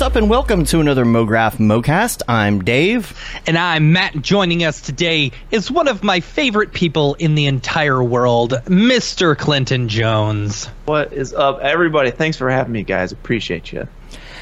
What's 0.00 0.12
up, 0.12 0.16
and 0.16 0.30
welcome 0.30 0.64
to 0.64 0.80
another 0.80 1.04
MoGraph 1.04 1.58
MoCast. 1.58 2.22
I'm 2.26 2.64
Dave. 2.64 3.14
And 3.46 3.58
I'm 3.58 3.92
Matt. 3.92 4.22
Joining 4.22 4.64
us 4.64 4.80
today 4.80 5.30
is 5.50 5.70
one 5.70 5.88
of 5.88 6.02
my 6.02 6.20
favorite 6.20 6.72
people 6.72 7.16
in 7.16 7.34
the 7.34 7.44
entire 7.44 8.02
world, 8.02 8.52
Mr. 8.64 9.36
Clinton 9.36 9.90
Jones. 9.90 10.64
What 10.86 11.12
is 11.12 11.34
up, 11.34 11.60
everybody? 11.60 12.12
Thanks 12.12 12.38
for 12.38 12.48
having 12.48 12.72
me, 12.72 12.82
guys. 12.82 13.12
Appreciate 13.12 13.74
you. 13.74 13.86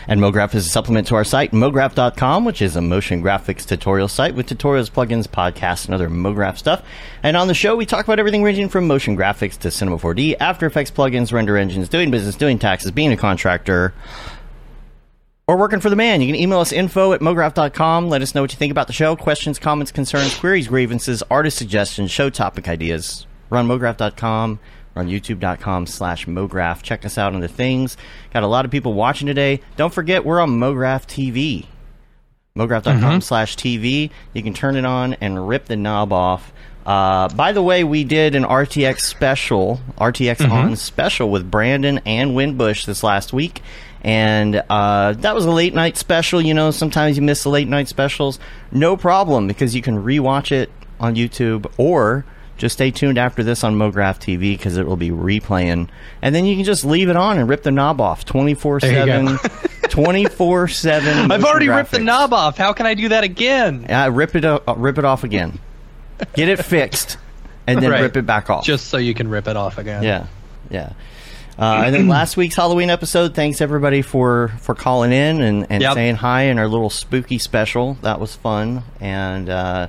And 0.06 0.20
MoGraph 0.20 0.54
is 0.54 0.64
a 0.64 0.68
supplement 0.68 1.08
to 1.08 1.16
our 1.16 1.24
site, 1.24 1.50
MoGraph.com, 1.50 2.44
which 2.44 2.62
is 2.62 2.76
a 2.76 2.80
motion 2.80 3.20
graphics 3.20 3.66
tutorial 3.66 4.06
site 4.06 4.36
with 4.36 4.48
tutorials, 4.48 4.90
plugins, 4.90 5.26
podcasts, 5.26 5.86
and 5.86 5.92
other 5.92 6.08
MoGraph 6.08 6.56
stuff. 6.56 6.84
And 7.24 7.36
on 7.36 7.48
the 7.48 7.52
show, 7.52 7.74
we 7.74 7.84
talk 7.84 8.04
about 8.04 8.20
everything 8.20 8.44
ranging 8.44 8.68
from 8.68 8.86
motion 8.86 9.16
graphics 9.16 9.58
to 9.58 9.72
Cinema 9.72 9.98
4D, 9.98 10.36
After 10.38 10.66
Effects 10.66 10.92
plugins, 10.92 11.32
render 11.32 11.56
engines, 11.58 11.88
doing 11.88 12.12
business, 12.12 12.36
doing 12.36 12.60
taxes, 12.60 12.92
being 12.92 13.12
a 13.12 13.16
contractor, 13.16 13.92
or 15.48 15.56
working 15.56 15.80
for 15.80 15.90
the 15.90 15.96
man. 15.96 16.20
You 16.20 16.28
can 16.28 16.40
email 16.40 16.60
us 16.60 16.72
info 16.72 17.12
at 17.14 17.20
mograph.com. 17.20 18.08
Let 18.08 18.22
us 18.22 18.34
know 18.34 18.42
what 18.42 18.52
you 18.52 18.58
think 18.58 18.70
about 18.70 18.86
the 18.86 18.92
show. 18.92 19.16
Questions, 19.16 19.58
comments, 19.58 19.90
concerns, 19.90 20.36
queries, 20.36 20.68
grievances, 20.68 21.22
artist 21.30 21.56
suggestions, 21.56 22.12
show 22.12 22.30
topic 22.30 22.68
ideas. 22.68 23.26
Run 23.50 23.66
mograph.com. 23.66 24.60
Run 24.94 25.08
youtube.com 25.08 25.86
slash 25.86 26.26
mograph. 26.26 26.82
Check 26.82 27.04
us 27.06 27.16
out 27.18 27.34
on 27.34 27.40
the 27.40 27.48
things. 27.48 27.96
Got 28.32 28.42
a 28.42 28.46
lot 28.46 28.64
of 28.64 28.70
people 28.70 28.92
watching 28.92 29.26
today. 29.26 29.62
Don't 29.76 29.92
forget, 29.92 30.24
we're 30.24 30.40
on 30.40 30.50
Mograph 30.50 31.06
TV. 31.06 31.66
Mograph.com 32.56 33.20
slash 33.20 33.56
TV. 33.56 34.10
You 34.34 34.42
can 34.42 34.54
turn 34.54 34.76
it 34.76 34.84
on 34.84 35.14
and 35.14 35.48
rip 35.48 35.66
the 35.66 35.76
knob 35.76 36.12
off. 36.12 36.52
Uh, 36.84 37.28
by 37.28 37.52
the 37.52 37.62
way, 37.62 37.84
we 37.84 38.02
did 38.02 38.34
an 38.34 38.44
RTX 38.44 39.00
special, 39.02 39.80
RTX 39.98 40.50
on 40.50 40.74
special 40.74 41.30
with 41.30 41.50
Brandon 41.50 42.00
and 42.04 42.32
Winbush 42.32 42.86
this 42.86 43.02
last 43.02 43.32
week. 43.32 43.62
And 44.02 44.62
uh, 44.70 45.12
that 45.18 45.34
was 45.34 45.44
a 45.44 45.50
late 45.50 45.74
night 45.74 45.96
special. 45.96 46.40
You 46.40 46.54
know, 46.54 46.70
sometimes 46.70 47.16
you 47.16 47.22
miss 47.22 47.42
the 47.42 47.48
late 47.50 47.68
night 47.68 47.88
specials. 47.88 48.38
No 48.70 48.96
problem 48.96 49.46
because 49.48 49.74
you 49.74 49.82
can 49.82 50.02
rewatch 50.04 50.52
it 50.52 50.70
on 51.00 51.14
YouTube 51.16 51.70
or 51.78 52.24
just 52.56 52.74
stay 52.74 52.90
tuned 52.90 53.18
after 53.18 53.42
this 53.42 53.62
on 53.64 53.76
MoGraph 53.76 54.18
TV 54.18 54.56
because 54.56 54.76
it 54.76 54.86
will 54.86 54.96
be 54.96 55.10
replaying. 55.10 55.88
And 56.22 56.34
then 56.34 56.44
you 56.44 56.56
can 56.56 56.64
just 56.64 56.84
leave 56.84 57.08
it 57.08 57.16
on 57.16 57.38
and 57.38 57.48
rip 57.48 57.62
the 57.62 57.70
knob 57.70 58.00
off 58.00 58.24
twenty 58.24 58.54
four 58.54 58.80
seven. 58.80 59.38
24 59.88 60.68
7. 60.68 61.32
I've 61.32 61.44
already 61.44 61.68
ripped 61.68 61.92
the 61.92 61.98
knob 61.98 62.32
off. 62.34 62.58
How 62.58 62.72
can 62.74 62.84
I 62.86 62.92
do 62.94 63.08
that 63.08 63.24
again? 63.24 63.86
Uh, 63.90 64.10
rip 64.12 64.36
it 64.36 64.44
uh, 64.44 64.60
rip 64.76 64.98
it 64.98 65.04
off 65.04 65.24
again. 65.24 65.58
Get 66.34 66.48
it 66.50 66.62
fixed, 66.62 67.16
and 67.66 67.80
then 67.82 67.90
Right. 67.90 68.02
rip 68.02 68.16
it 68.16 68.26
back 68.26 68.50
off. 68.50 68.64
Just 68.64 68.88
so 68.88 68.98
you 68.98 69.14
can 69.14 69.28
rip 69.28 69.48
it 69.48 69.56
off 69.56 69.78
again. 69.78 70.02
yeah, 70.02 70.26
yeah. 70.70 70.92
Uh, 71.58 71.82
and 71.86 71.94
then 71.94 72.08
last 72.18 72.36
week's 72.36 72.54
Halloween 72.54 72.88
episode. 72.90 73.34
Thanks 73.34 73.60
everybody 73.60 74.02
for 74.02 74.48
for 74.60 74.74
calling 74.74 75.12
in 75.12 75.40
and, 75.40 75.66
and 75.70 75.82
Yep. 75.82 75.94
saying 75.94 76.14
hi 76.16 76.42
in 76.42 76.58
our 76.58 76.68
little 76.68 76.90
spooky 76.90 77.38
special. 77.38 77.94
That 78.02 78.20
was 78.20 78.34
fun, 78.36 78.84
and 79.00 79.48
uh, 79.50 79.88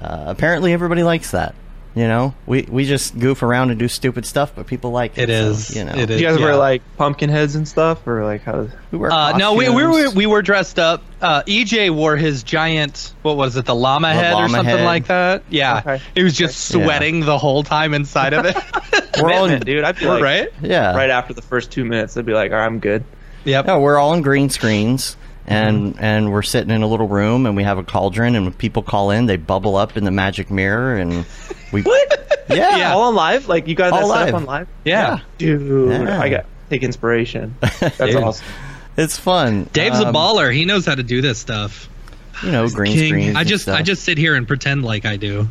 uh, 0.00 0.24
apparently 0.26 0.72
everybody 0.72 1.02
likes 1.02 1.32
that. 1.32 1.54
You 1.96 2.08
know, 2.08 2.34
we 2.44 2.62
we 2.62 2.86
just 2.86 3.16
goof 3.20 3.44
around 3.44 3.70
and 3.70 3.78
do 3.78 3.86
stupid 3.86 4.26
stuff, 4.26 4.52
but 4.56 4.66
people 4.66 4.90
like 4.90 5.16
it. 5.16 5.30
It 5.30 5.54
so, 5.54 5.78
you 5.78 5.84
know, 5.84 5.92
It 5.92 6.06
Do 6.06 6.14
is. 6.14 6.20
you 6.20 6.26
guys 6.26 6.38
Yeah. 6.40 6.44
wear 6.44 6.56
like 6.56 6.82
pumpkin 6.96 7.30
heads 7.30 7.54
and 7.54 7.68
stuff, 7.68 8.04
or 8.04 8.24
like 8.24 8.42
how? 8.42 8.66
we 8.90 8.98
wear 8.98 9.12
Uh, 9.12 9.36
no, 9.36 9.54
we, 9.54 9.68
we 9.68 9.84
were 9.84 10.10
we 10.10 10.26
were 10.26 10.42
dressed 10.42 10.80
up. 10.80 11.04
Uh, 11.22 11.42
EJ 11.46 11.90
wore 11.94 12.16
his 12.16 12.42
giant 12.42 13.12
what 13.22 13.36
was 13.36 13.56
it, 13.56 13.64
the 13.66 13.76
llama 13.76 14.08
The 14.08 14.14
head 14.14 14.34
or 14.34 14.48
something 14.48 14.64
head. 14.78 14.84
like 14.84 15.06
that? 15.06 15.44
Yeah, 15.50 15.78
Okay. 15.86 16.00
it 16.16 16.24
was 16.24 16.34
just 16.36 16.68
Yeah. 16.74 16.84
sweating 16.84 17.20
the 17.20 17.38
whole 17.38 17.62
time 17.62 17.94
inside 17.94 18.32
of 18.32 18.44
it. 18.44 18.56
We're 19.22 19.32
all 19.32 19.44
in, 19.44 19.60
dude. 19.60 19.84
I'd 19.84 19.96
be 19.96 20.06
like, 20.06 20.20
right? 20.22 20.48
yeah, 20.62 20.96
right 20.96 21.10
after 21.10 21.32
the 21.32 21.42
first 21.42 21.70
two 21.70 21.84
minutes, 21.84 22.16
I'd 22.16 22.26
be 22.26 22.32
like, 22.34 22.50
all 22.50 22.58
right, 22.58 22.66
I'm 22.66 22.80
good. 22.80 23.04
Yep. 23.44 23.66
No, 23.66 23.78
we're 23.78 23.98
all 23.98 24.14
in 24.14 24.22
green 24.22 24.50
screens, 24.50 25.16
and 25.46 25.94
Mm-hmm. 25.94 26.04
and 26.04 26.32
we're 26.32 26.42
sitting 26.42 26.70
in 26.70 26.82
a 26.82 26.86
little 26.86 27.08
room, 27.08 27.46
and 27.46 27.56
we 27.56 27.62
have 27.64 27.78
a 27.78 27.84
cauldron, 27.84 28.34
and 28.36 28.44
when 28.46 28.54
people 28.54 28.82
call 28.82 29.10
in, 29.10 29.26
they 29.26 29.36
bubble 29.36 29.76
up 29.76 29.96
in 29.96 30.04
the 30.04 30.10
magic 30.10 30.50
mirror, 30.50 30.96
and 30.96 31.24
we 31.72 31.82
What? 31.82 32.44
yeah, 32.48 32.76
Yeah. 32.78 32.92
All 32.94 33.02
on 33.02 33.14
live? 33.14 33.48
Like 33.48 33.66
you 33.68 33.74
got 33.74 33.92
that 33.92 34.02
All 34.02 34.12
set 34.12 34.28
up 34.28 34.34
on 34.34 34.44
live? 34.46 34.68
Yeah. 34.84 35.20
Dude, 35.38 35.90
Yeah. 35.90 36.20
I 36.20 36.28
got 36.28 36.46
take 36.70 36.82
inspiration. 36.82 37.56
That's 37.60 38.00
awesome. 38.14 38.46
it's 38.96 39.18
fun. 39.18 39.68
Dave's 39.72 40.00
a 40.00 40.08
Um, 40.08 40.14
baller. 40.14 40.52
He 40.54 40.64
knows 40.64 40.86
how 40.86 40.94
to 40.94 41.02
do 41.02 41.20
this 41.20 41.38
stuff. 41.38 41.88
You 42.42 42.50
know, 42.52 42.68
green 42.68 42.92
King. 42.94 43.08
screens. 43.10 43.36
I 43.36 43.44
just. 43.44 43.68
I 43.68 43.82
just 43.82 44.02
sit 44.02 44.18
here 44.18 44.34
and 44.34 44.46
pretend 44.48 44.84
like 44.84 45.04
I 45.04 45.16
do. 45.16 45.48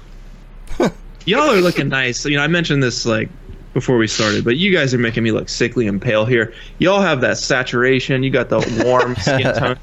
Y'all 1.25 1.49
are 1.51 1.61
looking 1.61 1.87
nice. 1.89 2.25
You 2.25 2.35
know, 2.37 2.43
I 2.43 2.47
mentioned 2.47 2.83
this 2.83 3.05
like 3.05 3.29
before 3.73 3.97
we 3.97 4.07
started, 4.07 4.44
but 4.44 4.57
you 4.57 4.72
guys 4.72 4.94
are 4.94 4.97
making 5.00 5.23
me 5.23 5.31
look 5.31 5.50
sickly 5.50 5.88
and 5.88 6.01
pale 6.01 6.25
here. 6.25 6.53
Y'all 6.79 7.01
have 7.01 7.22
that 7.22 7.38
saturation. 7.38 8.23
You 8.23 8.29
got 8.29 8.50
the 8.50 8.59
warm 8.85 9.16
skin 9.16 9.53
tone. 9.56 9.78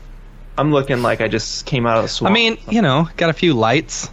I'm 0.59 0.73
looking 0.73 1.03
like 1.03 1.21
I 1.21 1.29
just 1.29 1.67
came 1.67 1.87
out 1.87 1.97
of 1.99 2.05
the 2.19 2.27
I 2.27 2.31
mean, 2.31 2.59
you 2.69 2.83
know, 2.83 3.09
got 3.17 3.31
a 3.31 3.33
few 3.33 3.55
lights. 3.55 4.11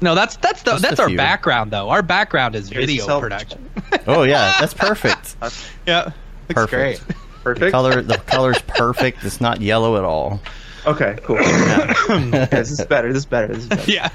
No, 0.00 0.14
that's 0.14 0.36
that's 0.36 0.62
the, 0.62 0.72
Just 0.72 0.82
that's 0.82 1.00
our 1.00 1.08
few. 1.08 1.16
background 1.16 1.70
though. 1.72 1.88
Our 1.90 2.02
background 2.02 2.54
is 2.54 2.68
Here's 2.68 2.82
video 2.86 3.02
yourself. 3.04 3.22
production. 3.22 3.68
Oh 4.06 4.22
yeah, 4.22 4.54
that's 4.60 4.74
perfect. 4.74 5.34
yeah, 5.86 6.04
looks 6.04 6.14
Perfect. 6.54 7.04
great. 7.06 7.16
perfect. 7.42 7.72
Color 7.72 8.02
the 8.02 8.18
color's 8.18 8.60
perfect. 8.62 9.24
It's 9.24 9.40
not 9.40 9.60
yellow 9.60 9.96
at 9.96 10.04
all. 10.04 10.40
Okay, 10.86 11.18
cool. 11.24 11.36
Yeah, 11.40 12.44
this 12.50 12.70
is 12.70 12.84
better. 12.86 13.08
This 13.08 13.18
is 13.18 13.26
better. 13.26 13.48
This 13.48 13.58
is 13.64 13.66
better. 13.68 13.90
Yeah, 13.90 14.08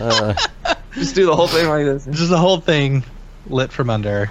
Uh, 0.00 0.34
Just 0.94 1.14
do 1.14 1.26
the 1.26 1.36
whole 1.36 1.46
thing 1.48 1.68
like 1.68 1.84
this. 1.84 2.04
just 2.06 2.30
the 2.30 2.36
whole 2.38 2.60
thing 2.60 3.04
lit 3.46 3.70
from 3.72 3.88
under. 3.90 4.28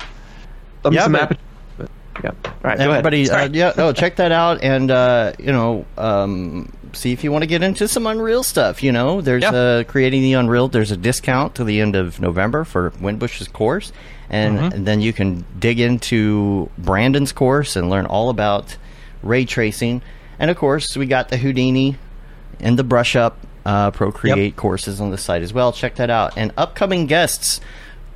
Thumb 0.84 0.94
Yeah, 0.94 1.04
some 1.04 1.12
but- 1.14 1.22
aperture. 1.24 1.42
But, 1.78 1.90
yeah. 2.24 2.32
All 2.46 2.54
right, 2.64 2.80
everybody, 2.80 3.30
uh, 3.30 3.48
yeah, 3.52 3.72
oh, 3.78 3.94
check 3.94 4.18
that 4.18 4.32
out, 4.34 4.62
and 4.62 4.92
uh, 4.92 5.32
you 5.40 5.52
know, 5.54 5.86
um, 5.98 6.72
see 6.92 7.14
if 7.14 7.24
you 7.24 7.32
want 7.32 7.44
to 7.44 7.48
get 7.48 7.64
into 7.64 7.88
some 7.88 8.06
Unreal 8.08 8.44
stuff. 8.44 8.84
You 8.84 8.92
know, 8.92 9.22
there's 9.22 9.44
Yeah. 9.44 9.52
uh, 9.52 9.84
creating 9.86 10.22
the 10.24 10.34
Unreal. 10.34 10.68
There's 10.68 10.92
a 10.92 10.98
discount 10.98 11.56
to 11.56 11.64
the 11.64 11.80
end 11.80 11.96
of 11.96 12.20
November 12.20 12.66
for 12.66 12.92
Winbush's 13.00 13.48
course, 13.48 13.94
and, 14.30 14.58
Mm-hmm. 14.58 14.74
and 14.76 14.86
then 14.86 15.00
you 15.02 15.14
can 15.14 15.46
dig 15.58 15.80
into 15.80 16.70
Brandon's 16.78 17.32
course 17.32 17.76
and 17.78 17.90
learn 17.90 18.06
all 18.06 18.30
about 18.30 18.76
ray 19.24 19.46
tracing. 19.46 20.02
And 20.40 20.52
of 20.52 20.58
course, 20.58 20.98
we 20.98 21.06
got 21.06 21.30
the 21.30 21.38
Houdini 21.38 21.98
and 22.60 22.78
the 22.78 22.84
Brush 22.84 23.16
Up 23.16 23.38
uh, 23.66 23.92
Procreate 23.92 24.56
courses 24.58 25.00
on 25.00 25.12
the 25.12 25.18
site 25.18 25.42
as 25.42 25.54
well. 25.54 25.72
Check 25.72 25.96
that 25.96 26.10
out. 26.10 26.34
And 26.38 26.52
upcoming 26.58 27.06
guests, 27.06 27.62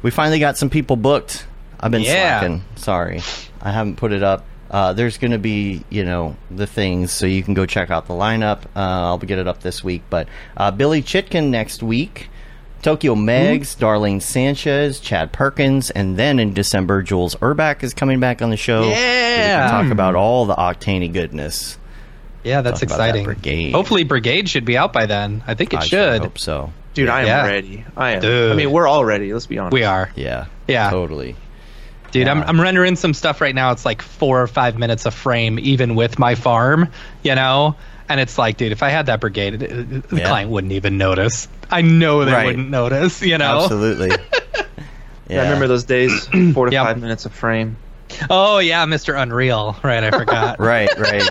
we 0.02 0.12
finally 0.12 0.40
got 0.40 0.58
some 0.58 0.70
people 0.70 0.96
booked. 0.98 1.46
I've 1.84 1.92
been 1.92 2.02
Yeah. 2.02 2.40
slacking. 2.40 2.64
Sorry, 2.76 3.22
I 3.62 3.72
haven't 3.72 3.98
put 3.98 4.12
it 4.14 4.24
up. 4.24 4.46
Uh, 4.72 4.94
there's 4.94 5.18
going 5.20 5.32
to 5.32 5.38
be, 5.38 5.84
you 5.92 6.04
know, 6.04 6.36
the 6.50 6.66
things, 6.66 7.12
so 7.12 7.28
you 7.28 7.44
can 7.44 7.54
go 7.54 7.66
check 7.68 7.92
out 7.92 8.08
the 8.08 8.14
lineup. 8.16 8.62
Uh, 8.76 8.80
I'll 8.80 9.18
get 9.20 9.38
it 9.38 9.48
up 9.48 9.62
this 9.62 9.84
week. 9.84 10.02
But 10.10 10.28
uh, 10.58 10.72
Billy 10.72 11.04
Chitkin 11.04 11.50
next 11.50 11.84
week, 11.84 12.30
Tokyo 12.82 13.14
Megs, 13.14 13.78
Darlene 13.78 14.20
Sanchez, 14.22 15.00
Chad 15.00 15.32
Perkins, 15.32 15.92
and 15.92 16.18
then 16.18 16.40
in 16.40 16.54
December, 16.54 17.04
Jules 17.04 17.36
Urbach 17.36 17.84
is 17.84 17.94
coming 17.94 18.20
back 18.20 18.42
on 18.42 18.50
the 18.50 18.58
show. 18.58 18.84
Yeah. 18.90 19.66
we 19.68 19.70
can 19.70 19.84
talk 19.84 19.92
about 19.92 20.16
all 20.16 20.46
the 20.46 20.56
Octane 20.56 21.14
goodness. 21.14 21.78
Yeah, 22.44 22.62
that's 22.62 22.80
Talk 22.80 22.90
about 22.90 22.98
that 22.98 23.04
exciting. 23.10 23.26
brigade. 23.26 23.72
Hopefully, 23.74 24.04
Brigade 24.04 24.50
should 24.50 24.66
be 24.66 24.76
out 24.78 24.92
by 24.92 25.06
then. 25.06 25.44
I 25.48 25.54
think 25.54 25.74
it 25.74 25.80
I 25.80 25.84
should. 25.86 26.22
hope 26.24 26.38
so. 26.40 26.74
Dude, 26.94 27.10
I 27.10 27.22
am 27.22 27.28
Yeah. 27.28 27.46
ready. 27.46 27.86
I 27.96 28.12
am. 28.14 28.22
Dude. 28.22 28.52
I 28.52 28.56
mean, 28.56 28.72
we're 28.72 28.88
all 28.88 29.06
ready. 29.06 29.32
Let's 29.32 29.46
be 29.46 29.58
honest. 29.60 29.74
We 29.74 29.84
are, 29.84 30.10
Yeah, 30.16 30.46
Yeah. 30.68 30.90
totally. 30.90 31.36
Dude. 32.14 32.28
I'm 32.30 32.42
I'm 32.44 32.60
rendering 32.62 32.96
some 32.96 33.14
stuff 33.14 33.42
right 33.42 33.54
now. 33.54 33.72
It's 33.72 33.86
like 33.86 34.02
four 34.02 34.42
or 34.42 34.48
five 34.48 34.78
minutes 34.78 35.06
a 35.06 35.12
frame, 35.12 35.60
even 35.60 35.96
with 35.96 36.18
my 36.18 36.36
farm. 36.36 36.88
You 37.24 37.36
know. 37.36 37.76
And 38.10 38.20
it's 38.20 38.38
like, 38.38 38.58
dude, 38.58 38.74
if 38.74 38.84
I 38.84 38.90
had 38.90 39.06
that 39.06 39.22
brigade, 39.22 39.56
it- 39.56 39.64
it- 39.64 40.10
the 40.10 40.18
Yeah. 40.18 40.28
client 40.28 40.52
wouldn't 40.52 40.74
even 40.74 40.98
notice. 40.98 41.48
I 41.72 41.82
know 41.82 42.26
they 42.26 42.34
Right. 42.34 42.46
wouldn't 42.46 42.70
notice. 42.70 43.22
You 43.22 43.38
know. 43.38 43.62
Absolutely. 43.64 44.10
yeah. 45.30 45.40
I 45.42 45.44
remember 45.46 45.68
those 45.68 45.86
days, 45.86 46.28
four 46.54 46.68
to 46.68 46.72
Yep. 46.72 46.86
five 46.86 47.02
minutes 47.02 47.26
a 47.26 47.30
frame. 47.30 47.78
Oh 48.30 48.60
yeah, 48.60 48.86
Mr. 48.86 49.20
Unreal. 49.20 49.76
Right, 49.84 50.04
I 50.04 50.12
forgot. 50.12 50.60
Right, 50.60 50.90
right. 51.00 51.30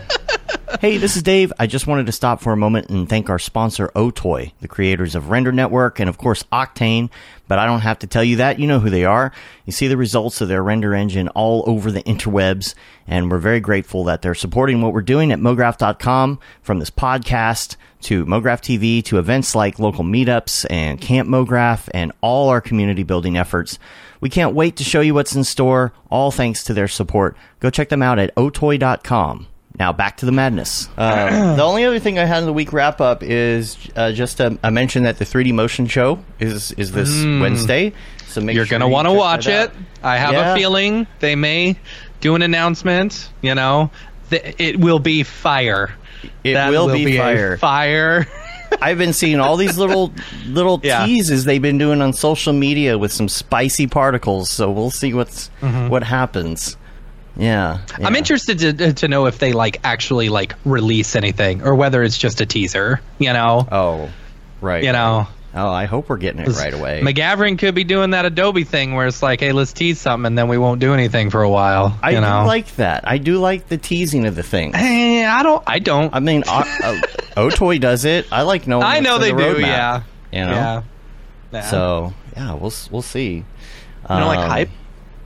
Hey, 0.81 0.97
this 0.97 1.17
is 1.17 1.23
Dave. 1.23 1.53
I 1.59 1.67
just 1.67 1.87
wanted 1.87 2.07
to 2.07 2.13
stop 2.13 2.41
for 2.41 2.53
a 2.53 2.57
moment 2.57 2.89
and 2.89 3.09
thank 3.09 3.29
our 3.31 3.39
sponsor, 3.39 3.89
Otoy, 3.95 4.53
the 4.61 4.69
creators 4.69 5.15
of 5.15 5.31
Render 5.31 5.53
Network 5.53 6.01
and, 6.01 6.09
of 6.09 6.19
course, 6.19 6.43
Octane. 6.53 7.11
But 7.49 7.59
I 7.59 7.67
don't 7.67 7.81
have 7.81 7.99
to 8.01 8.07
tell 8.07 8.25
you 8.25 8.37
that. 8.37 8.59
You 8.59 8.67
know 8.67 8.81
who 8.81 8.91
they 8.91 9.05
are. 9.05 9.33
You 9.67 9.73
see 9.73 9.89
the 9.89 9.97
results 9.97 10.41
of 10.41 10.49
their 10.49 10.63
render 10.63 10.95
engine 10.95 11.29
all 11.29 11.65
over 11.67 11.91
the 11.91 12.03
interwebs. 12.05 12.75
And 13.07 13.31
we're 13.31 13.39
very 13.39 13.61
grateful 13.61 14.05
that 14.05 14.23
they're 14.23 14.35
supporting 14.35 14.81
what 14.81 14.93
we're 14.93 15.03
doing 15.03 15.33
at 15.33 15.39
MoGraph.com 15.39 16.39
from 16.63 16.79
this 16.79 16.91
podcast 16.91 17.77
to 18.03 18.25
MoGraph 18.27 18.61
TV 18.61 19.05
to 19.05 19.19
events 19.19 19.55
like 19.55 19.79
local 19.79 20.05
meetups 20.05 20.67
and 20.71 21.01
Camp 21.01 21.29
MoGraph 21.29 21.89
and 21.93 22.13
all 22.21 22.49
our 22.49 22.61
community 22.61 23.03
building 23.03 23.37
efforts. 23.37 23.79
We 24.21 24.31
can't 24.31 24.55
wait 24.55 24.77
to 24.77 24.85
show 24.85 25.01
you 25.01 25.15
what's 25.15 25.35
in 25.35 25.45
store, 25.45 25.93
all 26.11 26.31
thanks 26.31 26.65
to 26.65 26.75
their 26.75 26.89
support. 26.89 27.37
Go 27.61 27.71
check 27.71 27.89
them 27.89 28.03
out 28.03 28.19
at 28.19 28.35
otoy.com. 28.37 29.49
Now 29.83 29.93
back 29.93 30.19
to 30.19 30.27
the 30.27 30.31
madness. 30.33 30.89
Uh, 30.97 31.57
the 31.57 31.63
only 31.65 31.85
other 31.85 31.99
thing 31.99 32.17
I 32.17 32.25
had 32.25 32.39
in 32.39 32.47
the 32.47 32.53
week 32.53 32.73
wrap 32.73 33.01
up 33.01 33.25
is 33.25 33.77
uh, 33.97 34.13
just 34.13 34.39
a, 34.39 34.57
a 34.63 34.71
mention 34.71 35.03
that 35.03 35.19
the 35.19 35.25
3D 35.25 35.53
motion 35.53 35.89
show 35.89 36.23
is 36.39 36.71
is 36.73 36.93
this 36.93 37.11
Wednesday. 37.25 37.93
So 38.29 38.41
make 38.43 38.55
You're 38.55 38.65
sure 38.65 38.79
gonna 38.79 38.89
want 38.89 39.09
to 39.09 39.13
watch 39.13 39.49
it. 39.49 39.71
out. 39.71 39.73
I 40.01 40.19
have 40.19 40.35
Yeah. 40.35 40.53
a 40.53 40.57
feeling 40.57 41.09
they 41.19 41.35
may 41.35 41.77
do 42.21 42.37
an 42.37 42.43
announcement. 42.43 43.29
You 43.41 43.57
know, 43.57 43.91
th- 44.31 44.55
it 44.61 44.79
will 44.79 45.01
be 45.01 45.25
fire. 45.25 45.91
It 46.45 46.55
That 46.55 46.71
will, 46.71 46.87
be, 46.93 47.17
a 47.17 47.21
fire. 47.21 47.57
fire. 47.57 48.27
I've 48.81 48.99
been 48.99 49.13
seeing 49.13 49.41
all 49.41 49.57
these 49.57 49.77
little 49.79 50.13
little 50.47 50.79
Yeah. 50.85 51.05
teases 51.07 51.45
they've 51.45 51.61
been 51.61 51.79
doing 51.79 52.01
on 52.03 52.13
social 52.13 52.53
media 52.53 52.97
with 52.99 53.13
some 53.13 53.29
spicy 53.29 53.89
particles. 53.89 54.49
So 54.49 54.71
we'll 54.71 54.93
see 54.93 55.13
what's 55.13 55.49
what 55.61 56.05
happens. 56.05 56.77
Yeah, 57.37 57.79
Mm-hmm. 57.87 58.07
I'm 58.07 58.17
interested 58.17 58.59
to 58.59 58.93
to 58.95 59.09
know 59.09 59.27
if 59.27 59.39
they 59.39 59.53
like 59.53 59.81
actually 59.85 60.29
like 60.29 60.55
release 60.65 61.17
anything 61.17 61.63
or 61.63 61.75
whether 61.75 62.03
it's 62.03 62.19
just 62.19 62.41
a 62.41 62.47
teaser. 62.47 63.01
You 63.19 63.33
know, 63.33 63.67
Oh, 63.73 64.11
right. 64.61 64.85
you 64.85 64.93
know. 64.93 65.27
Oh, 65.55 65.69
I 65.69 65.85
hope 65.85 66.09
we're 66.09 66.17
getting 66.17 66.41
it 66.41 66.49
right 66.49 66.73
away. 66.73 67.03
McGavran 67.05 67.59
could 67.59 67.75
be 67.75 67.85
doing 67.85 68.11
that 68.13 68.25
Adobe 68.25 68.65
thing 68.65 68.95
where 68.95 69.07
it's 69.07 69.23
like, 69.23 69.41
hey, 69.41 69.53
let's 69.53 69.75
tease 69.75 70.01
something 70.01 70.25
and 70.27 70.39
then 70.39 70.49
we 70.49 70.57
won't 70.57 70.81
do 70.81 70.95
anything 70.95 71.29
for 71.29 71.43
a 71.43 71.49
while. 71.51 71.99
I 72.03 72.11
you 72.13 72.17
do 72.17 72.21
know, 72.23 72.47
like 72.47 72.75
that. 72.77 73.07
I 73.07 73.19
do 73.19 73.39
like 73.39 73.69
the 73.69 73.77
teasing 73.77 74.25
of 74.25 74.35
the 74.35 74.43
thing. 74.43 74.75
Eh, 74.75 75.27
I 75.29 75.43
don't. 75.43 75.63
I 75.67 75.79
don't. 75.79 76.15
I 76.15 76.21
mean, 76.21 76.43
uh, 76.47 76.65
uh, 76.83 76.95
Otoy 77.37 77.79
does 77.79 78.07
it. 78.07 78.27
I 78.33 78.43
like 78.43 78.67
knowing. 78.67 78.83
I 78.85 79.01
know 79.01 79.19
they 79.19 79.29
in 79.31 79.37
do. 79.37 79.43
the 79.43 79.49
roadmap, 79.51 79.61
Yeah. 79.67 80.03
You 80.33 80.41
know. 80.47 80.53
Yeah. 80.53 80.83
Yeah. 81.53 81.61
So 81.63 82.15
yeah, 82.35 82.55
we'll 82.55 82.71
s- 82.71 82.89
we'll 82.91 83.03
see. 83.03 83.33
You 83.35 83.45
know, 84.09 84.27
like 84.27 84.39
Um, 84.39 84.49
hype. 84.51 84.71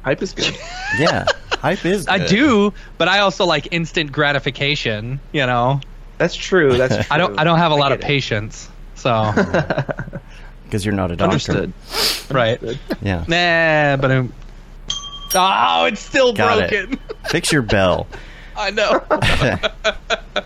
Hype 0.03 0.23
is 0.23 0.33
good. 0.33 0.57
Yeah, 0.99 1.25
hype 1.57 1.85
is. 1.85 2.09
I 2.09 2.19
good. 2.19 2.29
do, 2.29 2.75
but 2.99 3.09
I 3.09 3.21
also 3.21 3.45
like 3.47 3.69
instant 3.73 4.13
gratification. 4.13 5.21
You 5.33 5.47
know, 5.47 5.81
That's 6.19 6.35
true. 6.37 6.77
That's 6.77 6.95
true. 6.97 7.05
I 7.11 7.19
don't. 7.19 7.39
I 7.39 7.45
don't 7.45 7.59
have 7.59 7.73
a 7.73 7.77
lot 7.77 7.93
of 7.93 7.99
get 8.01 8.05
it. 8.05 8.09
patience. 8.09 8.69
So 8.95 9.33
because 10.65 10.85
you're 10.85 10.95
not 10.95 11.11
a 11.11 11.17
doctor. 11.17 11.25
Understood. 11.53 11.73
right. 12.31 12.61
Yeah, 13.03 13.25
Nah, 13.29 13.97
but 14.01 14.11
I'm. 14.11 14.33
Oh, 15.35 15.85
it's 15.87 16.01
still 16.01 16.33
Got 16.33 16.73
it. 16.73 16.89
broken. 16.91 16.99
fix 17.31 17.53
your 17.53 17.63
bell. 17.63 18.07
I 18.57 18.71
know. 18.71 19.05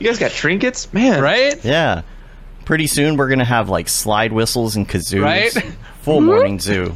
You 0.00 0.06
guys 0.06 0.18
got 0.18 0.32
trinkets, 0.32 0.92
man. 0.92 1.22
right? 1.22 1.62
Yeah. 1.64 2.02
Pretty 2.64 2.86
soon 2.88 3.16
we're 3.16 3.28
gonna 3.28 3.44
have 3.44 3.68
like 3.68 3.88
slide 3.88 4.32
whistles 4.32 4.74
and 4.76 4.88
kazoos. 4.88 5.22
Right? 5.22 5.52
Full 6.02 6.20
morning 6.22 6.58
zoo. 6.58 6.94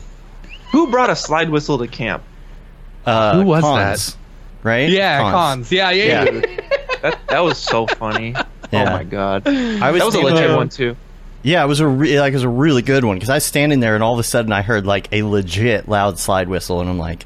Who 0.72 0.90
brought 0.90 1.10
a 1.10 1.16
slide 1.16 1.50
whistle 1.50 1.78
to 1.78 1.86
camp? 1.86 2.22
Uh, 3.06 3.36
Who 3.36 3.44
was 3.46 3.62
cons, 3.62 4.16
Right? 4.62 4.88
Yeah, 4.88 5.18
cons. 5.30 5.70
Yeah, 5.70 5.90
yeah, 5.90 6.24
yeah. 6.24 6.30
Yeah. 6.32 6.60
That 7.02 7.18
that 7.28 7.40
was 7.40 7.58
so 7.58 7.86
funny. 7.86 8.34
Yeah. 8.72 8.88
Oh 8.92 8.96
my 8.96 9.04
god. 9.04 9.46
I 9.46 9.90
was, 9.92 10.00
That 10.00 10.06
was 10.06 10.14
a 10.14 10.18
thinking- 10.18 10.34
legit 10.34 10.56
one 10.56 10.68
too. 10.68 10.96
Yeah, 11.44 11.62
it 11.62 11.68
was 11.68 11.78
a 11.80 11.86
re- 11.86 12.18
like 12.18 12.32
it 12.32 12.36
was 12.36 12.42
a 12.42 12.48
really 12.48 12.82
good 12.82 13.04
one 13.04 13.14
because 13.16 13.28
I 13.28 13.34
was 13.34 13.44
standing 13.44 13.78
there 13.78 13.94
and 13.94 14.02
all 14.02 14.14
of 14.14 14.18
a 14.18 14.22
sudden 14.24 14.50
I 14.50 14.62
heard 14.62 14.84
like 14.86 15.08
a 15.12 15.22
legit 15.22 15.86
loud 15.88 16.18
slide 16.18 16.48
whistle 16.48 16.80
and 16.80 16.88
I'm 16.90 16.98
like, 16.98 17.24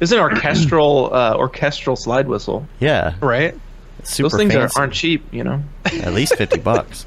"Is 0.00 0.10
an 0.10 0.18
orchestral 0.18 1.14
uh, 1.14 1.34
orchestral 1.36 1.94
slide 1.94 2.26
whistle. 2.26 2.66
yeah, 2.80 3.14
Right? 3.20 3.54
super 4.02 4.30
Those 4.30 4.38
things 4.38 4.54
are, 4.54 4.60
fancy. 4.62 4.80
aren't 4.80 4.92
cheap, 4.94 5.24
you 5.32 5.44
know. 5.44 5.62
at 5.84 6.12
least 6.12 6.34
fifty 6.36 6.58
bucks. 6.70 7.06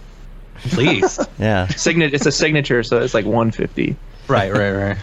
At 0.63 0.77
least, 0.77 1.19
Yeah. 1.37 1.67
Signet 1.67 2.13
it's 2.13 2.25
a 2.25 2.31
signature, 2.31 2.83
so 2.83 2.99
it's 3.01 3.13
like 3.13 3.25
150. 3.25 3.97
right, 4.29 4.53
right, 4.53 4.71
right. 4.71 4.97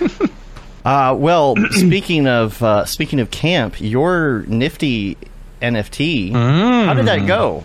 Uh, 0.84 1.14
well, 1.18 1.54
speaking 1.70 2.26
of 2.26 2.62
uh, 2.62 2.84
speaking 2.84 3.20
of 3.20 3.30
camp, 3.30 3.80
your 3.80 4.44
nifty 4.48 5.16
NFT. 5.60 6.32
How 6.32 6.94
did 6.94 7.06
that 7.06 7.26
go? 7.26 7.64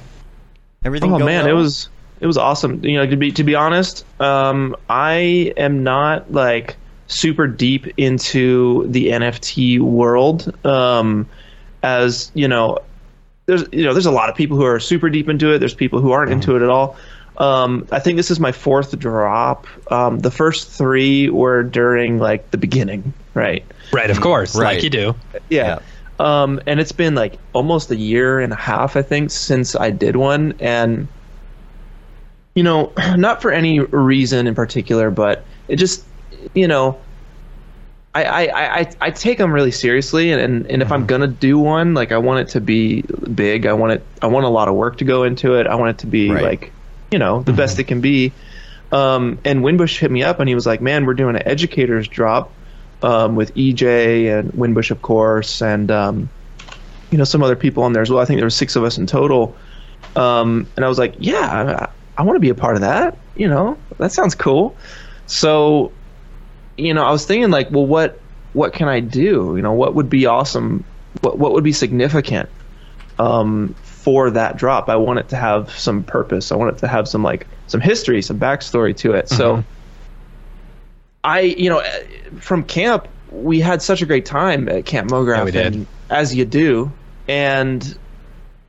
Everything. 0.84 1.14
Oh 1.14 1.20
go 1.20 1.26
man, 1.26 1.46
well? 1.46 1.56
it 1.56 1.58
was 1.58 1.90
it 2.20 2.28
was 2.28 2.38
awesome. 2.38 2.84
You 2.84 2.98
know, 2.98 3.06
to 3.06 3.16
be 3.16 3.32
to 3.34 3.44
be 3.44 3.56
honest, 3.56 4.06
um, 4.20 4.76
I 4.90 5.54
am 5.58 5.84
not 5.84 6.32
like 6.32 6.76
super 7.08 7.48
deep 7.48 7.88
into 7.98 8.88
the 8.88 9.08
NFT 9.10 9.80
world. 9.80 10.54
Um, 10.66 11.28
as 11.82 12.32
you 12.34 12.48
know, 12.48 12.80
there's 13.46 13.66
you 13.72 13.84
know 13.84 13.94
there's 13.94 14.06
a 14.06 14.12
lot 14.12 14.30
of 14.30 14.36
people 14.36 14.58
who 14.58 14.66
are 14.66 14.80
super 14.80 15.10
deep 15.10 15.30
into 15.30 15.54
it. 15.54 15.60
There's 15.60 15.74
people 15.74 16.00
who 16.00 16.12
aren't 16.12 16.32
into 16.32 16.56
it 16.56 16.62
at 16.62 16.70
all. 16.70 16.96
Um, 17.38 17.88
I 17.92 18.00
think 18.00 18.18
this 18.18 18.30
is 18.30 18.40
my 18.40 18.52
fourth 18.52 18.98
drop. 19.00 19.66
Um, 19.92 20.20
the 20.20 20.32
first 20.32 20.70
three 20.70 21.30
were 21.30 21.64
during 21.64 22.20
like 22.20 22.52
the 22.52 22.58
beginning, 22.58 23.14
right? 23.34 23.66
Right, 23.92 24.10
of 24.10 24.22
course. 24.22 24.56
Right. 24.56 24.76
Like 24.76 24.84
you 24.84 24.90
do. 24.90 25.16
Yeah. 25.50 25.80
Um, 26.20 26.62
and 26.68 26.80
it's 26.80 26.92
been 26.92 27.16
like 27.16 27.40
almost 27.54 27.90
a 27.92 27.96
year 27.96 28.40
and 28.40 28.54
a 28.54 28.56
half, 28.56 28.96
I 28.96 29.02
think, 29.02 29.32
since 29.32 29.76
I 29.76 29.90
did 29.90 30.16
one. 30.16 30.54
And, 30.60 31.08
you 32.56 32.62
know, 32.64 32.94
not 33.16 33.42
for 33.42 33.52
any 33.52 33.80
reason 33.80 34.46
in 34.46 34.54
particular, 34.56 35.10
but 35.10 35.44
it 35.68 35.78
just, 35.78 36.06
you 36.54 36.68
know, 36.68 37.00
I, 38.16 38.24
I, 38.26 38.80
I, 38.80 38.92
I 39.02 39.10
take 39.10 39.40
them 39.40 39.52
really 39.52 39.72
seriously. 39.72 40.32
And, 40.32 40.40
and, 40.40 40.68
and 40.68 40.82
if 40.84 40.92
I'm 40.92 41.08
going 41.08 41.22
to 41.22 41.28
do 41.28 41.58
one, 41.58 41.96
like 41.96 42.12
I 42.12 42.20
want 42.20 42.48
it 42.48 42.52
to 42.54 42.62
be 42.62 43.02
big. 43.02 43.66
I 43.66 43.74
want 43.74 43.94
it, 43.94 44.06
I 44.22 44.28
want 44.28 44.46
a 44.46 44.50
lot 44.50 44.68
of 44.68 44.76
work 44.76 45.00
to 45.00 45.06
go 45.06 45.24
into 45.24 45.56
it. 45.56 45.66
I 45.66 45.74
want 45.76 45.90
it 45.90 45.98
to 46.00 46.08
be 46.08 46.30
Right. 46.30 46.44
like, 46.44 46.72
you 47.14 47.20
know, 47.20 47.44
the 47.44 47.54
best 47.54 47.78
it 47.78 47.84
can 47.84 48.02
be. 48.02 48.34
Um, 48.92 49.38
and 49.46 49.64
Winbush 49.64 50.00
hit 50.00 50.10
me 50.10 50.24
up 50.24 50.40
and 50.40 50.50
he 50.50 50.56
was 50.56 50.66
like, 50.66 50.82
man, 50.82 51.06
we're 51.06 51.14
doing 51.14 51.36
an 51.36 51.48
educators 51.48 52.08
drop 52.08 52.52
um, 53.04 53.36
with 53.36 53.54
EJ 53.54 54.40
and 54.40 54.52
Winbush, 54.52 54.90
of 54.90 55.02
course, 55.04 55.62
and 55.62 55.92
um, 55.92 56.30
you 57.12 57.20
know 57.20 57.24
some 57.24 57.44
other 57.44 57.56
people 57.56 57.84
on 57.84 57.94
there 57.94 58.02
as 58.02 58.10
well. 58.10 58.20
I 58.20 58.26
think 58.26 58.40
there 58.40 58.48
were 58.48 58.50
six 58.50 58.76
of 58.76 58.84
us 58.84 58.98
in 58.98 59.06
total. 59.06 59.56
Um, 60.16 60.68
and 60.76 60.84
I 60.84 60.90
was 60.90 60.98
like, 60.98 61.16
yeah, 61.20 61.88
I, 62.18 62.22
I 62.22 62.24
want 62.24 62.36
to 62.36 62.40
be 62.40 62.50
a 62.50 62.56
part 62.56 62.76
of 62.76 62.82
that. 62.82 63.16
You 63.36 63.48
know, 63.48 63.78
that 64.00 64.12
sounds 64.12 64.34
cool. 64.34 64.76
So, 65.28 65.92
you 66.78 66.96
know, 66.96 67.04
I 67.04 67.12
was 67.12 67.26
thinking 67.26 67.52
like, 67.52 67.70
well, 67.70 67.86
what 67.86 68.20
what 68.54 68.74
can 68.74 68.88
I 68.88 69.02
do? 69.02 69.54
You 69.56 69.62
know, 69.62 69.74
what 69.74 69.94
would 69.94 70.10
be 70.10 70.26
awesome? 70.26 70.84
What 71.22 71.38
what 71.38 71.54
would 71.54 71.64
be 71.64 71.74
significant 71.74 72.50
um, 73.20 73.76
for 74.04 74.30
that 74.32 74.58
drop? 74.58 74.90
I 74.90 74.96
want 74.98 75.20
it 75.20 75.30
to 75.30 75.36
have 75.38 75.72
some 75.72 76.04
purpose. 76.04 76.52
I 76.52 76.56
want 76.56 76.76
it 76.76 76.80
to 76.80 76.88
have 76.88 77.08
some 77.08 77.24
like 77.24 77.48
some 77.68 77.82
history, 77.82 78.22
some 78.22 78.40
backstory 78.40 78.96
to 78.98 79.14
it. 79.14 79.30
So. 79.30 79.64
I, 81.24 81.40
you 81.42 81.70
know, 81.70 81.82
from 82.40 82.64
camp, 82.64 83.08
we 83.32 83.62
had 83.62 83.82
such 83.82 84.02
a 84.02 84.06
great 84.06 84.26
time 84.26 84.68
at 84.68 84.86
Camp 84.86 85.10
Mograph, 85.10 85.38
Yeah, 85.38 85.44
we 85.46 85.52
did. 85.52 85.76
and- 85.76 85.88
as 86.10 86.36
you 86.36 86.44
do, 86.46 86.92
and 87.30 87.98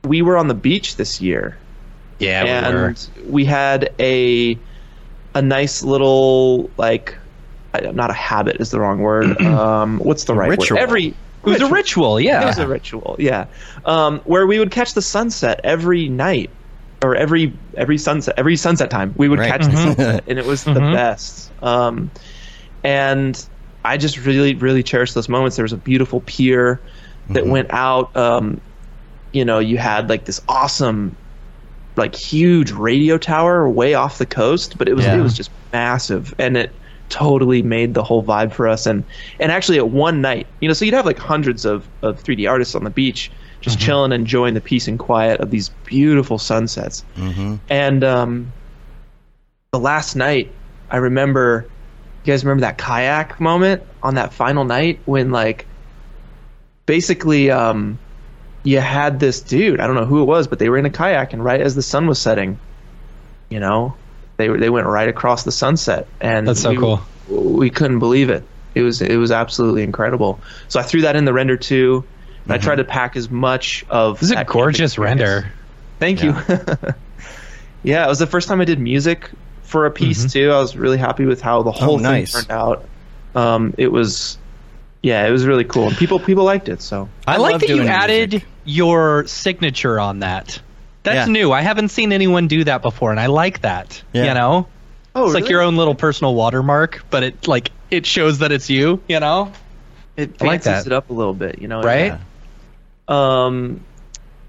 we 0.05 0.21
were 0.21 0.37
on 0.37 0.47
the 0.47 0.53
beach 0.53 0.95
this 0.95 1.19
year, 1.21 1.57
Yeah, 2.17 2.69
we 2.71 2.75
were. 2.79 2.85
and 2.87 3.09
we 3.29 3.45
had 3.45 3.93
a 3.99 4.57
a 5.35 5.41
nice 5.41 5.83
little 5.83 6.69
like, 6.77 7.13
not 7.93 8.09
a 8.09 8.13
habit 8.13 8.61
is 8.61 8.71
the 8.71 8.79
wrong 8.79 8.99
word. 9.01 9.39
um, 9.41 9.99
what's 9.99 10.23
the 10.23 10.33
right 10.33 10.49
ritual. 10.51 10.77
word? 10.77 10.81
Every 10.83 11.13
It 11.45 11.49
was 11.49 11.61
a 11.61 11.67
ritual, 11.67 12.19
yeah. 12.19 12.41
it 12.43 12.45
was 12.45 12.57
a 12.57 12.67
ritual, 12.67 13.15
yeah. 13.19 13.45
Um, 13.85 14.19
where 14.25 14.45
we 14.47 14.59
would 14.59 14.71
catch 14.71 14.93
the 14.93 15.01
sunset 15.01 15.59
every 15.63 16.07
night, 16.09 16.49
or 17.03 17.15
every 17.15 17.53
every 17.75 17.97
sunset, 17.97 18.33
every 18.37 18.55
sunset 18.55 18.89
time. 18.89 19.13
We 19.17 19.27
would 19.27 19.39
Right. 19.39 19.51
catch 19.51 19.65
the 19.65 19.77
sunset, 19.77 20.23
and 20.27 20.39
it 20.39 20.45
was 20.45 20.63
the 20.63 20.71
Mhm. 20.73 20.93
best. 20.93 21.51
Um, 21.61 22.09
and 22.83 23.43
I 23.83 23.97
just 23.97 24.17
really, 24.25 24.55
really 24.55 24.81
cherish 24.83 25.13
those 25.13 25.29
moments. 25.29 25.55
There 25.55 25.63
was 25.63 25.73
a 25.73 25.77
beautiful 25.77 26.21
pier 26.21 26.79
that 27.29 27.45
went 27.47 27.67
out. 27.71 28.15
Um, 28.15 28.59
you 29.31 29.43
know, 29.45 29.59
you 29.59 29.77
had 29.77 30.09
like 30.09 30.25
this 30.25 30.41
awesome, 30.47 31.15
like 31.95 32.15
huge 32.15 32.71
radio 32.71 33.17
tower 33.17 33.69
way 33.69 33.93
off 33.93 34.17
the 34.17 34.25
coast, 34.25 34.77
but 34.77 34.87
it 34.87 34.95
was 34.95 35.05
Yeah. 35.05 35.17
it 35.17 35.21
was 35.21 35.33
just 35.33 35.51
massive, 35.73 36.33
and 36.39 36.57
it 36.57 36.71
totally 37.09 37.61
made 37.61 37.93
the 37.93 38.03
whole 38.03 38.23
vibe 38.23 38.53
for 38.53 38.67
us. 38.67 38.85
And 38.85 39.03
and 39.39 39.51
actually, 39.51 39.77
at 39.77 39.89
one 39.89 40.21
night, 40.21 40.47
you 40.59 40.67
know, 40.67 40.73
so 40.73 40.85
you'd 40.85 40.93
have 40.93 41.05
like 41.05 41.19
hundreds 41.19 41.65
of 41.65 41.87
of 42.01 42.21
3D 42.23 42.49
artists 42.49 42.75
on 42.75 42.83
the 42.83 42.89
beach 42.89 43.31
just 43.61 43.79
chilling, 43.79 44.11
enjoying 44.11 44.53
the 44.53 44.61
peace 44.61 44.87
and 44.87 44.99
quiet 44.99 45.39
of 45.39 45.49
these 45.49 45.69
beautiful 45.85 46.37
sunsets. 46.37 47.03
Mhm. 47.17 47.59
And 47.69 48.03
um, 48.03 48.51
the 49.71 49.79
last 49.79 50.15
night, 50.15 50.51
I 50.91 50.97
remember. 50.97 51.65
You 52.23 52.33
guys 52.33 52.43
remember 52.43 52.61
that 52.61 52.79
kayak 52.79 53.39
moment 53.39 53.83
on 54.01 54.15
that 54.15 54.33
final 54.33 54.65
night 54.65 54.99
when 55.05 55.29
like 55.29 55.67
basically 56.87 57.51
um, 57.51 57.99
you 58.63 58.79
had 58.79 59.19
this 59.19 59.41
dude. 59.41 59.79
I 59.79 59.85
don't 59.85 59.95
know 59.95 60.05
who 60.05 60.21
it 60.21 60.25
was, 60.25 60.47
but 60.47 60.57
they 60.57 60.69
were 60.69 60.77
in 60.79 60.85
a 60.85 60.89
kayak, 60.89 61.33
and 61.33 61.43
right 61.45 61.61
as 61.61 61.75
the 61.75 61.83
sun 61.83 62.07
was 62.07 62.17
setting, 62.19 62.57
you 63.49 63.59
know, 63.59 63.93
they 64.37 64.47
they 64.47 64.69
went 64.69 64.87
right 64.87 65.07
across 65.07 65.43
the 65.43 65.51
sunset, 65.51 66.07
and 66.19 66.47
That's 66.47 66.61
so 66.61 66.71
we- 66.71 66.77
cool. 66.77 67.01
We 67.29 67.69
couldn't 67.69 67.99
believe 67.99 68.29
it. 68.29 68.43
It 68.75 68.81
was 68.81 69.01
it 69.01 69.17
was 69.17 69.31
absolutely 69.31 69.83
incredible. 69.83 70.39
So 70.67 70.79
I 70.79 70.83
threw 70.83 71.01
that 71.01 71.15
in 71.15 71.25
the 71.25 71.33
render 71.33 71.57
too. 71.57 72.03
And 72.43 72.53
I 72.53 72.59
tried 72.59 72.75
to 72.75 72.83
pack 72.83 73.15
as 73.15 73.29
much 73.31 73.83
of. 73.89 74.19
This 74.19 74.29
is 74.29 74.35
a 74.35 74.43
gorgeous 74.43 74.99
render. 74.99 75.51
Thank 75.97 76.21
you. 76.21 76.29
yeah, 77.83 78.05
it 78.05 78.07
was 78.07 78.19
the 78.19 78.27
first 78.27 78.47
time 78.47 78.61
I 78.61 78.65
did 78.65 78.79
music 78.79 79.31
for 79.63 79.87
a 79.87 79.91
piece 79.91 80.31
too. 80.31 80.51
I 80.51 80.59
was 80.59 80.77
really 80.77 80.97
happy 80.97 81.25
with 81.25 81.41
how 81.41 81.63
the 81.63 81.71
whole 81.71 81.97
thing 81.97 82.03
nice. 82.03 82.33
turned 82.33 82.51
out. 82.51 82.85
Um, 83.33 83.73
it 83.79 83.87
was, 83.87 84.37
yeah, 85.01 85.27
it 85.27 85.31
was 85.31 85.45
really 85.45 85.63
cool. 85.63 85.87
And 85.87 85.97
people 85.97 86.19
people 86.19 86.43
liked 86.43 86.69
it. 86.69 86.81
So 86.83 87.09
I, 87.25 87.37
like 87.37 87.53
love 87.53 87.61
that 87.61 87.69
you 87.69 87.81
added 87.83 88.31
music. 88.33 88.47
your 88.65 89.25
signature 89.25 89.99
on 89.99 90.19
that. 90.19 90.61
That's 91.05 91.27
Yeah. 91.27 91.31
new. 91.33 91.51
I 91.51 91.61
haven't 91.61 91.89
seen 91.89 92.11
anyone 92.11 92.47
do 92.47 92.63
that 92.65 92.81
before, 92.81 93.11
and 93.11 93.19
I 93.19 93.27
like 93.27 93.61
that. 93.61 94.01
Yeah. 94.13 94.25
You 94.25 94.33
know, 94.33 94.67
oh, 95.15 95.25
it's 95.25 95.33
like 95.33 95.47
your 95.49 95.61
own 95.61 95.77
little 95.77 95.95
personal 95.95 96.35
watermark, 96.35 97.05
but 97.09 97.23
it 97.23 97.47
like 97.47 97.71
it 97.89 98.05
shows 98.05 98.39
that 98.39 98.51
it's 98.51 98.69
you. 98.69 98.99
You 99.07 99.19
know, 99.19 99.51
It 100.17 100.41
I 100.41 100.45
like 100.45 100.63
fancies 100.63 100.83
that. 100.85 100.91
it 100.91 100.93
up 100.95 101.09
a 101.09 101.13
little 101.13 101.33
bit, 101.33 101.59
you 101.61 101.67
know. 101.67 101.81
right? 101.81 102.13
Yeah. 102.13 103.45
Um, 103.45 103.81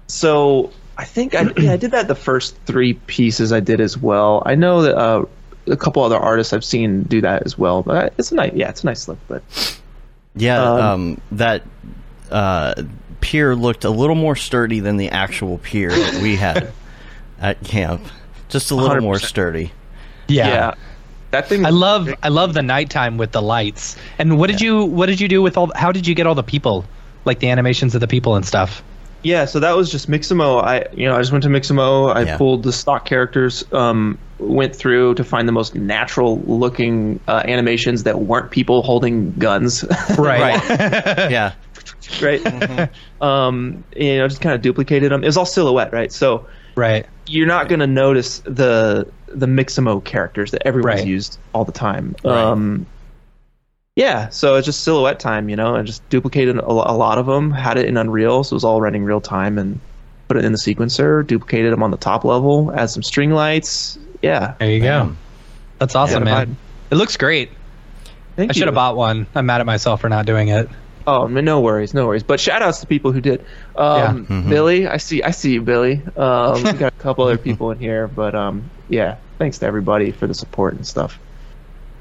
so 0.07 0.71
I 0.97 1.05
think 1.05 1.35
I, 1.35 1.51
yeah, 1.57 1.73
I 1.73 1.77
did 1.77 1.91
that 1.91 2.07
the 2.07 2.15
first 2.15 2.55
three 2.65 2.93
pieces 2.93 3.53
I 3.53 3.59
did 3.59 3.79
as 3.81 3.97
well. 3.97 4.41
I 4.45 4.55
know 4.55 4.81
that 4.81 4.97
uh, 4.97 5.25
a 5.67 5.77
couple 5.77 6.03
other 6.03 6.17
artists 6.17 6.53
I've 6.53 6.65
seen 6.65 7.03
do 7.03 7.21
that 7.21 7.43
as 7.45 7.57
well, 7.57 7.83
but 7.83 8.13
it's 8.17 8.31
a 8.31 8.35
nice 8.35 8.53
yeah, 8.53 8.69
it's 8.69 8.83
a 8.83 8.85
nice 8.87 9.07
look. 9.07 9.19
But 9.27 9.43
Yeah, 10.35 10.61
Um, 10.63 10.81
um, 10.81 11.21
that 11.33 11.63
uh, 12.31 12.73
pier 13.21 13.55
looked 13.55 13.83
a 13.83 13.89
little 13.89 14.15
more 14.15 14.35
sturdy 14.35 14.79
than 14.79 14.97
the 14.97 15.09
actual 15.09 15.57
pier 15.59 15.89
that 15.89 16.21
we 16.21 16.35
had 16.35 16.71
at 17.39 17.63
camp. 17.63 18.01
Just 18.49 18.71
a 18.71 18.75
little 18.75 19.01
more 19.01 19.15
100%. 19.15 19.21
sturdy. 19.25 19.71
Yeah. 20.27 20.47
yeah, 20.47 20.73
that 21.31 21.47
thing. 21.47 21.65
I 21.65 21.69
love 21.69 22.09
I 22.23 22.29
love 22.29 22.53
the 22.53 22.61
nighttime 22.61 23.17
with 23.17 23.31
the 23.31 23.41
lights. 23.41 23.95
And 24.19 24.37
what 24.37 24.49
did 24.49 24.59
you 24.61 24.83
what 24.85 25.05
did 25.07 25.19
you 25.21 25.27
do 25.27 25.41
with 25.41 25.57
all 25.57 25.71
how 25.75 25.91
did 25.91 26.05
you 26.07 26.15
get 26.15 26.27
all 26.27 26.35
the 26.35 26.43
people? 26.43 26.85
Like 27.25 27.39
the 27.39 27.49
animations 27.49 27.93
of 27.95 28.01
the 28.01 28.07
people 28.07 28.35
and 28.35 28.45
stuff. 28.45 28.83
Yeah, 29.23 29.45
so 29.45 29.59
that 29.59 29.75
was 29.75 29.91
just 29.91 30.09
Mixamo. 30.09 30.63
I 30.63 30.85
you 30.93 31.05
know 31.07 31.15
I 31.15 31.19
just 31.19 31.31
went 31.31 31.43
to 31.43 31.49
Mixamo. 31.49 32.13
I 32.15 32.21
Yeah. 32.23 32.37
pulled 32.37 32.63
the 32.63 32.71
stock 32.71 33.05
characters, 33.05 33.65
um, 33.73 34.17
went 34.39 34.75
through 34.75 35.15
to 35.15 35.23
find 35.23 35.47
the 35.47 35.51
most 35.51 35.75
natural 35.75 36.39
looking 36.41 37.19
uh, 37.27 37.41
animations 37.45 38.03
that 38.03 38.19
weren't 38.21 38.51
people 38.51 38.81
holding 38.83 39.31
guns. 39.33 39.83
Right. 40.17 40.61
Yeah, 41.31 41.53
right. 42.21 42.41
Mm-hmm. 42.41 43.23
Um, 43.23 43.83
you 43.95 44.17
know, 44.17 44.27
just 44.27 44.41
kind 44.41 44.55
of 44.55 44.61
duplicated 44.61 45.11
them. 45.11 45.23
It 45.23 45.27
was 45.27 45.37
all 45.37 45.45
silhouette, 45.45 45.91
right? 45.93 46.11
So 46.11 46.47
right. 46.75 47.05
you're 47.27 47.47
not 47.47 47.69
going 47.69 47.79
to 47.79 47.87
notice 47.87 48.39
the 48.39 49.07
the 49.27 49.45
Mixamo 49.45 50.03
characters 50.03 50.51
that 50.51 50.65
everyone's 50.65 51.01
Right. 51.01 51.07
used 51.07 51.37
all 51.53 51.65
the 51.65 51.71
time. 51.71 52.15
Right. 52.23 52.33
Um, 52.33 52.85
yeah, 53.97 54.29
so 54.29 54.55
it's 54.55 54.65
just 54.65 54.83
silhouette 54.83 55.19
time, 55.19 55.49
you 55.49 55.55
know, 55.55 55.73
and 55.73 55.87
just 55.87 56.07
duplicated 56.09 56.55
a, 56.57 56.65
a 56.65 56.93
lot 56.95 57.17
of 57.17 57.25
them. 57.25 57.49
Had 57.49 57.77
it 57.79 57.87
in 57.87 57.97
Unreal, 57.97 58.43
so 58.43 58.53
it 58.53 58.57
was 58.57 58.63
all 58.63 58.79
running 58.79 59.03
real 59.03 59.19
time, 59.19 59.57
and 59.57 59.79
put 60.27 60.37
it 60.37 60.45
in 60.45 60.51
the 60.51 60.57
sequencer. 60.57 61.25
Duplicated 61.25 61.73
them 61.73 61.81
on 61.81 61.89
the 61.89 61.97
top 61.97 62.23
level. 62.23 62.71
Add 62.75 62.91
some 62.91 63.01
string 63.01 63.31
lights. 63.31 63.97
Yeah, 64.21 64.53
There 64.59 64.69
you 64.69 64.81
go. 64.81 65.15
That's 65.79 65.95
awesome, 65.95 66.27
Yeah, 66.27 66.45
man. 66.45 66.57
It 66.91 66.95
looks 66.95 67.17
great. 67.17 67.51
Thank 68.35 68.51
I 68.51 68.53
should 68.53 68.67
have 68.67 68.75
bought 68.75 68.95
one. 68.95 69.25
I'm 69.33 69.47
mad 69.47 69.61
at 69.61 69.65
myself 69.65 70.01
for 70.01 70.09
not 70.09 70.25
doing 70.27 70.49
it. 70.49 70.69
Oh, 71.07 71.25
no 71.25 71.61
worries, 71.61 71.93
no 71.93 72.05
worries. 72.05 72.23
But 72.23 72.37
shout 72.37 72.61
outs 72.61 72.81
to 72.81 72.85
people 72.87 73.13
who 73.13 73.21
did. 73.21 73.43
Um, 73.77 74.25
Mhm. 74.25 74.49
Billy, 74.49 74.87
I 74.87 74.97
see, 74.97 75.23
I 75.23 75.31
see 75.31 75.53
you, 75.53 75.61
Billy. 75.61 76.01
Um, 76.17 76.61
we 76.61 76.73
got 76.73 76.93
a 76.93 76.99
couple 76.99 77.23
other 77.23 77.37
people 77.37 77.71
in 77.71 77.79
here, 77.79 78.09
but 78.09 78.35
um, 78.35 78.69
yeah, 78.89 79.15
thanks 79.39 79.57
to 79.59 79.65
everybody 79.65 80.11
for 80.11 80.27
the 80.27 80.33
support 80.33 80.73
and 80.73 80.85
stuff. 80.85 81.17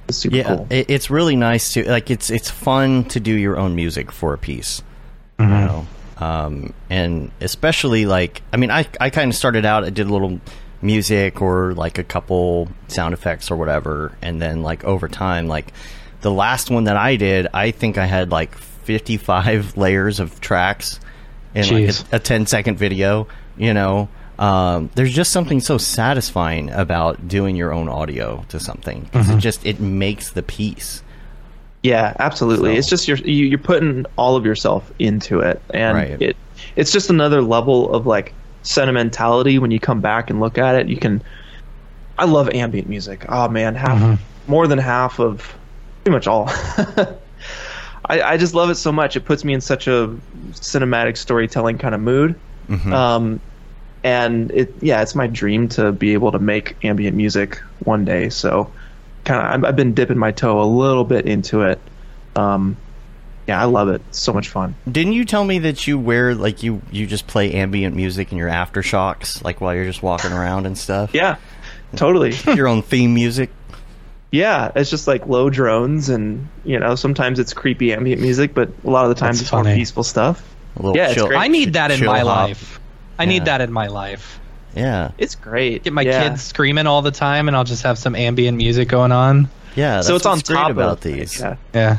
It's 0.09 0.19
super 0.19 0.37
yeah. 0.37 0.49
cool. 0.49 0.67
It, 0.71 0.91
it's 0.91 1.09
really 1.09 1.37
nice 1.37 1.73
to 1.75 1.89
like. 1.89 2.11
It's 2.11 2.31
it's 2.31 2.51
fun 2.51 3.05
to 3.05 3.21
do 3.21 3.33
your 3.33 3.57
own 3.59 3.75
music 3.77 4.11
for 4.11 4.35
a 4.35 4.39
piece. 4.39 4.83
You 5.39 5.47
know, 5.47 5.87
um, 6.19 6.73
and 6.91 7.31
especially 7.41 8.07
like 8.07 8.43
I 8.53 8.57
mean, 8.57 8.71
I 8.71 8.87
I 9.01 9.11
kind 9.11 9.31
of 9.31 9.37
started 9.37 9.65
out. 9.65 9.85
I 9.85 9.91
did 9.91 10.07
a 10.07 10.13
little 10.13 10.41
music 10.83 11.43
or 11.43 11.75
like 11.75 11.99
a 11.99 12.05
couple 12.05 12.69
sound 12.89 13.15
effects 13.15 13.51
or 13.51 13.57
whatever, 13.57 14.13
and 14.23 14.41
then 14.41 14.63
like 14.63 14.85
over 14.85 15.09
time, 15.09 15.47
like 15.49 15.73
the 16.23 16.31
last 16.31 16.71
one 16.71 16.85
that 16.85 16.97
I 16.97 17.17
did, 17.17 17.49
I 17.53 17.71
think 17.71 17.99
I 17.99 18.07
had 18.07 18.31
like 18.31 18.55
fifty 18.87 19.17
five 19.19 19.77
layers 19.77 20.21
of 20.21 20.41
tracks 20.41 20.99
in 21.55 21.65
Jeez. 21.65 22.03
like 22.05 22.13
a, 22.13 22.17
a 22.17 22.19
10 22.19 22.47
second 22.47 22.79
video. 22.79 23.27
You 23.59 23.75
know, 23.75 24.09
um, 24.39 24.91
there's 24.95 25.13
just 25.15 25.33
something 25.33 25.61
so 25.61 25.79
satisfying 25.79 26.71
about 26.71 27.27
doing 27.29 27.57
your 27.57 27.73
own 27.73 27.89
audio 27.89 28.45
to 28.51 28.61
something 28.61 29.09
'Cause 29.13 29.29
it 29.31 29.39
just 29.39 29.65
it 29.67 29.81
makes 29.81 30.31
the 30.31 30.43
piece. 30.43 31.03
Yeah, 31.83 32.15
absolutely. 32.19 32.75
So- 32.75 32.79
It's 32.79 32.89
just 32.89 33.09
you're 33.09 33.17
you, 33.19 33.47
you're 33.47 33.59
putting 33.59 34.07
all 34.17 34.37
of 34.37 34.45
yourself 34.45 34.91
into 34.99 35.41
it, 35.41 35.61
and 35.73 35.97
Right. 35.97 36.23
it 36.23 36.37
it's 36.75 36.93
just 36.93 37.11
another 37.11 37.43
level 37.43 37.93
of 37.95 38.07
like 38.07 38.33
sentimentality 38.63 39.59
when 39.59 39.71
you 39.71 39.79
come 39.81 40.01
back 40.01 40.29
and 40.31 40.41
look 40.41 40.59
at 40.59 40.75
it. 40.75 40.89
You 40.89 40.97
can. 40.97 41.23
I 42.19 42.25
love 42.25 42.49
ambient 42.51 42.89
music. 42.89 43.25
Oh 43.29 43.49
man, 43.49 43.75
half 43.75 44.19
more 44.49 44.67
than 44.67 44.79
half 44.79 45.19
of 45.21 45.55
pretty 46.05 46.15
much 46.15 46.27
all. 46.27 46.51
I, 48.09 48.23
I 48.23 48.37
just 48.37 48.55
love 48.55 48.71
it 48.71 48.77
so 48.77 48.93
much. 48.93 49.17
It 49.17 49.25
puts 49.25 49.45
me 49.45 49.53
in 49.53 49.61
such 49.61 49.87
a 49.89 50.17
cinematic 50.53 51.17
storytelling 51.17 51.79
kind 51.79 51.95
of 51.95 52.01
mood. 52.01 52.39
Um, 52.93 53.41
and 54.05 54.51
it 54.53 54.75
yeah, 54.81 55.03
it's 55.03 55.15
my 55.15 55.27
dream 55.27 55.69
to 55.71 55.93
be 55.93 56.13
able 56.13 56.33
to 56.33 56.39
make 56.39 56.77
ambient 56.85 57.17
music 57.17 57.61
one 57.81 58.05
day. 58.05 58.29
So 58.29 58.71
kind 59.25 59.65
of 59.65 59.65
I've 59.65 59.77
been 59.77 59.95
dipping 59.95 60.19
my 60.19 60.33
toe 60.33 60.63
a 60.63 60.65
little 60.65 61.05
bit 61.05 61.27
into 61.27 61.63
it. 61.63 61.81
Um, 62.37 62.77
yeah, 63.49 63.61
I 63.61 63.65
love 63.65 63.89
it. 63.89 64.03
It's 64.09 64.19
so 64.19 64.33
much 64.33 64.49
fun. 64.49 64.75
Didn't 64.91 65.13
you 65.13 65.25
tell 65.25 65.45
me 65.45 65.61
that 65.61 65.87
you 65.87 65.99
wear 65.99 66.35
like 66.35 66.63
you 66.63 66.83
you 66.91 67.07
just 67.07 67.27
play 67.27 67.53
ambient 67.53 67.95
music 67.95 68.33
in 68.33 68.39
your 68.39 68.49
AfterShokz 68.49 69.45
like 69.45 69.61
while 69.61 69.75
you're 69.75 69.85
just 69.85 70.03
walking 70.03 70.33
around 70.33 70.67
and 70.67 70.77
stuff? 70.77 71.15
Yeah, 71.15 71.37
totally. 71.95 72.35
Your 72.55 72.69
own 72.69 72.83
theme 72.83 73.15
music. 73.15 73.51
Yeah, 74.37 74.71
it's 74.77 74.91
just 74.91 75.07
like 75.09 75.27
low 75.27 75.51
drones, 75.51 76.09
and 76.09 76.49
you 76.65 76.79
know 76.79 76.95
sometimes 76.95 77.39
it's 77.39 77.53
creepy 77.55 77.93
ambient 77.93 78.21
music, 78.21 78.55
but 78.55 78.71
a 78.85 78.91
lot 78.91 79.05
of 79.05 79.09
the 79.09 79.15
times 79.15 79.39
That's 79.39 79.49
it's 79.49 79.53
more 79.53 79.65
peaceful 79.65 80.05
stuff. 80.05 80.55
A 80.77 80.83
little 80.83 80.97
Yeah, 80.97 81.07
it's 81.07 81.15
chill. 81.15 81.27
great. 81.29 81.39
I 81.39 81.49
need 81.49 81.73
that 81.75 81.91
in 81.91 82.05
my 82.05 82.19
hop. 82.19 82.27
life. 82.27 82.81
I 83.19 83.23
Yeah. 83.25 83.29
need 83.31 83.45
that 83.47 83.61
in 83.63 83.73
my 83.73 83.87
life. 83.87 84.39
Yeah, 84.75 85.13
It's 85.17 85.35
great. 85.35 85.85
Get 85.85 85.95
my 85.95 86.03
yeah. 86.03 86.29
kids 86.29 86.43
screaming 86.43 86.87
all 86.87 87.01
the 87.01 87.11
time, 87.11 87.49
and 87.49 87.57
I'll 87.57 87.65
just 87.65 87.83
have 87.85 87.97
some 87.99 88.15
ambient 88.15 88.59
music 88.59 88.89
going 88.89 89.11
on. 89.11 89.49
yeah. 89.75 90.03
So 90.03 90.09
that's 90.13 90.17
it's 90.21 90.27
on 90.27 90.37
what's 90.39 90.49
great 90.51 90.57
top 90.57 90.71
about 90.71 90.93
of 90.93 91.01
these. 91.01 91.41
Yeah. 91.41 91.57
Yeah. 91.75 91.99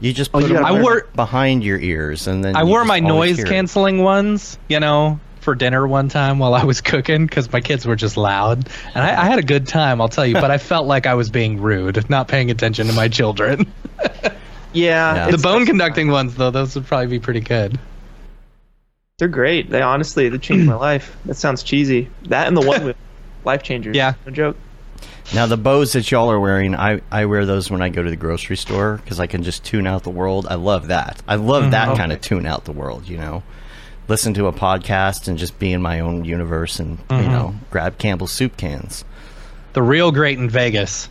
You 0.00 0.12
just 0.14 0.30
Oh, 0.32 0.40
put 0.40 0.48
you 0.48 0.54
them 0.56 0.64
I 0.64 0.80
wore 0.80 1.06
behind 1.14 1.62
your 1.62 1.78
ears, 1.78 2.26
and 2.26 2.42
then 2.42 2.56
I 2.56 2.62
you 2.62 2.66
wore 2.66 2.84
my 2.86 2.98
noise 3.00 3.44
canceling 3.44 4.02
ones, 4.02 4.58
you 4.68 4.80
know, 4.80 5.20
for 5.42 5.54
dinner 5.54 5.86
one 5.86 6.08
time 6.08 6.38
while 6.38 6.54
I 6.54 6.64
was 6.64 6.80
cooking 6.80 7.26
because 7.26 7.52
my 7.52 7.60
kids 7.60 7.86
were 7.86 7.96
just 7.96 8.16
loud, 8.16 8.68
and 8.94 9.04
I, 9.04 9.22
I 9.22 9.24
had 9.26 9.38
a 9.38 9.42
good 9.42 9.66
time, 9.66 10.00
I'll 10.00 10.08
tell 10.08 10.26
you. 10.26 10.34
but 10.34 10.50
I 10.50 10.58
felt 10.58 10.86
like 10.86 11.06
I 11.06 11.14
was 11.14 11.30
being 11.30 11.60
rude, 11.60 12.08
not 12.08 12.28
paying 12.28 12.50
attention 12.50 12.86
to 12.86 12.92
my 12.92 13.08
children. 13.08 13.70
Yeah, 14.72 15.26
Yeah. 15.26 15.30
the 15.30 15.38
bone 15.38 15.66
conducting 15.66 16.10
ones, 16.10 16.34
though, 16.34 16.50
those 16.50 16.74
would 16.74 16.86
probably 16.86 17.08
be 17.08 17.18
pretty 17.18 17.40
good. 17.40 17.78
They're 19.18 19.28
great. 19.28 19.70
They 19.70 19.82
honestly 19.82 20.28
they 20.28 20.38
changed 20.38 20.66
my 20.66 20.74
life. 20.74 21.16
That 21.26 21.34
sounds 21.34 21.62
cheesy. 21.62 22.08
That 22.24 22.48
and 22.48 22.56
the 22.56 22.66
one 22.66 22.84
with 22.84 22.96
life 23.44 23.62
changers. 23.62 23.94
Yeah. 23.94 24.14
no 24.26 24.32
joke. 24.32 24.56
Now 25.34 25.46
the 25.46 25.56
Bose 25.56 25.92
that 25.92 26.10
y'all 26.10 26.30
are 26.30 26.40
wearing, 26.40 26.74
I, 26.74 27.00
I 27.10 27.26
wear 27.26 27.46
those 27.46 27.70
when 27.70 27.82
I 27.82 27.88
go 27.88 28.02
to 28.02 28.10
the 28.10 28.16
grocery 28.16 28.56
store 28.56 28.96
because 28.96 29.20
I 29.20 29.26
can 29.26 29.42
just 29.42 29.64
tune 29.64 29.86
out 29.86 30.02
the 30.02 30.10
world. 30.10 30.46
I 30.48 30.54
love 30.54 30.88
that. 30.88 31.22
I 31.28 31.36
love 31.36 31.70
that 31.70 31.88
mm-hmm. 31.88 31.96
kind 31.96 32.12
of 32.12 32.20
tune 32.20 32.46
out 32.46 32.64
the 32.64 32.72
world. 32.72 33.08
You 33.08 33.18
know, 33.18 33.42
listen 34.08 34.34
to 34.34 34.46
a 34.46 34.52
podcast 34.52 35.28
and 35.28 35.38
just 35.38 35.58
be 35.58 35.72
in 35.72 35.80
my 35.82 36.00
own 36.00 36.24
universe 36.24 36.78
and 36.80 36.98
you 37.10 37.16
know 37.16 37.54
grab 37.70 37.98
Campbell's 37.98 38.32
soup 38.32 38.56
cans. 38.56 39.04
The 39.72 39.82
real 39.82 40.12
great 40.12 40.38
in 40.38 40.50
Vegas 40.50 41.08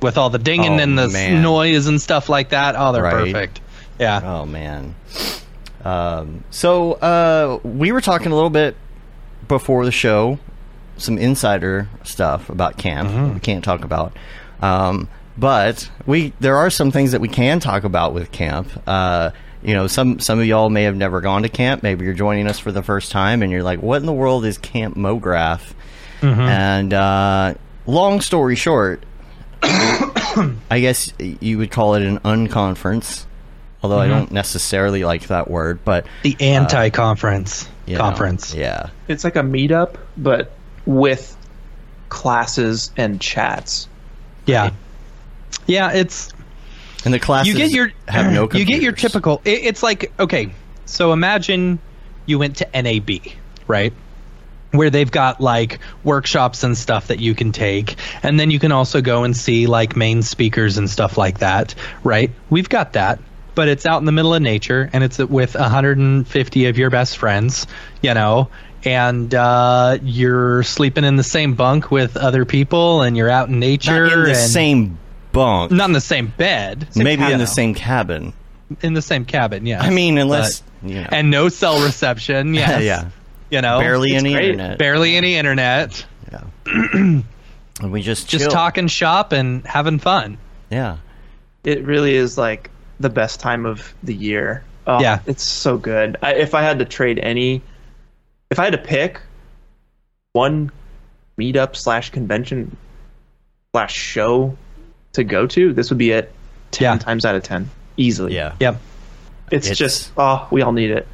with 0.00 0.18
all 0.18 0.30
the 0.30 0.38
dinging 0.38 0.80
Oh, 0.80 0.82
and 0.82 0.98
the 0.98 1.08
man. 1.08 1.42
noise 1.42 1.86
and 1.86 2.00
stuff 2.00 2.28
like 2.28 2.48
that. 2.50 2.74
Oh, 2.76 2.92
they're 2.92 3.02
Right. 3.02 3.32
perfect. 3.32 3.60
Yeah. 3.98 4.20
Oh 4.24 4.46
man. 4.46 4.94
Um, 5.84 6.44
so 6.50 6.92
uh, 6.94 7.58
we 7.64 7.92
were 7.92 8.00
talking 8.00 8.30
a 8.30 8.34
little 8.34 8.50
bit 8.50 8.76
before 9.48 9.84
the 9.84 9.92
show, 9.92 10.38
some 10.96 11.18
insider 11.18 11.88
stuff 12.04 12.48
about 12.48 12.76
camp. 12.76 13.08
Mm-hmm. 13.10 13.34
We 13.34 13.40
can't 13.40 13.64
talk 13.64 13.84
about, 13.84 14.16
um, 14.60 15.08
but 15.36 15.90
we 16.06 16.32
there 16.40 16.56
are 16.56 16.70
some 16.70 16.90
things 16.92 17.12
that 17.12 17.20
we 17.20 17.28
can 17.28 17.58
talk 17.60 17.84
about 17.84 18.14
with 18.14 18.30
camp. 18.32 18.68
Uh, 18.86 19.30
you 19.62 19.74
know, 19.74 19.86
some 19.86 20.18
some 20.20 20.38
of 20.40 20.46
y'all 20.46 20.68
may 20.70 20.84
have 20.84 20.96
never 20.96 21.20
gone 21.20 21.42
to 21.42 21.48
camp. 21.48 21.82
Maybe 21.82 22.04
you're 22.04 22.14
joining 22.14 22.46
us 22.48 22.58
for 22.58 22.72
the 22.72 22.82
first 22.82 23.10
time, 23.12 23.42
and 23.42 23.50
you're 23.52 23.62
like, 23.62 23.82
"What 23.82 24.00
in 24.00 24.06
the 24.06 24.12
world 24.12 24.44
is 24.44 24.58
Camp 24.58 24.96
Mograph?" 24.96 25.60
Mm-hmm. 26.20 26.40
And 26.40 26.94
uh, 26.94 27.54
long 27.86 28.20
story 28.20 28.54
short, 28.56 29.02
I 29.62 30.78
guess 30.80 31.12
you 31.18 31.58
would 31.58 31.70
call 31.70 31.94
it 31.94 32.02
an 32.02 32.18
unconference. 32.20 33.24
Although 33.82 33.96
Mm-hmm. 33.98 34.12
I 34.14 34.18
don't 34.18 34.30
necessarily 34.30 35.02
like 35.04 35.26
that 35.26 35.50
word, 35.50 35.80
but 35.84 36.06
The 36.22 36.36
anti 36.38 36.90
conference. 36.90 37.68
you 37.86 37.94
know, 37.94 38.00
Conference. 38.00 38.54
yeah, 38.54 38.90
It's 39.08 39.24
like 39.24 39.34
a 39.34 39.40
meetup, 39.42 39.96
but 40.16 40.52
with 40.86 41.36
classes 42.08 42.92
and 42.96 43.20
chats. 43.20 43.88
Yeah. 44.46 44.70
Yeah, 45.66 45.92
it's 45.92 46.32
and 47.04 47.12
the 47.12 47.20
classes 47.20 47.52
you 47.52 47.58
get 47.58 47.70
your 47.70 47.92
have 48.08 48.32
no. 48.32 48.48
you 48.54 48.64
get 48.64 48.82
your 48.82 48.92
typical 48.92 49.40
it, 49.44 49.64
it's 49.64 49.82
like 49.82 50.12
okay 50.18 50.52
so 50.84 51.12
imagine 51.12 51.78
you 52.26 52.38
went 52.38 52.56
to 52.56 52.82
NAB 52.82 53.10
right? 53.66 53.92
Where 54.70 54.90
they've 54.90 55.10
got 55.10 55.40
like 55.40 55.80
workshops 56.02 56.62
and 56.62 56.76
stuff 56.76 57.08
that 57.08 57.20
you 57.20 57.34
can 57.34 57.52
take. 57.52 57.96
And 58.22 58.40
then 58.40 58.50
you 58.50 58.58
can 58.58 58.72
also 58.72 59.00
go 59.00 59.24
and 59.24 59.36
see 59.36 59.66
like 59.66 59.96
main 59.96 60.22
speakers 60.22 60.78
and 60.78 60.88
stuff 60.88 61.18
like 61.18 61.38
that 61.38 61.74
right? 62.02 62.30
We've 62.50 62.68
got 62.68 62.94
that. 62.94 63.18
But 63.54 63.68
it's 63.68 63.84
out 63.84 63.98
in 63.98 64.06
the 64.06 64.12
middle 64.12 64.32
of 64.32 64.40
nature 64.40 64.88
and 64.94 65.04
it's 65.04 65.18
with 65.18 65.54
150 65.54 66.66
of 66.66 66.78
your 66.78 66.90
best 66.90 67.18
friends 67.18 67.66
you 68.00 68.14
know? 68.14 68.48
And 68.84 69.32
uh, 69.32 69.98
you're 70.02 70.64
sleeping 70.64 71.04
in 71.04 71.14
the 71.14 71.22
same 71.22 71.54
bunk 71.54 71.90
with 71.90 72.16
other 72.16 72.44
people 72.44 73.02
and 73.02 73.16
you're 73.16 73.30
out 73.30 73.48
in 73.48 73.60
nature 73.60 74.06
Not 74.06 74.12
in 74.12 74.22
the 74.24 74.30
and 74.30 74.38
same 74.38 74.98
bunk, 75.32 75.72
not 75.72 75.86
in 75.88 75.92
the 75.92 76.00
same 76.00 76.26
bed 76.36 76.88
maybe 76.96 77.22
in 77.30 77.38
the 77.38 77.46
same 77.46 77.74
cabin. 77.74 78.32
in 78.82 78.94
the 78.94 79.02
same 79.02 79.24
cabin. 79.24 79.66
Yeah. 79.66 79.82
I 79.82 79.90
mean, 79.90 80.18
unless 80.18 80.62
you 80.82 80.96
know, 80.96 81.08
and 81.10 81.30
no 81.30 81.48
cell 81.48 81.82
reception. 81.84 82.54
Yes. 82.62 82.82
yeah, 82.82 83.10
You 83.50 83.60
know, 83.60 83.78
barely 83.80 84.14
any 84.14 84.32
great. 84.32 84.50
internet. 84.50 84.78
barely 84.78 85.16
any 85.16 85.36
internet. 85.36 86.04
yeah. 86.30 86.44
and 86.94 87.24
we 87.80 88.02
just 88.02 88.28
Just 88.28 88.44
chill. 88.44 88.52
talking 88.52 88.86
shop 88.88 89.32
and 89.32 89.66
having 89.66 89.98
fun. 89.98 90.38
Yeah, 90.70 90.98
it 91.64 91.84
really 91.84 92.14
is 92.14 92.38
like 92.38 92.70
the 93.00 93.10
best 93.10 93.40
time 93.40 93.66
of 93.66 93.94
the 94.02 94.14
year. 94.14 94.62
Oh, 94.86 95.00
Yeah. 95.00 95.20
it's 95.26 95.42
so 95.44 95.76
good. 95.78 96.16
I, 96.22 96.34
if 96.34 96.54
I 96.54 96.62
had 96.62 96.78
to 96.80 96.84
trade 96.84 97.18
any, 97.18 97.62
if 98.50 98.58
I 98.58 98.64
had 98.64 98.72
to 98.72 98.78
pick 98.78 99.20
one 100.32 100.70
meetup 101.38 101.76
slash 101.76 102.10
convention 102.10 102.76
slash 103.72 103.94
show 103.94 104.56
to 105.14 105.24
go 105.24 105.46
to, 105.46 105.72
this 105.72 105.90
would 105.90 105.98
be 105.98 106.10
it. 106.12 106.32
Ten 106.70 106.94
Yeah. 106.94 106.98
times 106.98 107.24
out 107.24 107.34
of 107.34 107.42
ten, 107.42 107.68
easily. 107.96 108.34
yeah. 108.34 108.54
Yep. 108.60 108.80
it's, 109.50 109.66
It's- 109.66 109.78
just 109.78 110.12
oh, 110.16 110.46
we 110.50 110.62
all 110.62 110.72
need 110.72 110.90
it. 110.90 111.06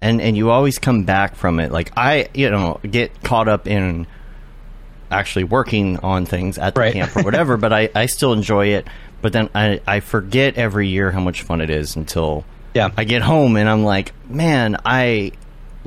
and 0.00 0.20
and 0.20 0.36
you 0.36 0.50
always 0.50 0.78
come 0.78 1.02
back 1.04 1.34
from 1.34 1.58
it. 1.58 1.72
Like 1.72 1.90
I, 1.96 2.28
you 2.34 2.50
know, 2.50 2.78
get 2.88 3.22
caught 3.24 3.48
up 3.48 3.66
in 3.66 4.06
actually 5.10 5.44
working 5.44 5.98
on 5.98 6.26
things 6.26 6.58
at 6.58 6.74
the 6.74 6.80
Right. 6.80 6.92
camp 6.92 7.16
or 7.16 7.22
whatever, 7.22 7.56
but 7.64 7.72
I 7.72 7.88
I 7.94 8.06
still 8.06 8.32
enjoy 8.32 8.68
it. 8.68 8.86
But 9.20 9.32
then 9.32 9.48
I 9.54 9.80
I 9.86 9.98
forget 10.00 10.56
every 10.56 10.86
year 10.88 11.10
how 11.10 11.20
much 11.20 11.42
fun 11.42 11.60
it 11.60 11.70
is 11.70 11.96
until 11.96 12.44
Yeah. 12.74 12.90
I 12.96 13.02
get 13.04 13.22
home 13.22 13.56
and 13.56 13.68
I'm 13.68 13.82
like, 13.82 14.12
man, 14.30 14.76
I 14.84 15.32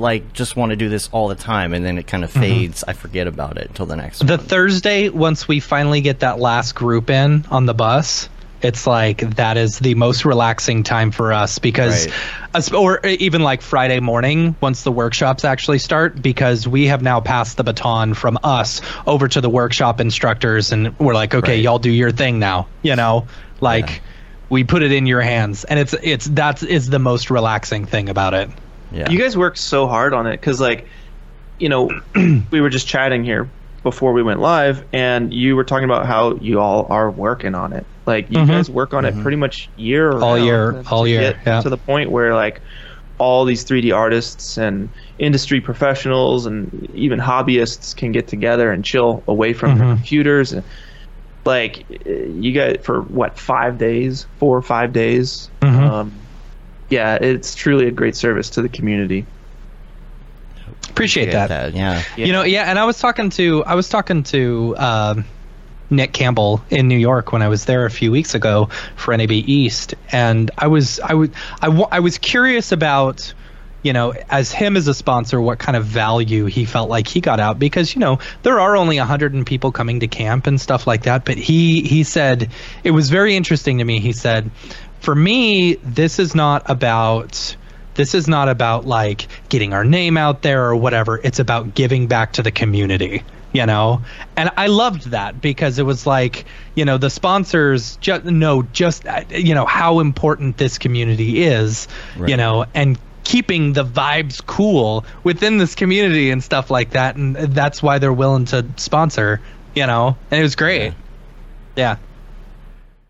like 0.02 0.34
just 0.34 0.56
want 0.56 0.72
to 0.72 0.76
do 0.76 0.90
this 0.90 1.08
all 1.12 1.28
the 1.30 1.36
time, 1.36 1.74
and 1.74 1.86
then 1.86 1.98
it 1.98 2.08
kind 2.08 2.24
of 2.24 2.32
mm-hmm. 2.32 2.42
fades. 2.42 2.84
I 2.86 2.94
forget 2.94 3.28
about 3.28 3.58
it 3.58 3.68
until 3.68 3.86
the 3.86 3.96
next 3.96 4.20
The 4.20 4.38
one. 4.38 4.46
Thursday, 4.46 5.10
once 5.10 5.48
we 5.48 5.60
finally 5.60 6.02
get 6.02 6.20
that 6.20 6.40
last 6.40 6.76
group 6.76 7.10
in 7.10 7.46
on 7.50 7.66
the 7.66 7.74
bus, 7.74 8.28
it's 8.62 8.86
like 8.86 9.22
that 9.38 9.58
is 9.58 9.80
the 9.80 9.96
most 9.96 10.26
relaxing 10.26 10.84
time 10.84 11.12
for 11.12 11.34
us 11.34 11.58
because, 11.58 12.08
Right. 12.54 12.74
or 12.74 13.04
even 13.06 13.42
like 13.42 13.62
Friday 13.62 14.00
morning 14.00 14.56
once 14.62 14.84
the 14.84 14.92
workshops 14.92 15.46
actually 15.46 15.80
start, 15.80 16.22
because 16.22 16.68
we 16.68 16.88
have 16.88 17.02
now 17.02 17.22
passed 17.22 17.58
the 17.58 17.64
baton 17.64 18.14
from 18.14 18.38
us 18.44 18.82
over 19.08 19.28
to 19.28 19.42
the 19.42 19.50
workshop 19.50 20.00
instructors, 20.00 20.72
and 20.72 20.98
we're 21.00 21.14
like, 21.16 21.34
okay, 21.34 21.54
Right. 21.54 21.64
y'all 21.64 21.80
do 21.80 21.90
your 21.90 22.12
thing 22.12 22.40
now, 22.40 22.68
you 22.82 22.96
know, 22.96 23.28
like. 23.62 23.90
Yeah. 23.90 24.00
We 24.50 24.66
put 24.66 24.84
it 24.84 24.92
in 24.92 25.06
your 25.06 25.22
hands, 25.22 25.64
and 25.64 25.80
it's 25.80 25.96
it's 26.04 26.26
that 26.26 26.62
is 26.62 26.90
the 26.90 27.00
most 27.00 27.30
relaxing 27.30 27.86
thing 27.86 28.10
about 28.10 28.34
it. 28.34 28.50
Yeah, 28.92 29.10
You 29.10 29.18
guys 29.18 29.38
work 29.38 29.58
so 29.58 29.88
hard 29.88 30.14
on 30.14 30.28
it 30.28 30.40
because, 30.40 30.60
like, 30.60 30.88
you 31.60 31.70
know, 31.70 31.90
we 32.52 32.62
were 32.62 32.70
just 32.70 32.88
chatting 32.88 33.24
here 33.24 33.50
before 33.84 34.14
we 34.14 34.22
went 34.22 34.40
live, 34.40 34.86
and 34.94 35.34
you 35.34 35.56
were 35.56 35.64
talking 35.64 35.86
about 35.86 36.06
how 36.06 36.36
you 36.42 36.60
all 36.60 36.88
are 36.90 37.10
working 37.10 37.56
on 37.56 37.74
it. 37.74 37.86
Like, 38.06 38.30
you 38.30 38.38
Mhm. 38.40 38.48
guys 38.48 38.70
work 38.70 38.94
on 38.94 39.06
it 39.06 39.18
pretty 39.22 39.38
much 39.38 39.70
year 39.76 40.12
All 40.20 40.38
year- 40.38 40.84
all 40.92 41.08
year, 41.08 41.40
yeah. 41.46 41.62
To 41.62 41.70
the 41.70 41.78
point 41.78 42.12
where 42.12 42.36
like 42.36 42.62
all 43.18 43.46
these 43.46 43.64
3D 43.64 43.92
artists 43.96 44.58
and 44.58 44.90
industry 45.20 45.62
professionals 45.62 46.46
and 46.48 46.72
even 46.94 47.20
hobbyists 47.20 47.96
can 47.96 48.12
get 48.12 48.28
together 48.28 48.72
and 48.72 48.84
chill 48.84 49.24
away 49.28 49.54
from 49.54 49.78
Mhm. 49.78 49.96
computers 49.96 50.52
and 50.52 50.64
like 51.46 51.86
you 52.06 52.54
got 52.54 52.84
for 52.84 53.02
what 53.02 53.38
five 53.38 53.78
days, 53.78 54.28
four 54.40 54.58
or 54.58 54.62
five 54.64 54.92
days. 54.94 55.50
Mhm. 55.64 55.80
Um, 55.80 56.21
yeah, 56.92 57.16
it's 57.16 57.56
truly 57.56 57.88
a 57.88 57.92
great 57.92 58.16
service 58.16 58.52
to 58.52 58.62
the 58.62 58.70
community. 58.70 59.26
Appreciate 60.90 61.32
that. 61.32 61.74
Yeah, 61.74 62.04
Yeah. 62.18 62.26
You 62.26 62.34
know, 62.34 62.44
yeah, 62.44 62.66
and 62.66 62.78
I 62.78 62.86
was 62.86 63.00
talking 63.00 63.30
to 63.32 63.64
I 63.64 63.76
was 63.76 63.88
talking 63.88 64.24
to 64.24 64.76
um, 64.78 65.26
Nick 65.90 66.12
Campbell 66.12 66.64
in 66.70 66.88
New 66.88 66.98
York 66.98 67.32
when 67.32 67.42
I 67.42 67.48
was 67.48 67.66
there 67.66 67.86
a 67.86 67.92
few 67.92 68.12
weeks 68.12 68.36
ago 68.36 68.70
for 68.98 69.16
NAB 69.16 69.32
East, 69.32 69.96
and 70.12 70.52
I 70.58 70.68
was 70.68 71.00
I 71.00 71.14
was 71.14 71.30
I, 71.62 71.68
I 71.68 72.00
was 72.02 72.18
curious 72.18 72.74
about 72.74 73.34
you 73.84 73.94
know 73.94 74.14
as 74.30 74.52
him 74.52 74.76
as 74.76 74.88
a 74.88 74.94
sponsor 74.94 75.40
what 75.40 75.60
kind 75.60 75.76
of 75.76 75.86
value 75.86 76.46
he 76.46 76.66
felt 76.66 76.90
like 76.90 77.08
he 77.08 77.22
got 77.22 77.40
out 77.40 77.58
because 77.58 77.96
you 77.96 78.00
know 78.00 78.20
there 78.44 78.60
are 78.60 78.76
only 78.76 79.00
100 79.00 79.34
and 79.34 79.46
people 79.46 79.72
coming 79.72 80.02
to 80.02 80.08
camp 80.08 80.46
and 80.46 80.62
stuff 80.62 80.86
like 80.86 81.04
that 81.04 81.26
but 81.26 81.36
he 81.36 81.82
he 81.82 82.04
said 82.04 82.52
it 82.84 82.92
was 82.92 83.10
very 83.10 83.36
interesting 83.36 83.80
to 83.80 83.84
me 83.84 84.00
he 84.00 84.12
said 84.12 84.52
for 85.02 85.14
me 85.14 85.76
this 85.76 86.20
is 86.20 86.34
not 86.34 86.70
about 86.70 87.56
this 87.96 88.16
is 88.16 88.28
not 88.28 88.48
about 88.48 88.86
like 88.86 89.28
getting 89.50 89.74
our 89.74 89.84
name 89.84 90.16
out 90.16 90.44
there 90.44 90.66
or 90.66 90.78
whatever. 90.78 91.20
It's 91.24 91.40
about 91.40 91.76
giving 91.76 92.08
back 92.08 92.34
to 92.34 92.44
the 92.44 92.52
community 92.52 93.24
you 93.54 93.66
know? 93.66 94.02
And 94.38 94.50
i 94.56 94.68
loved 94.68 95.12
that 95.12 95.42
because 95.42 95.78
it 95.78 95.84
was 95.84 96.08
like 96.08 96.46
you 96.76 96.86
know 96.86 96.98
the 96.98 97.10
sponsors 97.10 97.98
just 97.98 98.24
know 98.24 98.64
just 98.64 99.06
uh, 99.06 99.26
you 99.30 99.54
know 99.54 99.66
how 99.66 100.00
important 100.00 100.58
this 100.58 100.78
community 100.78 101.44
is 101.44 101.90
you 102.26 102.38
know 102.38 102.66
and 102.74 102.98
keeping 103.24 103.74
the 103.74 103.84
vibes 103.84 104.44
cool 104.46 105.06
within 105.24 105.58
this 105.58 105.76
community 105.76 106.32
and 106.32 106.44
stuff 106.44 106.72
like 106.72 106.92
that. 106.92 107.16
And 107.16 107.36
that's 107.36 107.84
why 107.84 108.00
they're 108.00 108.12
willing 108.12 108.46
to 108.46 108.66
sponsor 108.78 109.42
you 109.76 109.88
know? 109.88 110.18
And 110.30 110.40
it 110.40 110.44
was 110.44 110.56
great. 110.56 110.88
Yeah, 110.88 110.94
yeah. 111.76 111.98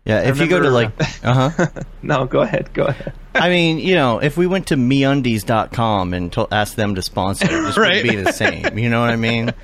Yeah, 0.04 0.20
if 0.22 0.40
you 0.40 0.48
go 0.48 0.58
to 0.60 0.70
like, 0.70 0.90
uh 1.24 1.50
huh. 1.50 1.66
No, 2.02 2.24
go 2.26 2.40
ahead, 2.40 2.72
go 2.74 2.86
ahead. 2.86 3.12
I 3.34 3.48
mean, 3.48 3.78
you 3.78 3.94
know, 3.94 4.18
if 4.18 4.36
we 4.36 4.46
went 4.48 4.66
to 4.68 4.76
meundies.com 4.76 6.12
and 6.12 6.32
to- 6.32 6.48
asked 6.50 6.74
them 6.76 6.96
to 6.96 7.02
sponsor, 7.02 7.46
it 7.46 7.50
just 7.50 7.78
Right. 7.78 8.02
would 8.04 8.10
be 8.10 8.16
the 8.16 8.32
same. 8.32 8.76
You 8.78 8.90
know 8.90 9.00
what 9.00 9.10
I 9.10 9.16
mean? 9.16 9.52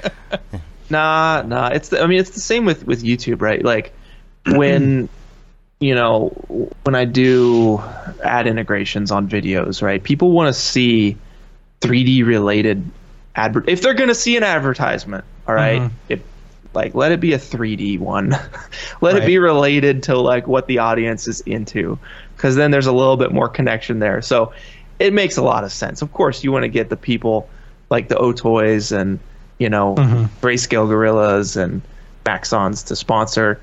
Nah, 0.90 1.42
nah. 1.42 1.68
It's 1.68 1.90
the, 1.90 2.02
I 2.02 2.06
mean, 2.06 2.18
it's 2.18 2.30
the 2.30 2.40
same 2.40 2.64
with 2.64 2.86
with 2.86 3.02
YouTube, 3.04 3.42
right? 3.42 3.62
Like 3.62 3.92
when 4.46 5.10
you 5.80 5.94
know 5.94 6.28
when 6.84 6.94
I 6.94 7.04
do 7.04 7.82
ad 8.24 8.46
integrations 8.46 9.10
on 9.10 9.28
videos, 9.28 9.82
right? 9.82 10.02
People 10.02 10.32
want 10.32 10.46
to 10.54 10.58
see 10.58 11.18
3D 11.82 12.24
related 12.24 12.82
advert. 13.34 13.68
If 13.68 13.82
they're 13.82 13.92
gonna 13.92 14.14
see 14.14 14.38
an 14.38 14.44
advertisement, 14.44 15.26
all 15.46 15.54
right, 15.54 15.82
Mhm. 15.82 15.90
if 16.08 16.22
like 16.74 16.94
let 16.94 17.12
it 17.12 17.20
be 17.20 17.32
a 17.32 17.38
3D 17.38 17.98
one, 17.98 18.30
let 19.00 19.16
it 19.16 19.26
be 19.26 19.38
related 19.38 20.02
to 20.04 20.16
like 20.18 20.46
what 20.46 20.66
the 20.66 20.78
audience 20.78 21.26
is 21.26 21.40
into, 21.42 21.98
because 22.36 22.56
then 22.56 22.70
there's 22.70 22.86
a 22.86 22.92
little 22.92 23.16
bit 23.16 23.32
more 23.32 23.48
connection 23.48 23.98
there. 23.98 24.20
So 24.22 24.52
it 24.98 25.12
makes 25.12 25.36
a 25.36 25.42
lot 25.42 25.64
of 25.64 25.72
sense. 25.72 26.02
Of 26.02 26.12
course, 26.12 26.44
you 26.44 26.52
want 26.52 26.64
to 26.64 26.68
get 26.68 26.88
the 26.90 26.96
people 26.96 27.48
like 27.90 28.08
the 28.08 28.16
Otoys 28.16 28.92
and 28.96 29.18
you 29.58 29.68
know 29.70 29.94
Mhm. 29.96 30.28
Grayscale 30.42 30.88
Gorillas 30.88 31.56
and 31.56 31.80
Maxons 32.24 32.84
to 32.88 32.96
sponsor 32.96 33.60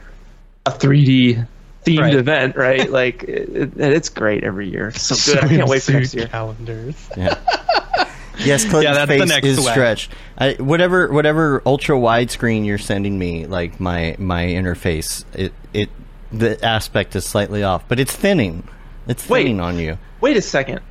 a 0.66 0.72
3D 0.72 1.46
themed 1.86 2.00
Right. 2.00 2.14
event, 2.16 2.56
right? 2.56 2.90
like 3.02 3.24
it, 3.24 3.50
it, 3.50 3.72
it's 3.78 4.10
great 4.10 4.44
every 4.44 4.68
year. 4.70 4.92
So 4.92 5.16
good. 5.34 5.44
I 5.44 5.48
can't 5.48 5.70
wait 5.70 5.84
for 5.84 5.92
next 5.92 6.16
year. 6.16 6.28
calendars 6.28 6.96
Yeah. 7.16 7.38
Yes, 8.40 8.66
Clinton's 8.70 8.98
Yeah, 8.98 9.06
face 9.06 9.44
is 9.44 9.58
swag. 9.62 9.72
stretched. 9.74 10.12
I, 10.38 10.54
whatever, 10.54 11.12
whatever 11.12 11.62
ultra 11.66 11.96
widescreen 11.96 12.66
you're 12.66 12.78
sending 12.78 13.18
me, 13.18 13.46
like 13.46 13.80
my 13.80 14.16
my 14.20 14.44
interface, 14.46 15.24
it 15.34 15.54
it 15.74 15.90
the 16.32 16.64
aspect 16.66 17.16
is 17.16 17.26
slightly 17.26 17.64
off, 17.64 17.88
but 17.88 18.00
it's 18.00 18.16
thinning. 18.16 18.68
It's 19.08 19.28
Wait. 19.30 19.44
thinning 19.44 19.60
on 19.62 19.78
you. 19.80 19.98
Wait 20.22 20.36
a 20.38 20.42
second. 20.42 20.82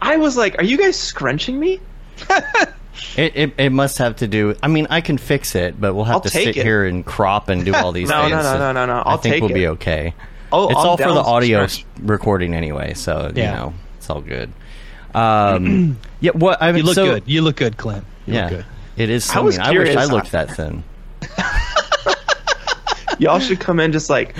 I 0.00 0.16
was 0.16 0.36
like, 0.36 0.58
are 0.58 0.64
you 0.64 0.76
guys 0.76 0.98
scrunching 0.98 1.58
me? 1.58 1.80
It, 3.16 3.32
it 3.34 3.54
it 3.56 3.70
must 3.72 3.98
have 3.98 4.16
to 4.16 4.28
do. 4.28 4.54
I 4.62 4.68
mean, 4.68 4.86
I 4.90 5.00
can 5.00 5.16
fix 5.16 5.54
it, 5.54 5.80
but 5.80 5.94
we'll 5.94 6.04
have 6.04 6.16
I'll 6.16 6.20
to 6.20 6.28
sit 6.28 6.48
it. 6.48 6.54
here 6.56 6.84
and 6.84 7.04
crop 7.04 7.48
and 7.48 7.64
do 7.64 7.74
all 7.74 7.90
these 7.92 8.08
No, 8.08 8.20
things. 8.22 8.32
no, 8.32 8.42
no, 8.42 8.58
no, 8.58 8.72
no, 8.72 8.86
no. 8.86 8.92
I 9.00 9.12
I'll 9.12 9.16
think 9.18 9.34
take 9.36 9.42
we'll 9.42 9.52
be 9.52 9.66
okay. 9.68 10.14
Oh, 10.52 10.68
it's 10.68 10.78
I'm 10.78 10.86
all 10.86 10.96
for 10.98 11.12
the 11.12 11.20
audio 11.22 11.66
recording 12.00 12.54
anyway, 12.54 12.92
so 12.92 13.32
Yeah. 13.34 13.44
you 13.50 13.56
know 13.56 13.74
it's 13.96 14.10
all 14.10 14.20
good. 14.20 14.52
Um, 15.14 15.98
yeah, 16.20 16.30
what 16.34 16.62
I 16.62 16.70
you 16.70 16.82
look 16.82 16.94
so, 16.94 17.04
good 17.04 17.22
you 17.26 17.42
look 17.42 17.56
good 17.56 17.76
clint 17.76 18.04
you 18.26 18.34
Yeah, 18.34 18.42
look 18.42 18.50
good 18.50 18.64
it 18.96 19.10
is. 19.10 19.30
I 19.30 19.38
I, 19.38 19.40
was 19.40 19.58
I 19.58 19.70
wish 19.72 19.96
I 19.96 20.04
looked 20.04 20.32
that 20.32 20.50
thin. 20.50 20.82
Y'all 23.18 23.38
should 23.38 23.60
come 23.60 23.78
in 23.80 23.92
just 23.92 24.10
like. 24.10 24.34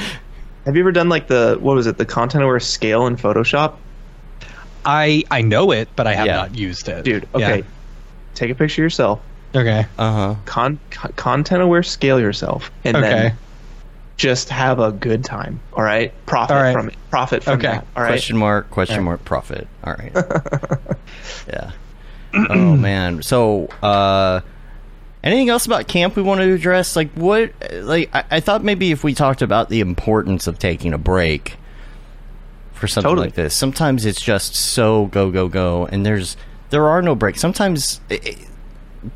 Have 0.66 0.76
you 0.76 0.82
ever 0.82 0.92
done 0.92 1.08
like 1.08 1.26
the 1.26 1.56
what 1.61 1.74
was 1.74 1.87
it 1.88 1.96
the 1.98 2.04
content 2.04 2.44
aware 2.44 2.61
scale 2.61 3.06
in 3.06 3.16
Photoshop, 3.16 3.74
I 4.85 5.24
I 5.30 5.42
know 5.42 5.72
it, 5.72 5.88
but 5.96 6.06
I 6.06 6.14
have 6.14 6.26
Yeah. 6.26 6.37
not 6.37 6.54
used 6.54 6.88
it. 6.88 7.04
dude? 7.04 7.26
Okay, 7.35 7.64
take 8.35 8.50
a 8.50 8.54
picture 8.54 8.82
of 8.82 8.85
yourself. 8.85 9.20
Okay. 9.56 9.87
Uh 9.98 10.12
huh. 10.12 10.35
Con, 10.44 10.78
con 10.90 11.12
content 11.16 11.62
aware 11.62 11.82
scale 11.82 12.20
yourself, 12.20 12.70
and 12.85 12.96
Okay. 12.96 13.08
then 13.08 13.37
just 14.16 14.48
have 14.51 14.79
a 14.79 14.92
good 14.92 15.25
time. 15.25 15.61
All 15.72 15.83
right, 15.83 16.12
profit 16.27 16.57
All 16.57 16.62
right. 16.62 16.72
from 16.72 16.88
it. 16.88 16.94
Profit 17.11 17.42
from 17.44 17.55
Okay. 17.55 17.68
that. 17.68 17.87
All 17.96 18.03
right. 18.03 18.11
Question 18.11 18.37
mark, 18.37 18.70
question 18.70 18.94
Alright. 18.96 19.05
mark, 19.05 19.25
profit. 19.25 19.68
All 19.85 19.94
right. 19.94 20.12
yeah. 21.48 21.72
Oh 22.35 22.77
man. 22.77 23.22
So, 23.22 23.66
uh, 23.83 24.40
anything 25.22 25.51
else 25.51 25.66
about 25.66 25.88
camp 25.88 26.16
we 26.16 26.22
want 26.22 26.40
to 26.40 26.53
address? 26.53 26.96
Like, 26.96 27.11
what? 27.12 27.53
Like, 27.72 28.11
I, 28.14 28.25
I 28.31 28.40
thought 28.40 28.64
maybe 28.64 28.90
if 28.92 29.05
we 29.05 29.14
talked 29.14 29.42
about 29.42 29.68
the 29.68 29.81
importance 29.81 30.46
of 30.46 30.59
taking 30.59 30.92
a 30.94 30.98
break 30.98 31.57
for 32.72 32.87
something 32.88 33.11
Totally. 33.11 33.27
like 33.29 33.35
this. 33.35 33.55
Sometimes 33.55 34.05
it's 34.07 34.20
just 34.20 34.55
so 34.55 35.07
go 35.07 35.31
go 35.31 35.48
go, 35.48 35.87
and 35.87 36.05
there's 36.07 36.37
there 36.70 36.87
are 36.88 37.03
no 37.03 37.14
breaks. 37.14 37.40
Sometimes, 37.40 38.01
i 38.11 38.14
i 38.25 38.37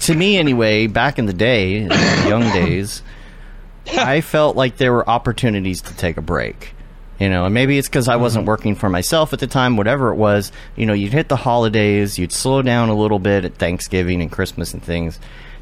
to 0.00 0.14
me 0.14 0.36
anyway, 0.36 0.88
back 0.88 1.16
in 1.18 1.26
the 1.26 1.32
day, 1.32 1.76
in 1.76 1.90
young 2.28 2.42
days, 2.52 3.02
I 3.98 4.20
felt 4.20 4.56
like 4.56 4.76
there 4.76 4.92
were 4.92 5.08
opportunities 5.08 5.82
to 5.82 5.96
take 5.96 6.16
a 6.16 6.22
break 6.22 6.74
You 7.18 7.28
know, 7.28 7.44
and 7.44 7.54
maybe 7.54 7.78
it's 7.78 7.88
because 7.88 8.08
I 8.08 8.16
wasn't 8.16 8.46
working 8.46 8.74
for 8.74 8.88
myself 8.90 9.32
at 9.32 9.38
the 9.38 9.46
time, 9.46 9.76
whatever 9.76 10.10
it 10.12 10.16
was. 10.16 10.52
You 10.76 10.86
know, 10.86 10.92
you'd 10.92 11.12
hit 11.12 11.28
the 11.28 11.36
holidays, 11.36 12.18
you'd 12.18 12.32
slow 12.32 12.62
down 12.62 12.88
a 12.90 12.94
little 12.94 13.18
bit 13.18 13.44
at 13.44 13.54
Thanksgiving 13.54 14.20
and 14.20 14.30
Christmas 14.30 14.74
and 14.74 14.82
things. 14.82 15.18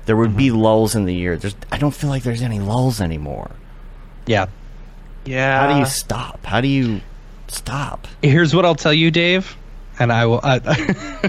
There 0.06 0.16
would 0.16 0.36
be 0.36 0.50
lulls 0.50 0.94
in 0.94 1.04
the 1.06 1.14
year. 1.14 1.36
There's, 1.36 1.54
I 1.70 1.78
don't 1.78 1.94
feel 1.94 2.10
like 2.10 2.22
there's 2.24 2.42
any 2.42 2.58
lulls 2.60 3.00
anymore. 3.00 3.50
Yeah. 4.26 4.46
Yeah. 5.24 5.60
How 5.60 5.72
do 5.72 5.78
you 5.78 5.86
stop? 5.86 6.44
How 6.44 6.60
do 6.60 6.68
you 6.68 7.00
stop? 7.48 8.06
Here's 8.22 8.54
what 8.54 8.64
I'll 8.64 8.74
tell 8.74 8.92
you, 8.92 9.10
Dave, 9.10 9.56
and 9.98 10.12
I 10.12 10.26
will. 10.26 10.40
Uh, 10.42 10.60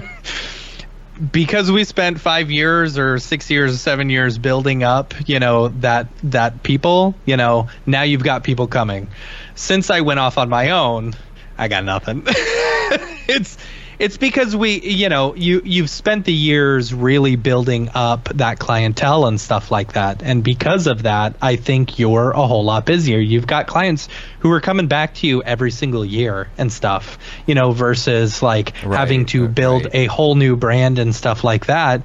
because 1.32 1.70
we 1.70 1.84
spent 1.84 2.20
five 2.20 2.50
years 2.50 2.98
or 2.98 3.18
six 3.18 3.50
years 3.50 3.74
or 3.74 3.78
seven 3.78 4.10
years 4.10 4.38
building 4.38 4.82
up, 4.82 5.14
you 5.28 5.38
know 5.38 5.68
that 5.68 6.08
that 6.24 6.62
people, 6.62 7.14
you 7.24 7.36
know, 7.36 7.68
now 7.86 8.02
you've 8.02 8.22
got 8.24 8.44
people 8.44 8.66
coming. 8.66 9.08
Since 9.54 9.90
I 9.90 10.02
went 10.02 10.20
off 10.20 10.38
on 10.38 10.48
my 10.48 10.70
own, 10.70 11.14
I 11.56 11.68
got 11.68 11.84
nothing. 11.84 12.22
it's 12.26 13.56
it's 13.98 14.16
because 14.16 14.54
we, 14.54 14.80
you 14.80 15.08
know, 15.08 15.34
you 15.34 15.62
you've 15.64 15.90
spent 15.90 16.24
the 16.24 16.32
years 16.32 16.92
really 16.92 17.36
building 17.36 17.90
up 17.94 18.24
that 18.34 18.58
clientele 18.58 19.26
and 19.26 19.40
stuff 19.40 19.70
like 19.70 19.94
that, 19.94 20.22
and 20.22 20.44
because 20.44 20.86
of 20.86 21.04
that, 21.04 21.36
I 21.40 21.56
think 21.56 21.98
you're 21.98 22.30
a 22.30 22.46
whole 22.46 22.64
lot 22.64 22.86
busier. 22.86 23.18
You've 23.18 23.46
got 23.46 23.66
clients 23.66 24.08
who 24.40 24.50
are 24.52 24.60
coming 24.60 24.86
back 24.86 25.14
to 25.14 25.26
you 25.26 25.42
every 25.42 25.70
single 25.70 26.04
year 26.04 26.48
and 26.58 26.72
stuff, 26.72 27.18
you 27.46 27.54
know, 27.54 27.72
versus 27.72 28.42
like 28.42 28.74
Right, 28.84 28.98
having 28.98 29.26
to 29.26 29.48
build 29.48 29.84
right. 29.84 29.94
a 29.94 30.06
whole 30.06 30.34
new 30.34 30.56
brand 30.56 30.98
and 30.98 31.14
stuff 31.14 31.44
like 31.44 31.66
that. 31.66 32.02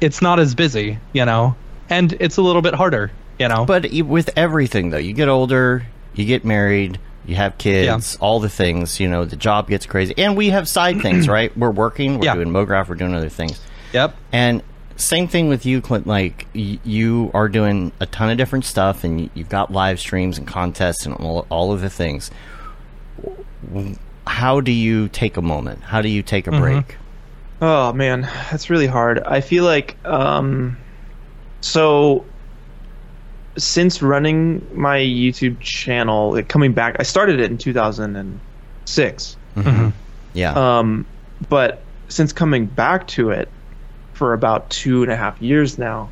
It's 0.00 0.22
not 0.22 0.38
as 0.40 0.54
busy, 0.54 0.98
you 1.12 1.24
know, 1.24 1.56
and 1.88 2.12
it's 2.20 2.36
a 2.36 2.42
little 2.42 2.62
bit 2.62 2.74
harder, 2.74 3.10
you 3.38 3.48
know. 3.48 3.64
But 3.64 3.90
with 3.92 4.30
everything, 4.36 4.90
though, 4.90 4.98
you 4.98 5.12
get 5.12 5.28
older, 5.28 5.86
you 6.14 6.24
get 6.24 6.44
married, 6.44 6.98
you 7.28 7.36
have 7.36 7.56
kids, 7.58 8.16
all 8.20 8.40
the 8.40 8.48
things, 8.48 8.98
you 8.98 9.08
know, 9.08 9.24
the 9.24 9.36
job 9.36 9.68
gets 9.68 9.86
crazy. 9.86 10.14
And 10.18 10.36
we 10.36 10.48
have 10.50 10.66
side 10.68 11.00
things, 11.02 11.28
right? 11.28 11.56
We're 11.56 11.70
working, 11.70 12.18
we're 12.18 12.24
Yeah. 12.24 12.34
doing 12.34 12.48
MoGraph, 12.48 12.88
we're 12.88 12.94
doing 12.96 13.14
other 13.14 13.28
things. 13.28 13.60
yep. 13.92 14.16
And 14.32 14.62
same 14.96 15.28
thing 15.28 15.48
with 15.48 15.64
you, 15.64 15.80
Clint. 15.80 16.06
Like, 16.08 16.46
y- 16.54 16.80
you 16.84 17.30
are 17.34 17.48
doing 17.48 17.92
a 18.00 18.06
ton 18.06 18.30
of 18.30 18.36
different 18.38 18.64
stuff, 18.64 19.04
and 19.04 19.20
y- 19.20 19.30
you've 19.34 19.48
got 19.48 19.70
live 19.70 20.00
streams 20.00 20.38
and 20.38 20.46
contests 20.46 21.06
and 21.06 21.14
all, 21.14 21.46
all 21.50 21.72
of 21.72 21.80
the 21.82 21.88
things. 21.90 22.32
How 24.26 24.60
do 24.60 24.72
you 24.72 25.08
take 25.08 25.36
a 25.36 25.42
moment? 25.42 25.82
How 25.82 26.02
do 26.02 26.08
you 26.08 26.22
take 26.22 26.46
a 26.46 26.50
break? 26.50 26.96
Oh 27.60 27.92
man, 27.92 28.22
that's 28.50 28.70
really 28.70 28.86
hard. 28.86 29.20
I 29.20 29.40
feel 29.40 29.64
like 29.64 29.96
um 30.04 30.76
so 31.60 32.24
since 33.58 34.00
running 34.02 34.66
my 34.74 34.98
YouTube 34.98 35.60
channel, 35.60 36.32
like 36.32 36.48
coming 36.48 36.72
back, 36.72 36.96
I 36.98 37.02
started 37.02 37.40
it 37.40 37.50
in 37.50 37.58
2006. 37.58 39.36
Yeah. 40.34 40.78
Um 40.78 41.06
but 41.48 41.82
since 42.08 42.32
coming 42.32 42.66
back 42.66 43.06
to 43.08 43.30
it 43.30 43.48
for 44.14 44.32
about 44.32 44.70
two 44.70 45.02
and 45.02 45.12
a 45.12 45.16
half 45.16 45.40
years 45.42 45.78
now, 45.78 46.08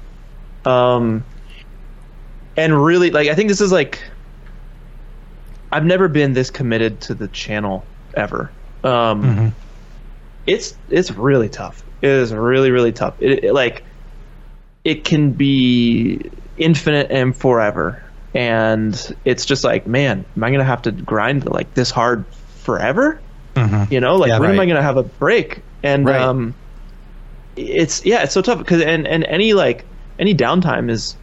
um 0.64 1.24
and 2.56 2.84
really 2.84 3.10
like 3.10 3.28
I 3.28 3.34
think 3.34 3.48
this 3.48 3.60
is 3.60 3.72
like 3.72 4.02
I've 5.72 5.84
never 5.84 6.08
been 6.08 6.32
this 6.32 6.50
committed 6.50 7.00
to 7.02 7.14
the 7.14 7.28
channel 7.28 7.84
ever. 8.14 8.50
Um 8.84 9.52
it's 10.46 10.74
it's 10.90 11.10
really 11.12 11.48
tough. 11.48 11.82
It 12.02 12.10
is 12.10 12.32
really 12.32 12.70
really 12.70 12.92
tough. 12.92 13.14
It, 13.20 13.44
it 13.44 13.52
like 13.54 13.84
it 14.84 15.04
can 15.04 15.32
be 15.32 16.20
infinite 16.58 17.10
and 17.10 17.36
forever, 17.36 18.02
and 18.34 19.14
it's 19.24 19.44
just 19.44 19.64
like, 19.64 19.86
man, 19.86 20.24
am 20.36 20.44
I 20.44 20.50
gonna 20.50 20.64
have 20.64 20.82
to 20.82 20.92
grind 20.92 21.46
like 21.46 21.74
this 21.74 21.90
hard 21.90 22.24
forever? 22.62 23.20
You 23.90 24.00
know, 24.00 24.16
like 24.16 24.28
Yeah, 24.28 24.38
when 24.38 24.50
am 24.50 24.60
I 24.60 24.66
gonna 24.66 24.82
have 24.82 24.96
a 24.98 25.02
break? 25.04 25.60
And 25.82 26.06
Right. 26.06 26.20
um, 26.20 26.54
it's 27.56 28.04
yeah, 28.04 28.22
it's 28.22 28.34
so 28.34 28.42
tough 28.42 28.58
because 28.58 28.82
and 28.82 29.06
and 29.06 29.24
any 29.24 29.52
like 29.54 29.84
any 30.18 30.34
downtime 30.34 30.90
is 30.90 31.16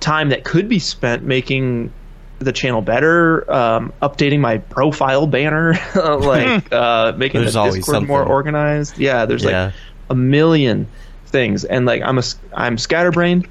time 0.00 0.28
that 0.30 0.44
could 0.44 0.68
be 0.68 0.78
spent 0.78 1.24
making 1.24 1.92
the 2.38 2.52
channel 2.52 2.80
better, 2.80 3.50
um, 3.52 3.92
updating 4.00 4.40
my 4.40 4.58
profile 4.58 5.26
banner, 5.26 5.74
like 5.94 6.72
uh, 6.72 7.12
making 7.16 7.40
There's 7.42 7.54
the 7.54 7.70
Discord 7.70 8.06
more 8.06 8.24
organized. 8.24 8.98
Yeah, 8.98 9.26
there's 9.26 9.44
Yeah. 9.44 9.66
like 9.66 9.74
a 10.10 10.14
million 10.14 10.86
things, 11.26 11.64
and 11.64 11.86
like 11.86 12.02
I'm 12.02 12.18
a 12.18 12.22
I'm 12.54 12.78
scatterbrained, 12.78 13.48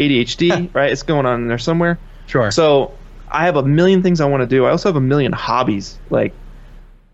ADHD, 0.00 0.74
right? 0.74 0.90
It's 0.90 1.02
going 1.02 1.26
on 1.26 1.42
in 1.42 1.48
there 1.48 1.58
somewhere. 1.58 1.98
Sure. 2.26 2.50
So 2.50 2.94
I 3.30 3.44
have 3.46 3.56
a 3.56 3.62
million 3.62 4.02
things 4.02 4.20
I 4.20 4.26
want 4.26 4.42
to 4.42 4.46
do. 4.46 4.66
I 4.66 4.70
also 4.70 4.88
have 4.88 4.96
a 4.96 5.00
million 5.00 5.32
hobbies. 5.32 5.98
Like, 6.10 6.32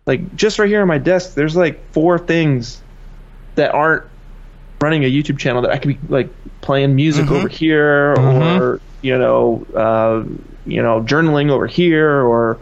like 0.06 0.36
just 0.36 0.58
right 0.58 0.68
here 0.68 0.82
on 0.82 0.88
my 0.88 0.98
desk, 0.98 1.34
there's 1.34 1.56
like 1.56 1.92
four 1.92 2.18
things 2.18 2.80
that 3.56 3.72
aren't 3.72 4.04
running 4.80 5.04
a 5.04 5.10
YouTube 5.10 5.38
channel 5.38 5.62
that 5.62 5.70
I 5.70 5.78
could 5.78 5.88
be 5.88 5.98
like 6.08 6.28
playing 6.60 6.94
music 6.94 7.30
over 7.30 7.48
here, 7.48 8.14
or 8.14 8.80
you 9.02 9.18
know, 9.18 9.66
uh, 9.74 10.24
you 10.66 10.82
know, 10.82 11.00
journaling 11.02 11.50
over 11.50 11.66
here, 11.66 12.22
or 12.22 12.58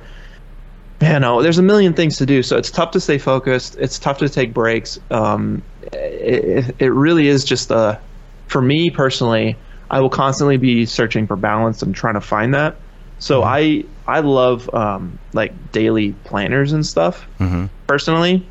you 1.00 1.18
know, 1.20 1.42
there's 1.42 1.58
a 1.58 1.62
million 1.62 1.92
things 1.94 2.16
to 2.18 2.26
do. 2.26 2.42
So 2.42 2.56
it's 2.56 2.70
tough 2.70 2.92
to 2.92 3.00
stay 3.00 3.18
focused. 3.18 3.76
It's 3.78 3.98
tough 3.98 4.18
to 4.18 4.28
take 4.28 4.54
breaks. 4.54 4.98
Um, 5.10 5.62
it, 5.92 6.76
it 6.78 6.92
really 6.92 7.28
is 7.28 7.44
just 7.44 7.70
a, 7.70 8.00
for 8.46 8.62
me 8.62 8.90
personally, 8.90 9.56
I 9.94 10.00
will 10.00 10.10
constantly 10.10 10.56
be 10.56 10.86
searching 10.86 11.28
for 11.28 11.36
balance 11.36 11.80
and 11.80 11.94
trying 11.94 12.14
to 12.14 12.20
find 12.20 12.52
that. 12.54 12.74
So 13.20 13.44
I 13.44 13.84
I 14.08 14.20
love 14.20 14.68
um, 14.74 15.16
like 15.32 15.52
daily 15.70 16.12
planners 16.24 16.72
and 16.72 16.84
stuff. 16.84 17.24
Mhm. 17.38 17.70
Personally, 17.86 18.44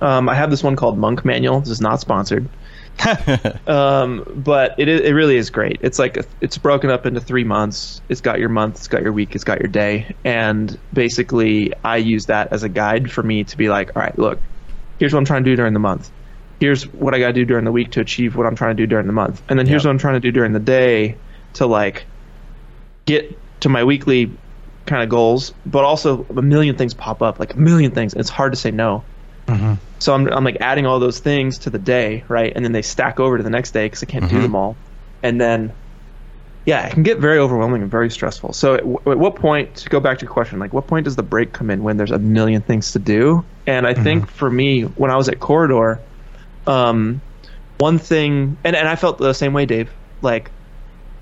um, 0.00 0.30
I 0.30 0.34
have 0.34 0.50
this 0.50 0.62
one 0.62 0.74
called 0.74 0.98
Monk 0.98 1.26
Manual. 1.26 1.60
This 1.60 1.68
is 1.68 1.82
not 1.82 2.00
sponsored, 2.00 2.48
um, 3.66 4.24
but 4.34 4.74
it 4.78 4.88
it 4.88 5.14
really 5.14 5.36
is 5.36 5.50
great. 5.50 5.78
It's 5.82 5.98
like 5.98 6.16
a, 6.16 6.24
it's 6.40 6.56
broken 6.56 6.88
up 6.88 7.04
into 7.04 7.20
three 7.20 7.44
months. 7.44 8.00
It's 8.08 8.22
got 8.22 8.38
your 8.38 8.48
month, 8.48 8.76
it's 8.76 8.88
got 8.88 9.02
your 9.02 9.12
week, 9.12 9.34
it's 9.34 9.44
got 9.44 9.60
your 9.60 9.68
day, 9.68 10.16
and 10.24 10.78
basically 10.92 11.72
I 11.84 11.98
use 11.98 12.26
that 12.26 12.50
as 12.50 12.62
a 12.62 12.68
guide 12.70 13.12
for 13.12 13.22
me 13.22 13.44
to 13.44 13.56
be 13.58 13.68
like, 13.68 13.94
all 13.94 14.02
right, 14.02 14.18
look, 14.18 14.40
here's 14.98 15.12
what 15.12 15.18
I'm 15.18 15.26
trying 15.26 15.44
to 15.44 15.50
do 15.50 15.54
during 15.56 15.74
the 15.74 15.80
month. 15.80 16.10
Here's 16.60 16.84
what 16.92 17.14
I 17.14 17.18
got 17.18 17.28
to 17.28 17.32
do 17.32 17.44
during 17.44 17.64
the 17.64 17.72
week 17.72 17.92
to 17.92 18.00
achieve 18.00 18.34
what 18.36 18.46
I'm 18.46 18.56
trying 18.56 18.76
to 18.76 18.82
do 18.82 18.86
during 18.86 19.06
the 19.06 19.12
month, 19.12 19.42
and 19.48 19.58
then 19.58 19.66
here's 19.66 19.82
Yep. 19.82 19.88
what 19.88 19.90
I'm 19.92 19.98
trying 19.98 20.14
to 20.14 20.20
do 20.20 20.32
during 20.32 20.52
the 20.52 20.60
day 20.60 21.16
to 21.54 21.66
like 21.66 22.04
get 23.04 23.38
to 23.60 23.68
my 23.68 23.84
weekly 23.84 24.30
kind 24.86 25.02
of 25.02 25.08
goals. 25.08 25.52
But 25.66 25.84
also 25.84 26.24
a 26.36 26.42
million 26.42 26.76
things 26.76 26.94
pop 26.94 27.22
up, 27.22 27.38
like 27.38 27.54
a 27.54 27.58
million 27.58 27.90
things. 27.92 28.14
and 28.14 28.20
It's 28.20 28.30
hard 28.30 28.52
to 28.52 28.58
say 28.58 28.70
no. 28.70 29.04
Mm-hmm. 29.46 29.74
So 29.98 30.12
I'm, 30.12 30.28
I'm 30.28 30.44
like 30.44 30.58
adding 30.60 30.86
all 30.86 30.98
those 30.98 31.18
things 31.18 31.58
to 31.60 31.70
the 31.70 31.78
day, 31.78 32.24
right? 32.28 32.52
And 32.54 32.64
then 32.64 32.72
they 32.72 32.82
stack 32.82 33.20
over 33.20 33.36
to 33.36 33.42
the 33.42 33.50
next 33.50 33.70
day 33.70 33.86
because 33.86 34.02
I 34.02 34.06
can't 34.06 34.28
do 34.28 34.36
them 34.36 34.46
mm-hmm. 34.48 34.56
all. 34.56 34.76
And 35.22 35.40
then, 35.40 35.72
yeah, 36.64 36.86
it 36.86 36.92
can 36.92 37.02
get 37.02 37.18
very 37.18 37.38
overwhelming 37.38 37.82
and 37.82 37.90
very 37.90 38.10
stressful. 38.10 38.52
So 38.52 38.74
at, 38.74 38.80
w- 38.80 38.98
at 39.06 39.18
what 39.18 39.36
point, 39.36 39.76
to 39.76 39.88
go 39.88 40.00
back 40.00 40.18
to 40.18 40.24
your 40.24 40.32
question, 40.32 40.58
like 40.58 40.72
what 40.72 40.86
point 40.86 41.04
does 41.04 41.16
the 41.16 41.22
break 41.22 41.52
come 41.52 41.70
in 41.70 41.82
when 41.82 41.96
there's 41.96 42.10
a 42.10 42.18
million 42.18 42.60
things 42.60 42.92
to 42.92 42.98
do? 42.98 43.44
And 43.66 43.86
I 43.86 43.94
mm-hmm. 43.94 44.02
think 44.02 44.28
for 44.28 44.50
me, 44.50 44.82
when 44.82 45.10
I 45.10 45.16
was 45.16 45.28
at 45.28 45.38
Corridor, 45.38 46.00
um, 46.66 47.20
one 47.78 47.98
thing, 47.98 48.56
and, 48.64 48.74
and 48.74 48.88
I 48.88 48.96
felt 48.96 49.18
the 49.18 49.32
same 49.32 49.52
way, 49.52 49.66
Dave, 49.66 49.90
like, 50.22 50.50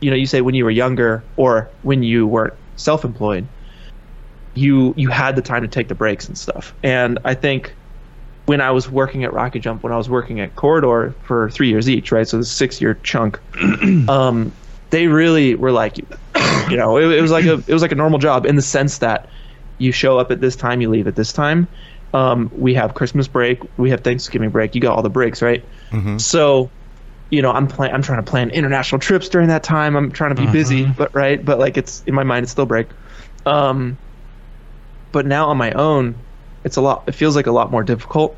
you 0.00 0.10
know, 0.10 0.16
you 0.16 0.26
say 0.26 0.40
when 0.40 0.54
you 0.54 0.64
were 0.64 0.70
younger 0.70 1.22
or 1.36 1.68
when 1.82 2.02
you 2.02 2.26
weren't 2.26 2.54
self-employed, 2.76 3.46
you 4.54 4.94
you 4.96 5.08
had 5.08 5.34
the 5.34 5.42
time 5.42 5.62
to 5.62 5.68
take 5.68 5.88
the 5.88 5.94
breaks 5.94 6.28
and 6.28 6.38
stuff. 6.38 6.74
And 6.82 7.18
I 7.24 7.34
think 7.34 7.74
when 8.46 8.60
I 8.60 8.70
was 8.70 8.90
working 8.90 9.24
at 9.24 9.32
RocketJump, 9.32 9.82
when 9.82 9.92
I 9.92 9.96
was 9.96 10.08
working 10.08 10.40
at 10.40 10.54
Corridor 10.56 11.14
for 11.22 11.50
three 11.50 11.68
years 11.68 11.88
each, 11.88 12.12
right? 12.12 12.28
So 12.28 12.38
the 12.38 12.44
six 12.44 12.80
year 12.80 12.94
chunk, 13.02 13.40
um, 14.08 14.52
they 14.90 15.06
really 15.06 15.54
were 15.54 15.72
like, 15.72 15.98
you 16.70 16.76
know, 16.76 16.98
it, 16.98 17.10
it 17.10 17.20
was 17.20 17.30
like 17.30 17.46
a 17.46 17.54
it 17.54 17.72
was 17.72 17.82
like 17.82 17.92
a 17.92 17.96
normal 17.96 18.18
job 18.18 18.46
in 18.46 18.56
the 18.56 18.62
sense 18.62 18.98
that 18.98 19.28
you 19.78 19.90
show 19.90 20.18
up 20.18 20.30
at 20.30 20.40
this 20.40 20.54
time, 20.54 20.80
you 20.80 20.88
leave 20.88 21.08
at 21.08 21.16
this 21.16 21.32
time. 21.32 21.66
Um, 22.14 22.48
we 22.56 22.74
have 22.74 22.94
Christmas 22.94 23.26
break, 23.28 23.58
we 23.76 23.90
have 23.90 24.00
Thanksgiving 24.02 24.50
break. 24.50 24.74
You 24.76 24.80
got 24.80 24.96
all 24.96 25.02
the 25.02 25.10
breaks, 25.10 25.42
right? 25.42 25.64
So, 26.18 26.70
you 27.30 27.42
know, 27.42 27.50
I'm 27.50 27.66
plan- 27.66 27.92
I'm 27.92 28.02
trying 28.02 28.24
to 28.24 28.30
plan 28.30 28.50
international 28.50 29.00
trips 29.00 29.28
during 29.28 29.48
that 29.48 29.64
time. 29.64 29.96
I'm 29.96 30.12
trying 30.12 30.34
to 30.34 30.40
be 30.40 30.46
busy, 30.52 30.84
but 30.96 31.12
right, 31.14 31.44
but 31.44 31.58
like 31.58 31.76
it's 31.76 32.02
in 32.06 32.14
my 32.14 32.22
mind, 32.22 32.44
it's 32.44 32.52
still 32.52 32.66
break. 32.66 32.86
Um, 33.46 33.98
but 35.12 35.26
now 35.26 35.48
on 35.48 35.56
my 35.56 35.72
own, 35.72 36.14
it's 36.64 36.76
a 36.76 36.80
lot. 36.80 37.04
It 37.08 37.12
feels 37.16 37.34
like 37.36 37.46
a 37.48 37.52
lot 37.52 37.70
more 37.72 37.82
difficult. 37.82 38.36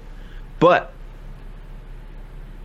But 0.58 0.92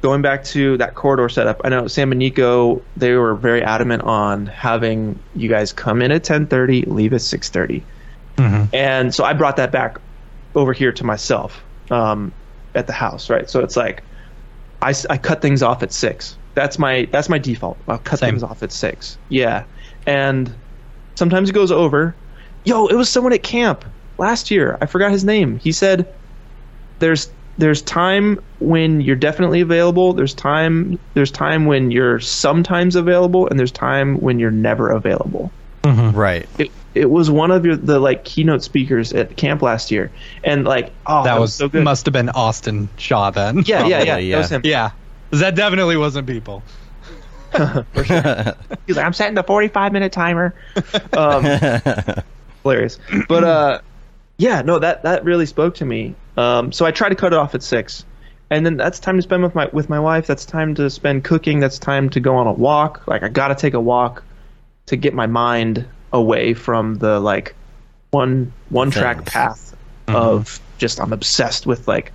going 0.02 0.22
back 0.22 0.44
to 0.46 0.78
that 0.78 0.96
corridor 0.96 1.28
setup, 1.30 1.62
I 1.66 1.70
know 1.70 1.88
Sam 1.88 2.12
and 2.12 2.20
Nico 2.20 2.82
they 2.96 3.14
were 3.16 3.36
very 3.36 3.62
adamant 3.64 4.04
on 4.04 4.46
having 4.48 5.20
you 5.36 5.50
guys 5.50 5.74
come 5.74 6.02
in 6.02 6.12
at 6.12 6.24
10:30, 6.24 6.86
leave 6.88 7.14
at 7.14 7.22
6:30, 7.22 7.84
and 8.74 9.14
so 9.14 9.24
I 9.26 9.34
brought 9.34 9.58
that 9.58 9.72
back 9.72 9.98
over 10.56 10.74
here 10.74 10.92
to 10.92 11.04
myself 11.04 11.62
um, 11.90 12.32
at 12.76 12.88
the 12.88 12.94
house. 12.94 13.30
Right, 13.30 13.50
so 13.50 13.62
it's 13.62 13.76
like 13.78 14.04
I, 14.82 14.94
I 15.10 15.18
cut 15.18 15.42
things 15.42 15.62
off 15.64 15.84
at 15.84 15.92
six. 15.92 16.38
That's 16.54 16.78
my 16.78 17.08
that's 17.12 17.30
my 17.30 17.38
default. 17.38 17.78
I'll 17.88 17.98
cut 18.00 18.20
Same. 18.20 18.32
things 18.32 18.44
off 18.44 18.62
at 18.64 18.72
six. 18.72 19.18
Yeah, 19.30 19.64
and 20.06 20.54
sometimes 21.16 21.50
it 21.50 21.54
goes 21.54 21.72
over. 21.72 22.16
Yo, 22.66 22.88
it 22.88 22.96
was 22.96 23.10
someone 23.10 23.34
at 23.34 23.44
camp. 23.44 23.86
last 24.18 24.52
year. 24.52 24.78
I 24.82 24.86
forgot 24.86 25.12
his 25.12 25.24
name. 25.24 25.58
He 25.60 25.72
said 25.72 26.12
there's 27.00 27.30
there's 27.58 27.82
time 27.82 28.40
when 28.60 29.02
you're 29.02 29.16
definitely 29.16 29.62
available. 29.62 30.14
There's 30.14 30.34
time 30.34 31.00
there's 31.14 31.32
time 31.32 31.66
when 31.66 31.92
you're 31.92 32.20
sometimes 32.20 32.96
available, 32.96 33.48
and 33.48 33.60
there's 33.60 33.72
time 33.72 34.18
when 34.20 34.40
you're 34.40 34.52
never 34.52 34.90
available. 34.90 35.52
Right. 35.84 36.48
It, 36.60 36.72
it 36.94 37.10
was 37.10 37.30
one 37.32 37.52
of 37.52 37.66
your 37.66 37.76
the 37.76 38.00
like 38.00 38.24
keynote 38.26 38.64
speakers 38.64 39.14
at 39.14 39.38
camp 39.38 39.62
last 39.62 39.92
year, 39.92 40.12
and 40.44 40.66
like 40.66 40.92
oh 41.06 41.24
that 41.24 41.40
was 41.40 41.54
so 41.54 41.70
good. 41.70 41.84
must 41.84 42.06
have 42.06 42.14
been 42.14 42.30
Austin 42.30 42.90
Shaw 42.98 43.30
then. 43.32 43.64
yeah, 43.66 43.86
yeah, 43.88 44.00
yeah, 44.00 44.06
Probably, 44.06 44.32
That 44.32 44.38
was 44.38 44.52
yeah. 44.52 44.58
him. 44.58 44.62
yeah. 44.66 44.92
'Cause 45.32 45.40
That 45.40 45.56
definitely 45.56 45.96
wasn't 45.98 46.28
people. 46.28 46.62
He's 47.54 48.96
like, 48.96 49.06
I'm 49.06 49.14
setting 49.14 49.36
the 49.36 49.44
45 49.46 49.92
minute 49.94 50.12
timer. 50.12 50.54
Um, 51.14 51.44
hilarious. 52.64 52.98
But 53.28 53.44
uh, 53.44 53.82
yeah, 54.38 54.62
no, 54.62 54.80
that 54.80 55.04
that 55.04 55.24
really 55.24 55.46
spoke 55.46 55.76
to 55.76 55.86
me. 55.86 56.16
Um, 56.38 56.72
so 56.72 56.86
I 56.86 56.92
try 56.92 57.10
to 57.10 57.16
cut 57.16 57.34
it 57.34 57.40
off 57.40 57.56
at 57.56 57.64
six, 57.64 58.06
and 58.50 58.66
then 58.66 58.78
that's 58.78 59.00
time 59.00 59.18
to 59.18 59.22
spend 59.22 59.44
with 59.44 59.54
my 59.56 59.68
with 59.74 59.90
my 59.90 60.00
wife. 60.00 60.28
That's 60.28 60.46
time 60.46 60.76
to 60.76 60.90
spend 60.90 61.24
cooking. 61.24 61.60
That's 61.60 61.78
time 61.80 62.10
to 62.12 62.20
go 62.20 62.36
on 62.38 62.48
a 62.48 62.54
walk. 62.54 63.06
Like 63.08 63.24
I 63.24 63.28
gotta 63.30 63.56
take 63.56 63.74
a 63.74 63.82
walk 63.82 64.24
to 64.88 64.96
get 64.96 65.14
my 65.14 65.28
mind 65.28 65.86
away 66.14 66.54
from 66.54 66.96
the 66.96 67.20
like 67.20 67.56
one 68.12 68.52
one 68.70 68.92
track 68.92 69.18
Things. 69.18 69.30
path 69.30 69.76
mm-hmm. 70.08 70.16
of 70.16 70.60
just 70.78 71.00
I'm 71.00 71.14
obsessed 71.14 71.66
with 71.66 71.88
like 71.88 72.12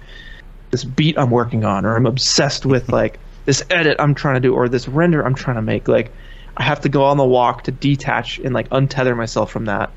this 0.71 0.85
beat 0.85 1.19
I'm 1.19 1.31
working 1.31 1.65
on, 1.65 1.85
or 1.85 1.97
I'm 1.97 2.07
obsessed 2.07 2.67
with 2.67 2.85
mm-hmm. 2.85 2.95
like 2.95 3.19
this 3.45 3.63
edit 3.71 3.97
I'm 3.99 4.15
trying 4.15 4.35
to 4.35 4.41
do, 4.41 4.55
or 4.55 4.69
this 4.69 4.89
render 4.89 5.25
I'm 5.25 5.35
trying 5.35 5.57
to 5.57 5.63
make. 5.63 5.89
Like, 5.89 6.13
I 6.57 6.65
have 6.65 6.81
to 6.83 6.89
go 6.89 7.05
on 7.05 7.17
the 7.17 7.25
walk 7.25 7.65
to 7.65 7.73
detach 7.73 8.39
and 8.39 8.53
like 8.53 8.69
untether 8.71 9.17
myself 9.17 9.51
from 9.51 9.67
that. 9.67 9.91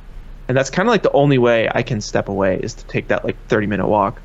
And 0.48 0.58
that's 0.58 0.70
kind 0.70 0.88
of 0.88 0.92
like 0.92 1.04
the 1.04 1.12
only 1.12 1.38
way 1.38 1.70
I 1.74 1.84
can 1.84 2.02
step 2.02 2.28
away 2.28 2.60
is 2.62 2.74
to 2.76 2.86
take 2.86 3.10
that 3.10 3.24
like 3.24 3.38
30 3.48 3.68
minute 3.68 3.88
walk. 3.88 4.22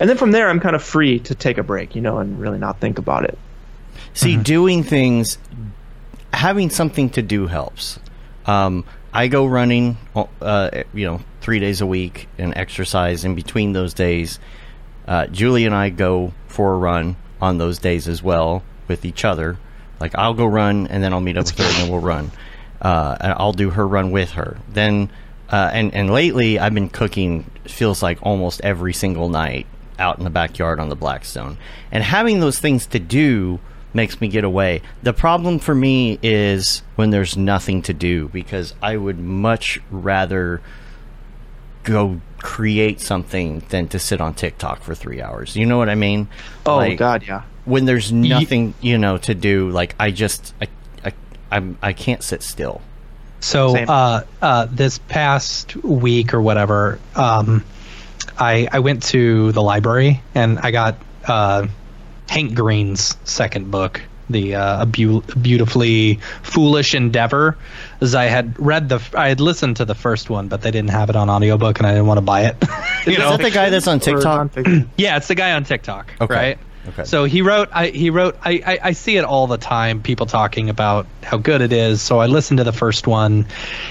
And 0.00 0.08
then 0.10 0.16
from 0.16 0.32
there, 0.32 0.48
I'm 0.48 0.58
kind 0.58 0.74
of 0.74 0.82
free 0.82 1.20
to 1.20 1.34
take 1.34 1.58
a 1.58 1.62
break, 1.62 1.94
you 1.94 2.02
know, 2.02 2.18
and 2.18 2.40
really 2.40 2.58
not 2.58 2.80
think 2.80 2.98
about 2.98 3.24
it. 3.24 3.38
See, 4.14 4.34
mm-hmm. 4.34 4.42
doing 4.42 4.82
things, 4.82 5.38
having 6.32 6.70
something 6.70 7.10
to 7.10 7.22
do 7.22 7.46
helps. 7.46 8.00
Um, 8.46 8.84
I 9.12 9.28
go 9.28 9.46
running, 9.46 9.98
uh, 10.14 10.70
you 10.94 11.06
know, 11.06 11.20
three 11.40 11.58
days 11.58 11.80
a 11.80 11.86
week 11.86 12.28
and 12.38 12.56
exercise 12.56 13.24
in 13.24 13.34
between 13.34 13.72
those 13.72 13.92
days. 13.92 14.38
Uh, 15.06 15.26
Julie 15.26 15.66
and 15.66 15.74
I 15.74 15.90
go 15.90 16.32
for 16.46 16.74
a 16.74 16.78
run 16.78 17.16
on 17.40 17.58
those 17.58 17.78
days 17.78 18.08
as 18.08 18.22
well 18.22 18.62
with 18.88 19.04
each 19.04 19.24
other. 19.24 19.58
Like 20.00 20.16
I'll 20.16 20.34
go 20.34 20.46
run 20.46 20.86
and 20.86 21.02
then 21.02 21.12
I'll 21.12 21.20
meet 21.20 21.36
up 21.36 21.44
with 21.44 21.58
her 21.58 21.64
and 21.64 21.74
then 21.74 21.90
we'll 21.90 22.00
run. 22.00 22.30
Uh, 22.80 23.16
and 23.20 23.32
I'll 23.34 23.52
do 23.52 23.70
her 23.70 23.86
run 23.86 24.10
with 24.10 24.32
her. 24.32 24.56
Then, 24.68 25.10
uh, 25.50 25.70
and 25.72 25.94
and 25.94 26.10
lately 26.10 26.58
I've 26.58 26.74
been 26.74 26.88
cooking. 26.88 27.48
Feels 27.64 28.02
like 28.02 28.18
almost 28.22 28.60
every 28.62 28.92
single 28.92 29.28
night 29.28 29.66
out 29.98 30.18
in 30.18 30.24
the 30.24 30.30
backyard 30.30 30.80
on 30.80 30.88
the 30.88 30.96
Blackstone, 30.96 31.58
and 31.92 32.02
having 32.02 32.40
those 32.40 32.58
things 32.58 32.86
to 32.86 32.98
do 32.98 33.60
makes 33.94 34.20
me 34.20 34.28
get 34.28 34.44
away. 34.44 34.82
The 35.02 35.12
problem 35.12 35.58
for 35.58 35.74
me 35.74 36.18
is 36.22 36.82
when 36.96 37.10
there's 37.10 37.36
nothing 37.36 37.82
to 37.82 37.92
do 37.92 38.28
because 38.28 38.74
I 38.82 38.96
would 38.96 39.18
much 39.18 39.80
rather 39.90 40.60
go 41.84 42.20
create 42.38 43.00
something 43.00 43.60
than 43.68 43.88
to 43.88 43.98
sit 43.98 44.20
on 44.20 44.34
TikTok 44.34 44.82
for 44.82 44.94
three 44.94 45.20
hours. 45.20 45.56
You 45.56 45.66
know 45.66 45.78
what 45.78 45.88
I 45.88 45.94
mean? 45.94 46.28
Oh, 46.66 46.76
Like, 46.76 46.98
God, 46.98 47.24
yeah. 47.26 47.42
When 47.64 47.84
there's 47.84 48.10
nothing, 48.10 48.74
you 48.80 48.98
know, 48.98 49.18
to 49.18 49.34
do, 49.34 49.70
like 49.70 49.94
I 49.98 50.10
just, 50.10 50.52
I, 50.60 50.66
I, 51.04 51.12
I'm, 51.50 51.78
I 51.80 51.92
can't 51.92 52.22
sit 52.22 52.42
still. 52.42 52.80
So 53.38 53.74
Same. 53.74 53.88
uh, 53.88 54.22
uh, 54.40 54.66
this 54.70 54.98
past 54.98 55.76
week 55.76 56.34
or 56.34 56.40
whatever, 56.42 56.98
um, 57.14 57.64
I 58.38 58.68
I 58.70 58.78
went 58.78 59.02
to 59.04 59.50
the 59.52 59.62
library 59.62 60.22
and 60.34 60.58
I 60.60 60.70
got 60.70 60.96
uh, 61.26 61.66
Hank 62.28 62.54
Green's 62.54 63.16
second 63.24 63.70
book, 63.70 64.00
the 64.30 64.54
uh, 64.54 64.82
a 64.82 64.86
Beau- 64.86 65.22
beautifully 65.40 66.16
foolish 66.42 66.94
endeavor. 66.94 67.56
As 68.00 68.14
I 68.14 68.24
had 68.24 68.58
read 68.58 68.88
the, 68.88 69.00
I 69.16 69.28
had 69.28 69.40
listened 69.40 69.76
to 69.76 69.84
the 69.84 69.94
first 69.94 70.30
one, 70.30 70.48
but 70.48 70.62
they 70.62 70.70
didn't 70.70 70.90
have 70.90 71.10
it 71.10 71.16
on 71.16 71.28
audiobook, 71.28 71.78
and 71.78 71.86
I 71.86 71.92
didn't 71.92 72.06
want 72.06 72.18
to 72.18 72.22
buy 72.22 72.46
it. 72.46 72.56
you 73.06 73.12
Is 73.12 73.18
know, 73.18 73.36
that 73.36 73.42
the 73.42 73.50
guy 73.50 73.70
that's 73.70 73.86
on 73.88 74.00
TikTok? 74.00 74.52
yeah, 74.96 75.16
it's 75.16 75.28
the 75.28 75.34
guy 75.34 75.52
on 75.52 75.64
TikTok, 75.64 76.12
Okay. 76.20 76.34
right? 76.34 76.58
Okay. 76.88 77.04
So 77.04 77.24
he 77.24 77.42
wrote. 77.42 77.68
I 77.72 77.88
he 77.88 78.10
wrote. 78.10 78.36
I, 78.42 78.60
I 78.66 78.78
I 78.88 78.92
see 78.92 79.16
it 79.16 79.24
all 79.24 79.46
the 79.46 79.56
time. 79.56 80.02
People 80.02 80.26
talking 80.26 80.68
about 80.68 81.06
how 81.22 81.36
good 81.36 81.60
it 81.60 81.72
is. 81.72 82.02
So 82.02 82.18
I 82.18 82.26
listened 82.26 82.58
to 82.58 82.64
the 82.64 82.72
first 82.72 83.06
one, 83.06 83.46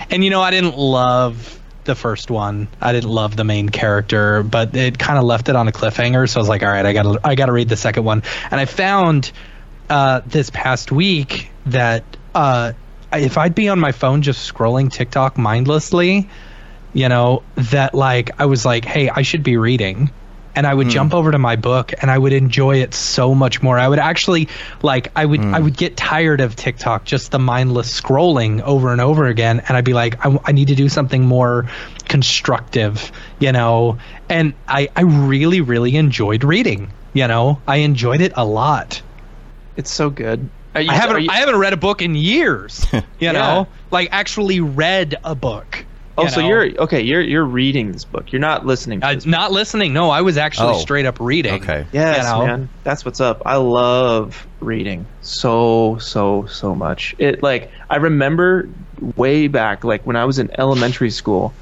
and 0.09 0.25
you 0.25 0.29
know 0.29 0.41
I 0.41 0.51
didn't 0.51 0.77
love 0.77 1.57
the 1.83 1.95
first 1.95 2.31
one. 2.31 2.67
I 2.79 2.93
didn't 2.93 3.09
love 3.09 3.35
the 3.35 3.43
main 3.43 3.69
character, 3.69 4.43
but 4.43 4.75
it 4.75 4.97
kind 4.99 5.17
of 5.17 5.25
left 5.25 5.49
it 5.49 5.55
on 5.55 5.67
a 5.67 5.71
cliffhanger. 5.71 6.29
So 6.29 6.39
I 6.39 6.41
was 6.41 6.49
like, 6.49 6.63
all 6.63 6.69
right, 6.69 6.85
I 6.85 6.93
gotta 6.93 7.19
I 7.23 7.35
gotta 7.35 7.51
read 7.51 7.69
the 7.69 7.77
second 7.77 8.03
one. 8.03 8.23
And 8.49 8.59
I 8.59 8.65
found 8.65 9.31
uh, 9.89 10.21
this 10.25 10.49
past 10.49 10.91
week 10.91 11.51
that 11.65 12.03
uh, 12.33 12.73
if 13.13 13.37
I'd 13.37 13.55
be 13.55 13.69
on 13.69 13.79
my 13.79 13.91
phone 13.91 14.21
just 14.21 14.51
scrolling 14.51 14.91
TikTok 14.91 15.37
mindlessly, 15.37 16.29
you 16.93 17.09
know, 17.09 17.43
that 17.55 17.93
like 17.93 18.31
I 18.39 18.45
was 18.45 18.65
like, 18.65 18.85
hey, 18.85 19.09
I 19.09 19.21
should 19.23 19.43
be 19.43 19.57
reading. 19.57 20.11
And 20.55 20.67
I 20.67 20.73
would 20.73 20.87
hmm. 20.87 20.91
jump 20.91 21.13
over 21.13 21.31
to 21.31 21.37
my 21.37 21.55
book 21.55 21.93
and 22.01 22.11
I 22.11 22.17
would 22.17 22.33
enjoy 22.33 22.77
it 22.77 22.93
so 22.93 23.33
much 23.33 23.61
more. 23.61 23.79
I 23.79 23.87
would 23.87 23.99
actually 23.99 24.49
like 24.81 25.11
I 25.15 25.25
would 25.25 25.39
I 25.39 25.57
hmm. 25.57 25.63
would 25.63 25.77
get 25.77 25.97
tired 25.97 26.41
of 26.41 26.55
TikTok, 26.55 27.05
just 27.05 27.31
the 27.31 27.39
mindless 27.39 28.01
scrolling 28.01 28.61
over 28.61 28.91
and 28.91 29.01
over 29.01 29.25
again, 29.25 29.61
and 29.67 29.77
I'd 29.77 29.85
be 29.85 29.93
like, 29.93 30.25
I, 30.25 30.37
I 30.45 30.51
need 30.51 30.67
to 30.69 30.75
do 30.75 30.89
something 30.89 31.23
more 31.23 31.67
constructive, 32.07 33.11
you 33.39 33.51
know. 33.51 33.97
And 34.29 34.53
I 34.67 34.89
I 34.95 35.01
really 35.01 35.61
really 35.61 35.95
enjoyed 35.95 36.43
reading. 36.43 36.91
You 37.13 37.27
know, 37.27 37.61
I 37.67 37.77
enjoyed 37.77 38.21
it 38.21 38.33
a 38.35 38.45
lot. 38.45 39.01
It's 39.75 39.91
so 39.91 40.09
good. 40.09 40.49
You- 40.75 40.89
I 40.89 40.93
haven't 40.93 41.23
you- 41.23 41.29
I 41.29 41.37
haven't 41.37 41.57
read 41.57 41.73
a 41.73 41.77
book 41.77 42.01
in 42.01 42.15
years. 42.15 42.85
You 43.19 43.33
know, 43.33 43.67
like 43.91 44.09
actually 44.11 44.61
read 44.61 45.15
a 45.23 45.35
book. 45.35 45.85
Oh, 46.17 46.23
you 46.23 46.29
so 46.29 46.41
know? 46.41 46.47
you're 46.47 46.81
okay. 46.83 47.01
You're 47.01 47.21
you're 47.21 47.45
reading 47.45 47.91
this 47.91 48.05
book. 48.05 48.31
You're 48.31 48.41
not 48.41 48.65
listening. 48.65 49.01
to 49.01 49.07
Uh, 49.07 49.19
not 49.25 49.51
listening. 49.51 49.93
No, 49.93 50.09
I 50.09 50.21
was 50.21 50.37
actually 50.37 50.73
Oh. 50.75 50.79
straight 50.79 51.05
up 51.05 51.17
reading. 51.19 51.61
Okay. 51.61 51.85
Yes, 51.91 52.17
you 52.17 52.23
know? 52.31 52.45
man. 52.45 52.69
That's 52.83 53.05
what's 53.05 53.21
up. 53.21 53.41
I 53.45 53.55
love 53.57 54.45
reading 54.59 55.05
so 55.21 55.97
so 55.99 56.45
so 56.47 56.75
much. 56.75 57.15
It 57.17 57.41
like 57.43 57.71
I 57.89 57.97
remember 57.97 58.67
way 59.15 59.47
back 59.47 59.83
like 59.83 60.05
when 60.05 60.15
I 60.15 60.25
was 60.25 60.39
in 60.39 60.49
elementary 60.59 61.09
school. 61.11 61.53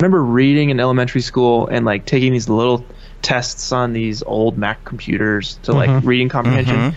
I 0.00 0.04
remember 0.04 0.22
reading 0.22 0.70
in 0.70 0.78
elementary 0.78 1.20
school 1.22 1.66
and 1.66 1.84
like 1.84 2.06
taking 2.06 2.32
these 2.32 2.48
little 2.48 2.86
tests 3.22 3.72
on 3.72 3.92
these 3.92 4.22
old 4.22 4.56
Mac 4.56 4.84
computers 4.84 5.58
to 5.64 5.72
like 5.72 6.04
reading 6.04 6.28
comprehension. 6.28 6.94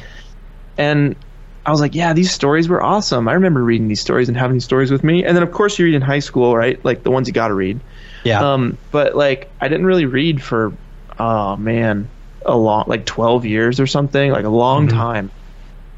And 0.78 1.16
I 1.66 1.72
was 1.72 1.80
like, 1.80 1.94
yeah, 1.94 2.14
these 2.14 2.32
stories 2.32 2.68
were 2.70 2.84
awesome. 2.84 3.28
I 3.28 3.34
remember 3.34 3.64
reading 3.64 3.88
these 3.88 4.02
stories 4.02 4.28
and 4.28 4.38
having 4.38 4.56
these 4.56 4.64
stories 4.66 4.92
with 4.92 5.04
me. 5.04 5.24
And 5.24 5.36
then 5.36 5.44
of 5.44 5.52
course 5.52 5.78
you 5.78 5.86
read 5.86 5.94
in 5.96 6.02
high 6.02 6.20
school, 6.20 6.56
right? 6.58 6.84
Like 6.84 7.04
the 7.04 7.12
ones 7.12 7.28
you 7.28 7.34
got 7.34 7.50
to 7.50 7.54
read. 7.54 7.84
Yeah. 8.24 8.42
Um, 8.42 8.80
but 8.92 9.16
like 9.16 9.56
I 9.62 9.68
didn't 9.68 9.86
really 9.86 10.06
read 10.06 10.44
for 10.44 10.78
oh 11.20 11.58
man, 11.58 12.12
a 12.46 12.58
long 12.58 12.86
like 12.88 13.06
twelve 13.06 13.46
years 13.46 13.80
or 13.80 13.88
something, 13.88 14.32
like 14.32 14.46
a 14.46 14.50
long 14.50 14.88
Mm-hmm. 14.88 14.88
time. 14.88 15.32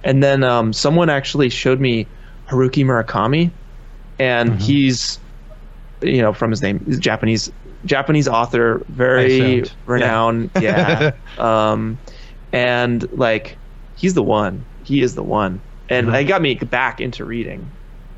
And 0.03 0.23
then 0.23 0.43
um, 0.43 0.73
someone 0.73 1.09
actually 1.09 1.49
showed 1.49 1.79
me 1.81 2.11
Haruki 2.49 2.85
Murakami, 2.85 3.55
and 4.19 4.55
Mm-hmm. 4.55 4.59
he's 4.61 5.19
you 6.01 6.21
know 6.21 6.33
from 6.33 6.51
his 6.51 6.61
name, 6.61 6.83
he's 6.85 6.97
a 6.97 7.01
Japanese 7.01 7.51
Japanese 7.85 8.27
author, 8.27 8.85
very 8.89 9.25
assumed. 9.25 9.75
Yeah. 9.95 10.13
renowned. 10.13 10.51
Yeah. 10.55 11.03
um, 11.37 12.01
and 12.51 13.05
like 13.11 13.59
he's 13.95 14.13
the 14.13 14.23
one. 14.23 14.67
He 14.83 15.01
is 15.01 15.15
the 15.15 15.23
one, 15.23 15.61
and 15.89 16.07
Mm-hmm. 16.07 16.15
it 16.15 16.23
got 16.25 16.41
me 16.41 16.55
back 16.55 17.01
into 17.01 17.25
reading. 17.25 17.69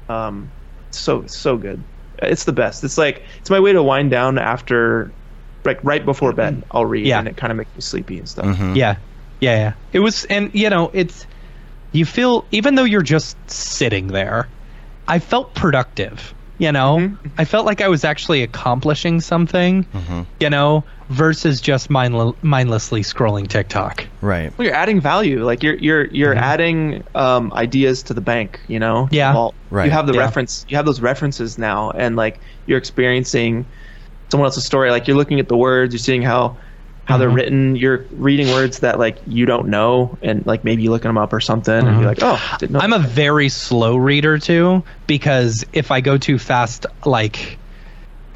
Um, 0.09 0.49
so 0.91 1.25
so 1.27 1.57
good. 1.57 1.81
It's 2.19 2.43
the 2.45 2.53
best. 2.53 2.83
It's 2.83 2.97
like 2.97 3.23
it's 3.39 3.49
my 3.49 3.59
way 3.59 3.73
to 3.73 3.81
wind 3.83 4.11
down 4.11 4.37
after, 4.37 5.11
like 5.63 5.83
right 5.83 6.05
before 6.05 6.31
bed. 6.33 6.63
I'll 6.71 6.85
read. 6.85 7.07
Yeah. 7.07 7.19
and 7.19 7.27
it 7.27 7.37
kind 7.37 7.51
of 7.51 7.57
makes 7.57 7.73
me 7.75 7.81
sleepy 7.81 8.19
and 8.19 8.29
stuff. 8.29 8.45
Mm-hmm. 8.45 8.75
Yeah, 8.75 8.97
yeah, 9.41 9.55
yeah. 9.57 9.73
It 9.93 9.99
was, 9.99 10.25
and 10.25 10.53
you 10.53 10.69
know, 10.69 10.91
it's 10.93 11.25
you 11.91 12.05
feel 12.05 12.45
even 12.51 12.75
though 12.75 12.83
you're 12.83 13.01
just 13.01 13.35
sitting 13.49 14.07
there, 14.07 14.47
I 15.07 15.19
felt 15.19 15.55
productive. 15.55 16.34
You 16.57 16.71
know, 16.71 16.97
Mm-hmm. 16.97 17.27
I 17.37 17.45
felt 17.45 17.65
like 17.65 17.81
I 17.81 17.87
was 17.89 18.03
actually 18.05 18.41
accomplishing 18.43 19.19
something. 19.21 19.83
Mm-hmm. 19.83 20.21
You 20.39 20.49
know, 20.49 20.83
versus 21.09 21.59
just 21.61 21.89
mindl- 21.89 22.35
mindlessly 22.41 23.01
scrolling 23.01 23.47
TikTok. 23.47 24.05
Right. 24.21 24.57
Well, 24.57 24.65
you're 24.67 24.75
adding 24.75 25.01
value. 25.01 25.43
Like 25.43 25.61
you're 25.63 25.75
you're 25.75 26.05
you're 26.07 26.33
adding 26.35 27.03
um, 27.13 27.51
ideas 27.53 28.03
to 28.03 28.13
the 28.13 28.21
bank. 28.21 28.59
You 28.67 28.79
know. 28.79 29.05
Mm-hmm. 29.05 29.13
Yeah. 29.15 29.33
Well, 29.33 29.53
Right. 29.69 29.85
You 29.85 29.91
have 29.91 30.07
the 30.07 30.13
Yeah. 30.13 30.21
reference. 30.21 30.65
You 30.69 30.77
have 30.77 30.85
those 30.85 31.01
references 31.01 31.57
now, 31.57 31.91
and 31.91 32.15
like 32.15 32.39
you're 32.67 32.77
experiencing 32.77 33.65
someone 34.29 34.45
else's 34.47 34.65
story. 34.65 34.91
Like 34.91 35.07
you're 35.07 35.17
looking 35.17 35.39
at 35.39 35.47
the 35.49 35.57
words. 35.57 35.93
You're 35.93 35.99
seeing 35.99 36.21
how 36.21 36.57
how 37.05 37.17
they're 37.17 37.29
Mhm. 37.29 37.35
written. 37.35 37.75
You're 37.75 38.05
reading 38.17 38.47
words 38.49 38.79
that 38.79 38.99
like 38.99 39.17
you 39.27 39.45
don't 39.45 39.67
know, 39.69 40.17
and 40.21 40.45
like 40.45 40.63
maybe 40.63 40.83
you 40.83 40.91
looking 40.91 41.09
them 41.09 41.17
up 41.17 41.31
or 41.33 41.39
something, 41.39 41.73
and 41.73 41.87
Mhm. 41.87 41.99
you're 41.99 42.09
like, 42.09 42.19
oh, 42.21 42.41
didn't 42.59 42.73
know. 42.73 42.79
I'm 42.79 42.93
a 42.93 42.99
very 42.99 43.49
slow 43.49 43.95
reader 43.95 44.37
too 44.37 44.83
because 45.07 45.65
if 45.73 45.91
I 45.91 46.01
go 46.01 46.17
too 46.17 46.37
fast, 46.39 46.85
like 47.05 47.57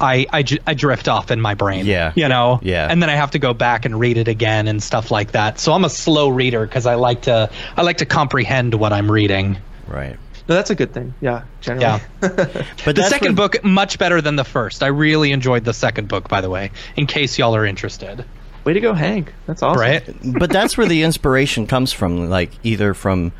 I, 0.02 0.24
I, 0.32 0.44
I 0.66 0.72
drift 0.72 1.08
off 1.08 1.30
in 1.30 1.42
my 1.42 1.52
brain. 1.52 1.84
Yeah. 1.84 2.12
You 2.14 2.26
know? 2.28 2.58
Yeah. 2.62 2.86
And 2.88 3.02
then 3.02 3.10
I 3.10 3.16
have 3.16 3.32
to 3.32 3.38
go 3.38 3.52
back 3.52 3.84
and 3.84 4.00
read 4.00 4.16
it 4.16 4.28
again 4.28 4.66
and 4.66 4.82
stuff 4.82 5.10
like 5.10 5.32
that. 5.32 5.58
So 5.58 5.74
I'm 5.74 5.84
a 5.84 5.90
slow 5.90 6.30
reader 6.30 6.64
because 6.64 6.86
I 6.86 6.94
like 6.94 7.20
to 7.22 7.50
I 7.76 7.82
like 7.82 7.98
to 7.98 8.06
comprehend 8.06 8.72
what 8.72 8.94
I'm 8.94 9.10
reading. 9.10 9.58
Right. 9.86 10.16
No, 10.48 10.54
that's 10.54 10.70
a 10.70 10.74
good 10.74 10.94
thing. 10.94 11.12
Yeah, 11.20 11.42
generally. 11.60 11.82
Yeah. 11.84 12.00
But 12.86 12.96
The 12.96 13.02
second 13.10 13.36
where- 13.36 13.48
book 13.48 13.62
much 13.62 13.98
better 13.98 14.22
than 14.22 14.36
the 14.36 14.44
first. 14.44 14.82
I 14.82 14.86
really 14.86 15.32
enjoyed 15.32 15.64
the 15.64 15.74
second 15.74 16.08
book, 16.08 16.28
by 16.30 16.40
the 16.40 16.48
way. 16.48 16.70
In 16.96 17.06
case 17.06 17.38
y'all 17.38 17.54
are 17.54 17.66
interested, 17.66 18.24
Way 18.64 18.74
to 18.74 18.80
go, 18.80 18.92
Hank. 18.92 19.32
That's 19.46 19.62
awesome. 19.62 19.80
right? 19.80 20.38
but 20.38 20.50
that's 20.50 20.76
where 20.76 20.86
the 20.86 21.02
inspiration 21.02 21.66
comes 21.66 21.92
from. 21.92 22.28
Like 22.28 22.50
either 22.62 22.94
from, 22.94 23.32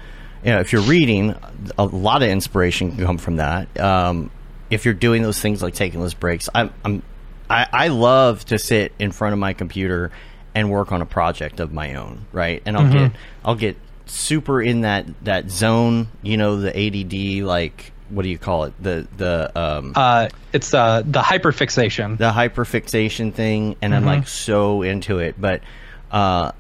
you 0.44 0.52
know, 0.52 0.61
if 0.61 0.72
you're 0.72 0.83
reading, 0.83 1.35
a 1.78 1.85
lot 1.85 2.22
of 2.22 2.28
inspiration 2.28 2.96
can 2.96 3.04
come 3.06 3.18
from 3.18 3.37
that. 3.37 3.78
Um, 3.78 4.30
if 4.70 4.85
you're 4.85 4.94
doing 4.94 5.22
those 5.22 5.40
things 5.40 5.62
like 5.62 5.74
taking 5.74 6.00
those 6.00 6.14
breaks, 6.14 6.48
I'm, 6.54 6.72
I'm 6.85 7.02
I, 7.50 7.66
I 7.72 7.88
love 7.88 8.44
to 8.46 8.59
sit 8.59 8.92
in 8.98 9.11
front 9.12 9.33
of 9.33 9.38
my 9.38 9.52
computer 9.52 10.11
and 10.54 10.70
work 10.70 10.92
on 10.92 11.02
a 11.02 11.06
project 11.06 11.61
of 11.61 11.72
my 11.72 11.94
own, 11.94 12.26
right? 12.33 12.62
And 12.64 12.76
I'll 12.76 12.85
Mm-hmm. 12.85 12.98
get 12.98 13.12
I'll 13.44 13.54
get 13.56 13.76
super 14.06 14.62
in 14.62 14.80
that 14.83 15.06
that 15.24 15.50
zone, 15.50 16.09
you 16.22 16.37
know, 16.37 16.61
the 16.61 16.70
ADD, 16.76 17.44
like 17.46 17.92
what 18.11 18.23
do 18.23 18.29
you 18.29 18.38
call 18.38 18.64
it? 18.64 18.75
The 18.83 19.07
the 19.16 19.59
um, 19.59 19.92
Uh, 19.96 20.29
it's 20.53 20.75
uh, 20.75 21.03
the 21.05 21.20
hyperfixation. 21.20 22.18
the 22.18 22.31
hyperfixation 22.31 23.33
thing, 23.33 23.77
and 23.81 23.94
I'm 23.94 24.01
Mm-hmm. 24.03 24.07
like 24.09 24.29
so 24.29 24.83
into 24.83 25.18
it. 25.18 25.40
But 25.40 25.62
uh, 26.11 26.53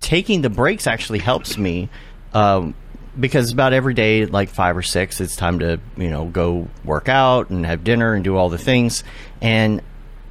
taking 0.00 0.42
the 0.42 0.50
breaks 0.50 0.86
actually 0.86 1.18
helps 1.20 1.56
me 1.58 1.88
um, 2.34 2.74
because 3.18 3.52
about 3.52 3.72
every 3.72 3.94
day, 3.94 4.26
like 4.26 4.48
five 4.48 4.76
or 4.76 4.82
six, 4.82 5.20
it's 5.20 5.36
time 5.36 5.58
to 5.60 5.80
you 5.96 6.10
know 6.10 6.26
go 6.26 6.68
work 6.84 7.08
out 7.08 7.50
and 7.50 7.64
have 7.66 7.84
dinner 7.84 8.14
and 8.14 8.22
do 8.24 8.36
all 8.36 8.48
the 8.48 8.58
things. 8.58 9.02
And 9.40 9.80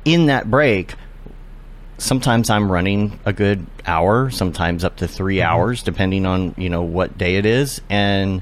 in 0.05 0.27
that 0.27 0.49
break, 0.49 0.95
sometimes 1.97 2.49
I'm 2.49 2.71
running 2.71 3.19
a 3.25 3.33
good 3.33 3.65
hour, 3.85 4.29
sometimes 4.31 4.83
up 4.83 4.97
to 4.97 5.07
3 5.07 5.37
Mm-hmm. 5.37 5.45
hours, 5.47 5.83
depending 5.83 6.25
on 6.25 6.55
you 6.57 6.69
know 6.69 6.83
what 6.83 7.17
day 7.17 7.35
it 7.35 7.45
is, 7.45 7.81
and 7.89 8.41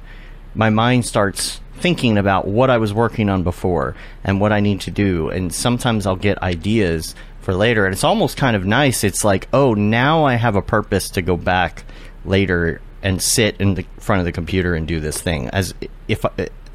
my 0.55 0.69
mind 0.69 1.05
starts 1.05 1.59
thinking 1.79 2.17
about 2.17 2.47
what 2.47 2.69
I 2.69 2.77
was 2.77 2.93
working 2.93 3.29
on 3.29 3.43
before 3.43 3.95
and 4.23 4.39
what 4.39 4.51
I 4.51 4.59
need 4.59 4.81
to 4.81 4.91
do, 4.91 5.29
and 5.29 5.53
sometimes 5.53 6.05
I'll 6.05 6.15
get 6.15 6.41
ideas 6.41 7.15
for 7.41 7.53
later, 7.53 7.85
and 7.85 7.93
it's 7.93 8.03
almost 8.03 8.37
kind 8.37 8.55
of 8.55 8.65
nice. 8.65 9.03
It's 9.03 9.23
like, 9.23 9.47
oh, 9.53 9.73
now 9.73 10.25
I 10.25 10.35
have 10.35 10.55
a 10.55 10.61
purpose 10.61 11.09
to 11.11 11.21
go 11.21 11.37
back 11.37 11.83
later 12.25 12.81
and 13.01 13.21
sit 13.21 13.59
in 13.59 13.75
the 13.75 13.85
front 13.97 14.19
of 14.19 14.25
the 14.25 14.31
computer 14.31 14.75
and 14.75 14.87
do 14.87 14.99
this 14.99 15.21
thing, 15.21 15.49
as 15.49 15.73
if, 16.07 16.25
uh, 16.25 16.29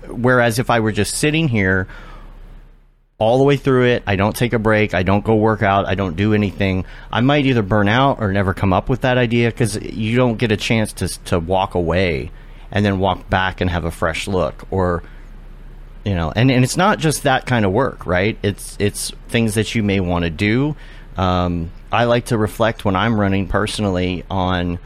whereas 0.09 0.59
if 0.59 0.71
I 0.71 0.81
were 0.81 0.93
just 0.93 1.15
sitting 1.15 1.49
here 1.49 1.87
all 3.19 3.39
the 3.39 3.45
way 3.45 3.57
through 3.57 3.87
it. 3.87 4.03
I 4.07 4.17
don't 4.17 4.35
take 4.35 4.53
a 4.53 4.59
break. 4.59 4.93
I 4.93 5.03
don't 5.03 5.25
go 5.25 5.37
work 5.37 5.63
out. 5.63 5.87
I 5.87 5.95
don't 5.95 6.17
do 6.17 6.35
anything. 6.35 6.85
I 7.13 7.21
might 7.21 7.47
either 7.47 7.63
burn 7.63 7.89
out 7.89 8.21
or 8.21 8.33
never 8.33 8.55
come 8.55 8.73
up 8.73 8.89
with 8.89 9.03
that 9.03 9.19
idea 9.19 9.51
because 9.51 9.77
you 9.81 10.17
don't 10.17 10.37
get 10.37 10.51
a 10.51 10.57
chance 10.57 10.93
to 10.95 11.09
to 11.27 11.39
walk 11.39 11.75
away 11.75 12.31
and 12.75 12.85
then 12.85 12.99
walk 12.99 13.31
back 13.31 13.63
and 13.63 13.71
have 13.71 13.87
a 13.87 13.91
fresh 13.91 14.29
look 14.29 14.67
or 14.71 15.03
you 16.05 16.15
know 16.15 16.31
and, 16.37 16.51
and 16.51 16.63
it's 16.63 16.77
not 16.77 16.99
just 16.99 17.23
that 17.23 17.47
kind 17.47 17.65
of 17.65 17.73
work 17.73 18.05
right 18.05 18.37
it's 18.43 18.77
it's 18.79 19.11
things 19.29 19.55
that 19.55 19.75
you 19.75 19.83
may 19.83 20.01
want 20.01 20.25
to 20.25 20.31
do 20.31 20.77
um, 21.17 21.71
i 21.91 22.05
like 22.05 22.27
to 22.27 22.37
reflect 22.37 22.85
when 22.85 22.95
i'm 22.95 23.19
running 23.19 23.49
personally 23.49 24.23
on 24.29 24.79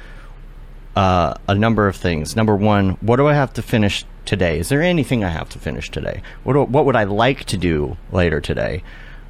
uh, 0.98 1.35
a 1.46 1.55
number 1.55 1.87
of 1.87 1.94
things. 1.94 2.35
Number 2.35 2.57
one, 2.57 2.90
what 3.01 3.16
do 3.16 3.29
I 3.29 3.35
have 3.35 3.53
to 3.53 3.62
finish 3.62 4.05
today? 4.24 4.59
Is 4.59 4.68
there 4.68 4.83
anything 4.83 5.22
I 5.22 5.29
have 5.29 5.48
to 5.51 5.59
finish 5.61 5.92
today? 5.92 6.22
What 6.42 6.55
do, 6.55 6.64
what 6.64 6.87
would 6.87 6.96
I 6.96 7.05
like 7.05 7.44
to 7.44 7.57
do 7.57 7.96
later 8.11 8.40
today? 8.40 8.83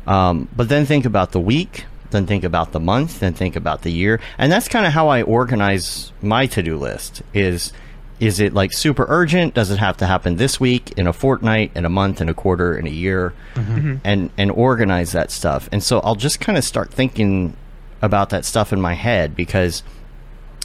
Um, 0.06 0.48
but 0.56 0.70
then 0.70 0.86
think 0.86 1.04
about 1.04 1.32
the 1.32 1.40
week, 1.40 1.84
then 2.10 2.26
think 2.26 2.42
about 2.42 2.72
the 2.72 2.80
month, 2.80 3.20
then 3.20 3.34
think 3.34 3.54
about 3.54 3.82
the 3.82 3.92
year, 3.92 4.18
and 4.38 4.50
that's 4.50 4.66
kind 4.66 4.86
of 4.86 4.94
how 4.94 5.08
I 5.08 5.20
organize 5.20 6.10
my 6.22 6.46
to 6.46 6.62
do 6.62 6.78
list. 6.78 7.20
Is 7.34 7.74
is 8.20 8.40
it 8.40 8.54
like 8.54 8.72
super 8.72 9.06
urgent? 9.08 9.54
Does 9.54 9.70
it 9.70 9.78
have 9.78 9.96
to 9.98 10.06
happen 10.06 10.36
this 10.36 10.58
week, 10.58 10.92
in 10.96 11.06
a 11.06 11.12
fortnight, 11.12 11.72
in 11.74 11.84
a 11.84 11.88
month, 11.88 12.20
in 12.20 12.28
a 12.28 12.34
quarter, 12.34 12.76
in 12.76 12.86
a 12.86 12.90
year, 12.90 13.32
mm-hmm. 13.54 13.76
Mm-hmm. 13.76 13.96
and 14.04 14.30
and 14.36 14.50
organize 14.50 15.12
that 15.12 15.30
stuff? 15.30 15.68
And 15.72 15.82
so 15.82 16.00
I'll 16.00 16.14
just 16.14 16.40
kind 16.40 16.58
of 16.58 16.64
start 16.64 16.92
thinking 16.92 17.56
about 18.02 18.30
that 18.30 18.44
stuff 18.44 18.72
in 18.72 18.80
my 18.80 18.94
head 18.94 19.34
because 19.34 19.82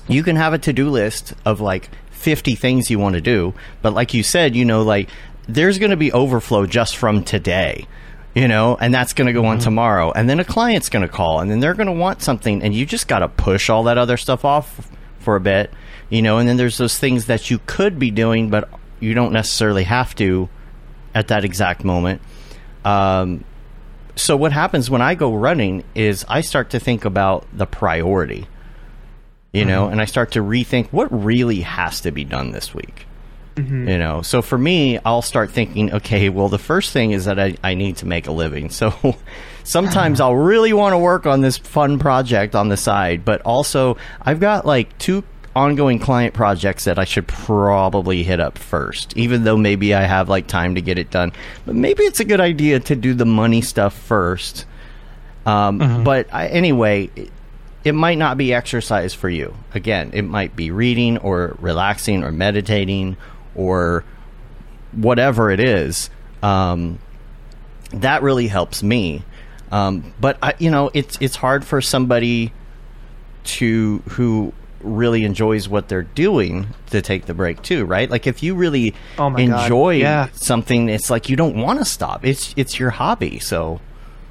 you 0.07 0.23
can 0.23 0.35
have 0.35 0.53
a 0.53 0.57
to-do 0.57 0.89
list 0.89 1.33
of 1.45 1.61
like 1.61 1.89
50 2.11 2.55
things 2.55 2.89
you 2.89 2.99
want 2.99 3.15
to 3.15 3.21
do 3.21 3.53
but 3.81 3.93
like 3.93 4.13
you 4.13 4.21
said 4.21 4.55
you 4.55 4.63
know 4.63 4.83
like 4.83 5.09
there's 5.47 5.79
going 5.79 5.89
to 5.89 5.97
be 5.97 6.11
overflow 6.11 6.65
just 6.65 6.95
from 6.95 7.23
today 7.23 7.87
you 8.33 8.47
know? 8.47 8.77
And 8.79 8.93
that's 8.93 9.13
going 9.13 9.27
to 9.27 9.33
go 9.33 9.45
on 9.45 9.57
mm-hmm. 9.57 9.63
tomorrow. 9.63 10.11
And 10.11 10.29
then 10.29 10.39
a 10.39 10.45
client's 10.45 10.89
going 10.89 11.05
to 11.05 11.11
call 11.11 11.39
and 11.39 11.49
then 11.49 11.59
they're 11.59 11.73
going 11.73 11.87
to 11.87 11.93
want 11.93 12.21
something 12.21 12.63
and 12.63 12.73
you 12.73 12.85
just 12.85 13.07
got 13.07 13.19
to 13.19 13.27
push 13.27 13.69
all 13.69 13.83
that 13.83 13.97
other 13.97 14.17
stuff 14.17 14.45
off 14.45 14.89
for 15.19 15.35
a 15.35 15.41
bit 15.41 15.71
you 16.09 16.21
know 16.21 16.37
and 16.37 16.47
then 16.47 16.57
there's 16.57 16.77
those 16.77 16.97
things 16.97 17.25
that 17.25 17.49
you 17.49 17.59
could 17.65 17.99
be 17.99 18.11
doing 18.11 18.49
but 18.49 18.69
you 18.99 19.13
don't 19.13 19.33
necessarily 19.33 19.83
have 19.83 20.13
to 20.15 20.49
at 21.13 21.27
that 21.27 21.43
exact 21.45 21.83
moment 21.83 22.21
um, 22.85 23.43
so 24.15 24.35
what 24.37 24.51
happens 24.51 24.89
when 24.89 25.01
i 25.01 25.15
go 25.15 25.33
running 25.33 25.83
is 25.95 26.25
i 26.27 26.41
start 26.41 26.69
to 26.71 26.79
think 26.79 27.05
about 27.05 27.45
the 27.53 27.65
priority 27.65 28.47
you 29.53 29.65
know, 29.65 29.87
and 29.87 30.01
I 30.01 30.05
start 30.05 30.31
to 30.31 30.39
rethink 30.39 30.87
what 30.87 31.07
really 31.11 31.61
has 31.61 32.01
to 32.01 32.11
be 32.11 32.23
done 32.23 32.51
this 32.51 32.73
week. 32.73 33.05
You 33.87 33.99
know, 33.99 34.23
so 34.23 34.41
for 34.41 34.57
me, 34.57 34.97
I'll 35.05 35.21
start 35.21 35.51
thinking, 35.51 35.93
okay, 35.93 36.29
well, 36.29 36.49
the 36.49 36.57
first 36.57 36.91
thing 36.91 37.11
is 37.11 37.25
that 37.25 37.39
I, 37.39 37.55
I 37.63 37.75
need 37.75 37.97
to 37.97 38.07
make 38.07 38.25
a 38.25 38.31
living. 38.31 38.71
So 38.71 39.15
sometimes 39.63 40.19
I'll 40.19 40.35
really 40.35 40.73
want 40.73 40.93
to 40.93 40.97
work 40.97 41.27
on 41.27 41.41
this 41.41 41.59
fun 41.59 41.99
project 41.99 42.55
on 42.55 42.69
the 42.69 42.77
side, 42.77 43.23
but 43.23 43.43
also 43.43 43.97
I've 44.19 44.39
got 44.39 44.65
like 44.65 44.97
two 44.97 45.23
ongoing 45.55 45.99
client 45.99 46.33
projects 46.33 46.85
that 46.85 46.97
I 46.97 47.03
should 47.03 47.27
probably 47.27 48.23
hit 48.23 48.39
up 48.39 48.57
first, 48.57 49.15
even 49.15 49.43
though 49.43 49.57
maybe 49.57 49.93
I 49.93 50.03
have 50.03 50.29
like 50.29 50.47
time 50.47 50.75
to 50.75 50.81
get 50.81 50.97
it 50.97 51.11
done. 51.11 51.31
But 51.65 51.75
maybe 51.75 52.03
it's 52.03 52.19
a 52.19 52.25
good 52.25 52.41
idea 52.41 52.79
to 52.79 52.95
do 52.95 53.13
the 53.13 53.25
money 53.25 53.61
stuff 53.61 53.93
first. 53.93 54.65
Um, 55.45 56.03
But 56.03 56.27
I, 56.33 56.47
anyway, 56.47 57.09
it, 57.15 57.31
it 57.83 57.91
might 57.93 58.17
not 58.17 58.37
be 58.37 58.53
exercise 58.53 59.13
for 59.13 59.29
you. 59.29 59.53
Again, 59.73 60.11
it 60.13 60.23
might 60.23 60.55
be 60.55 60.71
reading 60.71 61.17
or 61.17 61.55
relaxing 61.59 62.23
or 62.23 62.31
meditating 62.31 63.17
or 63.55 64.05
whatever 64.93 65.51
it 65.51 65.59
is. 65.59 66.09
Um, 66.41 66.99
that 67.91 68.23
really 68.23 68.47
helps 68.47 68.81
me. 68.81 69.23
Um, 69.71 70.13
but 70.19 70.37
I, 70.41 70.53
you 70.59 70.71
know, 70.71 70.91
it's 70.93 71.17
it's 71.19 71.35
hard 71.35 71.65
for 71.65 71.81
somebody 71.81 72.53
to 73.43 73.99
who 74.09 74.53
really 74.83 75.23
enjoys 75.23 75.67
what 75.67 75.87
they're 75.87 76.03
doing 76.03 76.67
to 76.91 77.01
take 77.01 77.25
the 77.25 77.33
break 77.33 77.61
too, 77.61 77.85
right? 77.85 78.09
Like 78.09 78.27
if 78.27 78.43
you 78.43 78.55
really 78.55 78.93
Oh 79.17 79.29
my 79.29 79.41
enjoy 79.41 79.95
yeah. 79.95 80.27
something, 80.33 80.89
it's 80.89 81.09
like 81.09 81.29
you 81.29 81.35
don't 81.35 81.55
want 81.55 81.79
to 81.79 81.85
stop. 81.85 82.25
It's 82.25 82.53
it's 82.57 82.79
your 82.79 82.91
hobby, 82.91 83.39
so 83.39 83.79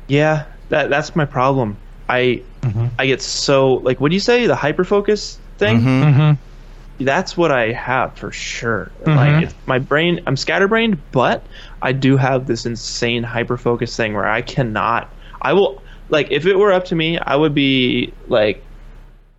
Yeah, 0.09 0.47
that 0.69 0.91
that's 0.91 1.17
my 1.17 1.25
problem. 1.25 1.77
I 2.09 2.43
mm-hmm. 2.61 2.87
I 2.99 3.07
get 3.07 3.23
so 3.23 3.75
like 3.75 4.01
what 4.01 4.11
do 4.11 4.15
you 4.15 4.21
say 4.21 4.47
the 4.47 4.57
hyper 4.57 4.85
focus 4.85 5.39
thing? 5.59 5.79
Mm-hmm. 5.79 6.21
mm-hmm. 6.21 7.05
That's 7.05 7.37
what 7.37 7.51
I 7.51 7.73
have 7.73 8.17
for 8.17 8.31
sure. 8.31 8.93
Mm-hmm. 9.01 9.17
Like 9.17 9.45
it's 9.45 9.55
my 9.67 9.79
brain, 9.79 10.21
I'm 10.27 10.37
scatterbrained, 10.37 10.99
but 11.11 11.45
I 11.81 11.93
do 11.93 12.17
have 12.17 12.47
this 12.47 12.65
insane 12.65 13.23
hyper 13.25 13.57
focus 13.57 13.97
thing 13.97 14.15
where 14.15 14.27
I 14.27 14.43
cannot. 14.43 15.13
I 15.41 15.55
will 15.55 15.83
like 16.11 16.31
if 16.31 16.47
it 16.47 16.57
were 16.57 16.73
up 16.73 16.85
to 16.87 16.95
me, 16.95 17.19
I 17.19 17.35
would 17.35 17.55
be 17.55 18.13
like, 18.29 18.63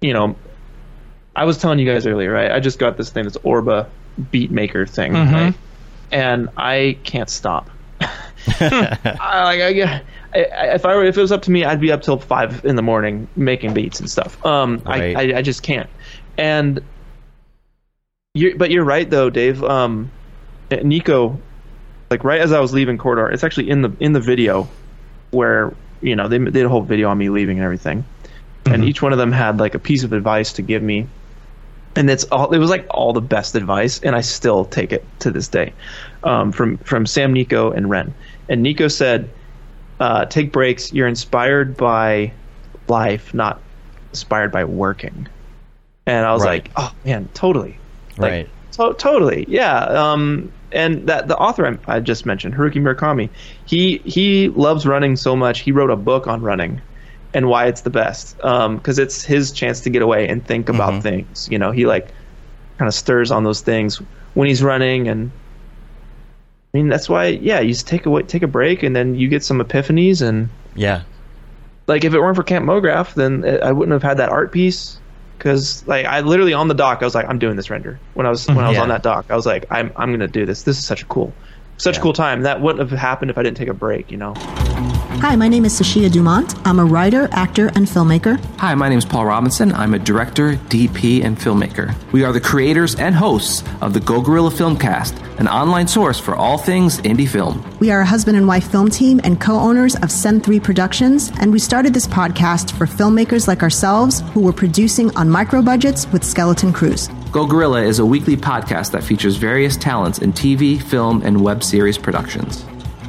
you 0.01 0.14
know, 0.14 0.36
I 1.36 1.45
was 1.45 1.57
telling 1.57 1.79
you 1.79 1.91
guys 1.91 2.05
earlier, 2.05 2.31
right? 2.31 2.51
I 2.51 2.59
just 2.59 2.79
got 2.79 2.97
this 2.97 3.09
thing, 3.09 3.23
this 3.23 3.38
Orba 3.38 3.88
beat 4.31 4.51
maker 4.51 4.86
thing, 4.86 5.13
right? 5.13 5.53
And 6.11 6.49
I 6.57 6.97
can't 7.03 7.29
stop. 7.29 7.69
I, 8.01 9.43
like, 9.43 9.61
I, 9.61 10.03
I, 10.34 10.73
if 10.75 10.86
I 10.86 10.95
were, 10.95 11.03
if 11.05 11.17
it 11.17 11.21
was 11.21 11.31
up 11.31 11.41
to 11.43 11.51
me, 11.51 11.65
I'd 11.65 11.79
be 11.79 11.91
up 11.91 12.01
till 12.01 12.19
five 12.19 12.63
in 12.65 12.75
the 12.75 12.81
morning 12.81 13.27
making 13.36 13.73
beats 13.73 13.99
and 13.99 14.09
stuff. 14.09 14.43
Um, 14.45 14.81
Right. 14.86 15.15
I, 15.15 15.38
I, 15.38 15.41
just 15.41 15.63
can't. 15.63 15.89
And 16.38 16.81
you, 18.36 18.55
but 18.57 18.69
you're 18.71 18.84
right 18.84 19.09
though, 19.09 19.29
Dave. 19.29 19.63
Um, 19.63 20.11
Nico, 20.71 21.39
like 22.09 22.23
right 22.23 22.41
as 22.41 22.51
I 22.51 22.59
was 22.59 22.73
leaving 22.73 22.97
Corridor, 22.97 23.29
it's 23.29 23.43
actually 23.43 23.69
in 23.69 23.81
the 23.81 23.91
in 23.99 24.13
the 24.13 24.19
video 24.19 24.67
where 25.31 25.73
you 26.01 26.15
know 26.15 26.27
they 26.27 26.38
they 26.38 26.51
did 26.51 26.65
a 26.65 26.69
whole 26.69 26.81
video 26.81 27.09
on 27.09 27.17
me 27.17 27.29
leaving 27.29 27.57
and 27.57 27.65
everything, 27.65 28.05
and 28.65 28.84
each 28.84 29.01
one 29.01 29.13
of 29.13 29.19
them 29.19 29.31
had 29.31 29.59
like 29.59 29.75
a 29.75 29.79
piece 29.79 30.03
of 30.03 30.13
advice 30.13 30.53
to 30.53 30.61
give 30.61 30.81
me. 30.81 31.07
And 31.95 32.09
it's 32.09 32.23
all 32.25 32.51
it 32.51 32.57
was 32.57 32.69
like 32.71 32.87
all 32.89 33.13
the 33.13 33.21
best 33.21 33.55
advice, 33.55 33.99
and 34.01 34.15
I 34.15 34.21
still 34.21 34.65
take 34.65 34.91
it 34.91 35.05
to 35.19 35.29
this 35.31 35.47
day, 35.47 35.73
um, 36.23 36.51
from 36.51 36.77
from 36.79 37.05
Sam, 37.05 37.31
Nico, 37.33 37.71
and 37.71 37.89
Ren. 37.89 38.13
And 38.49 38.63
Nico 38.63 38.87
said, 38.87 39.29
uh, 39.99 40.25
"Take 40.25 40.51
breaks. 40.51 40.91
You're 40.91 41.07
inspired 41.07 41.77
by 41.77 42.31
life, 42.87 43.33
not 43.33 43.61
inspired 44.11 44.51
by 44.51 44.65
working." 44.65 45.27
And 46.07 46.25
I 46.25 46.33
was 46.33 46.43
Right. 46.43 46.63
like, 46.65 46.71
"Oh 46.75 46.91
man, 47.05 47.29
totally." 47.35 47.77
Like, 48.17 48.31
right. 48.31 48.49
to- 48.71 48.95
totally, 48.97 49.45
yeah. 49.47 49.79
Um, 49.85 50.51
and 50.71 51.05
that 51.07 51.27
the 51.27 51.37
author 51.37 51.77
I, 51.87 51.97
I 51.97 51.99
just 51.99 52.25
mentioned, 52.25 52.55
Haruki 52.55 52.81
Murakami, 52.81 53.29
he 53.65 54.01
he 54.03 54.49
loves 54.49 54.87
running 54.87 55.15
so 55.15 55.35
much. 55.35 55.59
He 55.59 55.71
wrote 55.71 55.91
a 55.91 55.95
book 55.95 56.25
on 56.27 56.41
running 56.41 56.81
and 57.34 57.47
why 57.47 57.65
it's 57.67 57.81
the 57.81 57.89
best. 57.89 58.39
Um, 58.43 58.77
because 58.77 58.99
it's 58.99 59.23
his 59.23 59.51
chance 59.51 59.81
to 59.81 59.89
get 59.89 60.01
away 60.01 60.27
and 60.27 60.45
think 60.45 60.69
about 60.69 60.93
mm-hmm. 60.93 61.01
things. 61.01 61.47
You 61.49 61.57
know, 61.57 61.71
he 61.71 61.86
like 61.86 62.07
kind 62.77 62.88
of 62.88 62.93
stirs 62.93 63.31
on 63.31 63.43
those 63.43 63.61
things 63.61 64.01
when 64.34 64.47
he's 64.47 64.63
running, 64.63 65.07
and 65.07 65.31
I 66.73 66.77
mean 66.77 66.89
that's 66.89 67.09
why. 67.09 67.27
Yeah, 67.27 67.59
you 67.59 67.73
just 67.73 67.88
take 67.88 68.05
a 68.05 68.23
take 68.23 68.43
a 68.43 68.47
break, 68.47 68.84
and 68.84 68.95
then 68.95 69.15
you 69.15 69.27
get 69.27 69.43
some 69.43 69.59
epiphanies. 69.59 70.21
And 70.21 70.49
Yeah. 70.75 71.01
like, 71.88 72.03
if 72.03 72.13
it 72.13 72.19
weren't 72.19 72.36
for 72.36 72.43
Camp 72.43 72.65
Mograph, 72.65 73.13
then 73.13 73.43
it, 73.43 73.61
I 73.61 73.71
wouldn't 73.71 73.93
have 73.93 74.03
had 74.03 74.17
that 74.17 74.29
art 74.29 74.51
piece. 74.51 74.99
Because 75.38 75.86
like 75.88 76.05
I 76.05 76.21
literally 76.21 76.53
on 76.53 76.69
the 76.69 76.73
dock, 76.73 77.01
I 77.01 77.05
was 77.05 77.15
like, 77.15 77.27
I'm 77.27 77.38
doing 77.38 77.57
this 77.57 77.69
render. 77.69 77.99
When 78.13 78.25
I 78.25 78.29
was 78.29 78.47
when 78.47 78.59
I 78.59 78.61
was 78.61 78.67
mm-hmm. 78.67 78.75
Yeah. 78.75 78.81
on 78.84 78.89
that 78.89 79.03
dock, 79.03 79.25
I 79.29 79.36
was 79.36 79.45
like, 79.45 79.65
I'm 79.71 79.91
I'm 79.97 80.11
gonna 80.11 80.27
do 80.27 80.45
this. 80.45 80.63
This 80.63 80.77
is 80.77 80.86
such 80.86 81.01
a 81.01 81.05
cool, 81.05 81.34
such 81.84 81.95
Yeah. 81.95 81.99
a 81.99 82.03
cool 82.03 82.13
time. 82.13 82.41
That 82.43 82.61
wouldn't 82.61 82.89
have 82.89 82.97
happened 82.97 83.29
if 83.29 83.38
I 83.38 83.43
didn't 83.43 83.57
take 83.57 83.67
a 83.69 83.73
break. 83.73 84.09
You 84.11 84.17
know. 84.17 84.34
Hi, 85.21 85.36
my 85.38 85.47
name 85.47 85.63
is 85.63 85.79
Sashia 85.79 86.11
Dumont. 86.11 86.55
I'm 86.65 86.79
a 86.79 86.86
writer, 86.86 87.29
actor, 87.31 87.67
and 87.75 87.88
filmmaker. 87.88 88.38
Hi, 88.57 88.75
my 88.75 88.89
name 88.89 88.97
is 88.97 89.05
Paul 89.05 89.25
Robinson. 89.25 89.71
I'm 89.73 89.93
a 89.93 89.99
director, 89.99 90.53
DP, 90.67 91.23
and 91.23 91.38
filmmaker. 91.38 91.95
We 92.11 92.25
are 92.25 92.34
the 92.34 92.41
creators 92.41 92.95
and 92.95 93.15
hosts 93.15 93.63
of 93.81 93.93
the 93.93 94.01
Go 94.01 94.19
Gorilla 94.21 94.49
Filmcast, 94.49 95.13
an 95.39 95.47
online 95.47 95.88
source 95.88 96.19
for 96.19 96.36
all 96.36 96.57
things 96.57 96.99
indie 97.01 97.27
film. 97.27 97.63
We 97.79 97.89
are 97.91 98.01
a 98.01 98.05
husband 98.05 98.36
and 98.36 98.47
wife 98.47 98.69
film 98.69 98.89
team 98.89 99.21
and 99.23 99.39
co 99.39 99.57
owners 99.57 99.95
of 99.95 100.09
Sen3 100.09 100.61
Productions, 100.61 101.31
and 101.39 101.53
we 101.53 101.59
started 101.59 101.93
this 101.93 102.07
podcast 102.07 102.71
for 102.71 102.86
filmmakers 102.86 103.47
like 103.47 103.63
ourselves 103.63 104.23
who 104.34 104.41
were 104.41 104.53
producing 104.53 105.15
on 105.15 105.29
micro 105.29 105.61
budgets 105.61 106.11
with 106.11 106.23
skeleton 106.25 106.73
crews. 106.73 107.09
Go 107.34 107.47
Gorilla 107.47 107.81
is 107.81 107.97
a 107.97 108.05
weekly 108.05 108.38
podcast 108.38 108.91
that 108.91 109.03
features 109.03 109.38
various 109.38 109.75
talents 109.75 110.19
in 110.19 110.31
TV, 110.34 110.79
film, 110.79 111.23
and 111.23 111.43
web 111.43 111.63
series 111.63 111.97
productions. 111.97 112.63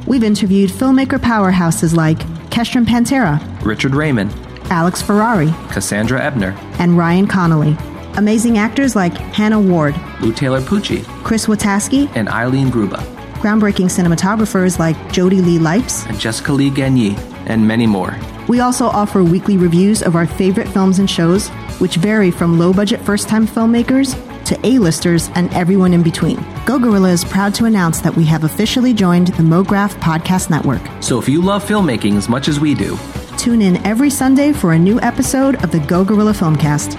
We've 0.07 0.23
interviewed 0.23 0.71
filmmaker 0.71 1.19
powerhouses 1.19 1.95
like 1.95 2.17
Kestrin 2.49 2.85
Pantera, 2.85 3.39
Richard 3.63 3.93
Raymond, 3.93 4.31
Alex 4.71 4.99
Ferrari, 4.99 5.53
Cassandra 5.69 6.19
Ebner, 6.19 6.57
and 6.79 6.97
Ryan 6.97 7.27
Connolly. 7.27 7.77
Amazing 8.17 8.57
actors 8.57 8.95
like 8.95 9.13
Hannah 9.15 9.61
Ward, 9.61 9.93
Lou 10.21 10.33
Taylor 10.33 10.59
Pucci, 10.61 11.03
Chris 11.23 11.45
Wataski, 11.45 12.09
and 12.15 12.27
Eileen 12.27 12.71
Gruba, 12.71 12.97
groundbreaking 13.43 13.91
cinematographers 13.91 14.79
like 14.79 14.97
Jody 15.11 15.39
Lee 15.39 15.59
Lipes. 15.59 16.09
and 16.09 16.19
Jessica 16.19 16.51
Lee 16.51 16.71
Gagné, 16.71 17.15
and 17.45 17.67
many 17.67 17.85
more. 17.85 18.17
We 18.47 18.59
also 18.59 18.85
offer 18.87 19.23
weekly 19.23 19.57
reviews 19.57 20.01
of 20.01 20.15
our 20.15 20.27
favorite 20.27 20.67
films 20.67 20.99
and 20.99 21.09
shows, 21.09 21.49
which 21.79 21.95
vary 21.95 22.31
from 22.31 22.59
low 22.59 22.73
budget 22.73 23.01
first 23.01 23.27
time 23.27 23.47
filmmakers 23.47 24.15
to 24.45 24.59
A-listers 24.65 25.29
and 25.35 25.51
everyone 25.53 25.93
in 25.93 26.03
between. 26.03 26.37
Go 26.65 26.77
Gorilla 26.77 27.09
is 27.09 27.25
proud 27.25 27.55
to 27.55 27.65
announce 27.65 27.99
that 28.01 28.15
we 28.15 28.25
have 28.25 28.43
officially 28.43 28.93
joined 28.93 29.27
the 29.29 29.43
MoGraph 29.43 29.95
Podcast 29.99 30.49
Network. 30.49 30.81
So 31.01 31.19
if 31.19 31.27
you 31.27 31.41
love 31.41 31.63
filmmaking 31.65 32.15
as 32.15 32.29
much 32.29 32.47
as 32.47 32.59
we 32.59 32.75
do, 32.75 32.97
Tune 33.37 33.61
in 33.61 33.77
every 33.85 34.09
Sunday 34.09 34.53
for 34.53 34.73
a 34.73 34.79
new 34.79 34.99
episode 35.01 35.63
of 35.63 35.71
the 35.71 35.79
Go 35.81 36.03
Gorilla 36.03 36.33
Filmcast. 36.33 36.97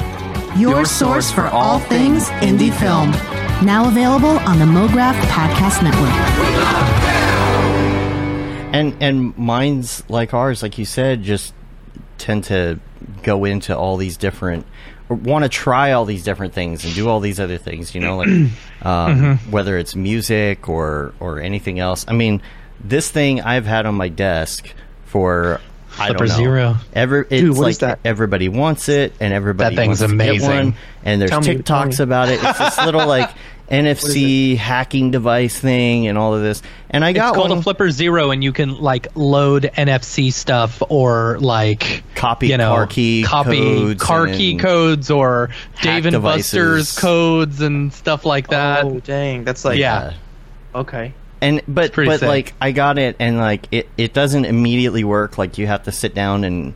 Your, 0.58 0.76
Your 0.76 0.84
source 0.84 1.30
for 1.30 1.46
all 1.48 1.78
things 1.80 2.28
indie 2.40 2.72
film. 2.72 3.10
Now 3.66 3.88
available 3.88 4.38
on 4.40 4.58
the 4.58 4.64
MoGraph 4.64 5.18
Podcast 5.22 5.82
Network. 5.82 6.95
And 8.72 8.96
and 9.02 9.36
minds 9.38 10.02
like 10.08 10.34
ours, 10.34 10.62
like 10.62 10.78
you 10.78 10.84
said, 10.84 11.22
just 11.22 11.54
tend 12.18 12.44
to 12.44 12.78
go 13.22 13.44
into 13.44 13.76
all 13.76 13.96
these 13.96 14.16
different 14.16 14.66
or 15.08 15.16
want 15.16 15.44
to 15.44 15.48
try 15.48 15.92
all 15.92 16.04
these 16.04 16.24
different 16.24 16.52
things 16.54 16.84
and 16.84 16.94
do 16.94 17.08
all 17.08 17.20
these 17.20 17.38
other 17.38 17.58
things. 17.58 17.94
You 17.94 18.00
know, 18.00 18.16
like 18.16 18.50
um, 18.82 19.38
whether 19.50 19.78
it's 19.78 19.94
music 19.94 20.68
or 20.68 21.14
or 21.20 21.40
anything 21.40 21.78
else. 21.78 22.04
I 22.08 22.12
mean, 22.12 22.42
this 22.82 23.10
thing 23.10 23.40
I've 23.40 23.66
had 23.66 23.86
on 23.86 23.94
my 23.94 24.08
desk 24.08 24.72
for. 25.04 25.60
I 25.98 26.12
don't 26.12 26.20
know. 26.20 26.26
Zero. 26.26 26.76
Every, 26.92 27.20
it's 27.22 27.30
Dude, 27.40 27.50
what 27.56 27.62
like 27.62 27.70
is 27.70 27.78
that? 27.78 28.00
everybody 28.04 28.50
wants 28.50 28.90
it, 28.90 29.14
and 29.18 29.32
everybody 29.32 29.74
That 29.76 29.80
thing's 29.80 30.02
wants 30.02 30.12
to 30.12 30.18
get 30.18 30.28
amazing. 30.28 30.50
one. 30.50 30.74
And 31.06 31.20
there's 31.22 31.30
tell 31.30 31.40
TikToks 31.40 32.00
me. 32.00 32.02
about 32.02 32.28
it. 32.28 32.38
It's 32.42 32.58
this 32.58 32.76
little 32.84 33.06
like 33.06 33.30
NFC 33.70 34.56
hacking 34.56 35.10
device 35.10 35.58
thing, 35.58 36.06
and 36.06 36.16
all 36.16 36.34
of 36.34 36.42
this. 36.42 36.62
And 36.90 37.04
I 37.04 37.10
It's 37.10 37.16
got 37.18 37.34
called 37.34 37.50
one. 37.50 37.58
a 37.58 37.62
Flipper 37.62 37.90
Zero, 37.90 38.30
and 38.30 38.42
you 38.44 38.52
can 38.52 38.78
like 38.80 39.08
load 39.14 39.70
NFC 39.76 40.32
stuff 40.32 40.82
or 40.88 41.38
like 41.40 42.02
Copy 42.14 42.48
you 42.48 42.56
know, 42.58 42.70
car 42.70 42.86
key 42.86 43.24
copy 43.24 43.58
codes 43.58 44.02
car 44.02 44.26
key 44.26 44.56
codes 44.56 45.10
or 45.10 45.50
Dave 45.82 46.06
and 46.06 46.12
devices. 46.12 46.52
Buster's 46.52 46.98
codes 46.98 47.60
and 47.60 47.92
stuff 47.92 48.24
like 48.24 48.48
that. 48.48 48.84
oh 48.84 49.00
dang, 49.00 49.44
that's 49.44 49.64
like 49.64 49.78
yeah, 49.78 50.14
Okay. 50.74 51.12
and 51.40 51.60
but 51.68 51.94
but 51.94 52.20
sick. 52.20 52.28
like 52.28 52.54
I 52.60 52.72
got 52.72 52.98
it 52.98 53.16
and 53.18 53.38
like 53.38 53.66
it 53.72 53.88
it 53.98 54.14
doesn't 54.14 54.44
immediately 54.46 55.04
work 55.04 55.38
like 55.38 55.58
you 55.58 55.66
have 55.66 55.82
to 55.84 55.92
sit 55.92 56.14
down 56.14 56.44
and 56.44 56.74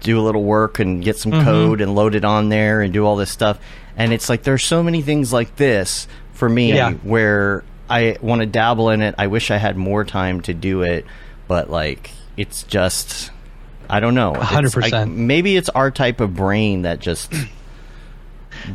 do 0.00 0.20
a 0.20 0.22
little 0.22 0.44
work 0.44 0.78
and 0.78 1.02
get 1.02 1.16
Mm-hmm. 1.16 1.30
some 1.36 1.44
code 1.44 1.80
and 1.80 1.94
load 1.96 2.14
it 2.14 2.24
on 2.24 2.48
there 2.50 2.80
and 2.82 2.92
do 2.92 3.04
all 3.04 3.16
this 3.16 3.30
stuff 3.30 3.58
and 3.98 4.12
it's 4.12 4.28
like 4.30 4.42
there's 4.44 4.64
so 4.64 4.82
many 4.82 5.02
things 5.02 5.32
like 5.32 5.56
this 5.56 6.08
for 6.32 6.48
me 6.48 6.72
Yeah. 6.72 6.92
where 6.92 7.64
I 7.90 8.16
want 8.22 8.40
to 8.40 8.46
dabble 8.46 8.90
in 8.90 9.02
it 9.02 9.14
I 9.18 9.26
wish 9.26 9.50
I 9.50 9.56
had 9.58 9.76
more 9.76 10.04
time 10.04 10.40
to 10.42 10.54
do 10.54 10.82
it 10.82 11.04
but 11.48 11.68
like 11.70 12.10
it's 12.36 12.62
just 12.62 13.30
I 13.90 14.00
don't 14.00 14.14
know 14.14 14.32
100%. 14.34 14.92
I- 14.92 15.04
maybe 15.06 15.56
it's 15.56 15.68
our 15.70 15.90
type 15.90 16.20
of 16.20 16.34
brain 16.34 16.82
that 16.82 17.00
just 17.00 17.32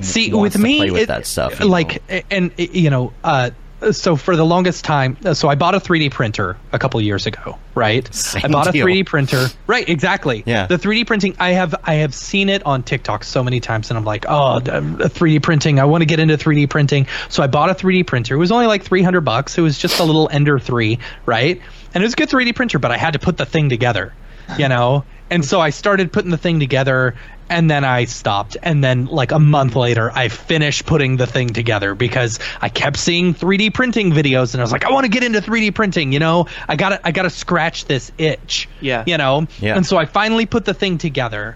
See, 0.01 0.31
with 0.33 0.57
me, 0.57 0.77
play 0.77 0.91
with 0.91 1.01
it- 1.03 1.07
that 1.09 1.25
stuff, 1.27 1.59
like, 1.59 2.01
and 2.31 2.51
you 2.57 2.89
know, 2.89 3.11
uh, 3.23 3.49
so 3.91 4.15
for 4.15 4.35
the 4.35 4.45
longest 4.45 4.85
time, 4.85 5.17
uh, 5.25 5.33
so 5.33 5.47
I 5.49 5.55
bought 5.55 5.75
a 5.75 5.79
3D 5.79 6.11
printer 6.11 6.57
a 6.71 6.79
couple 6.79 6.99
years 7.01 7.25
ago, 7.25 7.57
right? 7.75 8.11
Same 8.13 8.41
I 8.45 8.47
bought 8.47 8.71
deal. 8.71 8.85
a 8.85 8.89
3D 8.89 9.05
printer, 9.05 9.47
right? 9.67 9.87
Exactly. 9.87 10.43
Yeah. 10.45 10.67
The 10.67 10.77
3D 10.77 11.05
printing, 11.05 11.35
I 11.39 11.51
have, 11.51 11.75
I 11.83 11.95
have 11.95 12.13
seen 12.13 12.49
it 12.49 12.65
on 12.65 12.83
TikTok 12.83 13.23
so 13.23 13.43
many 13.43 13.59
times, 13.59 13.89
and 13.91 13.97
I'm 13.97 14.05
like, 14.05 14.25
oh, 14.27 14.59
3D 14.63 15.41
printing. 15.43 15.79
I 15.79 15.85
want 15.85 16.01
to 16.01 16.05
get 16.05 16.19
into 16.19 16.37
3D 16.37 16.69
printing. 16.69 17.07
So 17.29 17.43
I 17.43 17.47
bought 17.47 17.69
a 17.69 17.75
3D 17.75 18.07
printer. 18.07 18.35
It 18.35 18.39
was 18.39 18.51
only 18.51 18.67
like 18.67 18.83
300 18.83 19.21
bucks. 19.21 19.57
It 19.57 19.61
was 19.61 19.77
just 19.77 19.99
a 19.99 20.03
little 20.03 20.29
Ender 20.31 20.59
3, 20.59 20.99
right? 21.25 21.61
And 21.93 22.03
it 22.03 22.05
was 22.05 22.13
a 22.13 22.15
good 22.15 22.29
3D 22.29 22.55
printer, 22.55 22.79
but 22.79 22.91
I 22.91 22.97
had 22.97 23.13
to 23.13 23.19
put 23.19 23.37
the 23.37 23.45
thing 23.45 23.69
together, 23.69 24.13
you 24.57 24.67
know. 24.67 25.05
And 25.29 25.43
so 25.43 25.59
I 25.59 25.71
started 25.71 26.11
putting 26.11 26.31
the 26.31 26.37
thing 26.37 26.59
together 26.59 27.15
and 27.53 27.69
then 27.69 27.83
I 27.85 28.05
stopped. 28.05 28.57
And 28.63 28.83
then 28.83 29.05
like 29.05 29.31
a 29.31 29.39
month 29.39 29.75
later, 29.75 30.11
I 30.11 30.27
finished 30.27 30.87
putting 30.87 31.17
the 31.17 31.27
thing 31.27 31.49
together 31.49 31.93
because 31.93 32.39
I 32.61 32.69
kept 32.69 32.97
seeing 32.97 33.35
3D 33.35 33.73
printing 33.73 34.11
videos 34.11 34.53
and 34.53 34.61
I 34.61 34.63
was 34.63 34.71
like, 34.71 34.85
I 34.85 34.91
want 34.91 35.05
to 35.05 35.09
get 35.09 35.23
into 35.23 35.39
3D 35.39 35.75
printing, 35.75 36.11
you 36.11 36.19
know? 36.19 36.47
I 36.67 36.75
got 36.75 36.89
to 36.89 37.07
I 37.07 37.11
got 37.11 37.23
to 37.23 37.29
scratch 37.29 37.85
this 37.85 38.11
itch. 38.17 38.67
Yeah. 38.81 39.03
You 39.05 39.17
know? 39.17 39.47
Yeah. 39.61 39.75
And 39.75 39.85
so 39.85 39.97
I 39.97 40.05
finally 40.05 40.47
put 40.47 40.65
the 40.65 40.73
thing 40.73 40.97
together. 40.97 41.55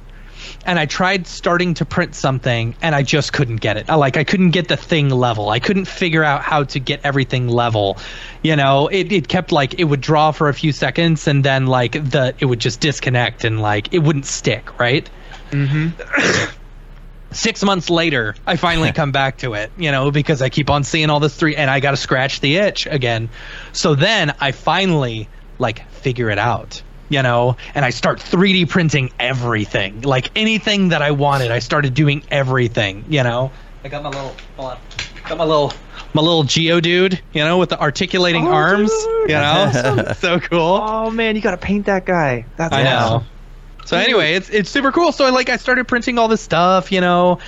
And 0.65 0.77
I 0.77 0.85
tried 0.85 1.27
starting 1.27 1.73
to 1.75 1.85
print 1.85 2.13
something 2.13 2.75
and 2.81 2.93
I 2.93 3.01
just 3.01 3.33
couldn't 3.33 3.57
get 3.57 3.77
it. 3.77 3.89
I, 3.89 3.95
like 3.95 4.17
I 4.17 4.23
couldn't 4.23 4.51
get 4.51 4.67
the 4.67 4.77
thing 4.77 5.09
level. 5.09 5.49
I 5.49 5.59
couldn't 5.59 5.85
figure 5.85 6.23
out 6.23 6.43
how 6.43 6.63
to 6.65 6.79
get 6.79 7.01
everything 7.03 7.47
level. 7.47 7.97
You 8.43 8.55
know, 8.55 8.87
it, 8.87 9.11
it 9.11 9.27
kept 9.27 9.51
like 9.51 9.79
it 9.79 9.85
would 9.85 10.01
draw 10.01 10.31
for 10.31 10.47
a 10.47 10.53
few 10.53 10.71
seconds 10.71 11.27
and 11.27 11.43
then 11.43 11.65
like 11.65 11.93
the 11.93 12.35
it 12.39 12.45
would 12.45 12.59
just 12.59 12.81
disconnect 12.81 13.45
and 13.45 13.61
like 13.61 13.93
it 13.93 13.99
wouldn't 13.99 14.25
stick, 14.25 14.79
right? 14.79 15.09
Mm-hmm. 15.51 16.51
six 17.31 17.63
months 17.63 17.89
later, 17.89 18.35
I 18.45 18.55
finally 18.55 18.91
come 18.93 19.11
back 19.11 19.37
to 19.39 19.53
it, 19.53 19.71
you 19.77 19.91
know, 19.91 20.11
because 20.11 20.41
I 20.41 20.49
keep 20.49 20.69
on 20.69 20.83
seeing 20.83 21.09
all 21.09 21.19
this 21.19 21.35
three, 21.35 21.55
and 21.55 21.69
I 21.69 21.79
got 21.79 21.91
to 21.91 21.97
scratch 21.97 22.39
the 22.41 22.57
itch 22.57 22.87
again. 22.87 23.29
So 23.73 23.95
then 23.95 24.33
I 24.39 24.51
finally 24.51 25.29
like 25.59 25.89
figure 25.91 26.29
it 26.29 26.37
out, 26.39 26.81
you 27.09 27.21
know, 27.23 27.57
and 27.75 27.83
I 27.83 27.89
start 27.89 28.19
3D 28.19 28.69
printing 28.69 29.11
everything, 29.19 30.01
like 30.01 30.31
anything 30.35 30.89
that 30.89 31.01
I 31.01 31.11
wanted. 31.11 31.51
I 31.51 31.59
started 31.59 31.93
doing 31.93 32.23
everything, 32.31 33.05
you 33.09 33.23
know. 33.23 33.51
I 33.83 33.89
got 33.89 34.03
my 34.03 34.09
little, 34.09 34.35
hold 34.57 34.71
on, 34.73 34.77
got 35.27 35.37
my 35.37 35.43
little. 35.45 35.73
My 36.13 36.21
little 36.21 36.43
Geodude, 36.45 37.19
you 37.33 37.43
know, 37.43 37.57
with 37.57 37.69
the 37.69 37.79
articulating 37.79 38.47
Oh, 38.47 38.51
arms, 38.51 38.89
dude. 38.89 39.29
you 39.29 39.35
know, 39.35 40.13
so 40.17 40.39
cool. 40.39 40.79
Oh 40.81 41.11
man, 41.11 41.35
you 41.35 41.41
gotta 41.41 41.57
paint 41.57 41.85
that 41.87 42.05
guy. 42.05 42.45
That's 42.55 42.73
I 42.73 42.85
awesome. 42.85 43.17
know. 43.19 43.25
So 43.87 43.95
anyway, 43.95 44.33
it's 44.33 44.49
it's 44.49 44.69
super 44.69 44.91
cool. 44.91 45.13
So 45.13 45.31
like 45.31 45.49
I 45.49 45.55
started 45.55 45.87
printing 45.87 46.19
all 46.19 46.27
this 46.27 46.41
stuff, 46.41 46.91
you 46.91 46.99
know, 46.99 47.39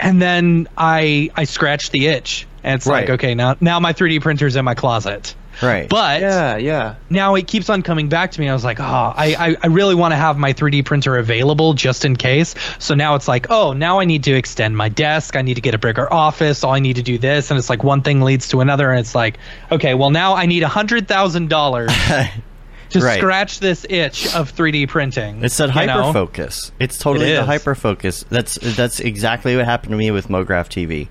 and 0.00 0.20
then 0.20 0.68
I 0.76 1.30
I 1.36 1.44
scratched 1.44 1.92
the 1.92 2.08
itch. 2.08 2.46
And 2.64 2.76
it's 2.76 2.86
like, 2.86 3.10
okay, 3.10 3.34
now 3.34 3.56
now 3.60 3.78
my 3.78 3.92
3D 3.92 4.20
printer's 4.20 4.56
in 4.56 4.64
my 4.64 4.74
closet. 4.74 5.36
right 5.62 5.88
But 5.88 6.22
Yeah, 6.22 6.56
yeah. 6.56 6.94
now 7.10 7.36
it 7.36 7.46
keeps 7.46 7.70
on 7.70 7.82
coming 7.82 8.08
back 8.08 8.32
to 8.32 8.40
me. 8.40 8.48
I 8.48 8.54
was 8.54 8.64
like, 8.64 8.80
oh, 8.80 8.82
I, 8.82 9.36
I, 9.38 9.56
I 9.62 9.66
really 9.68 9.94
want 9.94 10.12
to 10.12 10.16
have 10.16 10.36
my 10.36 10.52
3D 10.52 10.84
printer 10.84 11.16
available 11.16 11.74
just 11.74 12.04
in 12.04 12.16
case. 12.16 12.56
So 12.80 12.94
now 12.94 13.14
it's 13.14 13.28
like, 13.28 13.50
oh, 13.50 13.72
now 13.72 14.00
I 14.00 14.04
need 14.04 14.24
to 14.24 14.34
extend 14.34 14.76
my 14.76 14.88
desk. 14.88 15.36
I 15.36 15.42
need 15.42 15.54
to 15.54 15.60
get 15.60 15.74
a 15.74 15.78
bigger 15.78 16.12
office. 16.12 16.64
All 16.64 16.72
I 16.72 16.80
need 16.80 16.96
to 16.96 17.02
do 17.02 17.18
this. 17.18 17.50
And 17.52 17.58
it's 17.58 17.70
like 17.70 17.84
one 17.84 18.02
thing 18.02 18.22
leads 18.22 18.48
to 18.48 18.62
another. 18.62 18.90
And 18.90 18.98
it's 18.98 19.14
like, 19.14 19.38
okay, 19.70 19.94
well, 19.94 20.10
now 20.10 20.34
I 20.34 20.46
need 20.46 20.64
a 20.64 20.68
$100,000 20.68 22.42
to 22.94 23.04
Right. 23.04 23.18
scratch 23.18 23.60
this 23.60 23.84
itch 23.88 24.34
of 24.34 24.50
3D 24.54 24.88
printing. 24.88 25.44
It's 25.44 25.56
that 25.58 25.66
you 25.66 25.72
hyper 25.72 26.00
know? 26.00 26.12
focus. 26.12 26.72
It's 26.80 26.98
totally 26.98 27.30
It 27.30 27.34
the 27.36 27.40
is. 27.42 27.46
hyper 27.46 27.74
focus. 27.74 28.24
That's 28.30 28.56
that's 28.60 29.00
exactly 29.00 29.56
what 29.56 29.64
happened 29.64 29.92
to 29.92 29.96
me 29.96 30.10
with 30.10 30.28
MoGraph 30.28 30.68
TV. 30.68 31.08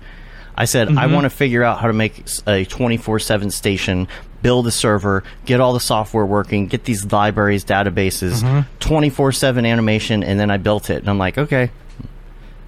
I 0.56 0.64
said 0.66 0.88
I 0.88 0.92
mm-hmm. 0.92 1.14
want 1.14 1.24
to 1.24 1.30
figure 1.30 1.62
out 1.64 1.78
how 1.80 1.86
to 1.86 1.92
make 1.92 2.18
a 2.46 2.64
24/7 2.64 3.50
station, 3.52 4.08
build 4.42 4.66
a 4.66 4.70
server, 4.70 5.24
get 5.46 5.60
all 5.60 5.72
the 5.72 5.80
software 5.80 6.26
working, 6.26 6.66
get 6.66 6.84
these 6.84 7.10
libraries, 7.10 7.64
databases, 7.64 8.42
mm-hmm. 8.42 8.60
24/7 8.80 9.66
animation, 9.66 10.22
and 10.22 10.38
then 10.38 10.50
I 10.50 10.56
built 10.56 10.90
it. 10.90 10.98
And 10.98 11.08
I'm 11.08 11.18
like, 11.18 11.38
okay, 11.38 11.70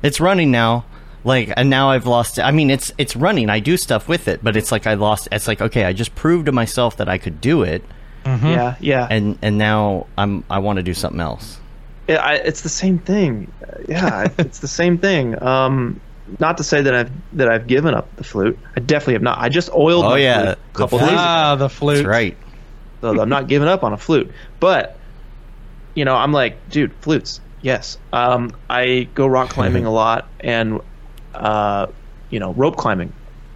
it's 0.02 0.20
running 0.20 0.50
now. 0.50 0.84
Like, 1.24 1.52
and 1.56 1.68
now 1.68 1.90
I've 1.90 2.06
lost. 2.06 2.38
I 2.38 2.52
mean, 2.52 2.70
it's 2.70 2.92
it's 2.98 3.16
running. 3.16 3.50
I 3.50 3.58
do 3.58 3.76
stuff 3.76 4.08
with 4.08 4.28
it, 4.28 4.40
but 4.44 4.56
it's 4.56 4.70
like 4.70 4.86
I 4.86 4.94
lost. 4.94 5.28
It's 5.32 5.48
like 5.48 5.60
okay, 5.60 5.84
I 5.84 5.92
just 5.92 6.14
proved 6.14 6.46
to 6.46 6.52
myself 6.52 6.96
that 6.98 7.08
I 7.08 7.18
could 7.18 7.40
do 7.40 7.62
it, 7.62 7.82
Yeah, 8.26 8.74
yeah. 8.80 9.06
and 9.10 9.38
and 9.42 9.56
now 9.56 10.06
I'm 10.18 10.42
I 10.50 10.58
want 10.58 10.78
to 10.78 10.82
do 10.82 10.94
something 10.94 11.20
else. 11.20 11.58
it, 12.08 12.14
I, 12.16 12.34
it's 12.34 12.62
the 12.62 12.68
same 12.68 12.98
thing. 12.98 13.50
Yeah, 13.88 14.28
it's 14.38 14.58
the 14.58 14.68
same 14.68 14.98
thing. 14.98 15.40
Um, 15.42 16.00
not 16.40 16.56
to 16.56 16.64
say 16.64 16.82
that 16.82 16.92
I've 16.94 17.10
that 17.34 17.48
I've 17.48 17.66
given 17.68 17.94
up 17.94 18.14
the 18.16 18.24
flute. 18.24 18.58
I 18.76 18.80
definitely 18.80 19.14
have 19.14 19.22
not. 19.22 19.38
I 19.38 19.48
just 19.48 19.70
oiled. 19.72 20.04
Oh, 20.04 20.10
my 20.10 20.18
yeah, 20.18 20.34
flute 20.42 20.44
the 20.46 20.52
a 20.52 20.74
couple 20.76 20.98
flute. 20.98 21.10
days 21.10 21.14
ago, 21.20 21.24
Ah, 21.24 21.54
the 21.56 21.68
flute. 21.68 21.96
That's 21.98 22.06
right. 22.08 22.36
so 23.00 23.20
I'm 23.20 23.28
not 23.28 23.46
giving 23.46 23.68
up 23.68 23.84
on 23.84 23.92
a 23.92 23.96
flute. 23.96 24.32
But 24.58 24.98
you 25.94 26.04
know, 26.04 26.16
I'm 26.16 26.32
like, 26.32 26.68
dude, 26.70 26.92
flutes. 27.00 27.40
Yes. 27.62 27.96
Um, 28.12 28.52
I 28.68 29.08
go 29.14 29.26
rock 29.26 29.50
climbing 29.50 29.86
a 29.92 29.92
lot 29.92 30.26
and 30.40 30.80
uh, 31.34 31.86
you 32.30 32.40
know, 32.40 32.52
rope 32.54 32.76
climbing 32.76 33.12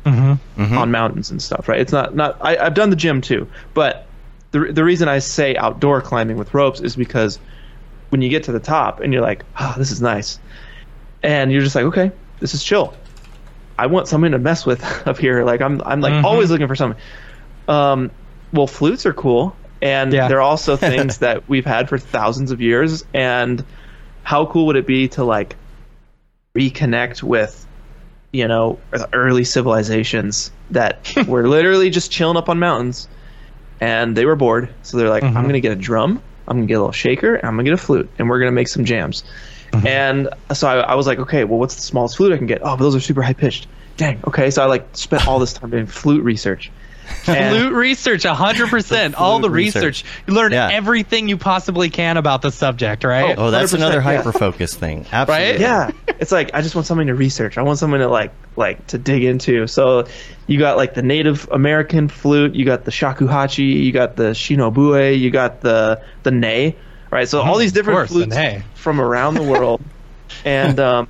Mm-hmm. 0.06 0.76
on 0.78 0.90
mountains 0.90 1.30
and 1.30 1.40
stuff. 1.42 1.68
Right. 1.68 1.78
It's 1.78 1.92
not 1.92 2.14
not. 2.16 2.38
I, 2.40 2.56
I've 2.56 2.74
done 2.74 2.90
the 2.90 2.96
gym 2.96 3.20
too, 3.20 3.46
but 3.74 4.06
the 4.52 4.72
the 4.72 4.84
reason 4.84 5.08
I 5.08 5.18
say 5.20 5.56
outdoor 5.56 6.00
climbing 6.00 6.36
with 6.36 6.54
ropes 6.54 6.80
is 6.80 6.96
because 6.96 7.38
when 8.10 8.22
you 8.22 8.28
get 8.28 8.44
to 8.44 8.52
the 8.52 8.60
top 8.60 9.00
and 9.00 9.12
you're 9.12 9.22
like, 9.22 9.44
ah, 9.56 9.74
this 9.78 9.90
is 9.90 10.00
nice, 10.02 10.38
and 11.22 11.52
you're 11.52 11.62
just 11.62 11.74
like, 11.74 11.84
okay, 11.86 12.12
this 12.40 12.54
is 12.54 12.64
chill. 12.64 12.94
I 13.78 13.86
want 13.86 14.08
something 14.08 14.32
to 14.32 14.38
mess 14.38 14.66
with 14.66 14.82
up 15.06 15.18
here. 15.18 15.44
Like 15.44 15.60
I'm 15.60 15.80
I'm 15.86 16.00
like 16.00 16.14
Mhm. 16.14 16.24
always 16.24 16.50
looking 16.50 16.68
for 16.68 16.76
something. 16.76 17.00
Um, 17.68 18.10
well, 18.52 18.66
flutes 18.66 19.06
are 19.06 19.12
cool, 19.14 19.56
and 19.80 20.12
Yeah. 20.12 20.28
they're 20.28 20.40
also 20.40 20.76
things 20.92 21.18
that 21.18 21.48
we've 21.48 21.64
had 21.66 21.88
for 21.88 21.98
thousands 21.98 22.50
of 22.50 22.60
years. 22.60 23.04
And 23.14 23.64
how 24.22 24.46
cool 24.46 24.66
would 24.66 24.76
it 24.76 24.86
be 24.86 25.08
to 25.08 25.24
like 25.24 25.56
reconnect 26.56 27.22
with, 27.22 27.66
you 28.32 28.46
know, 28.48 28.78
the 28.90 29.08
early 29.14 29.44
civilizations 29.44 30.50
that 30.70 31.00
were 31.26 31.48
literally 31.48 31.90
just 31.90 32.10
chilling 32.10 32.36
up 32.36 32.48
on 32.48 32.58
mountains, 32.58 33.08
and 33.80 34.16
they 34.16 34.26
were 34.26 34.36
bored, 34.36 34.72
so 34.82 34.96
they're 34.96 35.08
like, 35.08 35.22
I'm 35.22 35.34
mm-hmm. 35.34 35.46
gonna 35.46 35.60
get 35.60 35.72
a 35.72 35.76
drum, 35.76 36.22
I'm 36.48 36.58
gonna 36.58 36.66
get 36.66 36.74
a 36.74 36.80
little 36.80 36.92
shaker, 36.92 37.34
and 37.34 37.44
I'm 37.44 37.54
gonna 37.54 37.64
get 37.64 37.74
a 37.74 37.78
flute, 37.78 38.10
and 38.18 38.28
we're 38.28 38.38
gonna 38.38 38.52
make 38.52 38.68
some 38.68 38.84
jams. 38.84 39.24
Mm-hmm. 39.72 39.86
And 39.86 40.28
so 40.52 40.68
I, 40.68 40.80
I 40.80 40.94
was 40.94 41.06
like, 41.06 41.18
okay, 41.20 41.44
well, 41.44 41.58
what's 41.58 41.76
the 41.76 41.82
smallest 41.82 42.16
flute 42.16 42.32
I 42.32 42.38
can 42.38 42.46
get? 42.46 42.60
Oh, 42.62 42.76
but 42.76 42.78
those 42.78 42.96
are 42.96 43.00
super 43.00 43.22
high 43.22 43.34
pitched. 43.34 43.68
Dang. 43.96 44.20
Okay, 44.26 44.50
so 44.50 44.62
I 44.62 44.66
like 44.66 44.86
spent 44.96 45.28
all 45.28 45.38
this 45.38 45.52
time 45.52 45.70
doing 45.70 45.86
flute 45.86 46.24
research. 46.24 46.70
And- 47.26 47.56
Flute 47.56 47.72
research, 47.72 48.22
hundred 48.22 48.68
percent. 48.68 49.16
All 49.16 49.40
the 49.40 49.50
research. 49.50 50.04
research. 50.04 50.04
You 50.28 50.34
learn 50.34 50.52
Yeah. 50.52 50.68
everything 50.70 51.28
you 51.28 51.36
possibly 51.36 51.90
can 51.90 52.16
about 52.16 52.40
the 52.40 52.52
subject, 52.52 53.02
right? 53.02 53.36
Oh, 53.36 53.50
that's 53.50 53.72
another 53.72 53.96
yeah. 53.96 54.00
hyper 54.00 54.32
focus 54.32 54.74
thing. 54.74 55.06
Absolutely. 55.10 55.60
yeah 55.60 55.90
it's 56.20 56.30
like 56.30 56.50
i 56.54 56.60
just 56.60 56.74
want 56.74 56.86
something 56.86 57.06
to 57.06 57.14
research 57.14 57.58
i 57.58 57.62
want 57.62 57.78
something 57.78 57.98
to 57.98 58.08
like 58.08 58.32
like 58.56 58.86
to 58.88 58.98
dig 58.98 59.22
into. 59.24 59.66
So 59.66 60.06
you 60.46 60.58
got 60.58 60.76
like 60.76 60.94
the 60.94 61.02
native 61.02 61.48
american 61.52 62.08
flute 62.08 62.54
you 62.54 62.64
got 62.64 62.84
the 62.84 62.90
shakuhachi 62.90 63.84
you 63.84 63.92
got 63.92 64.16
the 64.16 64.30
shinobue 64.32 65.16
you 65.18 65.30
got 65.30 65.60
the 65.60 66.02
the 66.24 66.30
ney 66.32 66.74
right? 67.10 67.28
So 67.28 67.40
all 67.40 67.56
these 67.58 67.72
different 67.72 67.96
course, 67.98 68.10
flutes 68.10 68.34
ney. 68.34 68.62
from 68.74 69.00
around 69.00 69.34
the 69.36 69.42
world. 69.44 69.80
And 70.44 70.78
um 70.80 71.08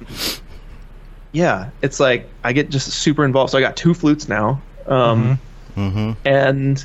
yeah 1.33 1.71
it's 1.83 2.01
like 2.01 2.29
i 2.43 2.53
get 2.53 2.71
just 2.71 2.91
super 2.91 3.25
involved. 3.25 3.51
So 3.53 3.59
i 3.59 3.61
got 3.61 3.77
two 3.77 3.95
flutes 3.95 4.29
now 4.29 4.61
um 4.87 5.39
Mm-hmm. 5.77 6.13
and 6.27 6.85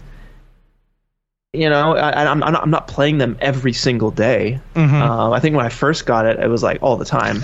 you 1.53 1.69
know 1.69 1.95
I, 1.97 2.25
I'm, 2.29 2.43
I'm 2.43 2.53
not- 2.53 2.61
I'm 2.63 2.69
not 2.69 2.87
playing 2.87 3.17
them 3.17 3.35
every 3.41 3.73
single 3.73 4.11
day. 4.11 4.59
Mhm. 4.75 5.01
uh, 5.01 5.31
i 5.31 5.39
think 5.39 5.55
when 5.55 5.65
i 5.65 5.69
first 5.69 6.05
got 6.05 6.25
it 6.25 6.39
it 6.39 6.47
was 6.47 6.61
like 6.63 6.77
all 6.83 6.95
the 6.97 7.05
time 7.05 7.43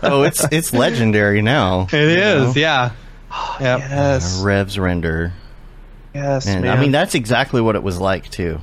Oh, 0.04 0.24
it's 0.24 0.46
it's 0.52 0.74
legendary 0.74 1.42
now. 1.42 1.88
It 1.94 1.94
is, 2.18 2.56
yeah. 2.56 2.92
Yep. 3.60 3.80
yes 3.80 4.42
Revs 4.42 4.80
render. 4.80 5.34
yes 6.16 6.48
And 6.48 6.64
man. 6.64 6.78
I 6.78 6.82
mean, 6.82 6.92
that's 6.92 7.14
exactly 7.16 7.62
what 7.62 7.76
it 7.76 7.84
was 7.84 8.00
like 8.00 8.30
too. 8.30 8.60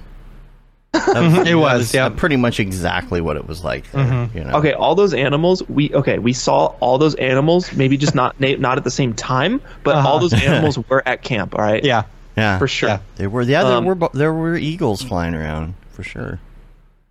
That 0.93 1.47
It 1.47 1.55
was, 1.55 1.95
uh, 1.95 1.99
yeah. 1.99 2.09
pretty 2.09 2.37
much 2.37 2.59
exactly 2.59 3.21
what 3.21 3.37
it 3.37 3.47
was 3.47 3.63
like. 3.63 3.91
There, 3.93 4.29
you 4.35 4.45
know? 4.45 4.57
okay 4.59 4.73
all 4.73 4.95
those 4.95 5.13
animals 5.15 5.63
we 5.69 5.93
okay 5.95 6.19
we 6.19 6.33
saw 6.33 6.67
all 6.81 6.97
those 6.99 7.15
animals 7.17 7.73
maybe 7.75 7.97
just 7.99 8.15
not 8.15 8.41
na- 8.41 8.57
not 8.59 8.79
at 8.79 8.85
the 8.85 8.91
same 8.91 9.13
time 9.13 9.61
but 9.85 9.95
Uh-huh. 9.97 10.09
all 10.09 10.19
those 10.19 10.33
animals 10.49 10.79
were 10.89 11.07
at 11.07 11.23
camp 11.23 11.55
all 11.55 11.63
right 11.65 11.85
Yeah. 11.85 12.05
yeah, 12.37 12.59
for 12.59 12.67
sure 12.67 12.89
Yeah. 12.89 12.99
They 13.17 13.27
were. 13.27 13.43
Yeah, 13.43 13.63
there 13.65 13.73
Um, 13.75 13.85
were 13.85 14.09
there 14.15 14.33
were 14.33 14.57
eagles 14.57 15.03
flying 15.03 15.35
around 15.35 15.75
for 15.91 16.03
sure. 16.03 16.41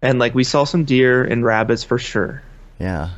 and 0.02 0.18
like 0.20 0.34
we 0.36 0.44
saw 0.44 0.64
some 0.66 0.84
deer 0.84 1.24
and 1.24 1.46
rabbits 1.46 1.84
for 1.84 2.00
sure 2.00 2.42
Yeah. 2.80 3.10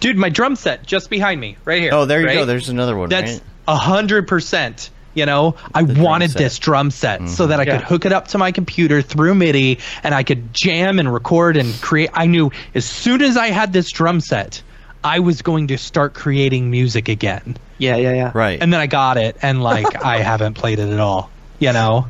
Dude, 0.00 0.16
my 0.16 0.28
drum 0.28 0.56
set 0.56 0.84
just 0.84 1.10
behind 1.10 1.40
me, 1.40 1.56
right 1.64 1.80
here. 1.80 1.90
Oh, 1.92 2.04
there 2.06 2.20
you 2.20 2.26
right? 2.26 2.34
go. 2.34 2.44
There's 2.44 2.68
another 2.68 2.96
one. 2.96 3.08
That's 3.08 3.40
a 3.68 3.76
hundred 3.76 4.26
percent. 4.28 4.90
You 5.12 5.26
know, 5.26 5.56
I 5.74 5.82
drum 5.82 6.02
wanted 6.02 6.30
set. 6.30 6.38
this 6.38 6.58
drum 6.58 6.90
set 6.92 7.18
so 7.28 7.42
mm-hmm. 7.42 7.50
that 7.50 7.60
I 7.60 7.64
Yeah. 7.64 7.78
could 7.78 7.86
hook 7.86 8.04
it 8.06 8.12
up 8.12 8.28
to 8.28 8.38
my 8.38 8.52
computer 8.52 9.02
through 9.02 9.34
MIDI 9.34 9.80
and 10.04 10.14
I 10.14 10.22
could 10.22 10.54
jam 10.54 11.00
and 11.00 11.12
record 11.12 11.56
and 11.56 11.74
create. 11.82 12.10
I 12.14 12.26
knew 12.26 12.52
as 12.76 12.84
soon 12.84 13.20
as 13.20 13.36
I 13.36 13.48
had 13.48 13.72
this 13.72 13.90
drum 13.90 14.20
set, 14.20 14.62
I 15.02 15.18
was 15.18 15.42
going 15.42 15.66
to 15.68 15.78
start 15.78 16.14
creating 16.14 16.70
music 16.70 17.08
again. 17.08 17.56
yeah 17.78 17.96
yeah 17.96 18.12
yeah 18.12 18.30
right. 18.34 18.60
And 18.62 18.72
then 18.72 18.80
I 18.80 18.86
got 18.86 19.16
it, 19.16 19.36
and 19.42 19.62
like 19.62 20.04
I 20.04 20.18
haven't 20.18 20.54
played 20.54 20.78
it 20.78 20.90
at 20.90 21.00
all. 21.00 21.30
You 21.58 21.72
know, 21.72 22.06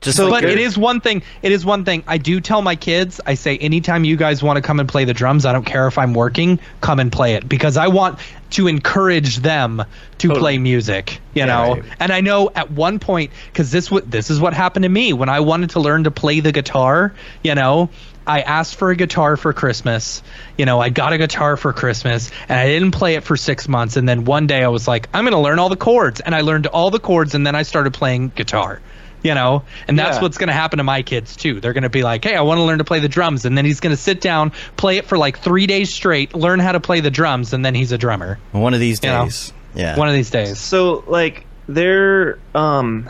just 0.00 0.16
so- 0.16 0.28
like 0.28 0.42
but 0.42 0.50
it 0.50 0.58
is 0.58 0.78
one 0.78 1.00
thing. 1.00 1.22
It 1.42 1.52
is 1.52 1.64
one 1.64 1.84
thing. 1.84 2.04
I 2.06 2.18
do 2.18 2.40
tell 2.40 2.62
my 2.62 2.76
kids. 2.76 3.20
I 3.24 3.34
say 3.34 3.58
anytime 3.58 4.04
you 4.04 4.16
guys 4.16 4.42
want 4.42 4.56
to 4.56 4.62
come 4.62 4.80
and 4.80 4.88
play 4.88 5.04
the 5.04 5.12
drums, 5.14 5.44
I 5.44 5.52
don't 5.52 5.64
care 5.64 5.86
if 5.86 5.98
I'm 5.98 6.14
working. 6.14 6.58
Come 6.80 7.00
and 7.00 7.12
play 7.12 7.34
it 7.34 7.48
because 7.48 7.76
I 7.76 7.88
want 7.88 8.18
to 8.50 8.66
encourage 8.66 9.36
them 9.38 9.84
to 10.18 10.34
play 10.34 10.58
music. 10.58 11.20
You 11.34 11.46
know, 11.46 11.74
right. 11.74 11.84
and 12.00 12.12
I 12.12 12.20
know 12.22 12.50
at 12.54 12.70
one 12.70 12.98
point 12.98 13.30
because 13.52 13.70
this 13.70 13.90
what 13.90 14.10
this 14.10 14.30
is 14.30 14.40
what 14.40 14.54
happened 14.54 14.84
to 14.84 14.88
me 14.88 15.12
when 15.12 15.28
I 15.28 15.40
wanted 15.40 15.70
to 15.70 15.80
learn 15.80 16.04
to 16.04 16.10
play 16.10 16.40
the 16.40 16.52
guitar. 16.52 17.14
You 17.42 17.54
know. 17.54 17.90
I 18.26 18.42
asked 18.42 18.76
for 18.76 18.90
a 18.90 18.96
guitar 18.96 19.36
for 19.36 19.52
Christmas. 19.52 20.22
You 20.56 20.64
know, 20.64 20.78
I 20.78 20.90
got 20.90 21.12
a 21.12 21.18
guitar 21.18 21.56
for 21.56 21.72
Christmas 21.72 22.30
and 22.48 22.60
I 22.60 22.68
didn't 22.68 22.92
play 22.92 23.16
it 23.16 23.24
for 23.24 23.36
six 23.36 23.66
months. 23.66 23.96
And 23.96 24.08
then 24.08 24.24
one 24.24 24.46
day 24.46 24.62
I 24.62 24.68
was 24.68 24.86
like, 24.86 25.08
I'm 25.12 25.24
going 25.24 25.32
to 25.32 25.40
learn 25.40 25.58
all 25.58 25.70
the 25.70 25.74
chords. 25.74 26.20
And 26.20 26.32
I 26.32 26.42
learned 26.42 26.66
all 26.68 26.90
the 26.90 27.00
chords 27.00 27.34
and 27.34 27.44
then 27.44 27.56
I 27.56 27.62
started 27.62 27.92
playing 27.94 28.28
guitar 28.36 28.80
you 29.22 29.34
know? 29.34 29.62
And 29.88 29.98
that's 29.98 30.16
Yeah. 30.16 30.22
what's 30.22 30.38
going 30.38 30.48
to 30.48 30.52
happen 30.52 30.78
to 30.78 30.84
my 30.84 31.02
kids 31.02 31.36
too. 31.36 31.60
They're 31.60 31.72
going 31.72 31.82
to 31.82 31.88
be 31.90 32.02
like 32.02 32.24
hey 32.24 32.34
i 32.36 32.40
want 32.42 32.58
to 32.58 32.62
learn 32.64 32.78
to 32.78 32.84
play 32.84 33.00
the 33.00 33.08
drums. 33.08 33.44
And 33.44 33.56
then 33.56 33.64
he's 33.64 33.80
going 33.80 33.94
to 33.94 34.00
sit 34.00 34.20
down 34.20 34.52
play 34.76 34.96
it 34.98 35.06
for 35.06 35.18
like 35.18 35.38
three 35.38 35.66
days 35.66 35.92
straight 35.92 36.34
learn 36.34 36.58
how 36.60 36.72
to 36.72 36.80
play 36.80 37.00
the 37.00 37.10
drums 37.10 37.52
and 37.52 37.64
then 37.64 37.74
he's 37.74 37.92
a 37.92 37.98
drummer. 37.98 38.38
One 38.52 38.74
of 38.74 38.80
these 38.80 39.02
you 39.02 39.10
know, 39.10 39.24
days. 39.24 39.52
yeah. 39.74 39.96
one 39.98 40.08
of 40.08 40.14
these 40.14 40.30
days. 40.30 40.58
So 40.58 41.04
like 41.06 41.46
they're 41.68 42.38
um 42.54 43.08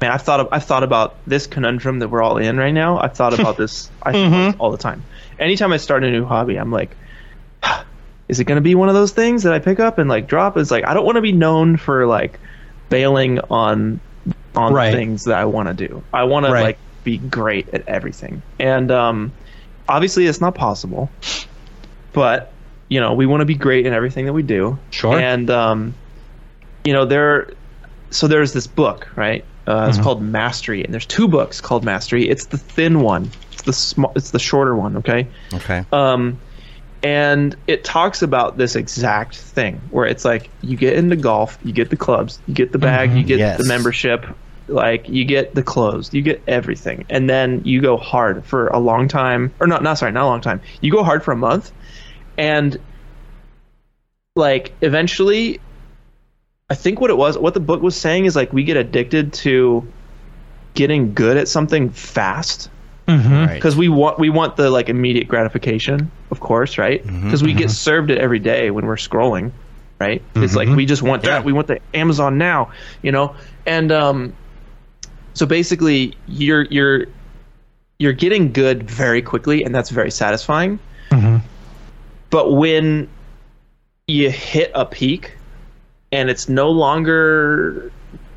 man 0.00 0.10
i've 0.10 0.22
thought 0.22 0.40
of, 0.40 0.48
i've 0.52 0.64
thought 0.64 0.82
about 0.82 1.16
this 1.26 1.46
conundrum 1.46 2.00
that 2.00 2.08
we're 2.08 2.22
all 2.22 2.36
in 2.36 2.56
right 2.58 2.74
now. 2.74 2.98
I've 2.98 3.14
thought 3.14 3.38
about 3.38 3.56
this 3.62 3.90
i 4.02 4.12
think 4.12 4.28
about 4.28 4.46
this 4.52 4.56
all 4.60 4.70
the 4.70 4.78
time. 4.78 5.02
Anytime 5.38 5.72
i 5.72 5.76
start 5.78 6.04
a 6.04 6.10
new 6.10 6.24
hobby 6.24 6.56
i'm 6.56 6.70
like 6.70 6.94
is 8.28 8.40
it 8.40 8.44
going 8.44 8.56
to 8.56 8.62
be 8.62 8.74
one 8.74 8.88
of 8.88 8.94
those 8.94 9.12
things 9.12 9.42
that 9.44 9.52
i 9.52 9.58
pick 9.58 9.80
up 9.80 9.98
and 9.98 10.08
like 10.08 10.26
drop? 10.26 10.56
It's 10.56 10.70
like 10.70 10.86
i 10.86 10.94
don't 10.94 11.04
want 11.06 11.16
to 11.16 11.22
be 11.22 11.32
known 11.32 11.76
for 11.76 12.06
like 12.06 12.38
bailing 12.90 13.38
on 13.50 14.00
on 14.56 14.72
Right. 14.72 14.92
things 14.94 15.24
that 15.24 15.36
i 15.38 15.44
want 15.44 15.68
to 15.68 15.74
do. 15.88 16.02
I 16.12 16.24
want 16.24 16.46
to 16.46 16.52
like 16.52 16.78
be 17.02 17.18
great 17.18 17.68
at 17.74 17.86
everything. 17.88 18.42
And 18.58 18.90
um 18.90 19.32
obviously 19.88 20.26
it's 20.26 20.40
not 20.40 20.54
possible 20.54 21.10
but 22.12 22.52
you 22.88 23.00
know 23.00 23.12
we 23.14 23.26
want 23.26 23.40
to 23.40 23.44
be 23.46 23.54
great 23.54 23.86
in 23.86 23.92
everything 23.92 24.26
that 24.26 24.32
we 24.32 24.42
do. 24.42 24.78
Sure. 24.90 25.18
and 25.18 25.50
um 25.50 25.94
you 26.84 26.92
know 26.92 27.04
there 27.04 27.50
so 28.10 28.26
there's 28.28 28.52
this 28.52 28.66
book 28.66 29.08
right? 29.16 29.44
Uh, 29.66 29.86
it's 29.88 29.98
called 29.98 30.20
mastery 30.22 30.84
and 30.84 30.92
there's 30.92 31.06
two 31.06 31.26
books 31.26 31.60
called 31.60 31.84
mastery. 31.84 32.28
It's 32.28 32.46
the 32.46 32.58
thin 32.58 33.00
one. 33.00 33.30
It's 33.52 33.62
the 33.62 33.72
small 33.72 34.12
it's 34.14 34.30
the 34.30 34.38
shorter 34.38 34.76
one 34.76 34.96
okay? 34.98 35.26
Okay. 35.54 35.84
um 35.92 36.38
and 37.02 37.54
it 37.66 37.84
talks 37.84 38.22
about 38.22 38.56
this 38.56 38.76
exact 38.76 39.36
thing 39.36 39.78
where 39.90 40.06
it's 40.06 40.24
like 40.24 40.48
you 40.62 40.76
get 40.76 40.94
into 40.94 41.16
golf 41.16 41.58
you 41.62 41.72
get 41.72 41.90
the 41.90 41.96
clubs 41.98 42.38
you 42.46 42.54
get 42.54 42.72
the 42.72 42.78
bag 42.78 43.12
you 43.12 43.22
get 43.22 43.38
Yes. 43.38 43.58
the 43.58 43.64
membership 43.68 44.24
like 44.66 45.08
you 45.08 45.24
get 45.24 45.54
the 45.54 45.62
clothes 45.62 46.12
you 46.14 46.22
get 46.22 46.42
everything 46.46 47.04
and 47.10 47.28
then 47.28 47.62
you 47.64 47.80
go 47.80 47.96
hard 47.96 48.44
for 48.44 48.68
a 48.68 48.78
long 48.78 49.08
time 49.08 49.52
or 49.60 49.66
not 49.66 49.82
not 49.82 49.98
sorry 49.98 50.12
not 50.12 50.24
a 50.24 50.26
long 50.26 50.40
time 50.40 50.60
you 50.80 50.90
go 50.90 51.02
hard 51.02 51.22
for 51.22 51.32
a 51.32 51.36
month 51.36 51.70
and 52.38 52.78
like 54.36 54.72
eventually 54.80 55.60
i 56.70 56.74
think 56.74 57.00
what 57.00 57.10
it 57.10 57.16
was 57.16 57.36
what 57.36 57.54
the 57.54 57.60
book 57.60 57.82
was 57.82 57.94
saying 57.94 58.24
is 58.24 58.34
like 58.34 58.52
we 58.52 58.64
get 58.64 58.76
addicted 58.76 59.32
to 59.32 59.86
getting 60.74 61.14
good 61.14 61.36
at 61.36 61.48
something 61.48 61.90
fast 61.90 62.68
mm-hmm. 63.06 63.32
Right. 63.32 63.54
because 63.54 63.76
we 63.76 63.88
want 63.88 64.18
we 64.18 64.30
want 64.30 64.56
the 64.56 64.70
like 64.70 64.88
immediate 64.88 65.28
gratification, 65.28 66.10
of 66.30 66.40
course, 66.40 66.78
right? 66.78 67.04
Mm-hmm. 67.04 67.24
Because 67.24 67.42
we 67.42 67.52
get 67.52 67.66
mm-hmm. 67.66 67.70
served 67.70 68.10
it 68.10 68.18
every 68.18 68.40
day 68.40 68.70
when 68.70 68.86
we're 68.86 68.96
scrolling, 68.96 69.52
right? 69.98 70.22
It's 70.34 70.54
like 70.54 70.68
we 70.68 70.86
just 70.86 71.02
want 71.02 71.22
that. 71.22 71.44
We 71.44 71.52
want 71.52 71.68
the 71.68 71.80
Amazon 71.94 72.38
now, 72.38 72.72
you 73.02 73.12
know. 73.12 73.36
And 73.66 73.90
um, 73.92 74.34
so 75.34 75.46
basically, 75.46 76.16
you're 76.26 76.62
you're 76.62 77.06
you're 77.98 78.12
getting 78.12 78.52
good 78.52 78.88
very 78.88 79.22
quickly, 79.22 79.62
and 79.64 79.74
that's 79.74 79.90
very 79.90 80.10
satisfying. 80.10 80.78
Mm-hmm. 81.10 81.46
But 82.30 82.52
when 82.52 83.08
you 84.08 84.30
hit 84.30 84.70
a 84.74 84.84
peak, 84.84 85.32
and 86.12 86.30
it's 86.30 86.48
no 86.48 86.70
longer 86.70 87.92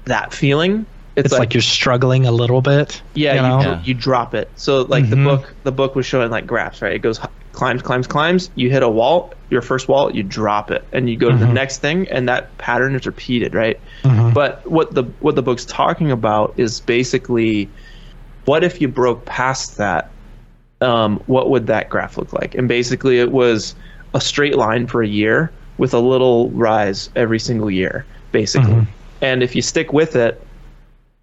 that 0.05 0.33
feeling, 0.33 0.85
It's 1.15 1.31
like, 1.33 1.53
you're 1.53 1.61
struggling 1.61 2.25
a 2.25 2.31
little 2.31 2.61
bit. 2.61 3.01
yeah, 3.15 3.33
you 3.33 3.41
you, 3.41 3.47
know? 3.47 3.59
Yeah. 3.61 3.83
you 3.83 3.93
drop 3.93 4.35
it. 4.35 4.49
So 4.55 4.81
like 4.83 5.09
the 5.09 5.15
Mhm. 5.15 5.23
book, 5.25 5.53
the 5.63 5.71
book 5.71 5.95
was 5.95 6.05
showing 6.05 6.29
like 6.29 6.45
graphs, 6.45 6.81
right? 6.81 6.93
It 6.93 6.99
goes 6.99 7.19
climbs, 7.51 7.81
climbs, 7.81 8.05
climbs. 8.05 8.51
You 8.53 8.69
hit 8.69 8.83
a 8.83 8.89
wall, 8.89 9.33
your 9.49 9.63
first 9.63 9.87
wall, 9.87 10.15
you 10.15 10.21
drop 10.21 10.69
it, 10.69 10.85
and 10.93 11.09
you 11.09 11.17
go 11.17 11.31
to 11.31 11.35
the 11.35 11.45
mm-hmm. 11.45 11.55
next 11.55 11.79
thing, 11.79 12.07
and 12.09 12.29
that 12.29 12.55
pattern 12.59 12.95
is 12.95 13.07
repeated, 13.07 13.55
right? 13.55 13.79
Mm-hmm. 14.03 14.26
But 14.33 14.65
what 14.69 14.93
the 14.93 15.03
what 15.19 15.35
the 15.35 15.41
book's 15.41 15.65
talking 15.65 16.11
about 16.11 16.53
is 16.57 16.79
basically, 16.81 17.69
what 18.45 18.63
if 18.63 18.81
you 18.81 18.87
broke 18.87 19.25
past 19.25 19.77
that? 19.77 20.09
Um, 20.81 21.19
what 21.25 21.49
would 21.49 21.67
that 21.67 21.89
graph 21.89 22.17
look 22.17 22.33
like? 22.33 22.53
And 22.55 22.67
basically, 22.67 23.19
it 23.19 23.31
was 23.31 23.73
a 24.13 24.21
straight 24.21 24.55
line 24.55 24.87
for 24.87 25.01
a 25.01 25.07
year 25.07 25.51
with 25.77 25.93
a 25.93 25.99
little 25.99 26.49
rise 26.51 27.09
every 27.15 27.39
single 27.39 27.69
year, 27.71 28.05
basically. 28.31 28.85
And 29.21 29.41
if 29.41 29.55
you 29.55 29.61
stick 29.61 29.91
with 29.93 30.15
it, 30.15 30.39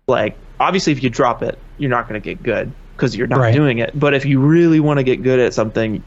like 0.06 0.36
obviously 0.60 0.92
if 0.92 1.02
you 1.02 1.10
drop 1.10 1.42
it 1.42 1.58
you're 1.78 1.90
not 1.90 2.08
going 2.08 2.20
to 2.20 2.24
get 2.24 2.42
good 2.42 2.70
because 2.96 3.16
you're 3.16 3.26
not 3.26 3.38
Right. 3.40 3.54
doing 3.54 3.78
it 3.78 3.98
but 3.98 4.14
if 4.14 4.24
you 4.24 4.38
really 4.40 4.80
want 4.80 4.98
to 4.98 5.02
get 5.02 5.22
good 5.22 5.40
at 5.40 5.54
something 5.54 6.02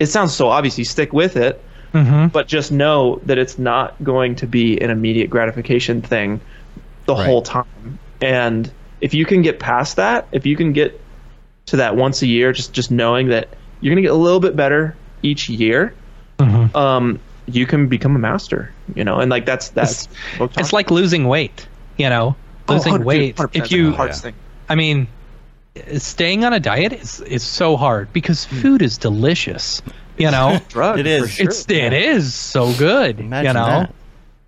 it 0.00 0.06
sounds 0.06 0.34
so 0.34 0.48
obvious 0.48 0.78
you 0.78 0.84
stick 0.84 1.12
with 1.12 1.36
it 1.36 1.62
Mhm. 1.94 2.32
but 2.32 2.48
just 2.48 2.72
know 2.72 3.20
that 3.26 3.38
it's 3.38 3.58
not 3.58 3.94
going 4.02 4.34
to 4.36 4.46
be 4.46 4.78
an 4.80 4.90
immediate 4.90 5.30
gratification 5.30 6.02
thing 6.02 6.40
the 7.06 7.14
Right. 7.14 7.26
whole 7.26 7.40
time 7.42 7.98
and 8.20 8.70
if 9.00 9.14
you 9.14 9.24
can 9.24 9.42
get 9.42 9.58
past 9.60 9.96
that 9.96 10.26
if 10.32 10.44
you 10.46 10.56
can 10.56 10.72
get 10.72 11.00
to 11.66 11.76
that 11.76 11.96
once 11.96 12.20
a 12.22 12.26
year 12.26 12.52
just 12.52 12.72
just 12.72 12.90
knowing 12.90 13.28
that 13.28 13.48
you're 13.80 13.94
going 13.94 14.02
to 14.02 14.06
get 14.08 14.12
a 14.12 14.22
little 14.22 14.40
bit 14.40 14.56
better 14.56 14.94
each 15.22 15.48
year 15.48 15.94
Mm-hmm. 16.38 16.76
um 16.76 17.20
you 17.46 17.64
can 17.66 17.86
become 17.86 18.16
a 18.16 18.18
master 18.18 18.72
you 18.94 19.04
know 19.04 19.18
and 19.20 19.30
like 19.30 19.46
that's 19.46 19.68
that's 19.70 20.08
It's 20.58 20.72
like 20.72 20.90
losing 20.90 21.28
weight, 21.28 21.68
you 21.96 22.08
know? 22.08 22.34
Oh, 22.68 22.74
Losing 22.74 23.04
weight. 23.04 23.38
If 23.52 23.70
you 23.70 23.92
hardest 23.92 24.22
thing. 24.22 24.34
I 24.68 24.74
mean, 24.74 25.06
staying 25.98 26.44
on 26.44 26.52
a 26.54 26.60
diet 26.60 26.92
is 26.94 27.20
is 27.20 27.42
so 27.42 27.76
hard 27.76 28.12
because 28.12 28.46
Hmm. 28.46 28.56
food 28.62 28.82
is 28.82 28.96
delicious. 28.98 29.82
You 30.16 30.30
know, 30.30 30.60
drug 30.68 30.98
It 30.98 31.06
is. 31.06 31.30
sure. 31.32 31.46
it's 31.46 31.64
it 31.68 31.92
is 31.92 32.34
so 32.34 32.72
good. 32.74 33.20
Imagine 33.20 33.46
you 33.48 33.52
know, 33.54 33.66
that. 33.66 33.94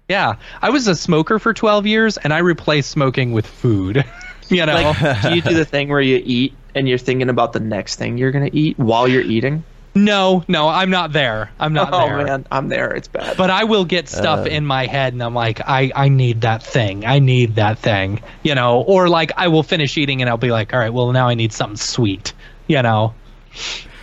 yeah. 0.09 0.35
I 0.63 0.71
was 0.71 0.87
a 0.89 0.95
smoker 0.95 1.39
for 1.39 1.53
twelve 1.55 1.87
years, 1.87 2.17
and 2.19 2.33
I 2.33 2.39
replaced 2.39 2.91
smoking 2.91 3.33
with 3.33 3.47
food. 3.47 4.05
you 4.49 4.65
know, 4.65 4.75
like 4.75 5.23
do 5.23 5.35
you 5.35 5.43
do 5.43 5.55
the 5.55 5.65
thing 5.65 5.89
where 5.89 6.01
you 6.01 6.23
eat 6.25 6.55
and 6.75 6.89
you're 6.89 6.99
thinking 6.99 7.29
about 7.31 7.53
the 7.53 7.61
next 7.61 7.97
thing 7.97 8.17
you're 8.19 8.31
gonna 8.31 8.51
eat 8.53 8.79
while 8.79 9.09
you're 9.09 9.23
eating 9.23 9.65
no, 9.97 10.45
no, 10.47 10.69
I'm 10.69 10.91
not 10.91 11.13
there. 11.15 11.51
I'm 11.59 11.73
not 11.73 11.89
oh 11.91 12.07
there. 12.07 12.23
man 12.23 12.47
i'm 12.51 12.69
there 12.69 12.95
it's 12.95 13.09
bad 13.09 13.39
But 13.39 13.49
I 13.49 13.65
will 13.65 13.87
get 13.87 14.11
stuff 14.11 14.41
Uh. 14.41 14.51
in 14.51 14.67
my 14.67 14.85
head, 14.85 15.15
and 15.15 15.23
I'm 15.23 15.33
like, 15.35 15.63
I, 15.67 15.91
I 15.97 16.11
need 16.11 16.43
that 16.43 16.63
thing. 16.63 17.07
I 17.07 17.19
need 17.19 17.55
that 17.55 17.79
thing. 17.79 18.21
You 18.43 18.55
know, 18.55 18.83
or 18.83 19.09
like 19.09 19.33
I 19.39 19.49
will 19.49 19.63
finish 19.63 19.97
eating, 19.97 20.21
and 20.21 20.29
I'll 20.29 20.37
be 20.37 20.51
like, 20.51 20.75
all 20.75 20.79
right, 20.81 20.93
well 20.93 21.11
now 21.13 21.29
I 21.29 21.35
need 21.35 21.55
something 21.55 21.79
sweet. 21.79 22.35
You 22.69 22.83
know, 22.83 23.15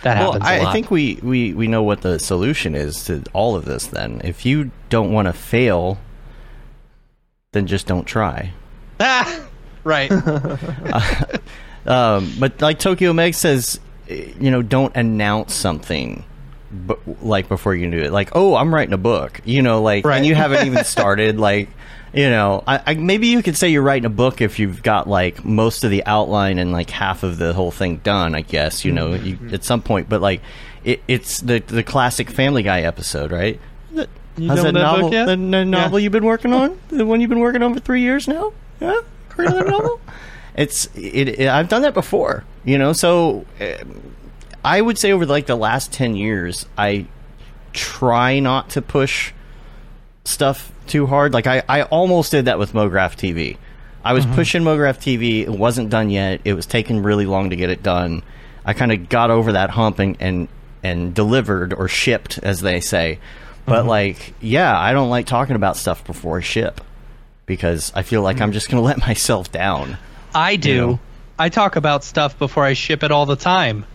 that 0.04 0.18
Well, 0.18 0.32
happens 0.32 0.48
a 0.48 0.52
I, 0.52 0.58
lot. 0.60 0.68
I 0.68 0.72
think 0.72 0.90
we, 0.90 1.18
we, 1.22 1.52
we 1.52 1.66
know 1.66 1.82
what 1.82 2.00
the 2.00 2.18
solution 2.18 2.74
is 2.74 3.04
to 3.06 3.22
all 3.34 3.56
of 3.56 3.64
this 3.66 3.88
then. 3.88 4.20
If 4.24 4.46
you 4.46 4.70
don't 4.88 5.12
want 5.12 5.26
to 5.26 5.32
fail, 5.34 5.98
then 7.52 7.66
just 7.66 7.86
don't 7.86 8.04
try. 8.06 8.52
Ah, 9.00 9.40
right. 9.84 10.10
Um, 11.86 12.32
but 12.38 12.62
like 12.62 12.78
Tokyo 12.78 13.12
Meg 13.12 13.34
says, 13.34 13.78
eh, 14.08 14.32
you 14.40 14.50
know, 14.50 14.62
don't 14.62 14.96
announce 14.96 15.52
something. 15.52 16.24
But 16.72 16.98
like 17.22 17.46
before 17.46 17.74
you 17.74 17.82
can 17.82 17.90
do 17.90 18.02
it, 18.02 18.10
like 18.10 18.30
oh, 18.34 18.54
I'm 18.56 18.74
writing 18.74 18.94
a 18.94 18.98
book, 18.98 19.42
you 19.44 19.60
know, 19.60 19.82
like 19.82 20.06
Right. 20.06 20.16
and 20.16 20.24
you 20.26 20.34
haven't 20.34 20.66
even 20.66 20.82
started, 20.84 21.38
like 21.38 21.68
you 22.14 22.30
know, 22.30 22.62
I, 22.66 22.80
I 22.86 22.94
maybe 22.94 23.26
you 23.28 23.42
could 23.42 23.56
say 23.56 23.68
you're 23.68 23.82
writing 23.82 24.06
a 24.06 24.10
book 24.10 24.40
if 24.40 24.58
you've 24.58 24.82
got 24.82 25.08
like 25.08 25.44
most 25.44 25.84
of 25.84 25.90
the 25.90 26.04
outline 26.06 26.58
and 26.58 26.72
like 26.72 26.90
half 26.90 27.22
of 27.22 27.38
the 27.38 27.52
whole 27.52 27.70
thing 27.70 27.96
done. 27.98 28.34
I 28.34 28.40
guess 28.42 28.84
you 28.84 28.92
know 28.92 29.14
you, 29.14 29.38
at 29.52 29.64
some 29.64 29.82
point, 29.82 30.08
but 30.08 30.20
like 30.20 30.40
it, 30.84 31.02
it's 31.08 31.40
the 31.40 31.58
the 31.60 31.82
classic 31.82 32.30
Family 32.30 32.62
Guy 32.62 32.82
episode, 32.82 33.30
right? 33.32 33.60
The- 33.92 34.08
How's 34.36 34.62
that 34.64 34.74
that 34.74 34.74
book 34.74 34.82
novel? 34.82 35.10
The, 35.10 35.26
the 35.26 35.64
novel 35.64 36.00
you've 36.00 36.10
been 36.12 36.24
working 36.24 36.52
on, 36.52 36.76
the 36.88 37.06
one 37.06 37.20
you've 37.20 37.30
been 37.30 37.38
working 37.38 37.62
on 37.62 37.72
for 37.72 37.78
three 37.80 38.00
years 38.00 38.26
now. 38.26 38.52
Yeah, 38.80 39.00
heard 39.30 39.46
of 39.46 39.54
that 39.54 39.66
novel? 39.68 40.00
It's 40.56 40.86
it, 40.94 41.28
it. 41.40 41.48
I've 41.48 41.68
done 41.68 41.82
that 41.82 41.94
before, 41.94 42.44
you 42.64 42.78
know. 42.78 42.92
So 42.92 43.44
um, 43.60 44.02
I 44.64 44.80
would 44.80 44.98
say 44.98 45.10
over 45.10 45.26
like 45.26 45.46
the 45.46 45.56
last 45.56 45.92
ten 45.92 46.14
years, 46.14 46.64
I 46.78 47.06
try 47.72 48.38
not 48.38 48.70
to 48.70 48.80
push 48.82 49.32
stuff 50.24 50.72
too 50.86 51.06
hard. 51.06 51.32
Like 51.32 51.46
I, 51.46 51.62
I 51.68 51.82
almost 51.82 52.30
did 52.30 52.46
that 52.46 52.58
with 52.58 52.72
MoGraph 52.72 53.16
TV. 53.16 53.56
I 54.04 54.12
was 54.12 54.26
mm-hmm. 54.26 54.34
pushing 54.34 54.62
MoGraph 54.62 54.98
TV. 54.98 55.42
It 55.42 55.50
wasn't 55.50 55.90
done 55.90 56.10
yet. 56.10 56.40
It 56.44 56.54
was 56.54 56.66
taking 56.66 57.02
really 57.02 57.26
long 57.26 57.50
to 57.50 57.56
get 57.56 57.70
it 57.70 57.82
done. 57.82 58.22
I 58.64 58.74
kind 58.74 58.92
of 58.92 59.08
got 59.08 59.30
over 59.30 59.52
that 59.52 59.70
hump 59.70 59.98
and, 59.98 60.16
and 60.20 60.48
and 60.82 61.14
delivered 61.14 61.72
or 61.72 61.88
shipped, 61.88 62.38
as 62.38 62.60
they 62.60 62.80
say. 62.80 63.18
But 63.64 63.80
mm-hmm. 63.80 63.88
like, 63.88 64.34
yeah, 64.40 64.78
I 64.78 64.92
don't 64.92 65.08
like 65.08 65.26
talking 65.26 65.56
about 65.56 65.76
stuff 65.76 66.04
before 66.04 66.38
I 66.38 66.42
ship 66.42 66.82
because 67.46 67.92
I 67.94 68.02
feel 68.02 68.20
like 68.22 68.40
I'm 68.40 68.50
mm. 68.50 68.54
just 68.54 68.68
going 68.68 68.82
to 68.82 68.86
let 68.86 68.98
myself 68.98 69.50
down. 69.50 69.96
I 70.34 70.56
do. 70.56 70.70
You 70.70 70.80
know. 70.80 71.00
I 71.38 71.48
talk 71.48 71.76
about 71.76 72.04
stuff 72.04 72.38
before 72.38 72.64
I 72.64 72.74
ship 72.74 73.02
it 73.02 73.10
all 73.10 73.26
the 73.26 73.36
time 73.36 73.86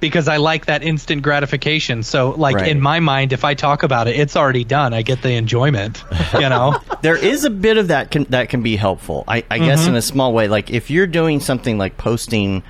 because 0.00 0.28
I 0.28 0.38
like 0.38 0.66
that 0.66 0.82
instant 0.82 1.22
gratification. 1.22 2.02
So, 2.02 2.30
like 2.30 2.56
Right. 2.56 2.68
in 2.68 2.80
my 2.80 3.00
mind, 3.00 3.32
if 3.32 3.44
I 3.44 3.54
talk 3.54 3.82
about 3.82 4.08
it, 4.08 4.18
it's 4.18 4.34
already 4.34 4.64
done. 4.64 4.94
I 4.94 5.02
get 5.02 5.22
the 5.22 5.32
enjoyment. 5.32 6.02
You 6.34 6.48
know. 6.48 6.80
there 7.02 7.16
is 7.16 7.44
a 7.44 7.50
bit 7.50 7.76
of 7.76 7.88
that 7.88 8.10
can, 8.10 8.24
that 8.30 8.48
can 8.48 8.62
be 8.62 8.76
helpful. 8.76 9.24
I, 9.28 9.44
I 9.50 9.58
guess 9.58 9.82
in 9.82 9.88
mm-hmm. 9.88 9.96
a 9.96 10.02
small 10.02 10.32
way. 10.32 10.48
Like 10.48 10.70
if 10.70 10.90
you're 10.90 11.06
doing 11.06 11.40
something 11.40 11.78
like 11.78 11.98
posting, 11.98 12.62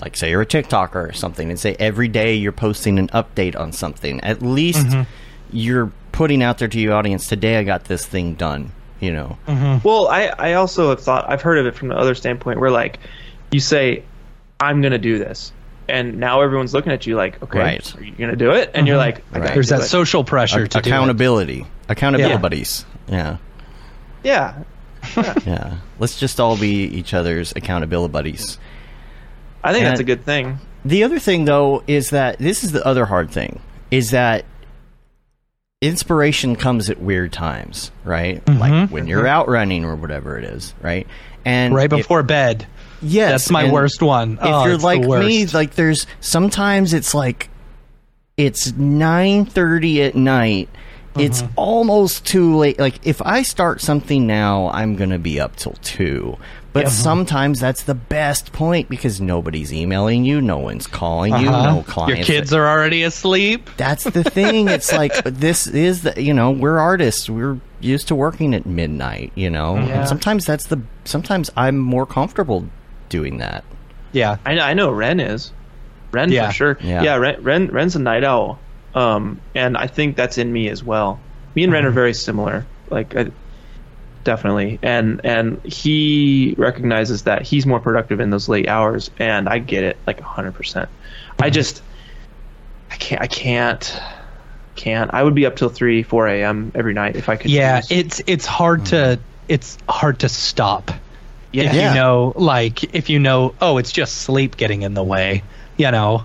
like 0.00 0.16
say 0.16 0.30
you're 0.30 0.42
a 0.42 0.46
TikToker 0.46 1.10
or 1.10 1.12
something, 1.12 1.50
and 1.50 1.60
say 1.60 1.76
every 1.78 2.08
day 2.08 2.34
you're 2.34 2.52
posting 2.52 2.98
an 2.98 3.08
update 3.08 3.58
on 3.58 3.72
something. 3.72 4.20
At 4.20 4.42
least 4.42 4.86
mm-hmm. 4.86 5.02
you're 5.52 5.92
putting 6.12 6.42
out 6.42 6.58
there 6.58 6.68
to 6.68 6.80
your 6.80 6.94
audience. 6.94 7.26
Today 7.28 7.58
I 7.58 7.64
got 7.64 7.84
this 7.84 8.06
thing 8.06 8.34
done. 8.34 8.72
You 8.98 9.12
know. 9.12 9.38
Mm-hmm. 9.46 9.86
Well, 9.86 10.08
I, 10.08 10.32
I 10.38 10.52
also 10.54 10.90
have 10.90 11.00
thought 11.00 11.28
I've 11.28 11.42
heard 11.42 11.58
of 11.58 11.66
it 11.66 11.74
from 11.74 11.88
the 11.88 11.96
other 11.96 12.14
standpoint 12.14 12.60
where 12.60 12.70
like 12.70 12.98
you 13.50 13.60
say, 13.60 14.04
I'm 14.60 14.80
gonna 14.80 14.98
do 14.98 15.18
this. 15.18 15.52
And 15.88 16.18
now 16.18 16.40
everyone's 16.42 16.72
looking 16.72 16.92
at 16.92 17.06
you 17.06 17.16
like, 17.16 17.42
okay, 17.42 17.58
Right. 17.58 17.96
are 17.96 18.02
you 18.04 18.12
gonna 18.12 18.36
do 18.36 18.52
it? 18.52 18.70
And 18.74 18.86
you're 18.86 18.96
mm-hmm. 18.98 19.16
like, 19.16 19.24
I 19.32 19.38
Right. 19.40 19.54
There's 19.54 19.68
that 19.70 19.80
it. 19.80 19.84
social 19.84 20.24
pressure 20.24 20.60
Ac- 20.60 20.68
to 20.68 20.72
do 20.74 20.78
it. 20.78 20.86
accountability. 20.86 21.66
Accountability 21.88 22.34
Yeah. 22.34 22.40
buddies. 22.40 22.86
Yeah. 23.08 23.36
Yeah. 24.22 24.54
Yeah. 25.44 25.78
Let's 25.98 26.18
just 26.20 26.38
all 26.38 26.56
be 26.56 26.84
each 26.84 27.12
other's 27.12 27.52
accountability 27.56 28.12
buddies. 28.12 28.58
I 29.64 29.72
think 29.72 29.84
that's 29.84 30.00
a 30.00 30.04
good 30.04 30.24
thing. 30.24 30.58
The 30.84 31.04
other 31.04 31.18
thing, 31.18 31.44
though, 31.44 31.82
is 31.86 32.10
that 32.10 32.38
this 32.38 32.64
is 32.64 32.72
the 32.72 32.84
other 32.86 33.04
hard 33.04 33.30
thing 33.30 33.60
is 33.90 34.10
that 34.10 34.44
inspiration 35.80 36.56
comes 36.56 36.88
at 36.90 37.00
weird 37.00 37.32
times, 37.32 37.90
right? 38.04 38.44
Mm-hmm. 38.44 38.58
Like 38.60 38.90
when 38.90 39.06
you're 39.06 39.26
out 39.26 39.48
running 39.48 39.84
or 39.84 39.96
whatever 39.96 40.38
it 40.38 40.44
is, 40.44 40.74
right? 40.80 41.06
And 41.44 41.74
right 41.74 41.92
if- 41.92 41.98
before 41.98 42.22
bed. 42.22 42.66
Yes, 43.02 43.30
That's 43.30 43.50
my 43.50 43.70
worst 43.70 44.02
one. 44.02 44.34
If 44.34 44.38
Oh, 44.42 44.66
you're 44.66 44.78
like 44.78 45.02
me, 45.02 45.46
like 45.46 45.74
there's 45.74 46.06
sometimes 46.20 46.92
it's 46.94 47.14
like 47.14 47.48
it's 48.36 48.72
nine 48.76 49.44
thirty 49.44 50.02
at 50.02 50.14
night. 50.14 50.68
It's 51.18 51.42
Mm-hmm. 51.42 51.52
almost 51.56 52.24
too 52.24 52.56
late. 52.56 52.78
Like 52.78 53.06
if 53.06 53.20
I 53.20 53.42
start 53.42 53.82
something 53.82 54.26
now, 54.26 54.68
I'm 54.68 54.96
gonna 54.96 55.18
be 55.18 55.38
up 55.40 55.56
till 55.56 55.74
two. 55.82 56.38
But 56.72 56.88
sometimes 56.88 57.60
that's 57.60 57.82
the 57.82 57.92
best 57.94 58.54
point 58.54 58.88
because 58.88 59.20
nobody's 59.20 59.74
emailing 59.74 60.24
you, 60.24 60.40
no 60.40 60.56
one's 60.56 60.86
calling 60.86 61.36
you, 61.36 61.50
Uh-huh. 61.50 61.74
no 61.74 61.82
clients. 61.82 62.26
Your 62.26 62.38
kids 62.38 62.54
are 62.54 62.66
already 62.66 63.02
asleep. 63.02 63.68
That's 63.76 64.04
the 64.04 64.24
thing. 64.24 64.68
It's 64.68 64.90
like 65.00 65.22
this 65.24 65.66
is 65.66 66.00
the 66.00 66.14
you 66.22 66.32
know 66.32 66.50
we're 66.50 66.78
artists. 66.78 67.28
We're 67.28 67.58
used 67.80 68.08
to 68.08 68.14
working 68.14 68.54
at 68.54 68.64
midnight. 68.64 69.32
You 69.34 69.50
know, 69.50 69.76
and 69.76 70.08
sometimes 70.08 70.46
that's 70.46 70.64
the 70.68 70.80
sometimes 71.04 71.50
I'm 71.58 71.76
more 71.76 72.06
comfortable 72.06 72.64
doing 73.12 73.38
that. 73.38 73.62
Yeah. 74.12 74.38
I 74.44 74.54
know, 74.54 74.62
I 74.64 74.74
know 74.74 74.90
Ren 74.90 75.20
is. 75.20 75.52
Ren 76.12 76.32
Yeah. 76.32 76.48
for 76.48 76.54
sure. 76.54 76.78
Yeah. 76.80 77.02
Yeah, 77.02 77.16
Ren, 77.16 77.42
Ren 77.42 77.66
Ren's 77.68 77.94
a 77.94 77.98
night 77.98 78.24
owl. 78.24 78.58
Um, 78.94 79.40
and 79.54 79.76
I 79.76 79.86
think 79.86 80.16
that's 80.16 80.38
in 80.38 80.52
me 80.52 80.68
as 80.68 80.82
well. 80.82 81.20
Me 81.54 81.62
and 81.62 81.72
Ren 81.72 81.84
are 81.84 81.90
very 81.90 82.14
similar. 82.14 82.66
Like 82.90 83.14
I, 83.14 83.30
definitely. 84.24 84.78
And 84.82 85.20
and 85.24 85.62
he 85.64 86.54
recognizes 86.58 87.22
that 87.24 87.42
he's 87.42 87.66
more 87.66 87.80
productive 87.80 88.20
in 88.20 88.30
those 88.30 88.48
late 88.48 88.68
hours, 88.68 89.10
and 89.18 89.48
I 89.48 89.58
get 89.58 89.84
it 89.84 89.96
like 90.06 90.20
hundred 90.20 90.54
percent. 90.54 90.88
I 91.40 91.50
just 91.50 91.82
I 92.90 92.96
can't 92.96 93.22
I 93.22 93.26
can't 93.26 94.02
can't. 94.76 95.12
I 95.14 95.22
would 95.22 95.34
be 95.34 95.46
up 95.46 95.56
till 95.56 95.68
three 95.70 96.02
four 96.02 96.26
a.m. 96.26 96.72
every 96.74 96.94
night 96.94 97.16
if 97.16 97.28
I 97.28 97.36
could. 97.36 97.50
Yeah, 97.50 97.80
choose. 97.80 97.90
it's 97.90 98.22
it's 98.26 98.46
hard 98.46 98.86
to 98.86 99.18
it's 99.48 99.78
hard 99.88 100.18
to 100.20 100.28
stop. 100.28 100.90
Yeah. 101.52 101.64
If 101.64 101.74
Yeah. 101.74 101.88
you 101.90 101.94
know, 101.94 102.32
like 102.36 102.94
if 102.94 103.08
you 103.10 103.18
know, 103.18 103.54
oh, 103.60 103.78
it's 103.78 103.92
just 103.92 104.18
sleep 104.22 104.56
getting 104.56 104.82
in 104.82 104.94
the 104.94 105.02
way, 105.04 105.42
you 105.76 105.90
know, 105.90 106.24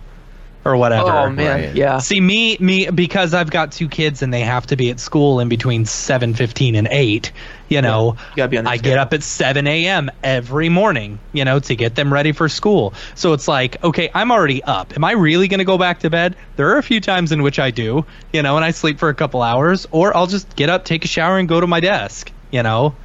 or 0.66 0.76
whatever. 0.76 1.10
Oh 1.10 1.30
man, 1.30 1.62
Right. 1.62 1.76
yeah. 1.76 2.00
See 2.00 2.20
me 2.20 2.58
me 2.60 2.90
because 2.90 3.34
I've 3.34 3.50
got 3.50 3.72
two 3.72 3.88
kids 3.88 4.22
and 4.22 4.34
they 4.34 4.42
have 4.42 4.68
to 4.68 4.76
be 4.76 4.90
at 4.90 5.00
school 5.00 5.40
in 5.40 5.48
between 5.48 5.86
seven 5.86 6.34
fifteen 6.34 6.76
and 6.76 6.88
eight. 6.92 7.32
You 7.70 7.82
know, 7.82 8.16
You 8.32 8.36
gotta 8.38 8.50
be 8.50 8.58
on 8.58 8.64
their 8.64 8.74
I 8.74 8.78
get 8.78 8.98
up 8.98 9.14
at 9.14 9.24
seven 9.24 9.68
a.m. 9.68 10.10
every 10.24 10.70
morning. 10.70 11.20
You 11.34 11.44
know, 11.46 11.60
to 11.60 11.76
get 11.76 11.96
them 11.96 12.12
ready 12.14 12.32
for 12.32 12.48
school. 12.50 12.94
So 13.16 13.34
it's 13.34 13.48
like, 13.48 13.82
okay, 13.84 14.10
I'm 14.14 14.32
already 14.32 14.64
up. 14.64 14.94
Am 14.96 15.04
I 15.04 15.12
really 15.12 15.50
going 15.50 15.58
to 15.60 15.66
go 15.66 15.78
back 15.78 16.00
to 16.00 16.10
bed? 16.10 16.36
There 16.56 16.70
are 16.70 16.78
a 16.78 16.84
few 16.84 17.02
times 17.02 17.34
in 17.34 17.44
which 17.44 17.60
I 17.60 17.72
do. 17.72 18.06
You 18.32 18.42
know, 18.42 18.56
and 18.56 18.64
I 18.64 18.72
sleep 18.72 19.00
for 19.00 19.10
a 19.10 19.14
couple 19.14 19.42
hours, 19.42 19.86
or 19.92 20.16
I'll 20.16 20.28
just 20.28 20.56
get 20.56 20.70
up, 20.70 20.86
take 20.86 21.04
a 21.04 21.10
shower, 21.10 21.38
and 21.38 21.48
go 21.50 21.60
to 21.60 21.68
my 21.68 21.82
desk. 21.82 22.32
You 22.52 22.64
know. 22.64 22.96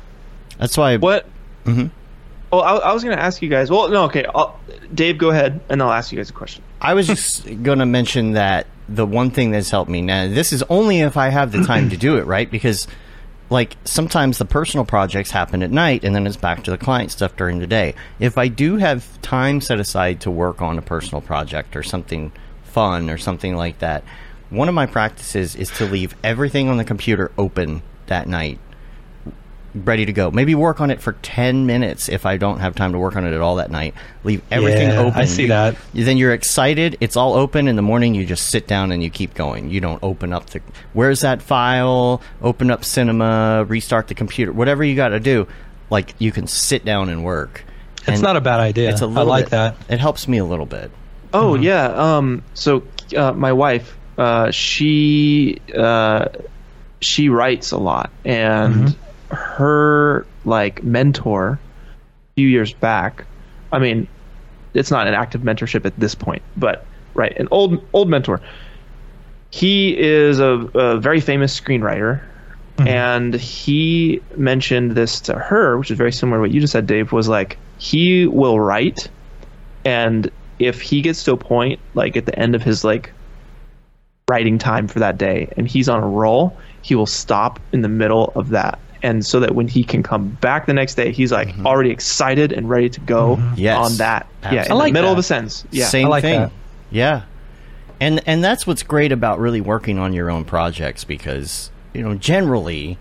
That's 0.59 0.77
why. 0.79 0.97
What? 0.97 1.27
Mhm. 1.66 1.91
Oh, 2.53 2.59
I, 2.59 2.76
I 2.76 2.92
was 2.92 3.03
going 3.03 3.16
to 3.16 3.22
ask 3.22 3.40
you 3.40 3.48
guys. 3.48 3.70
Well, 3.70 3.88
no, 3.88 4.05
okay. 4.05 4.26
I'll, 4.26 4.61
Dave, 4.92 5.16
go 5.16 5.30
ahead, 5.30 5.61
and 5.70 5.82
I'll 5.82 5.90
ask 5.90 6.12
you 6.12 6.18
guys 6.18 6.28
a 6.28 6.34
question. 6.34 6.62
I 6.82 6.92
was 6.92 7.07
just 7.07 7.46
going 7.62 7.78
to 7.78 7.86
mention 7.86 8.32
that 8.32 8.66
the 8.88 9.07
one 9.07 9.30
thing 9.30 9.53
that's 9.53 9.70
helped 9.70 9.90
me 9.90 10.03
now, 10.03 10.28
this 10.28 10.53
is 10.53 10.62
only 10.64 11.00
if 11.00 11.16
I 11.16 11.30
have 11.30 11.50
the 11.50 11.64
time 11.64 11.88
to 11.90 11.96
do 11.96 12.18
it, 12.18 12.26
right? 12.26 12.50
Because, 12.50 12.86
like, 13.48 13.76
sometimes 13.84 14.36
the 14.36 14.44
personal 14.44 14.84
projects 14.84 15.30
happen 15.30 15.62
at 15.62 15.70
night 15.70 16.05
and 16.05 16.14
then 16.14 16.26
it's 16.26 16.36
back 16.36 16.64
to 16.64 16.70
the 16.70 16.76
client 16.76 17.11
stuff 17.11 17.34
during 17.36 17.59
the 17.59 17.66
day. 17.66 17.94
If 18.20 18.36
I 18.36 18.48
do 18.48 18.76
have 18.76 19.20
time 19.22 19.62
set 19.62 19.80
aside 19.80 20.20
to 20.22 20.30
work 20.30 20.61
on 20.61 20.76
a 20.76 20.82
personal 20.82 21.22
project 21.22 21.74
or 21.74 21.82
something 21.82 22.32
fun 22.64 23.09
or 23.09 23.16
something 23.16 23.57
like 23.57 23.78
that, 23.78 24.05
one 24.50 24.68
of 24.68 24.74
my 24.74 24.84
practices 24.84 25.57
is 25.57 25.70
to 25.70 25.86
leave 25.86 26.14
everything 26.22 26.68
on 26.68 26.76
the 26.76 26.84
computer 26.84 27.32
open 27.38 27.82
that 28.09 28.28
night 28.28 28.59
ready 29.75 30.05
to 30.07 30.12
go. 30.12 30.31
Maybe 30.31 30.55
work 30.55 30.81
on 30.81 30.91
it 30.91 31.01
for 31.01 31.12
10 31.23 31.64
minutes 31.66 32.09
if 32.09 32.27
I 32.27 32.37
don't 32.37 32.59
have 32.61 32.75
time 32.75 32.93
to 32.93 32.99
work 32.99 33.16
on 33.16 33.25
it 33.27 33.33
at 33.33 33.41
all 33.41 33.57
that 33.57 33.70
night. 33.70 33.95
Leave 34.25 34.43
everything 34.51 34.89
Yeah, 34.89 35.01
open. 35.01 35.20
I 35.20 35.25
see 35.25 35.43
You- 35.43 35.49
that. 35.49 35.77
Then 35.95 36.16
you're 36.18 36.33
excited. 36.35 36.97
It's 37.01 37.16
all 37.16 37.35
open. 37.35 37.68
In 37.68 37.77
the 37.77 37.83
morning, 37.83 38.14
you 38.14 38.27
just 38.27 38.49
sit 38.51 38.66
down 38.66 38.93
and 38.93 39.03
you 39.03 39.09
keep 39.11 39.35
going. 39.35 39.70
You 39.70 39.81
don't 39.81 39.99
open 40.03 40.33
up 40.33 40.47
the. 40.51 40.61
Where's 40.93 41.20
that 41.20 41.41
file? 41.43 42.20
Open 42.43 42.70
up 42.70 42.85
Cinema, 42.85 43.64
restart 43.66 44.09
the 44.09 44.14
computer, 44.14 44.53
whatever 44.53 44.85
you 44.85 44.95
got 44.95 45.09
to 45.09 45.20
do. 45.20 45.47
Like, 45.91 46.14
you 46.18 46.33
can 46.33 46.47
sit 46.47 46.85
down 46.85 47.09
and 47.09 47.25
work. 47.25 47.64
It's 48.01 48.09
And 48.09 48.23
not 48.23 48.37
a 48.37 48.41
bad 48.41 48.61
idea. 48.61 48.91
It's 48.91 49.01
a 49.01 49.07
little 49.07 49.23
I 49.33 49.37
like 49.37 49.45
bit- 49.47 49.51
that. 49.53 49.77
It 49.89 50.01
helps 50.01 50.27
me 50.29 50.39
a 50.39 50.45
little 50.45 50.66
bit. 50.66 50.91
Oh 51.35 51.55
Mm-hmm. 51.55 51.62
yeah. 51.62 51.87
Um. 52.16 52.43
So 52.55 52.83
uh, 53.16 53.33
my 53.33 53.53
wife, 53.53 53.97
uh, 54.18 54.51
she 54.51 55.59
uh, 55.75 56.27
she 57.01 57.29
writes 57.31 57.70
a 57.73 57.79
lot, 57.79 58.11
and 58.25 58.75
Mm-hmm. 58.75 58.99
Her 59.33 60.26
like 60.45 60.83
mentor, 60.83 61.59
a 61.59 62.35
few 62.35 62.49
years 62.49 62.72
back. 62.72 63.24
I 63.72 63.78
mean, 63.78 64.07
it's 64.74 64.91
not 64.91 65.07
an 65.07 65.14
active 65.14 65.43
mentorship 65.43 65.85
at 65.85 65.99
this 65.99 66.14
point, 66.14 66.43
but 66.57 66.85
right, 67.14 67.37
an 67.39 67.49
old 67.51 67.85
old 67.93 68.09
mentor. 68.09 68.41
He 69.51 69.99
is 69.99 70.41
a, 70.41 70.51
a 70.74 70.99
very 70.99 71.20
famous 71.20 71.59
screenwriter, 71.59 72.22
hmm. 72.78 72.89
and 72.89 73.35
he 73.35 74.22
mentioned 74.37 74.93
this 74.93 75.20
to 75.22 75.35
her, 75.35 75.76
which 75.78 75.91
is 75.91 75.99
very 75.99 76.12
similar 76.12 76.39
to 76.39 76.41
what 76.43 76.51
you 76.53 76.61
just 76.61 76.72
said, 76.72 76.87
Dave. 76.87 77.12
Was 77.12 77.28
like 77.28 77.59
he 77.78 78.26
will 78.26 78.61
write 78.61 79.09
and 79.85 80.30
if 80.59 80.80
he 80.80 81.03
gets 81.03 81.24
to 81.24 81.33
a 81.33 81.37
point 81.37 81.80
like 81.95 82.16
at 82.16 82.26
the 82.26 82.39
end 82.39 82.55
of 82.55 82.62
his 82.62 82.85
like 82.85 83.12
writing 84.30 84.59
time 84.59 84.87
for 84.87 85.01
that 85.01 85.18
day 85.18 85.53
and 85.57 85.66
he's 85.66 85.89
on 85.89 86.03
a 86.03 86.07
roll 86.07 86.57
he 86.83 86.95
will 86.95 87.07
stop 87.07 87.59
in 87.72 87.83
the 87.83 87.89
middle 87.89 88.33
of 88.37 88.51
that 88.51 88.78
and 89.03 89.24
so 89.26 89.40
that 89.40 89.55
when 89.55 89.68
he 89.68 89.82
can 89.84 90.03
come 90.03 90.28
back 90.40 90.66
the 90.66 90.74
next 90.74 90.94
day 90.94 91.12
he's 91.12 91.32
like 91.32 91.48
mm-hmm. 91.48 91.66
already 91.66 91.90
excited 91.90 92.53
and 92.53 92.68
ready 92.68 92.88
to 92.88 93.00
go 93.00 93.36
mm-hmm. 93.36 93.55
Yes. 93.57 93.78
on 93.78 93.96
that 93.98 94.26
yeah 94.44 94.62
in 94.62 94.68
the 94.68 94.70
I 94.70 94.74
like 94.74 94.92
middle 94.92 95.09
that. 95.11 95.14
of 95.14 95.18
a 95.18 95.22
sentence 95.22 95.64
yeah 95.70 95.86
Same 95.86 96.07
I 96.07 96.11
like 96.11 96.22
thing. 96.22 96.40
that. 96.40 96.53
Yeah. 96.90 97.22
And 98.00 98.20
and 98.26 98.42
that's 98.44 98.66
what's 98.66 98.82
great 98.82 99.12
about 99.12 99.38
really 99.38 99.61
working 99.61 99.98
on 99.98 100.12
your 100.12 100.30
own 100.30 100.44
projects 100.44 101.05
because, 101.05 101.70
you 101.94 102.03
know, 102.03 102.14
generally 102.14 102.98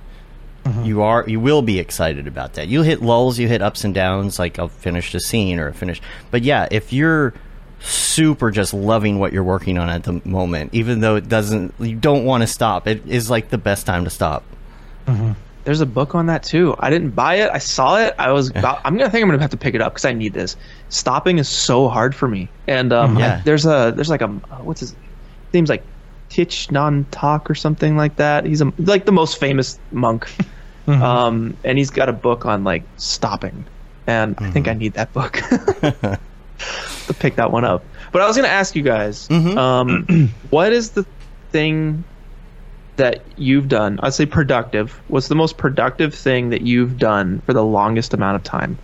Mm-hmm. 0.64 0.86
you 0.86 1.02
are 1.02 1.26
you 1.28 1.40
will 1.40 1.64
be 1.64 1.80
excited 1.80 2.28
about 2.28 2.54
that. 2.54 2.68
You 2.68 2.84
hit 2.84 3.02
lulls, 3.02 3.40
you 3.40 3.48
hit 3.48 3.64
ups 3.64 3.84
and 3.84 3.96
downs 3.96 4.38
like 4.38 4.60
I'll 4.60 4.68
finish 4.68 5.12
the 5.12 5.20
scene 5.20 5.58
or 5.58 5.74
finish. 5.74 6.00
But 6.30 6.44
yeah, 6.44 6.68
if 6.70 6.94
you're 6.94 7.34
super 7.80 8.52
just 8.52 8.72
loving 8.72 9.18
what 9.18 9.34
you're 9.34 9.44
working 9.44 9.80
on 9.80 9.90
at 9.90 10.04
the 10.04 10.22
moment, 10.24 10.76
even 10.76 11.00
though 11.00 11.16
it 11.16 11.28
doesn't 11.28 11.74
you 11.80 11.96
don't 11.96 12.26
want 12.26 12.42
to 12.42 12.48
stop, 12.48 12.88
it 12.88 13.08
is 13.08 13.28
like 13.28 13.50
the 13.50 13.58
best 13.58 13.88
time 13.88 14.04
to 14.04 14.12
stop. 14.12 14.44
Mm-hmm. 15.08 15.32
There's 15.64 15.82
a 15.82 15.86
book 15.86 16.16
on 16.16 16.26
that 16.28 16.44
too. 16.44 16.76
I 16.80 16.90
didn't 16.90 17.12
buy 17.12 17.36
it. 17.36 17.50
I 17.54 17.58
saw 17.60 17.98
it. 17.98 18.16
I 18.18 18.32
was 18.32 18.50
about 18.50 18.82
i'm 18.86 18.98
gonna 18.98 19.10
think 19.10 19.24
i'm 19.24 19.30
gonna 19.30 19.42
have 19.42 19.52
to 19.52 19.58
pick 19.58 19.76
it 19.76 19.82
up 19.82 19.94
because 19.94 20.06
i 20.06 20.14
need 20.14 20.34
this. 20.34 20.56
Stopping 20.90 21.38
is 21.38 21.48
so 21.50 21.88
hard 21.88 22.16
for 22.16 22.28
me. 22.28 22.50
And 22.68 22.92
um 22.94 23.18
Yeah. 23.18 23.38
I- 23.38 23.42
there's 23.44 23.66
a 23.66 23.94
there's 23.96 24.10
like 24.10 24.22
a 24.22 24.28
what's 24.28 24.80
his 24.82 24.96
name's 25.54 25.70
like 25.70 25.84
Tich 26.30 26.72
Nan 26.72 27.06
Tak 27.12 27.50
or 27.50 27.56
something 27.56 27.98
like 27.98 28.16
that. 28.16 28.46
He's 28.46 28.62
a, 28.62 28.72
like 28.78 29.06
the 29.06 29.12
most 29.12 29.38
famous 29.38 29.78
monk, 29.92 30.32
um, 30.88 31.58
and 31.66 31.78
he's 31.78 31.90
got 31.90 32.08
a 32.08 32.14
book 32.14 32.46
on 32.46 32.64
like 32.64 32.84
stopping, 32.96 33.66
and 34.08 34.36
I 34.40 34.50
think 34.52 34.70
I 34.70 34.74
need 34.74 34.94
that 34.94 35.12
book. 35.12 35.42
To 37.08 37.14
pick 37.16 37.36
that 37.36 37.52
one 37.52 37.66
up. 37.66 37.84
But 38.12 38.22
I 38.22 38.28
was 38.28 38.38
going 38.38 38.48
to 38.48 38.54
ask 38.54 38.76
you 38.76 38.84
guys, 38.84 39.30
um, 39.32 40.30
what 40.52 40.72
is 40.72 40.92
the 40.92 41.06
thing 41.52 42.04
that 43.02 43.22
you've 43.36 43.68
done? 43.68 44.00
I'd 44.02 44.14
say 44.14 44.26
productive. 44.26 44.92
What's 45.08 45.28
the 45.28 45.36
most 45.36 45.58
productive 45.58 46.14
thing 46.14 46.50
that 46.52 46.62
you've 46.62 46.98
done 46.98 47.42
for 47.46 47.54
the 47.54 47.64
longest 47.64 48.14
amount 48.14 48.36
of 48.36 48.44
time? 48.44 48.78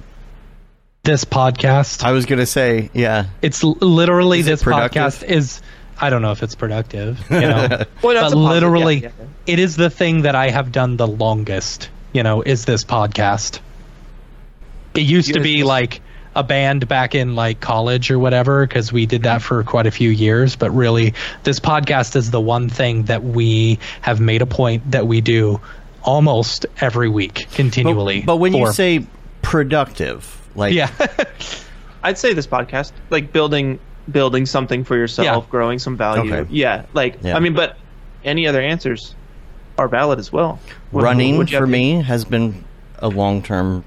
This 1.03 1.23
podcast. 1.23 2.03
I 2.03 2.11
was 2.11 2.25
gonna 2.25 2.45
say, 2.45 2.89
yeah. 2.93 3.27
It's 3.41 3.63
literally 3.63 4.39
Is 4.39 4.45
this 4.45 4.63
productive? 4.63 5.01
podcast 5.01 5.23
is. 5.23 5.61
I 5.99 6.09
don't 6.09 6.21
know 6.21 6.31
if 6.31 6.43
it's 6.43 6.53
productive, 6.53 7.19
you 7.31 7.39
know, 7.41 7.67
Well, 8.03 8.13
that's 8.13 8.33
but 8.33 8.33
positive- 8.33 8.37
literally, 8.39 8.95
yeah, 8.97 9.09
yeah, 9.19 9.25
it 9.47 9.57
is 9.59 9.75
the 9.77 9.89
thing 9.89 10.23
that 10.23 10.35
I 10.35 10.49
have 10.51 10.71
done 10.71 10.95
the 10.97 11.07
longest. 11.07 11.89
You 12.13 12.21
know, 12.23 12.41
is 12.43 12.65
this 12.65 12.83
podcast? 12.83 13.59
It 14.93 15.01
used 15.01 15.27
You 15.29 15.33
to 15.35 15.39
be 15.39 15.57
just- 15.59 15.67
like 15.67 16.01
a 16.37 16.43
band 16.43 16.87
back 16.87 17.15
in 17.15 17.35
like 17.35 17.59
college 17.59 18.11
or 18.11 18.19
whatever 18.19 18.65
because 18.67 18.93
we 18.93 19.05
did 19.07 19.23
that 19.23 19.41
for 19.41 19.63
quite 19.63 19.87
a 19.87 19.91
few 19.91 20.09
years 20.11 20.55
but 20.55 20.69
really 20.69 21.13
this 21.43 21.59
podcast 21.59 22.15
is 22.15 22.29
the 22.29 22.39
one 22.39 22.69
thing 22.69 23.03
that 23.05 23.23
we 23.23 23.79
have 24.01 24.19
made 24.19 24.41
a 24.41 24.45
point 24.45 24.91
that 24.91 25.07
we 25.07 25.19
do 25.19 25.59
almost 26.03 26.65
every 26.79 27.09
week 27.09 27.47
continually 27.53 28.19
But, 28.19 28.25
but 28.27 28.35
when 28.37 28.53
you 28.53 28.71
say 28.71 29.05
productive, 29.41 30.47
like 30.55 30.73
yeah 30.73 30.91
I'd 32.03 32.17
say 32.17 32.33
this 32.33 32.47
podcast, 32.47 32.91
like 33.09 33.33
building 33.33 33.79
building 34.09 34.45
something 34.45 34.83
for 34.83 34.95
yourself, 34.95 35.25
Yeah. 35.25 35.49
growing 35.49 35.79
some 35.79 35.97
value. 35.97 36.33
Okay. 36.33 36.47
Yeah, 36.51 36.85
like 36.93 37.17
Yeah. 37.23 37.35
I 37.35 37.39
mean, 37.39 37.53
but 37.53 37.77
any 38.23 38.47
other 38.47 38.61
answers 38.61 39.15
are 39.77 39.87
valid 39.87 40.19
as 40.19 40.31
well. 40.31 40.59
What- 40.91 41.03
running 41.03 41.37
what'd 41.37 41.53
for 41.57 41.67
me 41.67 42.01
has 42.03 42.23
been 42.23 42.63
a 42.99 43.09
long 43.09 43.41
term 43.41 43.83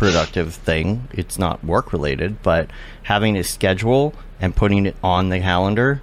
productive 0.00 0.54
thing. 0.54 1.06
It's 1.12 1.38
not 1.38 1.62
work 1.64 1.92
related, 1.92 2.42
but 2.42 2.68
having 3.04 3.36
a 3.36 3.44
schedule 3.44 4.12
and 4.40 4.56
putting 4.56 4.86
it 4.86 4.96
on 5.04 5.28
the 5.28 5.38
calendar 5.38 6.02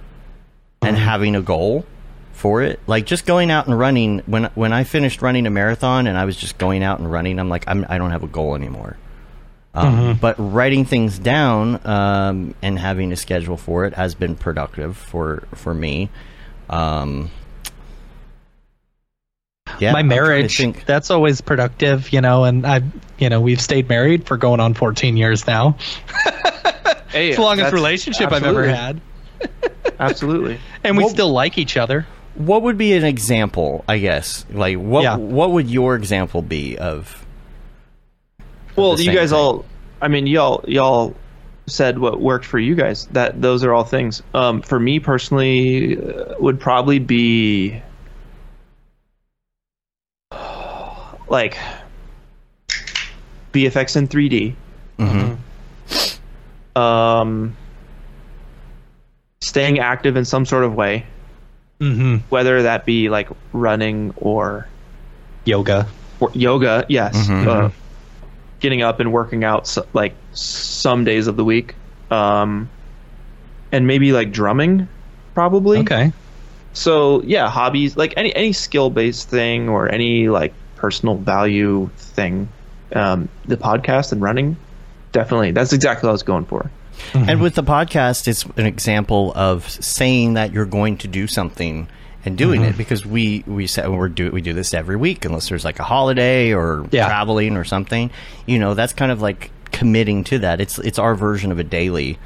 and 0.80 0.96
Uh-huh. 0.96 1.04
having 1.04 1.36
a 1.36 1.42
goal 1.42 1.84
for 2.32 2.62
it. 2.62 2.80
Like 2.86 3.04
just 3.04 3.26
going 3.26 3.50
out 3.50 3.66
and 3.66 3.78
running 3.78 4.20
when 4.26 4.44
when 4.54 4.72
I 4.72 4.84
finished 4.84 5.20
running 5.20 5.46
a 5.46 5.50
marathon 5.50 6.06
and 6.06 6.16
I 6.16 6.24
was 6.24 6.36
just 6.36 6.56
going 6.56 6.82
out 6.82 6.98
and 7.00 7.10
running, 7.12 7.38
I'm 7.38 7.48
like 7.50 7.64
I'm 7.66 7.84
I 7.88 7.98
don't 7.98 8.12
have 8.12 8.22
a 8.22 8.28
goal 8.28 8.54
anymore. 8.54 8.96
Um, 9.74 9.94
Mm-hmm. 9.94 10.12
But 10.20 10.36
writing 10.38 10.84
things 10.86 11.18
down 11.18 11.80
um, 11.86 12.54
and 12.62 12.78
having 12.78 13.12
a 13.12 13.16
schedule 13.16 13.56
for 13.58 13.84
it 13.84 13.94
has 13.94 14.14
been 14.14 14.34
productive 14.36 14.96
for 14.96 15.42
for 15.54 15.74
me. 15.74 16.08
Um, 16.70 17.30
yeah, 19.80 19.92
my 19.92 20.00
I'm 20.00 20.08
trying 20.08 20.18
to 20.18 20.22
marriage 20.28 20.56
think. 20.56 20.84
that's 20.86 21.10
always 21.10 21.40
productive 21.40 22.12
you 22.12 22.20
know 22.20 22.44
and 22.44 22.66
i 22.66 22.82
you 23.18 23.28
know 23.28 23.40
we've 23.40 23.60
stayed 23.60 23.88
married 23.88 24.26
for 24.26 24.36
going 24.36 24.60
on 24.60 24.74
14 24.74 25.16
years 25.16 25.46
now 25.46 25.76
Hey, 27.10 27.28
it's 27.28 27.36
the 27.36 27.42
longest 27.42 27.64
that's- 27.66 27.72
relationship 27.72 28.32
i've 28.32 28.44
ever 28.44 28.66
had 28.68 29.00
Absolutely. 30.00 30.58
and 30.84 30.96
we 30.96 31.04
Well- 31.04 31.10
still 31.12 31.30
like 31.32 31.58
each 31.58 31.76
other 31.76 32.06
What 32.34 32.62
would 32.62 32.76
be 32.78 32.92
an 32.92 33.04
example? 33.04 33.84
I 33.88 33.98
guess 33.98 34.44
like 34.52 34.76
what 34.76 35.02
Yeah. 35.02 35.16
what 35.16 35.50
would 35.52 35.68
your 35.70 35.96
example 35.96 36.40
be 36.42 36.76
of? 36.78 37.24
Well, 38.76 39.00
you 39.00 39.12
guys 39.12 39.30
thing. 39.30 39.38
all. 39.38 39.64
I 40.00 40.06
mean, 40.08 40.26
y'all 40.28 40.64
y'all 40.68 41.16
said 41.66 41.98
what 41.98 42.20
worked 42.20 42.44
for 42.46 42.58
you 42.60 42.76
guys. 42.76 43.06
That 43.06 43.42
those 43.42 43.64
are 43.64 43.74
all 43.74 43.82
things. 43.84 44.22
Um, 44.34 44.62
for 44.62 44.78
me 44.78 45.00
personally, 45.00 45.98
uh, 45.98 46.34
would 46.38 46.60
probably 46.60 47.00
be 47.00 47.82
like 51.30 51.56
VFX 53.52 53.96
in 53.96 54.08
3D. 54.08 54.54
Hmm. 54.98 56.80
Um, 56.80 57.56
staying 59.40 59.78
active 59.78 60.16
in 60.16 60.24
some 60.24 60.44
sort 60.46 60.64
of 60.64 60.74
way, 60.74 61.06
Mm-hmm. 61.80 62.16
whether 62.28 62.62
that 62.64 62.84
be 62.84 63.08
like 63.08 63.28
running 63.52 64.12
or, 64.16 64.66
Yoga. 65.44 65.86
or 66.18 66.28
yoga. 66.34 66.84
Yes, 66.88 67.30
uh, 67.30 67.70
getting 68.58 68.82
up 68.82 68.98
and 68.98 69.12
working 69.12 69.44
out 69.44 69.68
so, 69.68 69.86
like 69.92 70.12
some 70.32 71.04
days 71.04 71.28
of 71.28 71.36
the 71.36 71.44
week. 71.44 71.76
Um, 72.10 72.68
and 73.70 73.86
maybe 73.86 74.12
like 74.12 74.32
drumming, 74.32 74.88
probably. 75.34 75.78
Okay. 75.80 76.12
So 76.72 77.22
yeah, 77.22 77.48
hobbies 77.48 77.96
like 77.96 78.14
any 78.16 78.34
any 78.34 78.52
skill 78.52 78.90
based 78.90 79.28
thing 79.28 79.68
or 79.68 79.88
any 79.88 80.28
like 80.28 80.52
personal 80.78 81.16
value 81.16 81.90
thing. 81.96 82.48
Um, 82.94 83.28
the 83.44 83.56
podcast 83.58 84.12
and 84.12 84.22
running, 84.22 84.56
definitely. 85.12 85.50
That's 85.50 85.72
exactly 85.74 86.06
what 86.06 86.10
I 86.10 86.12
was 86.12 86.22
going 86.22 86.46
for. 86.46 86.70
And 87.14 87.40
with 87.40 87.54
the 87.54 87.62
podcast, 87.62 88.26
it's 88.26 88.44
an 88.56 88.66
example 88.66 89.32
of 89.36 89.68
saying 89.68 90.34
that 90.34 90.52
you're 90.52 90.64
going 90.66 90.96
to 90.98 91.08
do 91.08 91.26
something 91.26 91.86
and 92.24 92.36
doing 92.36 92.62
Mm-hmm. 92.62 92.70
it 92.70 92.76
because 92.78 93.06
we 93.06 93.44
we 93.46 93.66
said 93.68 93.88
we're 93.88 94.08
do 94.08 94.30
we 94.32 94.40
do 94.40 94.52
this 94.52 94.74
every 94.74 94.96
week 94.96 95.24
unless 95.24 95.48
there's 95.48 95.64
like 95.64 95.78
a 95.78 95.84
holiday 95.84 96.52
or 96.52 96.86
Yeah. 96.90 97.06
traveling 97.06 97.56
or 97.56 97.64
something. 97.64 98.10
You 98.46 98.58
know, 98.58 98.74
that's 98.74 98.92
kind 98.94 99.12
of 99.12 99.20
like 99.22 99.50
committing 99.70 100.24
to 100.24 100.38
that. 100.40 100.60
It's 100.60 100.78
it's 100.80 100.98
our 100.98 101.14
version 101.14 101.52
of 101.52 101.58
a 101.58 101.64
daily. 101.64 102.18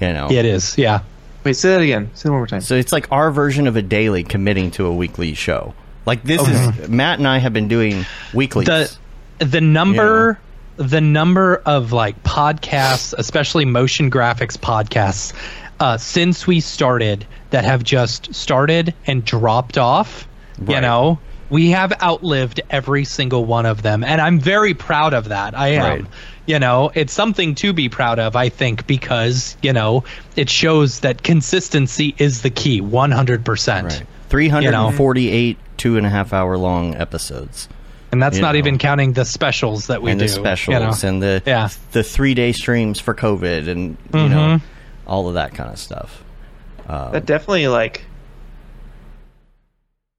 You 0.00 0.12
know, 0.12 0.28
Yeah, 0.30 0.40
it 0.40 0.46
is. 0.46 0.76
Yeah. 0.76 1.02
Wait, 1.44 1.52
say 1.54 1.70
that 1.70 1.80
again. 1.80 2.10
Say 2.14 2.28
it 2.28 2.30
one 2.32 2.40
more 2.40 2.46
time. 2.48 2.60
So 2.62 2.74
it's 2.74 2.92
like 2.92 3.06
our 3.12 3.30
version 3.30 3.66
of 3.68 3.76
a 3.76 3.82
daily 3.82 4.24
committing 4.24 4.70
to 4.72 4.86
a 4.86 4.92
weekly 4.94 5.34
show. 5.34 5.74
Like 6.06 6.22
this 6.24 6.46
is 6.46 6.88
Matt 6.88 7.18
and 7.18 7.28
I 7.28 7.38
have 7.38 7.52
been 7.52 7.68
doing 7.68 8.04
weekly. 8.34 8.64
the 8.64 8.94
the 9.38 9.60
number 9.60 10.38
the 10.76 11.00
number 11.00 11.56
of 11.66 11.92
like 11.92 12.22
podcasts 12.22 13.14
especially 13.18 13.64
motion 13.64 14.10
graphics 14.10 14.56
podcasts 14.56 15.32
uh, 15.80 15.96
since 15.98 16.46
we 16.46 16.60
started 16.60 17.26
that 17.50 17.64
have 17.64 17.82
just 17.84 18.34
started 18.34 18.94
and 19.06 19.24
dropped 19.24 19.78
off 19.78 20.26
you 20.66 20.80
know 20.80 21.18
we 21.50 21.70
have 21.70 21.92
outlived 22.02 22.62
every 22.70 23.04
single 23.04 23.44
one 23.44 23.66
of 23.66 23.82
them. 23.82 24.02
And 24.02 24.20
i'm 24.20 24.40
very 24.40 24.72
proud 24.74 25.12
of 25.12 25.28
that. 25.28 25.56
I 25.56 25.68
am. 25.68 25.82
Right. 25.82 26.04
you 26.46 26.58
know 26.58 26.90
it's 26.94 27.12
something 27.12 27.54
to 27.56 27.72
be 27.72 27.88
proud 27.88 28.18
of 28.18 28.34
i 28.36 28.48
think 28.48 28.86
because 28.86 29.56
you 29.62 29.72
know 29.72 30.04
it 30.34 30.48
shows 30.48 31.00
that 31.00 31.22
consistency 31.22 32.14
is 32.18 32.42
the 32.42 32.50
key 32.50 32.80
100% 32.80 33.82
right. 33.84 34.02
348 34.28 35.58
two 35.82 35.96
and 35.96 36.06
a 36.06 36.10
half 36.10 36.32
hour 36.32 36.56
long 36.56 36.94
episodes. 36.94 37.68
and 38.12 38.22
that's 38.22 38.38
not 38.38 38.52
know. 38.52 38.58
even 38.58 38.78
counting 38.78 39.14
the 39.14 39.24
specials 39.24 39.88
that 39.88 40.00
we 40.00 40.12
and 40.12 40.20
do 40.20 40.26
the 40.26 40.32
specials 40.32 41.02
you 41.02 41.10
know? 41.10 41.14
and 41.14 41.22
the 41.22 41.42
Yeah. 41.44 41.70
the 41.90 42.04
three 42.04 42.34
day 42.34 42.52
streams 42.52 43.00
for 43.00 43.14
COVID 43.14 43.66
and 43.68 43.96
you 44.14 44.28
know 44.28 44.60
all 45.08 45.26
of 45.26 45.34
that 45.34 45.54
kind 45.54 45.70
of 45.70 45.78
stuff. 45.80 46.22
that 46.86 47.26
definitely 47.26 47.66
like 47.66 48.04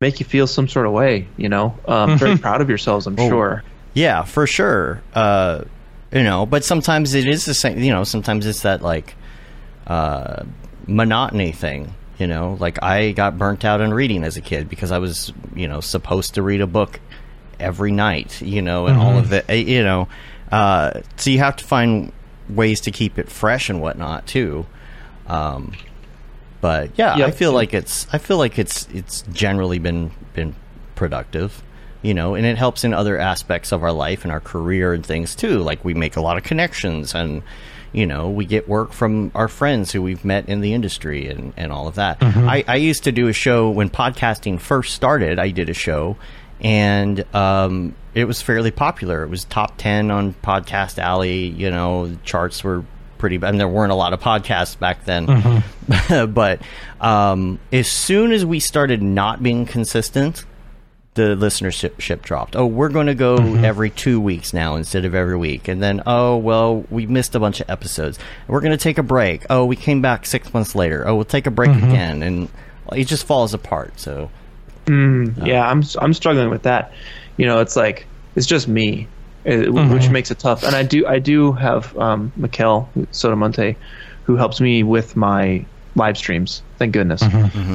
make 0.02 0.20
you 0.20 0.26
feel 0.26 0.48
some 0.48 0.68
sort 0.68 0.86
of 0.86 0.92
way. 0.92 1.28
You 1.38 1.48
know, 1.48 1.78
um, 1.88 2.18
very 2.24 2.38
proud 2.38 2.60
of 2.60 2.68
yourselves. 2.68 3.08
I'm 3.08 3.16
sure. 3.16 3.64
Yeah, 3.94 4.24
for 4.24 4.46
sure. 4.46 5.02
Uh, 5.14 5.64
you 6.12 6.24
know, 6.24 6.46
but 6.46 6.66
sometimes 6.66 7.14
it 7.14 7.26
is 7.26 7.46
the 7.46 7.54
same. 7.54 7.80
You 7.80 7.94
know, 7.94 8.04
sometimes 8.04 8.46
it's 8.46 8.64
that 8.64 8.82
like 8.82 9.16
uh, 9.88 10.44
monotony 10.88 11.54
thing. 11.54 11.94
You 12.24 12.28
know, 12.28 12.56
like 12.58 12.82
I 12.82 13.12
got 13.12 13.38
burnt 13.38 13.66
out 13.66 13.82
on 13.82 13.94
reading 13.94 14.24
as 14.24 14.38
a 14.38 14.42
kid 14.42 14.70
because 14.70 14.94
I 14.94 14.98
was, 15.00 15.34
you 15.54 15.68
know, 15.68 15.82
supposed 15.82 16.36
to 16.36 16.42
read 16.42 16.62
a 16.62 16.68
book 16.68 17.02
every 17.60 17.92
night. 17.92 18.42
You 18.42 18.62
know, 18.62 18.88
and 18.88 18.98
all 18.98 19.18
of 19.18 19.28
the, 19.28 19.52
eh, 19.52 19.56
you 19.56 19.84
know, 19.84 20.08
uh, 20.50 21.02
so 21.18 21.32
you 21.32 21.40
have 21.40 21.58
to 21.58 21.66
find 21.66 22.14
ways 22.48 22.80
to 22.82 22.92
keep 22.92 23.20
it 23.20 23.28
fresh 23.30 23.70
and 23.70 23.82
whatnot 23.82 24.26
too. 24.26 24.66
Um, 25.28 25.74
but 26.62 26.92
yeah, 26.96 27.18
Yep. 27.18 27.28
I 27.28 27.32
feel 27.32 27.52
like 27.52 27.74
it's 27.74 28.08
I 28.14 28.20
feel 28.20 28.38
like 28.38 28.58
it's 28.58 28.88
it's 28.94 29.24
generally 29.34 29.80
been 29.80 30.12
been 30.34 30.56
productive, 30.96 31.62
you 32.04 32.14
know, 32.14 32.36
and 32.36 32.46
it 32.46 32.58
helps 32.58 32.86
in 32.86 32.94
other 32.94 33.18
aspects 33.20 33.74
of 33.74 33.84
our 33.84 33.92
life 33.92 34.24
and 34.24 34.32
our 34.32 34.40
career 34.40 34.94
and 34.94 35.06
things 35.06 35.36
too. 35.36 35.60
Like 35.60 35.84
we 35.84 35.94
make 35.94 36.16
a 36.16 36.22
lot 36.22 36.38
of 36.38 36.44
connections 36.44 37.14
and 37.14 37.44
you 37.94 38.06
know 38.06 38.30
we 38.30 38.46
get 38.46 38.68
work 38.68 38.92
from 38.92 39.32
our 39.34 39.48
friends 39.48 39.92
who 39.92 40.02
we've 40.02 40.26
met 40.26 40.50
in 40.50 40.60
the 40.62 40.74
industry 40.74 41.28
and 41.28 41.54
and 41.56 41.72
all 41.72 41.88
of 41.88 41.96
that. 41.96 42.18
I, 42.22 42.64
I 42.68 42.76
used 42.76 43.06
to 43.06 43.12
do 43.12 43.28
a 43.30 43.34
show 43.34 43.70
when 43.70 43.90
podcasting 43.90 44.60
first 44.60 44.94
started. 44.94 45.40
I 45.40 45.50
did 45.52 45.70
a 45.70 45.74
show 45.74 46.18
and 46.60 47.24
um, 47.36 47.96
it 48.14 48.26
was 48.26 48.42
fairly 48.42 48.72
popular. 48.72 49.24
It 49.24 49.30
was 49.30 49.44
top 49.46 49.78
ten 49.78 50.12
on 50.12 50.34
Podcast 50.34 50.98
Alley. 50.98 51.48
You 51.48 51.70
know, 51.72 52.08
the 52.08 52.16
charts 52.18 52.64
were 52.64 52.86
pretty. 53.18 53.38
I 53.44 53.52
mean, 53.52 53.58
there 53.58 53.68
weren't 53.68 53.92
a 53.92 53.96
lot 53.96 54.14
of 54.14 54.20
podcasts 54.22 54.78
back 54.78 55.06
then, 55.06 55.64
but 56.34 56.62
um, 57.02 57.60
as 57.72 57.88
soon 57.88 58.32
as 58.32 58.46
we 58.46 58.60
started 58.60 59.02
not 59.02 59.44
being 59.44 59.66
consistent, 59.66 60.46
the 61.16 61.36
listenership 61.36 62.22
dropped. 62.22 62.56
Oh, 62.56 62.66
we're 62.66 62.90
going 62.90 63.08
to 63.08 63.16
go 63.16 63.38
mm-hmm. 63.38 63.64
every 63.64 63.90
two 63.90 64.20
weeks 64.20 64.54
now 64.54 64.76
instead 64.76 65.06
of 65.06 65.14
every 65.14 65.38
week, 65.38 65.68
and 65.68 65.82
then 65.82 66.02
oh 66.06 66.38
well, 66.38 66.86
we 66.90 67.06
missed 67.06 67.36
a 67.36 67.40
bunch 67.40 67.62
of 67.62 67.70
episodes. 67.70 68.18
We're 68.48 68.62
going 68.62 68.72
to 68.72 68.84
take 68.84 68.98
a 68.98 69.04
break. 69.04 69.46
Oh, 69.50 69.66
we 69.66 69.76
came 69.76 70.02
back 70.02 70.26
six 70.26 70.54
months 70.54 70.76
later. 70.76 71.08
Oh, 71.08 71.16
we'll 71.16 71.26
take 71.26 71.46
a 71.48 71.52
break 71.52 71.70
mm-hmm. 71.70 71.90
again, 71.90 72.24
and 72.24 72.50
it 72.92 73.06
just 73.06 73.26
falls 73.26 73.54
apart. 73.54 74.00
So 74.00 74.30
mm-hmm. 74.86 75.42
uh, 75.42 75.46
Yeah, 75.46 75.68
I'm 75.68 75.84
I'm 76.00 76.14
struggling 76.14 76.50
with 76.50 76.64
that. 76.64 76.94
You 77.38 77.46
know, 77.46 77.60
it's 77.60 77.76
like 77.76 78.08
it's 78.36 78.48
just 78.48 78.68
me, 78.68 79.08
uh, 79.46 79.72
which 79.72 80.10
makes 80.10 80.32
it 80.32 80.40
tough. 80.40 80.64
And 80.64 80.76
I 80.76 80.84
do 80.84 81.06
I 81.06 81.20
do 81.20 81.52
have 81.52 81.96
um, 81.98 82.32
Mikkel 82.40 82.88
Sotomonte, 83.12 83.76
who 84.24 84.36
helps 84.36 84.60
me 84.60 84.84
with 84.84 85.16
my 85.16 85.66
live 85.96 86.18
streams. 86.18 86.64
Thank 86.80 86.94
goodness. 86.94 87.22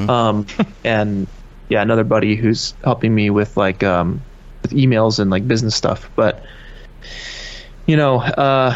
Um, 0.09 0.47
and 0.85 1.29
yeah, 1.69 1.83
another 1.83 2.05
buddy 2.05 2.37
who's 2.37 2.75
helping 2.85 3.15
me 3.15 3.31
with 3.31 3.57
like 3.57 3.83
um, 3.83 4.23
with 4.63 4.73
emails 4.73 5.19
and 5.19 5.31
like 5.31 5.47
business 5.47 5.75
stuff. 5.75 6.11
But 6.17 6.43
you 7.87 7.97
know, 7.97 8.21
uh, 8.21 8.75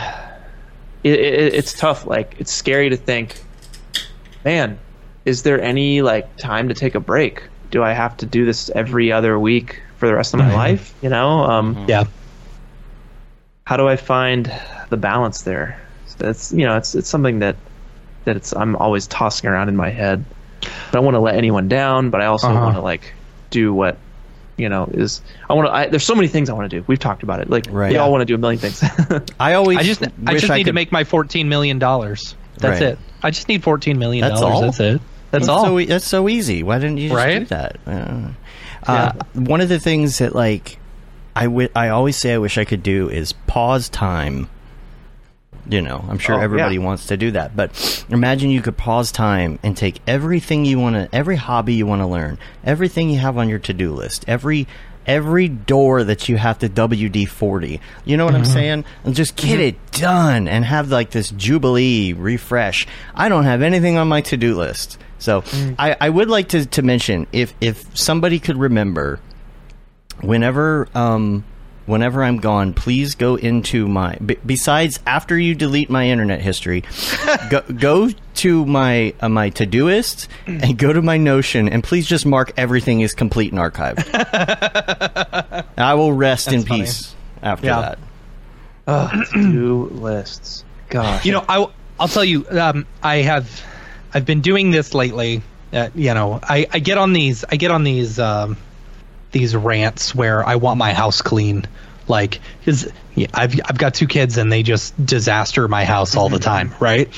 it, 1.03 1.19
it, 1.19 1.55
it's 1.55 1.73
tough. 1.73 2.07
Like 2.07 2.37
it's 2.39 2.53
scary 2.53 2.91
to 2.91 2.97
think, 2.97 3.43
man, 4.45 4.79
is 5.25 5.43
there 5.43 5.61
any 5.61 6.03
like 6.03 6.37
time 6.37 6.69
to 6.69 6.75
take 6.75 6.95
a 6.95 7.01
break? 7.01 7.43
Do 7.71 7.83
I 7.83 7.93
have 7.93 8.17
to 8.19 8.27
do 8.27 8.45
this 8.45 8.71
every 8.71 9.13
other 9.13 9.39
week 9.39 9.81
for 9.97 10.07
the 10.07 10.15
rest 10.15 10.35
of 10.35 10.41
my 10.41 10.55
life? 10.55 10.95
You 11.03 11.09
know, 11.09 11.45
um, 11.45 11.87
yeah 11.89 12.05
how 13.65 13.77
do 13.77 13.89
I 13.89 13.97
find 13.97 14.53
the 14.91 14.97
balance 14.97 15.43
there? 15.43 15.81
It's 16.21 16.53
you 16.53 16.67
know, 16.67 16.77
it's 16.77 16.95
it's 16.95 17.09
something 17.09 17.39
that 17.41 17.57
that 18.25 18.37
it's 18.37 18.55
I'm 18.55 18.77
always 18.77 19.07
tossing 19.07 19.49
around 19.49 19.69
in 19.69 19.77
my 19.77 19.91
head. 19.91 20.25
I 20.65 20.91
don't 20.93 21.05
want 21.05 21.15
to 21.15 21.21
let 21.21 21.35
anyone 21.37 21.69
down, 21.69 22.11
but 22.11 22.21
I 22.21 22.27
also 22.27 22.49
Uh-huh. 22.49 22.61
want 22.61 22.75
to 22.77 22.81
like 22.83 23.13
do 23.51 23.73
what 23.75 23.99
you 24.57 24.69
know 24.69 24.89
is 24.93 25.23
I 25.49 25.55
want 25.55 25.67
to. 25.69 25.73
I, 25.75 25.87
there's 25.89 26.05
so 26.05 26.15
many 26.15 26.29
things 26.29 26.49
I 26.51 26.53
want 26.53 26.71
to 26.71 26.81
do. 26.81 26.85
We've 26.87 26.99
talked 26.99 27.23
about 27.23 27.41
it. 27.41 27.51
Like 27.51 27.67
Right. 27.71 27.89
we 27.89 27.95
Yeah. 27.95 28.03
all 28.03 28.11
want 28.13 28.21
to 28.23 28.27
do 28.27 28.35
a 28.35 28.39
million 28.39 28.61
things. 28.61 28.83
I 29.41 29.55
always 29.55 29.79
I 29.79 29.83
just 29.83 30.03
I 30.03 30.33
wish 30.33 30.43
just 30.43 30.53
need 30.53 30.65
to 30.65 30.73
make 30.73 30.93
my 30.93 31.05
fourteen 31.05 31.49
million 31.49 31.79
dollars. 31.79 32.35
That's 32.59 32.81
Right. 32.81 32.91
it. 32.93 32.99
I 33.23 33.31
just 33.31 33.49
need 33.49 33.63
fourteen 33.63 33.99
million 33.99 34.27
That's 34.29 34.41
dollars. 34.41 34.55
all? 34.55 34.61
That's 34.63 34.81
it. 34.81 35.01
That's 35.31 35.47
That's 35.47 35.49
all. 35.49 35.65
So, 35.65 35.79
e- 35.81 35.87
that's 35.87 36.07
so 36.07 36.29
easy. 36.29 36.63
Why 36.63 36.79
didn't 36.79 36.99
you 36.99 37.09
just 37.09 37.27
do 37.27 37.45
that? 37.47 37.77
Uh, 37.87 38.29
uh, 38.87 39.13
one 39.33 39.61
of 39.63 39.69
the 39.71 39.79
things 39.81 40.19
that 40.19 40.35
like 40.35 40.79
I 41.35 41.45
wi- 41.45 41.71
I 41.75 41.89
always 41.89 42.17
say 42.17 42.35
I 42.35 42.39
wish 42.39 42.59
I 42.59 42.65
could 42.67 42.83
do 42.83 43.09
is 43.09 43.33
pause 43.47 43.89
time. 43.89 44.51
You 45.69 45.81
know, 45.81 46.05
I'm 46.09 46.19
sure 46.19 46.37
Oh, 46.37 46.41
everybody 46.41 46.77
yeah. 46.77 46.83
wants 46.83 47.07
to 47.07 47.17
do 47.17 47.31
that, 47.33 47.57
but 47.57 48.05
imagine 48.09 48.51
you 48.51 48.63
could 48.63 48.77
pause 48.77 49.13
time 49.13 49.61
and 49.63 49.77
take 49.77 50.01
everything 50.09 50.65
you 50.65 50.81
want 50.81 50.97
to, 50.97 51.09
every 51.15 51.37
hobby 51.37 51.75
you 51.75 51.87
want 51.87 52.03
to 52.03 52.07
learn, 52.07 52.39
everything 52.65 53.11
you 53.11 53.21
have 53.21 53.39
on 53.39 53.49
your 53.49 53.61
to-do 53.61 53.93
list, 53.93 54.25
every 54.27 54.67
every 55.07 55.49
door 55.49 56.05
that 56.05 56.29
you 56.29 56.37
have 56.37 56.59
to 56.61 56.69
WD 56.69 57.29
forty. 57.29 57.81
You 58.05 58.17
know 58.17 58.25
what 58.25 58.35
I'm 58.35 58.43
mm-hmm. 58.43 58.53
saying? 58.53 58.85
And 59.05 59.15
just 59.15 59.37
get 59.37 59.59
mm-hmm. 59.59 59.61
it 59.61 59.93
done 59.93 60.49
and 60.49 60.65
have 60.65 60.91
like 60.91 61.11
this 61.11 61.31
jubilee 61.31 62.13
refresh. 62.13 62.87
I 63.15 63.29
don't 63.29 63.45
have 63.45 63.63
anything 63.63 63.97
on 63.97 64.09
my 64.09 64.21
to-do 64.21 64.57
list, 64.57 64.99
so 65.19 65.43
mm. 65.43 65.77
I, 65.79 65.97
I 66.01 66.09
would 66.09 66.29
like 66.29 66.49
to 66.49 66.67
to 66.67 66.83
mention 66.83 67.29
if 67.33 67.55
if 67.61 67.97
somebody 67.97 68.41
could 68.41 68.57
remember 68.57 69.21
whenever 70.21 70.89
um 70.95 71.45
whenever 71.87 72.23
I'm 72.25 72.39
gone, 72.39 72.73
please 72.75 73.15
go 73.15 73.37
into 73.37 73.87
my 73.89 74.17
b- 74.17 74.39
besides 74.45 74.99
after 75.07 75.39
you 75.39 75.55
delete 75.55 75.91
my 75.91 76.09
internet 76.09 76.41
history, 76.41 76.85
go 77.51 77.61
go 77.63 78.11
to 78.35 78.67
my 78.67 79.15
uh, 79.21 79.29
my 79.29 79.51
Todoist 79.51 80.29
and 80.47 80.77
go 80.79 80.93
to 80.93 81.03
my 81.03 81.17
Notion 81.17 81.69
and 81.69 81.83
please 81.85 82.07
just 82.07 82.25
mark 82.27 82.53
everything 82.57 83.03
as 83.03 83.15
complete 83.15 83.53
and 83.53 83.61
archived. 83.61 84.03
I 85.77 85.95
will 85.95 86.13
rest 86.13 86.53
in 86.53 86.63
funny. 86.63 86.83
peace 86.83 87.15
after 87.43 87.67
Yeah. 87.67 87.95
that. 88.87 89.29
Two 89.33 89.87
lists. 89.93 90.65
Gosh, 90.89 91.25
You 91.25 91.33
know, 91.33 91.45
I 91.49 91.67
I'll 91.99 92.09
tell 92.09 92.25
you. 92.25 92.47
Um, 92.51 92.87
I 93.03 93.17
have 93.17 93.63
I've 94.13 94.27
been 94.27 94.41
doing 94.41 94.71
this 94.71 94.93
lately. 94.95 95.43
Uh, 95.73 95.89
you 95.95 96.13
know, 96.13 96.39
I, 96.43 96.67
I 96.71 96.81
get 96.81 96.99
on 96.99 97.13
these 97.15 97.45
I 97.49 97.57
get 97.57 97.71
on 97.71 97.83
these 97.85 98.19
um, 98.19 98.57
these 99.33 99.57
rants 99.57 100.15
where 100.15 100.47
I 100.47 100.57
want 100.57 100.79
my 100.79 100.93
house 100.93 101.23
clean 101.23 101.67
Like, 102.09 102.41
because 102.61 102.91
yeah, 103.15 103.29
I've 103.35 103.55
I've 103.65 103.79
got 103.79 103.95
two 103.95 104.07
kids 104.07 104.37
and 104.37 104.51
they 104.51 104.63
just 104.63 105.05
disaster 105.05 105.69
my 105.69 105.85
house 105.85 106.17
all 106.17 106.29
the 106.29 106.37
mm-hmm. 106.37 106.45
time, 106.45 106.75
right? 106.81 107.09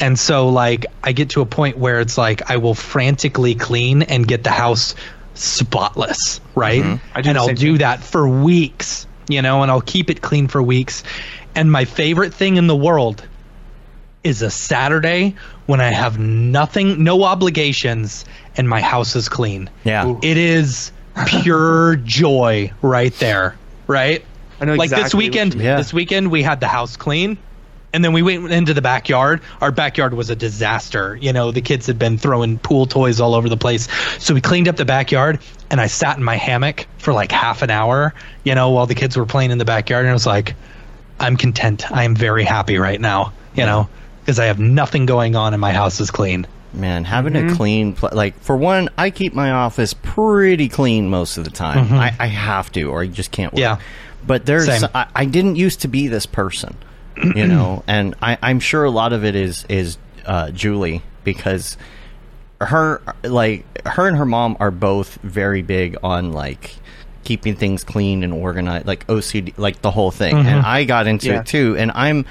And 0.00 0.18
so 0.18 0.48
like 0.48 0.86
I 1.02 1.12
get 1.12 1.30
to 1.30 1.40
a 1.40 1.46
point 1.46 1.78
where 1.78 2.00
it's 2.00 2.18
like 2.18 2.50
I 2.50 2.56
will 2.56 2.74
frantically 2.74 3.54
clean 3.54 4.02
and 4.02 4.26
get 4.26 4.44
the 4.44 4.50
house 4.50 4.94
spotless, 5.34 6.40
right? 6.54 6.82
Mm-hmm. 6.82 7.16
I 7.16 7.22
do 7.22 7.28
and 7.30 7.38
I'll 7.38 7.48
do 7.48 7.54
thing. 7.54 7.78
that 7.78 8.02
for 8.02 8.28
weeks, 8.28 9.06
you 9.28 9.42
know, 9.42 9.62
and 9.62 9.70
I'll 9.70 9.80
keep 9.80 10.10
it 10.10 10.20
clean 10.20 10.48
for 10.48 10.62
weeks. 10.62 11.02
And 11.54 11.70
my 11.70 11.84
favorite 11.84 12.34
thing 12.34 12.56
in 12.56 12.66
the 12.66 12.76
world 12.76 13.26
is 14.24 14.42
a 14.42 14.50
Saturday 14.50 15.36
when 15.66 15.80
I 15.80 15.92
have 15.92 16.18
nothing, 16.18 17.04
no 17.04 17.24
obligations, 17.24 18.24
and 18.56 18.68
my 18.68 18.80
house 18.80 19.14
is 19.14 19.28
clean. 19.28 19.70
Yeah. 19.84 20.18
It 20.22 20.36
is 20.36 20.90
pure 21.26 21.96
joy 21.96 22.72
right 22.82 23.14
there, 23.14 23.56
right? 23.86 24.24
I 24.60 24.64
know 24.64 24.74
like 24.74 24.90
this 24.90 24.98
exactly 24.98 25.16
what 25.16 25.24
weekend. 25.24 25.54
Yeah. 25.54 25.76
this 25.76 25.92
weekend 25.92 26.30
we 26.30 26.42
had 26.42 26.60
the 26.60 26.68
house 26.68 26.96
clean. 26.96 27.38
And 27.92 28.04
then 28.04 28.12
we 28.12 28.22
went 28.22 28.50
into 28.50 28.74
the 28.74 28.82
backyard. 28.82 29.40
Our 29.60 29.70
backyard 29.70 30.14
was 30.14 30.28
a 30.28 30.34
disaster. 30.34 31.14
You 31.14 31.32
know, 31.32 31.52
the 31.52 31.60
kids 31.60 31.86
had 31.86 31.96
been 31.96 32.18
throwing 32.18 32.58
pool 32.58 32.86
toys 32.86 33.20
all 33.20 33.36
over 33.36 33.48
the 33.48 33.56
place. 33.56 33.86
So 34.18 34.34
we 34.34 34.40
cleaned 34.40 34.66
up 34.66 34.74
the 34.74 34.84
backyard 34.84 35.38
and 35.70 35.80
I 35.80 35.86
sat 35.86 36.16
in 36.16 36.24
my 36.24 36.34
hammock 36.34 36.88
for 36.98 37.12
like 37.12 37.30
half 37.30 37.62
an 37.62 37.70
hour, 37.70 38.12
you 38.42 38.56
know, 38.56 38.70
while 38.70 38.86
the 38.86 38.96
kids 38.96 39.16
were 39.16 39.26
playing 39.26 39.52
in 39.52 39.58
the 39.58 39.64
backyard. 39.64 40.06
And 40.06 40.10
I 40.10 40.12
was 40.12 40.26
like, 40.26 40.56
I'm 41.20 41.36
content. 41.36 41.90
I 41.92 42.02
am 42.02 42.16
very 42.16 42.42
happy 42.42 42.78
right 42.78 43.00
now, 43.00 43.32
you 43.54 43.64
know, 43.64 43.88
because 44.20 44.40
I 44.40 44.46
have 44.46 44.58
nothing 44.58 45.06
going 45.06 45.36
on 45.36 45.54
and 45.54 45.60
my 45.60 45.72
house 45.72 46.00
is 46.00 46.10
clean. 46.10 46.48
Man, 46.74 47.04
having 47.04 47.32
Mm-hmm. 47.34 47.48
a 47.52 47.56
clean, 47.56 47.92
pl- 47.94 48.10
like 48.12 48.38
for 48.40 48.56
one, 48.56 48.88
I 48.98 49.10
keep 49.10 49.32
my 49.34 49.50
office 49.52 49.94
pretty 49.94 50.68
clean 50.68 51.08
most 51.08 51.36
of 51.38 51.44
the 51.44 51.50
time. 51.50 51.92
I, 51.92 52.14
I 52.18 52.26
have 52.26 52.70
to, 52.72 52.84
or 52.84 53.02
I 53.02 53.06
just 53.06 53.30
can't 53.30 53.52
work. 53.52 53.62
Mm-hmm. 53.62 53.80
Yeah. 53.80 53.86
But 54.26 54.46
there's, 54.46 54.68
I, 54.68 55.06
I 55.14 55.24
didn't 55.26 55.56
used 55.56 55.80
to 55.82 55.88
be 55.88 56.08
this 56.08 56.26
person, 56.26 56.76
you 57.16 57.46
know, 57.46 57.84
and 57.86 58.14
I, 58.22 58.38
I'm 58.42 58.58
sure 58.60 58.84
a 58.84 58.90
lot 58.90 59.12
of 59.12 59.24
it 59.24 59.34
is 59.36 59.64
is 59.68 59.98
uh, 60.26 60.50
Julie 60.50 61.02
because 61.24 61.76
her, 62.60 63.02
like 63.22 63.64
her 63.86 64.08
and 64.08 64.16
her 64.16 64.24
mom 64.26 64.56
are 64.60 64.70
both 64.70 65.16
very 65.22 65.62
big 65.62 65.96
on 66.02 66.32
like 66.32 66.74
keeping 67.24 67.54
things 67.56 67.84
clean 67.84 68.22
and 68.22 68.32
organized, 68.32 68.86
like 68.86 69.06
OCD, 69.06 69.56
like 69.58 69.80
the 69.82 69.90
whole 69.90 70.10
thing. 70.10 70.34
Mm-hmm. 70.36 70.48
And 70.48 70.66
I 70.66 70.84
got 70.84 71.06
into 71.06 71.28
Yeah. 71.28 71.40
it 71.40 71.46
too, 71.46 71.76
and 71.78 71.90
I'm. 71.94 72.24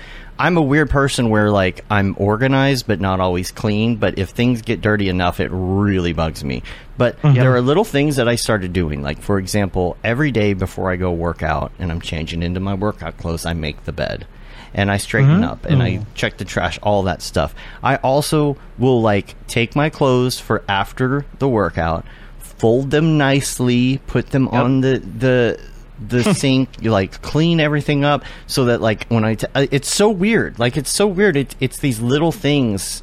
I'm 0.44 0.58
a 0.58 0.62
weird 0.62 0.90
person 0.90 1.30
where 1.30 1.50
like 1.50 1.86
I'm 1.90 2.16
organized 2.18 2.86
but 2.86 3.00
not 3.00 3.22
always 3.22 3.50
clean. 3.50 3.96
But 3.96 4.20
if 4.20 4.32
things 4.32 4.62
get 4.62 4.82
dirty 4.82 5.08
enough, 5.08 5.40
it 5.40 5.50
really 5.54 6.12
bugs 6.12 6.44
me. 6.44 6.64
But 6.98 7.18
mm-hmm. 7.22 7.36
there 7.36 7.56
are 7.56 7.62
little 7.62 7.86
things 7.86 8.18
that 8.18 8.28
I 8.28 8.36
started 8.36 8.74
doing. 8.74 9.02
Like 9.02 9.22
for 9.22 9.40
example, 9.40 9.96
every 10.04 10.32
day 10.32 10.54
before 10.54 10.92
I 10.92 10.98
go 10.98 11.14
work 11.14 11.44
out 11.44 11.72
and 11.80 11.90
I'm 11.90 12.02
changing 12.02 12.44
into 12.44 12.60
my 12.60 12.74
workout 12.74 13.18
clothes, 13.18 13.46
I 13.46 13.54
make 13.54 13.86
the 13.86 13.94
bed 13.94 14.28
and 14.74 14.92
I 14.92 14.98
straighten 14.98 15.36
mm-hmm. 15.36 15.44
up 15.46 15.64
and 15.64 15.82
I 15.82 15.92
mm-hmm. 15.92 16.14
check 16.14 16.36
the 16.36 16.44
trash, 16.44 16.78
all 16.84 17.04
that 17.04 17.22
stuff. 17.22 17.56
I 17.82 17.96
also 17.96 18.58
will 18.78 19.02
like 19.02 19.36
take 19.48 19.78
my 19.78 19.90
clothes 19.90 20.42
for 20.42 20.62
after 20.68 21.26
the 21.40 21.48
workout, 21.48 22.04
fold 22.40 22.92
them 22.92 23.18
nicely, 23.18 24.02
put 24.08 24.32
them 24.32 24.50
on 24.50 24.82
the 24.82 24.98
the 25.00 25.73
the 26.08 26.24
sink, 26.34 26.70
you 26.82 26.92
like 26.92 27.22
clean 27.22 27.60
everything 27.60 28.04
up 28.04 28.24
so 28.48 28.66
that 28.66 28.82
like 28.82 29.06
when 29.08 29.24
I 29.26 29.36
t- 29.36 29.48
uh, 29.56 29.68
it's 29.72 29.94
so 29.94 30.10
weird. 30.10 30.60
Like 30.60 30.78
it's 30.78 30.92
so 30.92 31.08
weird. 31.08 31.36
It, 31.38 31.56
it's 31.60 31.80
these 31.80 32.00
little 32.00 32.32
things, 32.32 33.02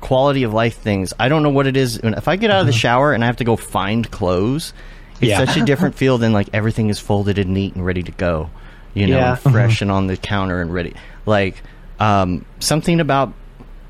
quality 0.00 0.42
of 0.42 0.52
life 0.52 0.78
things. 0.78 1.12
I 1.18 1.28
don't 1.28 1.42
know 1.42 1.50
what 1.50 1.66
it 1.66 1.76
is. 1.76 1.98
If 1.98 2.28
I 2.28 2.36
get 2.36 2.50
out 2.50 2.60
of 2.60 2.66
the 2.66 2.72
shower 2.72 3.12
and 3.12 3.22
I 3.22 3.26
have 3.26 3.36
to 3.38 3.44
go 3.44 3.56
find 3.56 4.10
clothes, 4.10 4.72
it's 5.20 5.28
Yeah. 5.30 5.44
such 5.44 5.56
a 5.56 5.64
different 5.64 5.94
feel 6.00 6.18
than 6.18 6.32
like 6.32 6.48
everything 6.52 6.88
is 6.88 6.98
folded 6.98 7.38
and 7.38 7.50
neat 7.54 7.74
and 7.74 7.84
ready 7.84 8.02
to 8.02 8.12
go. 8.12 8.50
You 8.94 9.06
know, 9.06 9.18
Yeah. 9.18 9.38
and 9.44 9.52
fresh 9.52 9.82
and 9.82 9.90
on 9.90 10.06
the 10.08 10.16
counter 10.16 10.60
and 10.60 10.72
ready. 10.72 10.94
Like 11.26 11.62
um, 12.00 12.44
something 12.58 12.98
about 13.00 13.32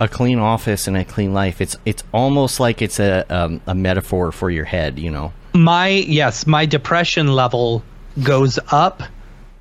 a 0.01 0.09
clean 0.09 0.39
office 0.39 0.89
and 0.89 0.97
a 0.97 1.05
clean 1.05 1.33
life. 1.33 1.61
It's 1.61 1.77
it's 1.85 2.03
almost 2.13 2.59
like 2.61 2.83
it's 2.83 2.99
a 2.99 3.25
um, 3.31 3.61
a 3.67 3.75
metaphor 3.75 4.33
for 4.33 4.51
your 4.51 4.65
head. 4.65 4.99
You 4.99 5.11
know. 5.11 5.33
my 5.55 5.89
yes 5.89 6.47
my 6.47 6.67
depression 6.67 7.29
level 7.35 7.83
goes 8.23 8.59
up 8.71 9.03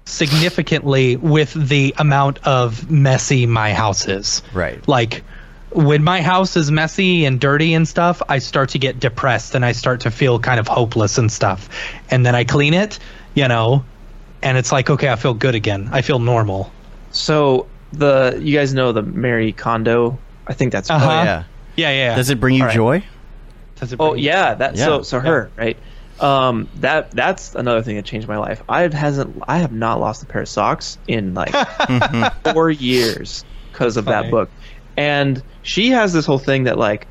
significantly 0.05 1.16
with 1.18 1.53
the 1.53 1.93
amount 1.97 2.39
of 2.47 2.89
messy 2.89 3.45
my 3.45 3.74
house 3.74 4.07
is 4.07 4.41
Right. 4.53 4.86
like 4.88 5.24
when 5.72 6.03
my 6.03 6.22
house 6.22 6.57
is 6.57 6.72
messy 6.72 7.26
and 7.26 7.39
dirty 7.39 7.76
and 7.76 7.88
stuff 7.88 8.22
i 8.28 8.39
start 8.39 8.70
to 8.70 8.80
get 8.80 8.99
depressed 8.99 9.53
and 9.53 9.64
i 9.64 9.72
start 9.72 10.01
to 10.01 10.12
feel 10.12 10.39
kind 10.39 10.60
of 10.60 10.68
hopeless 10.68 11.20
and 11.20 11.32
stuff 11.32 11.70
and 12.10 12.26
then 12.26 12.34
i 12.34 12.43
clean 12.43 12.74
it 12.74 12.97
you 13.36 13.47
know 13.47 13.86
and 14.41 14.57
it's 14.57 14.72
like 14.72 14.89
okay 14.89 15.10
i 15.10 15.16
feel 15.16 15.36
good 15.36 15.53
again 15.53 15.88
i 15.91 16.01
feel 16.01 16.18
normal 16.20 16.72
So 17.12 17.68
the 17.93 18.39
you 18.41 18.57
guys 18.57 18.74
know 18.74 18.91
the 18.91 19.01
Marie 19.01 19.51
Kondo. 19.51 20.18
I 20.47 20.53
think 20.53 20.72
that's. 20.72 20.89
Uh-huh. 20.91 21.05
Oh 21.10 21.24
yeah. 21.24 21.43
yeah 21.76 21.91
yeah 21.91 22.16
Does 22.16 22.30
it 22.30 22.39
bring 22.39 22.55
you 22.55 22.62
All 22.64 22.68
right. 22.68 22.76
joy? 22.76 23.03
Does 23.80 23.93
it 23.93 23.99
Oh 23.99 24.12
bring- 24.12 24.24
yeah, 24.24 24.53
that 24.55 24.76
Yeah. 24.76 24.86
so 24.86 25.01
so 25.01 25.20
her 25.20 25.49
right. 25.57 25.76
Um, 26.22 26.70
that 26.76 27.09
that's 27.15 27.55
another 27.55 27.82
thing 27.82 27.95
that 27.95 28.05
changed 28.05 28.28
my 28.28 28.38
life. 28.38 28.61
I 28.70 28.88
hasn't 28.93 29.38
I 29.47 29.59
have 29.59 29.72
not 29.72 29.99
lost 29.99 30.24
a 30.24 30.26
pair 30.26 30.41
of 30.41 30.49
socks 30.49 30.97
in 31.07 31.34
like 31.34 31.55
four 32.43 32.70
years 32.70 33.45
because 33.72 33.97
of 33.97 34.05
Funny. 34.05 34.26
that 34.26 34.32
book. 34.32 34.51
And 34.97 35.43
she 35.61 35.89
has 35.89 36.11
this 36.13 36.26
whole 36.26 36.39
thing 36.39 36.65
that 36.65 36.78
like 36.78 37.07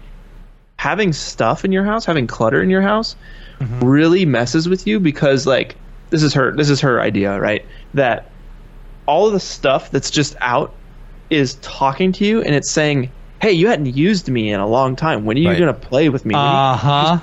having 0.78 1.12
stuff 1.12 1.64
in 1.64 1.72
your 1.72 1.84
house, 1.84 2.04
having 2.04 2.26
clutter 2.26 2.62
in 2.62 2.70
your 2.70 2.82
house, 2.82 3.16
really 3.80 4.24
messes 4.26 4.68
with 4.68 4.86
you 4.86 5.00
because 5.00 5.46
like 5.46 5.80
this 6.10 6.22
is 6.22 6.34
her 6.34 6.54
this 6.56 6.70
is 6.70 6.80
her 6.80 7.00
idea, 7.00 7.38
right? 7.40 7.62
That 7.94 8.34
all 9.06 9.26
of 9.26 9.32
the 9.32 9.40
stuff 9.40 9.90
that's 9.90 10.10
just 10.10 10.36
out 10.40 10.76
is 11.30 11.56
talking 11.60 12.12
to 12.12 12.24
you 12.24 12.42
and 12.42 12.54
it's 12.54 12.70
saying, 12.70 13.12
"Hey, 13.40 13.52
you 13.52 13.68
hadn't 13.68 13.86
used 13.86 14.28
me 14.30 14.50
in 14.52 14.60
a 14.60 14.66
long 14.66 14.96
time. 14.96 15.24
When 15.24 15.36
are 15.36 15.40
you 15.40 15.48
Right. 15.48 15.58
gonna 15.58 15.74
play 15.74 16.08
with 16.08 16.24
me? 16.24 16.34
When 16.34 16.44
are 16.44 16.48
you 16.48 16.56
uh-huh 16.56 17.18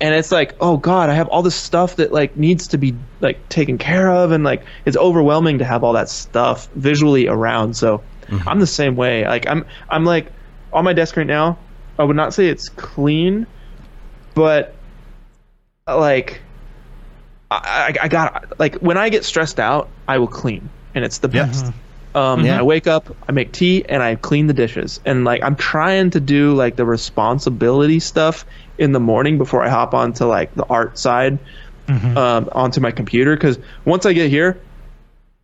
and 0.00 0.14
it's 0.14 0.32
like 0.32 0.54
oh 0.60 0.76
god 0.76 1.10
i 1.10 1.14
have 1.14 1.28
all 1.28 1.42
this 1.42 1.54
stuff 1.54 1.96
that 1.96 2.12
like 2.12 2.36
needs 2.36 2.66
to 2.68 2.78
be 2.78 2.94
like 3.20 3.48
taken 3.48 3.78
care 3.78 4.10
of. 4.10 4.32
And 4.32 4.44
like 4.44 4.64
it's 4.84 4.96
overwhelming 4.96 5.58
to 5.58 5.64
have 5.64 5.84
all 5.84 5.92
that 5.94 6.08
stuff 6.08 6.68
visually 6.74 7.28
around. 7.28 7.76
So 7.76 8.02
mm-hmm. 8.26 8.48
i'm 8.48 8.60
the 8.60 8.66
same 8.66 8.96
way. 8.96 9.26
Like 9.26 9.46
i'm 9.46 9.64
i'm 9.88 10.04
like 10.04 10.32
on 10.72 10.84
my 10.84 10.94
desk 10.94 11.16
right 11.16 11.26
now 11.26 11.58
i 11.98 12.04
would 12.04 12.16
not 12.16 12.32
say 12.32 12.46
it's 12.46 12.70
clean 12.70 13.46
but 14.34 14.74
like 15.86 16.40
I, 17.50 17.94
I, 18.00 18.04
I 18.04 18.08
got 18.08 18.58
like 18.58 18.76
when 18.76 18.96
I 18.96 19.08
get 19.08 19.24
stressed 19.24 19.60
out, 19.60 19.88
I 20.08 20.18
will 20.18 20.28
clean, 20.28 20.70
and 20.94 21.04
it's 21.04 21.18
the 21.18 21.28
best. 21.28 21.66
Mm-hmm. 21.66 21.78
Um, 22.14 22.44
Yeah. 22.44 22.58
I 22.58 22.62
wake 22.62 22.86
up, 22.86 23.16
I 23.28 23.32
make 23.32 23.52
tea, 23.52 23.84
and 23.88 24.02
I 24.02 24.16
clean 24.16 24.46
the 24.46 24.52
dishes. 24.52 25.00
And 25.04 25.24
like 25.24 25.42
I'm 25.42 25.56
trying 25.56 26.10
to 26.10 26.20
do 26.20 26.52
like 26.54 26.76
the 26.76 26.84
responsibility 26.84 28.00
stuff 28.00 28.44
in 28.78 28.92
the 28.92 29.00
morning 29.00 29.38
before 29.38 29.62
I 29.64 29.68
hop 29.68 29.94
onto 29.94 30.24
like 30.26 30.54
the 30.54 30.64
art 30.66 30.98
side, 30.98 31.38
um, 31.88 32.48
onto 32.52 32.80
my 32.80 32.90
computer. 32.90 33.34
Because 33.34 33.58
once 33.84 34.04
I 34.06 34.12
get 34.12 34.28
here, 34.30 34.60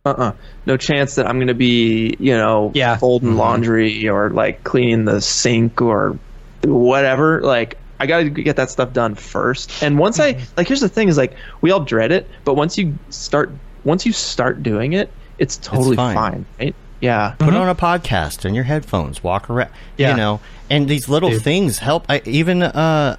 uh-uh, 0.05 0.31
no 0.65 0.77
chance 0.77 1.15
that 1.15 1.27
I'm 1.27 1.39
gonna 1.39 1.53
be 1.53 2.15
you 2.19 2.35
know 2.37 2.71
Yeah. 2.75 2.97
folding 2.97 3.35
laundry 3.35 4.07
or 4.07 4.29
like 4.29 4.63
cleaning 4.63 5.05
the 5.05 5.21
sink 5.21 5.81
or 5.81 6.17
whatever. 6.63 7.41
Like 7.41 7.77
I 7.99 8.05
gotta 8.05 8.29
get 8.29 8.55
that 8.57 8.69
stuff 8.69 8.93
done 8.93 9.15
first. 9.15 9.83
And 9.83 9.97
once 9.99 10.19
I 10.19 10.37
like, 10.55 10.67
here's 10.67 10.81
the 10.81 10.89
thing: 10.89 11.09
is 11.09 11.17
like 11.17 11.35
we 11.61 11.71
all 11.71 11.81
dread 11.81 12.11
it, 12.11 12.29
but 12.45 12.55
once 12.55 12.77
you 12.77 12.93
start, 13.09 13.51
once 13.83 14.05
you 14.05 14.13
start 14.13 14.63
doing 14.63 14.93
it, 14.93 15.11
it's 15.39 15.57
totally 15.57 15.95
fine. 15.95 16.15
fine. 16.15 16.45
right? 16.59 16.75
Yeah. 16.99 17.35
Put 17.39 17.53
on 17.53 17.69
a 17.69 17.75
podcast 17.75 18.45
and 18.45 18.53
your 18.53 18.65
headphones. 18.65 19.23
Walk 19.23 19.49
around. 19.49 19.71
Yeah. 19.97 20.11
You 20.11 20.17
know, 20.17 20.39
and 20.69 20.87
these 20.89 21.07
little 21.07 21.29
Dude. 21.29 21.41
things 21.41 21.79
help. 21.79 22.05
I, 22.09 22.21
even 22.25 22.61
uh, 22.61 23.15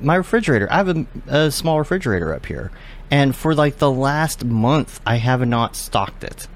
my 0.00 0.14
refrigerator. 0.14 0.68
I 0.70 0.76
have 0.76 0.88
a, 0.88 1.06
a 1.26 1.50
small 1.50 1.78
refrigerator 1.78 2.32
up 2.32 2.46
here, 2.46 2.70
and 3.10 3.34
for 3.34 3.54
like 3.54 3.78
the 3.78 3.90
last 3.90 4.44
month, 4.44 5.00
I 5.04 5.16
have 5.16 5.46
not 5.46 5.76
stocked 5.76 6.24
it. 6.24 6.48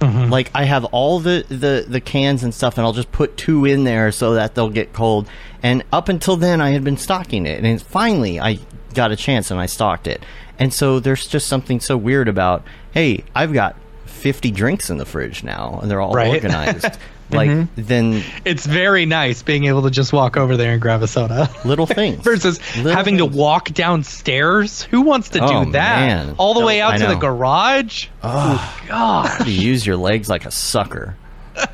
Like 0.00 0.52
I 0.54 0.62
have 0.62 0.84
all 0.84 1.18
the, 1.18 1.44
the 1.48 1.84
the 1.88 2.00
cans 2.00 2.44
and 2.44 2.54
stuff, 2.54 2.78
and 2.78 2.86
I'll 2.86 2.92
just 2.92 3.10
put 3.10 3.36
two 3.36 3.64
in 3.64 3.82
there 3.82 4.12
so 4.12 4.34
that 4.34 4.54
they'll 4.54 4.70
get 4.70 4.92
cold. 4.92 5.28
And 5.60 5.82
up 5.92 6.08
until 6.08 6.36
then, 6.36 6.60
I 6.60 6.70
had 6.70 6.84
been 6.84 6.96
stocking 6.98 7.46
it, 7.46 7.64
and 7.64 7.82
finally, 7.82 8.38
I 8.38 8.60
got 8.94 9.10
a 9.10 9.16
chance 9.16 9.50
and 9.50 9.58
I 9.58 9.66
stocked 9.66 10.06
it. 10.06 10.22
And 10.58 10.72
so 10.72 11.00
there's 11.00 11.26
just 11.26 11.48
something 11.48 11.80
so 11.80 11.96
weird 11.96 12.28
about, 12.28 12.64
hey, 12.92 13.24
I've 13.34 13.52
got 13.52 13.74
50 14.18 14.50
drinks 14.50 14.90
in 14.90 14.98
the 14.98 15.04
fridge 15.06 15.42
now, 15.42 15.78
and 15.80 15.90
they're 15.90 16.00
all 16.00 16.12
Right. 16.12 16.28
organized. 16.34 16.86
like 17.30 17.50
then 17.76 18.22
it's 18.46 18.64
very 18.64 19.04
nice 19.04 19.42
being 19.42 19.66
able 19.66 19.82
to 19.82 19.90
just 19.90 20.14
walk 20.14 20.38
over 20.38 20.56
there 20.56 20.72
and 20.72 20.80
grab 20.80 21.02
a 21.02 21.06
soda 21.06 21.50
little 21.62 21.84
things 21.98 22.22
versus 22.24 22.58
Little 22.76 22.92
having 22.92 23.18
things. 23.18 23.32
to 23.32 23.36
walk 23.38 23.68
downstairs. 23.72 24.82
Who 24.84 25.02
wants 25.02 25.28
to 25.30 25.40
Oh, 25.44 25.64
do 25.66 25.72
that? 25.72 26.00
man. 26.00 26.34
All 26.38 26.54
the 26.54 26.64
way 26.64 26.80
out 26.80 26.96
to 26.98 27.06
the 27.06 27.16
garage? 27.16 28.06
Oh, 28.22 28.80
God. 28.88 29.46
You 29.46 29.52
use 29.52 29.84
your 29.86 29.96
legs 29.98 30.28
like 30.30 30.44
a 30.46 30.50
sucker. 30.50 31.16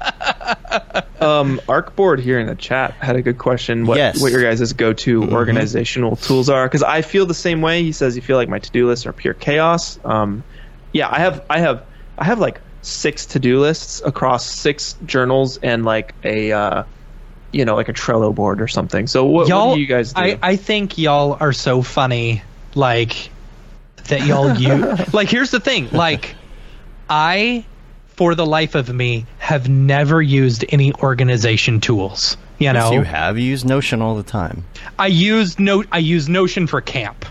Um, 1.20 1.58
Arcboard 1.68 2.18
here 2.20 2.38
in 2.38 2.46
the 2.46 2.54
chat 2.54 2.92
had 2.94 3.16
a 3.16 3.22
good 3.22 3.38
question. 3.38 3.86
What 3.86 3.96
Yes. 3.96 4.20
what 4.20 4.30
your 4.30 4.42
guys' 4.42 4.72
go 4.74 4.92
to 4.92 5.30
organizational 5.32 6.16
tools 6.16 6.50
are? 6.50 6.66
Because 6.66 6.82
I 6.82 7.00
feel 7.00 7.24
the 7.24 7.32
same 7.32 7.62
way. 7.62 7.82
He 7.82 7.92
says 7.92 8.14
you 8.16 8.20
feel 8.20 8.36
like 8.36 8.48
my 8.50 8.58
to 8.58 8.70
do 8.70 8.86
lists 8.88 9.06
are 9.06 9.12
pure 9.12 9.32
chaos. 9.32 9.98
Um, 10.04 10.42
yeah, 10.92 11.08
I 11.10 11.20
have 11.20 11.42
I 11.48 11.60
have 11.60 11.84
I 12.18 12.24
have 12.24 12.38
like 12.38 12.60
six 12.82 13.26
to 13.26 13.38
do 13.38 13.60
lists 13.60 14.02
across 14.04 14.46
six 14.46 14.96
journals 15.06 15.56
and 15.58 15.84
like 15.84 16.14
a 16.22 16.52
uh, 16.52 16.84
you 17.52 17.64
know 17.64 17.74
like 17.74 17.88
a 17.88 17.92
Trello 17.92 18.34
board 18.34 18.60
or 18.60 18.68
something. 18.68 19.06
So 19.06 19.24
what, 19.24 19.48
y'all, 19.48 19.70
what 19.70 19.74
do 19.76 19.80
you 19.80 19.86
guys 19.86 20.12
do? 20.12 20.20
I, 20.20 20.38
I 20.42 20.56
think 20.56 20.98
y'all 20.98 21.36
are 21.40 21.52
so 21.52 21.82
funny, 21.82 22.42
like 22.74 23.30
that 24.08 24.26
y'all 24.26 24.54
you 24.54 24.96
like. 25.12 25.28
Here's 25.28 25.50
the 25.50 25.60
thing, 25.60 25.88
like 25.90 26.34
I, 27.08 27.64
for 28.08 28.34
the 28.34 28.46
life 28.46 28.74
of 28.74 28.92
me, 28.92 29.26
have 29.38 29.68
never 29.68 30.20
used 30.20 30.64
any 30.68 30.92
organization 30.94 31.80
tools. 31.80 32.36
You 32.58 32.72
know, 32.72 32.90
Yes, 32.90 32.92
you 32.92 33.02
have 33.02 33.38
you 33.38 33.44
use 33.44 33.64
Notion 33.64 34.00
all 34.00 34.14
the 34.14 34.22
time. 34.22 34.64
I 34.98 35.08
use 35.08 35.58
no 35.58 35.84
I 35.90 35.98
used 35.98 36.28
Notion 36.28 36.66
for 36.66 36.80
camp. 36.80 37.24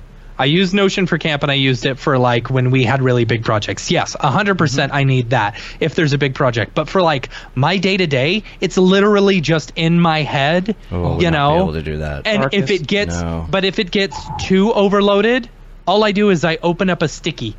I 0.43 0.45
used 0.47 0.73
Notion 0.73 1.07
for 1.07 1.17
camp 1.17 1.41
and 1.41 1.49
I 1.49 1.55
used 1.55 1.85
it 1.85 1.97
for 1.97 2.17
like 2.17 2.49
when 2.49 2.69
we 2.69 2.83
had 2.83 3.01
really 3.01 3.23
big 3.23 3.45
projects. 3.45 3.89
Yes, 3.89 4.13
100% 4.17 4.57
Mm-hmm. 4.57 4.93
I 4.93 5.03
need 5.05 5.29
that 5.29 5.55
if 5.79 5.95
there's 5.95 6.11
a 6.11 6.17
big 6.17 6.35
project. 6.35 6.75
But 6.75 6.89
for 6.89 7.01
like 7.01 7.29
my 7.55 7.77
day 7.77 7.95
to 7.95 8.05
day, 8.07 8.43
it's 8.59 8.75
literally 8.77 9.39
just 9.39 9.71
in 9.77 10.01
my 10.01 10.21
head, 10.23 10.75
Oh, 10.91 11.21
you 11.21 11.31
know. 11.31 11.53
be 11.53 11.61
able 11.63 11.73
to 11.73 11.81
do 11.81 11.97
that. 11.99 12.27
And 12.27 12.41
Marcus? 12.41 12.61
if 12.63 12.71
it 12.71 12.85
gets 12.87 13.21
No. 13.21 13.47
but 13.49 13.63
if 13.63 13.79
it 13.79 13.89
gets 13.91 14.17
too 14.37 14.73
overloaded, 14.73 15.49
all 15.87 16.03
I 16.03 16.11
do 16.11 16.29
is 16.29 16.43
I 16.43 16.57
open 16.61 16.89
up 16.89 17.01
a 17.01 17.07
sticky. 17.07 17.55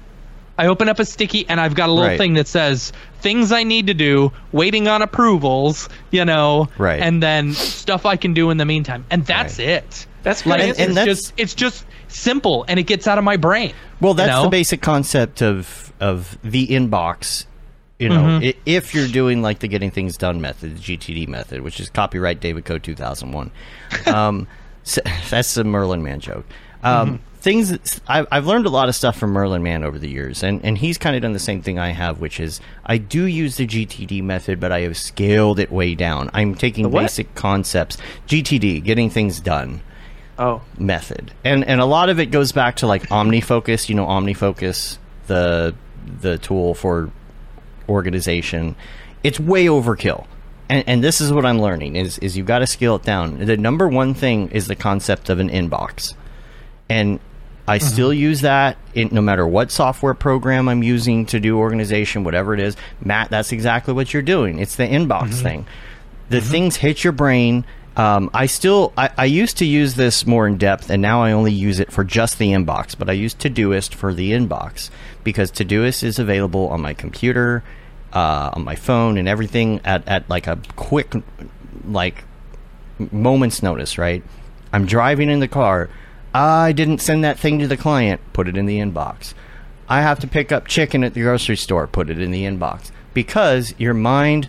I 0.59 0.67
open 0.67 0.91
up 0.91 0.99
a 1.01 1.07
sticky 1.07 1.49
and 1.49 1.59
I've 1.59 1.75
got 1.75 1.89
a 1.89 1.93
little 1.93 2.11
Right. 2.11 2.19
thing 2.19 2.35
that 2.35 2.49
says 2.49 2.93
things 3.23 3.51
I 3.51 3.65
need 3.65 3.87
to 3.87 3.95
do, 3.95 4.31
waiting 4.53 4.89
on 4.89 5.01
approvals, 5.01 5.89
you 6.11 6.25
know, 6.27 6.69
Right. 6.77 7.01
and 7.01 7.23
then 7.23 7.55
stuff 7.55 8.05
I 8.05 8.17
can 8.17 8.35
do 8.35 8.51
in 8.51 8.59
the 8.59 8.67
meantime. 8.67 9.07
And 9.11 9.25
that's 9.25 9.59
Right. 9.59 9.69
it. 9.69 10.07
That's 10.25 10.45
Like 10.45 10.61
great. 10.61 10.71
And- 10.81 10.99
and 10.99 11.09
it's 11.09 11.21
just 11.23 11.33
it's 11.37 11.55
just 11.55 11.87
simple 12.09 12.65
and 12.67 12.81
it 12.81 12.85
gets 12.85 13.07
out 13.07 13.19
of 13.19 13.25
my 13.25 13.37
brain. 13.37 13.73
Well, 14.01 14.15
that's 14.15 14.29
you 14.29 14.35
know? 14.35 14.43
the 14.45 14.49
basic 14.49 14.81
concept 14.83 15.41
of 15.43 15.93
of 16.01 16.37
the 16.43 16.67
inbox. 16.67 17.47
You 18.01 18.09
know, 18.09 18.23
Mm-hmm. 18.41 18.59
if 18.67 18.93
you're 18.93 19.07
doing 19.07 19.41
like 19.41 19.61
the 19.61 19.69
getting 19.69 19.93
things 19.93 20.17
done 20.17 20.41
method, 20.41 20.77
the 20.79 20.81
GTD 20.99 21.29
method, 21.29 21.61
which 21.61 21.79
is 21.79 21.89
copyright 21.91 22.41
David 22.41 22.65
Code 22.65 22.83
2001. 22.83 23.53
Um, 24.07 24.49
so, 24.83 25.01
that's 25.31 25.57
a 25.57 25.63
Merlin 25.63 26.03
Mann 26.03 26.19
joke. 26.21 26.45
Um, 26.83 27.07
Mm-hmm. 27.19 27.25
Things 27.45 28.01
I've, 28.09 28.27
I've 28.33 28.47
learned 28.47 28.65
a 28.65 28.71
lot 28.71 28.89
of 28.89 28.95
stuff 28.95 29.19
from 29.19 29.31
Merlin 29.33 29.63
Mann 29.63 29.85
over 29.85 29.99
the 29.99 30.09
years, 30.09 30.43
and, 30.43 30.65
and 30.65 30.79
he's 30.79 30.97
kind 30.97 31.15
of 31.15 31.21
done 31.21 31.35
the 31.35 31.39
same 31.39 31.61
thing 31.61 31.79
I 31.79 31.91
have, 31.91 32.19
which 32.19 32.41
is 32.41 32.59
I 32.87 32.97
do 32.97 33.27
use 33.27 33.59
the 33.59 33.67
GTD 33.67 34.23
method, 34.23 34.59
but 34.59 34.73
I 34.73 34.81
have 34.81 34.97
scaled 34.97 35.59
it 35.61 35.71
way 35.71 35.95
down. 35.95 36.31
I'm 36.33 36.55
taking 36.55 36.91
basic 36.91 37.35
concepts, 37.35 37.99
GTD, 38.29 38.83
getting 38.83 39.11
things 39.11 39.41
done 39.41 39.83
oh, 40.39 40.63
method 40.79 41.33
and 41.45 41.65
and 41.65 41.81
a 41.81 41.85
lot 41.85 42.09
of 42.09 42.21
it 42.21 42.27
goes 42.27 42.53
back 42.53 42.77
to 42.77 42.87
like 42.87 43.03
omnifocus 43.09 43.89
you 43.89 43.95
know 43.95 44.07
omnifocus 44.07 44.99
the 45.27 45.75
the 46.21 46.39
tool 46.39 46.75
for 46.75 47.11
organization 47.89 48.77
it's 49.23 49.39
way 49.39 49.67
overkill 49.67 50.27
and 50.69 50.85
and 50.87 51.05
this 51.05 51.21
is 51.21 51.33
what 51.33 51.45
i'm 51.45 51.61
learning 51.61 51.97
is 51.97 52.19
is 52.19 52.37
you've 52.37 52.47
got 52.47 52.61
to 52.61 52.67
scale 52.67 52.97
it 52.97 53.03
down 53.03 53.39
the 53.39 53.57
number 53.57 53.89
one 53.89 54.15
thing 54.15 54.51
is 54.51 54.67
the 54.67 54.77
concept 54.77 55.29
of 55.29 55.39
an 55.39 55.49
inbox 55.49 56.15
and 56.89 57.21
I 57.67 57.79
mm-hmm. 57.79 57.87
still 57.87 58.13
use 58.13 58.43
that 58.43 58.77
in, 58.95 59.09
no 59.13 59.23
matter 59.23 59.47
what 59.47 59.71
software 59.71 60.15
program 60.15 60.69
I'm 60.69 60.83
using 60.83 61.27
to 61.27 61.41
do 61.41 61.59
organization, 61.59 62.25
whatever 62.25 62.53
it 62.55 62.61
is. 62.61 62.77
Matt, 63.01 63.31
that's 63.31 63.53
exactly 63.53 63.95
what 63.95 64.13
you're 64.13 64.23
doing. 64.23 64.59
It's 64.59 64.77
the 64.77 64.85
inbox 64.85 65.29
mm-hmm. 65.29 65.43
thing. 65.43 65.67
The 66.29 66.39
mm-hmm. 66.39 66.51
things 66.51 66.77
hit 66.77 67.03
your 67.03 67.13
brain. 67.13 67.65
Um, 67.97 68.29
I 68.35 68.47
still, 68.47 68.93
I, 68.97 69.11
I 69.17 69.25
used 69.27 69.59
to 69.59 69.65
use 69.65 69.95
this 69.95 70.27
more 70.27 70.47
in 70.49 70.59
depth, 70.59 70.91
and 70.91 71.01
now 71.01 71.23
I 71.23 71.33
only 71.33 71.53
use 71.53 71.79
it 71.79 71.93
for 71.93 72.03
just 72.03 72.39
the 72.39 72.51
inbox. 72.51 72.99
But 72.99 73.09
I 73.09 73.13
use 73.13 73.35
Todoist 73.35 73.95
for 73.95 74.13
the 74.13 74.33
inbox 74.33 74.91
because 75.23 75.53
Todoist 75.53 76.03
is 76.03 76.19
available 76.19 76.69
on 76.69 76.81
my 76.81 76.93
computer, 76.95 77.63
uh, 78.13 78.51
on 78.53 78.65
my 78.65 78.75
phone, 78.75 79.17
and 79.17 79.29
everything 79.29 79.81
at, 79.85 80.07
at 80.09 80.29
like 80.29 80.47
a 80.47 80.59
quick, 80.75 81.15
like 81.87 82.25
moment's 83.13 83.63
notice, 83.63 83.97
right? 83.97 84.25
I'm 84.73 84.87
driving 84.87 85.31
in 85.31 85.39
the 85.39 85.49
car. 85.49 85.89
I 86.35 86.73
didn't 86.73 86.99
send 86.99 87.23
that 87.23 87.39
thing 87.39 87.61
to 87.61 87.69
the 87.69 87.77
client. 87.77 88.21
Put 88.33 88.49
it 88.49 88.57
in 88.57 88.67
the 88.67 88.79
inbox. 88.81 89.35
I 89.89 90.01
have 90.01 90.19
to 90.21 90.27
pick 90.27 90.51
up 90.51 90.67
chicken 90.67 91.05
at 91.05 91.15
the 91.15 91.21
grocery 91.21 91.57
store. 91.57 91.87
Put 91.87 92.11
it 92.11 92.21
in 92.21 92.33
the 92.33 92.43
inbox. 92.43 92.91
Because 93.13 93.73
your 93.79 93.95
mind, 93.95 94.49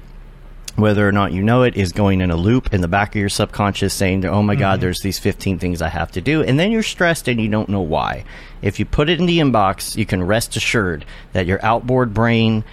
whether 0.75 1.07
or 1.07 1.11
not 1.11 1.31
you 1.31 1.41
know 1.41 1.63
it, 1.63 1.75
is 1.75 1.91
going 1.91 2.21
in 2.21 2.31
a 2.31 2.35
loop 2.35 2.73
in 2.73 2.81
the 2.81 2.87
back 2.87 3.15
of 3.15 3.19
your 3.19 3.29
subconscious 3.29 3.93
saying, 3.93 4.25
oh 4.25 4.43
my 4.43 4.55
God, 4.55 4.73
mm-hmm. 4.73 4.81
there's 4.81 4.99
these 4.99 5.19
15 5.19 5.57
things 5.59 5.81
I 5.81 5.89
have 5.89 6.11
to 6.13 6.21
do. 6.21 6.43
And 6.43 6.59
then 6.59 6.71
you're 6.71 6.83
stressed 6.83 7.27
and 7.27 7.39
you 7.39 7.49
don't 7.49 7.69
know 7.69 7.81
why. 7.81 8.25
If 8.61 8.79
you 8.79 8.85
put 8.85 9.09
it 9.09 9.19
in 9.19 9.25
the 9.25 9.39
inbox, 9.39 9.95
you 9.95 10.05
can 10.05 10.23
rest 10.23 10.55
assured 10.55 11.05
that 11.33 11.45
your 11.45 11.63
outboard 11.63 12.13
brain 12.13 12.63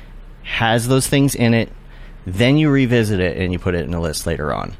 has 0.43 0.89
those 0.89 1.07
things 1.07 1.35
in 1.35 1.55
it. 1.55 1.71
Then 2.27 2.57
you 2.57 2.71
revisit 2.71 3.21
it 3.21 3.37
and 3.37 3.53
you 3.53 3.59
put 3.59 3.75
it 3.75 3.85
in 3.85 3.95
a 3.95 4.01
list 4.01 4.27
later 4.27 4.53
on 4.53 4.77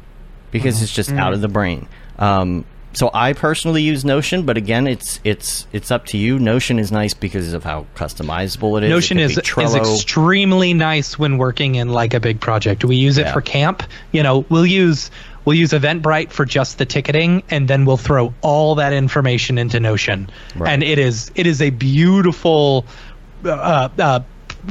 because 0.51 0.77
mm-hmm. 0.77 0.85
it's 0.85 0.95
just 0.95 1.11
mm-hmm. 1.11 1.19
out 1.21 1.33
of 1.33 1.41
the 1.41 1.49
brain. 1.49 1.89
Um, 2.19 2.65
so 2.95 3.11
I 3.15 3.33
personally 3.33 3.83
use 3.83 4.05
Notion, 4.05 4.45
but 4.45 4.57
again, 4.57 4.87
it's 4.87 5.21
it's 5.25 5.67
it's 5.73 5.91
up 5.91 6.07
to 6.07 6.19
you. 6.19 6.39
Notion 6.39 6.79
is 6.79 6.93
nice 6.93 7.15
because 7.15 7.53
of 7.53 7.65
how 7.65 7.87
customizable 7.95 8.79
it 8.79 8.85
is. 8.85 8.91
Notion 8.91 9.17
could 9.19 9.25
is 9.25 9.39
is 9.39 9.75
extremely 9.75 10.75
nice 10.75 11.19
when 11.19 11.39
working 11.39 11.77
in 11.77 11.89
like 11.89 12.15
a 12.15 12.21
big 12.21 12.41
project. 12.41 12.85
We 12.85 12.97
use 12.97 13.19
it 13.19 13.27
Yeah. 13.27 13.33
for 13.33 13.41
camp. 13.41 13.83
You 14.13 14.23
know, 14.23 14.45
we'll 14.49 14.67
use 14.67 15.11
we'll 15.45 15.57
use 15.57 15.71
Eventbrite 15.71 16.31
for 16.31 16.45
just 16.45 16.79
the 16.79 16.85
ticketing, 16.87 17.43
and 17.51 17.67
then 17.67 17.85
we'll 17.85 17.97
throw 17.97 18.35
all 18.43 18.75
that 18.77 18.93
information 18.93 19.59
into 19.59 19.81
Notion. 19.81 20.31
Right. 20.55 20.71
And 20.73 20.83
it 20.83 20.99
is 20.99 21.31
it 21.35 21.47
is 21.47 21.63
a 21.63 21.71
beautiful 21.71 22.85
uh, 23.45 23.89
uh, 23.99 24.21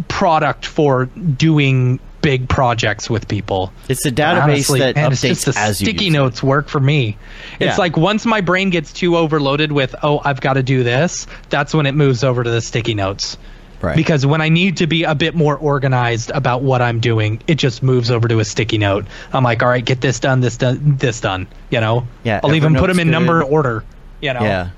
product 0.08 0.66
for 0.66 1.06
doing 1.06 2.00
big 2.22 2.48
projects 2.48 3.10
with 3.10 3.28
people. 3.28 3.72
It's 3.90 4.06
a 4.06 4.12
database 4.12 4.42
Honestly, 4.44 4.80
that 4.80 4.96
man, 4.96 5.12
updates 5.12 5.32
it's 5.32 5.46
just 5.46 5.58
the 5.58 5.60
as 5.60 5.82
you 5.82 5.86
sticky 5.86 6.06
use 6.06 6.14
it. 6.14 6.18
notes 6.18 6.44
work 6.44 6.70
for 6.70 6.80
me. 6.80 7.18
Yeah. 7.60 7.70
It's 7.70 7.78
like 7.78 7.98
once 7.98 8.26
my 8.26 8.42
brain 8.42 8.70
gets 8.70 8.94
too 8.94 9.18
overloaded 9.18 9.72
with 9.72 9.96
oh 10.04 10.22
I've 10.24 10.42
got 10.42 10.54
to 10.54 10.64
do 10.64 10.84
this, 10.84 11.28
that's 11.50 11.74
when 11.74 11.86
it 11.86 11.94
moves 11.94 12.24
over 12.24 12.44
to 12.44 12.50
the 12.50 12.62
sticky 12.62 12.94
notes. 12.94 13.38
Right. 13.82 13.96
Because 13.96 14.26
when 14.26 14.42
I 14.42 14.50
need 14.50 14.78
to 14.78 14.88
be 14.88 15.04
a 15.04 15.16
bit 15.16 15.34
more 15.34 15.58
organized 15.58 16.30
about 16.30 16.62
what 16.62 16.84
I'm 16.84 17.00
doing, 17.00 17.42
it 17.48 17.56
just 17.56 17.82
moves 17.82 18.12
over 18.12 18.28
to 18.28 18.40
a 18.40 18.46
sticky 18.46 18.78
note. 18.78 19.08
I'm 19.34 19.44
like, 19.44 19.64
all 19.64 19.70
right, 19.70 19.84
get 19.84 20.02
this 20.02 20.20
done, 20.20 20.40
this 20.40 20.58
done, 20.58 20.98
this 20.98 21.20
done. 21.20 21.48
You 21.72 21.82
know. 21.82 22.08
Yeah, 22.24 22.42
I'll 22.44 22.54
even 22.54 22.76
put 22.76 22.88
them 22.88 23.00
in 23.00 23.08
good. 23.08 23.12
number 23.12 23.44
order. 23.44 23.84
You 24.22 24.34
know. 24.34 24.42
yeah. 24.42 24.70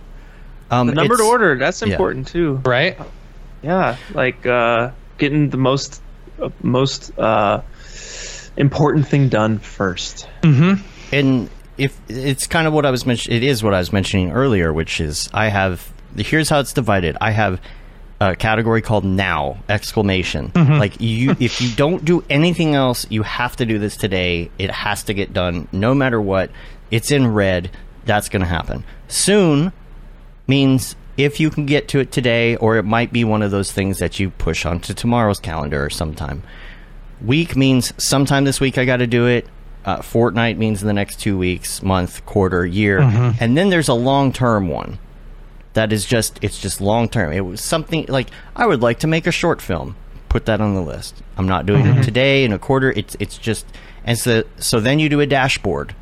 Um, 0.71 0.87
the 0.87 0.93
numbered 0.93 1.19
order. 1.19 1.57
That's 1.57 1.81
yeah. 1.81 1.89
important 1.89 2.27
too. 2.27 2.61
Right. 2.63 2.97
Yeah, 3.61 3.97
like 4.13 4.45
uh, 4.45 4.91
getting 5.17 5.49
the 5.49 5.57
most 5.57 6.01
most 6.61 7.17
uh, 7.17 7.61
important 8.57 9.07
thing 9.07 9.29
done 9.29 9.59
first. 9.59 10.27
mm-hmm. 10.41 10.81
and 11.11 11.49
if 11.75 11.99
it's 12.07 12.45
kind 12.45 12.67
of 12.67 12.73
what 12.73 12.85
I 12.85 12.91
was 12.91 13.05
mentioning, 13.05 13.37
it 13.37 13.43
is 13.43 13.63
what 13.63 13.73
I 13.73 13.79
was 13.79 13.91
mentioning 13.91 14.31
earlier, 14.31 14.71
which 14.71 15.01
is 15.01 15.29
I 15.33 15.47
have 15.47 15.91
here's 16.17 16.49
how 16.49 16.59
it's 16.59 16.73
divided. 16.73 17.17
I 17.19 17.31
have 17.31 17.59
a 18.21 18.35
category 18.35 18.81
called 18.81 19.03
now 19.03 19.57
exclamation. 19.67 20.51
Like 20.55 20.99
you, 21.01 21.31
if 21.39 21.61
you 21.61 21.75
don't 21.75 22.05
do 22.05 22.23
anything 22.29 22.75
else, 22.75 23.05
you 23.09 23.23
have 23.23 23.55
to 23.57 23.65
do 23.65 23.79
this 23.79 23.97
today. 23.97 24.51
It 24.57 24.71
has 24.71 25.03
to 25.03 25.13
get 25.13 25.33
done, 25.33 25.67
no 25.71 25.93
matter 25.93 26.21
what. 26.21 26.51
It's 26.91 27.11
in 27.11 27.27
red. 27.33 27.71
That's 28.05 28.29
going 28.29 28.41
to 28.41 28.47
happen 28.47 28.83
soon. 29.07 29.71
Means 30.45 30.95
if 31.17 31.39
you 31.39 31.49
can 31.49 31.65
get 31.65 31.87
to 31.89 31.99
it 31.99 32.11
today, 32.11 32.55
or 32.55 32.77
it 32.77 32.83
might 32.83 33.13
be 33.13 33.23
one 33.23 33.41
of 33.41 33.51
those 33.51 33.71
things 33.71 33.99
that 33.99 34.19
you 34.19 34.29
push 34.31 34.65
onto 34.65 34.93
tomorrow's 34.93 35.39
calendar 35.39 35.85
or 35.85 35.89
sometime. 35.89 36.43
Week 37.23 37.55
means 37.55 37.93
sometime 38.03 38.43
this 38.43 38.59
week 38.59 38.77
I 38.77 38.85
got 38.85 38.97
to 38.97 39.07
do 39.07 39.27
it. 39.27 39.47
Uh, 39.85 40.01
fortnight 40.01 40.57
means 40.57 40.81
in 40.81 40.87
the 40.87 40.93
next 40.93 41.19
two 41.19 41.37
weeks, 41.37 41.81
month, 41.83 42.25
quarter, 42.25 42.65
year, 42.65 42.99
and 43.39 43.57
then 43.57 43.69
there's 43.69 43.89
a 43.89 43.93
long 43.93 44.31
term 44.31 44.67
one. 44.69 44.97
That 45.73 45.91
is 45.91 46.05
just 46.05 46.39
it's 46.41 46.59
just 46.59 46.79
long 46.79 47.09
term. 47.09 47.33
It 47.33 47.41
was 47.41 47.59
something 47.61 48.05
like 48.07 48.29
I 48.55 48.65
would 48.65 48.81
like 48.81 48.99
to 48.99 49.07
make 49.07 49.27
a 49.27 49.31
short 49.31 49.61
film. 49.61 49.95
Put 50.29 50.45
that 50.45 50.61
on 50.61 50.73
the 50.73 50.81
list. 50.81 51.21
I'm 51.37 51.47
not 51.47 51.65
doing 51.65 51.85
it 51.85 52.03
today 52.03 52.43
in 52.45 52.53
a 52.53 52.59
quarter. 52.59 52.91
It's 52.91 53.15
it's 53.19 53.37
just 53.37 53.65
and 54.05 54.17
so 54.17 54.43
so 54.57 54.79
then 54.79 54.99
you 54.99 55.09
do 55.09 55.19
a 55.19 55.25
dashboard. 55.27 55.95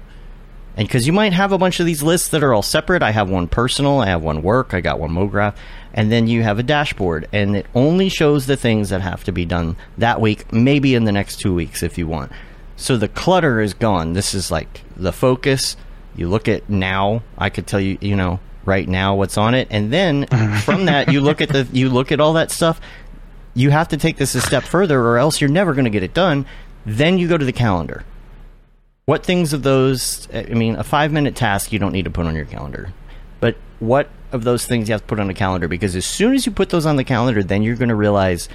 And 0.77 0.87
because 0.87 1.05
you 1.05 1.13
might 1.13 1.33
have 1.33 1.51
a 1.51 1.57
bunch 1.57 1.79
of 1.79 1.85
these 1.85 2.01
lists 2.01 2.29
that 2.29 2.43
are 2.43 2.53
all 2.53 2.61
separate, 2.61 3.03
I 3.03 3.11
have 3.11 3.29
one 3.29 3.47
personal, 3.47 3.99
I 3.99 4.07
have 4.07 4.23
one 4.23 4.41
work, 4.41 4.73
I 4.73 4.79
got 4.81 4.99
one 4.99 5.11
MoGraph, 5.11 5.55
and 5.93 6.11
then 6.11 6.27
you 6.27 6.43
have 6.43 6.59
a 6.59 6.63
dashboard, 6.63 7.27
and 7.33 7.57
it 7.57 7.65
only 7.75 8.07
shows 8.07 8.45
the 8.45 8.55
things 8.55 8.89
that 8.89 9.01
have 9.01 9.23
to 9.25 9.31
be 9.31 9.45
done 9.45 9.75
that 9.97 10.21
week, 10.21 10.51
maybe 10.53 10.95
in 10.95 11.03
the 11.03 11.11
next 11.11 11.37
two 11.37 11.53
weeks 11.53 11.83
if 11.83 11.97
you 11.97 12.07
want. 12.07 12.31
So 12.77 12.97
the 12.97 13.09
clutter 13.09 13.59
is 13.59 13.73
gone. 13.73 14.13
This 14.13 14.33
is 14.33 14.49
like 14.49 14.81
the 14.95 15.11
focus. 15.11 15.75
You 16.15 16.29
look 16.29 16.47
at 16.47 16.69
now, 16.69 17.21
I 17.37 17.49
could 17.49 17.67
tell 17.67 17.79
you, 17.79 17.97
you 18.01 18.15
know, 18.15 18.39
right 18.65 18.87
now 18.87 19.15
what's 19.15 19.37
on 19.37 19.53
it, 19.53 19.67
and 19.71 19.91
then 19.91 20.25
from 20.63 20.85
that 20.85 21.11
you 21.11 21.21
look 21.21 21.41
at 21.41 21.49
the 21.49 21.67
you 21.71 21.89
look 21.89 22.11
at 22.11 22.19
all 22.19 22.33
that 22.33 22.51
stuff. 22.51 22.79
You 23.53 23.69
have 23.69 23.89
to 23.89 23.97
take 23.97 24.15
this 24.15 24.33
a 24.33 24.41
step 24.41 24.63
further, 24.63 24.99
or 25.01 25.17
else 25.17 25.41
you're 25.41 25.49
never 25.49 25.73
going 25.73 25.85
to 25.85 25.91
get 25.91 26.03
it 26.03 26.13
done. 26.13 26.45
Then 26.85 27.17
you 27.17 27.27
go 27.27 27.37
to 27.37 27.43
the 27.45 27.51
calendar. 27.51 28.05
What 29.05 29.25
things 29.25 29.53
of 29.53 29.63
those? 29.63 30.27
I 30.33 30.53
mean, 30.53 30.75
a 30.75 30.83
five 30.83 31.11
minute 31.11 31.35
task 31.35 31.71
you 31.71 31.79
don't 31.79 31.91
need 31.91 32.05
to 32.05 32.11
put 32.11 32.25
on 32.25 32.35
your 32.35 32.45
calendar, 32.45 32.93
but 33.39 33.57
what 33.79 34.09
of 34.31 34.43
those 34.43 34.65
things 34.65 34.87
you 34.87 34.93
have 34.93 35.01
to 35.01 35.07
put 35.07 35.19
on 35.19 35.29
a 35.29 35.33
calendar? 35.33 35.67
Because 35.67 35.95
as 35.95 36.05
soon 36.05 36.33
as 36.33 36.45
you 36.45 36.51
put 36.51 36.69
those 36.69 36.85
on 36.85 36.95
the 36.95 37.03
calendar, 37.03 37.43
then 37.43 37.63
you're 37.63 37.75
going 37.75 37.89
to 37.89 37.95
realize, 37.95 38.47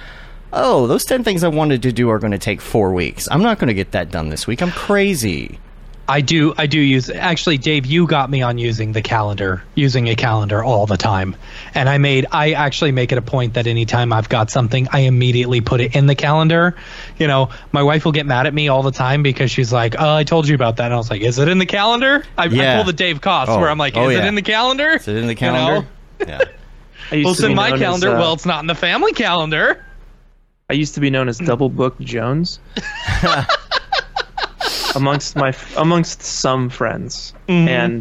oh, 0.53 0.87
those 0.87 1.05
10 1.05 1.23
things 1.23 1.43
I 1.43 1.49
wanted 1.49 1.81
to 1.83 1.91
do 1.91 2.09
are 2.09 2.19
going 2.19 2.31
to 2.31 2.37
take 2.37 2.61
four 2.61 2.93
weeks. 2.93 3.27
I'm 3.29 3.43
not 3.43 3.59
going 3.59 3.67
to 3.67 3.73
get 3.73 3.91
that 3.91 4.09
done 4.09 4.29
this 4.29 4.47
week. 4.47 4.61
I'm 4.61 4.71
crazy. 4.71 5.59
I 6.09 6.21
do 6.21 6.53
I 6.57 6.67
do 6.67 6.79
use 6.79 7.09
actually 7.09 7.57
Dave 7.57 7.85
you 7.85 8.07
got 8.07 8.29
me 8.29 8.41
on 8.41 8.57
using 8.57 8.93
the 8.93 9.01
calendar 9.01 9.61
using 9.75 10.07
a 10.07 10.15
calendar 10.15 10.63
all 10.63 10.85
the 10.85 10.95
time 10.95 11.35
and 11.75 11.89
I 11.89 11.97
made 11.97 12.25
I 12.31 12.53
actually 12.53 12.93
make 12.93 13.11
it 13.11 13.17
a 13.17 13.21
point 13.21 13.55
that 13.55 13.67
anytime 13.67 14.13
I've 14.13 14.29
got 14.29 14.49
something 14.49 14.87
I 14.93 14.99
immediately 15.01 15.59
put 15.59 15.81
it 15.81 15.95
in 15.97 16.05
the 16.07 16.15
calendar 16.15 16.75
you 17.17 17.27
know 17.27 17.49
my 17.73 17.83
wife 17.83 18.05
will 18.05 18.13
get 18.13 18.25
mad 18.25 18.47
at 18.47 18.53
me 18.53 18.69
all 18.69 18.83
the 18.83 18.91
time 18.91 19.21
because 19.21 19.51
she's 19.51 19.73
like 19.73 19.95
oh 19.99 20.15
I 20.15 20.23
told 20.23 20.47
you 20.47 20.55
about 20.55 20.77
that 20.77 20.85
and 20.85 20.93
I 20.93 20.97
was 20.97 21.09
like 21.09 21.21
is 21.21 21.39
it 21.39 21.49
in 21.49 21.57
the 21.57 21.65
calendar 21.65 22.23
I, 22.37 22.45
Yeah. 22.45 22.73
I 22.73 22.75
pull 22.77 22.85
the 22.85 22.93
Dave 22.93 23.19
Cost 23.19 23.51
Oh. 23.51 23.59
where 23.59 23.69
I'm 23.69 23.77
like 23.77 23.93
is 23.93 23.99
Oh, 23.99 24.09
it 24.09 24.23
in 24.23 24.35
the 24.35 24.41
calendar 24.41 24.91
Is 24.91 25.07
it 25.09 25.17
in 25.17 25.23
the 25.27 25.33
You 25.33 25.37
calendar? 25.37 25.87
know? 26.19 26.25
Yeah. 26.27 26.39
Well 27.23 27.31
it's 27.33 27.43
in 27.43 27.53
my 27.53 27.69
known 27.69 27.73
as, 27.75 27.81
calendar 27.81 28.15
uh, 28.15 28.19
well 28.19 28.33
it's 28.33 28.45
not 28.45 28.61
in 28.61 28.67
the 28.67 28.75
family 28.75 29.11
calendar 29.11 29.83
I 30.69 30.73
used 30.73 30.93
to 30.95 30.99
be 31.01 31.09
known 31.09 31.27
as 31.27 31.37
Double 31.37 31.67
Book 31.69 31.99
Jones 31.99 32.59
amongst 34.97 35.35
my 35.35 35.53
amongst 35.77 36.21
some 36.21 36.69
friends, 36.69 37.33
Mm-hmm. 37.47 37.67
and 37.69 37.99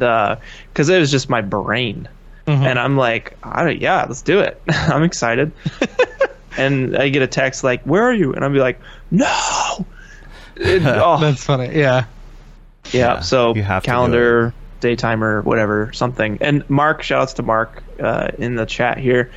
because 0.73 0.89
it 0.89 0.99
was 0.99 1.11
just 1.11 1.29
my 1.31 1.41
brain, 1.43 2.09
and 2.47 2.79
I'm 2.79 2.97
like, 2.97 3.37
I 3.43 3.65
don't, 3.65 3.81
yeah, 3.81 4.05
let's 4.07 4.23
do 4.23 4.41
it. 4.41 4.61
I'm 4.69 5.03
excited, 5.03 5.53
and 6.59 6.97
I 6.97 7.09
get 7.09 7.23
a 7.23 7.27
text 7.27 7.63
like, 7.65 7.83
"Where 7.85 8.03
are 8.03 8.15
you?" 8.15 8.33
And 8.33 8.45
I'll 8.45 8.53
be 8.53 8.59
like, 8.61 8.81
"No." 9.11 9.87
It- 10.57 10.83
oh, 10.87 11.19
that's 11.21 11.45
funny 11.45 11.79
yeah 11.79 12.07
yeah, 12.93 13.15
Yeah, 13.17 13.21
so 13.21 13.55
you 13.55 13.63
have 13.63 13.83
to 13.83 13.87
do 13.87 13.91
calendar, 14.97 15.43
whatever, 15.43 15.93
something. 15.93 16.39
And 16.41 16.69
Mark, 16.71 17.03
shoutouts 17.03 17.35
to 17.35 17.43
Mark 17.43 17.83
uh, 18.01 18.29
in 18.39 18.55
the 18.55 18.65
chat 18.67 18.99
here. 18.99 19.31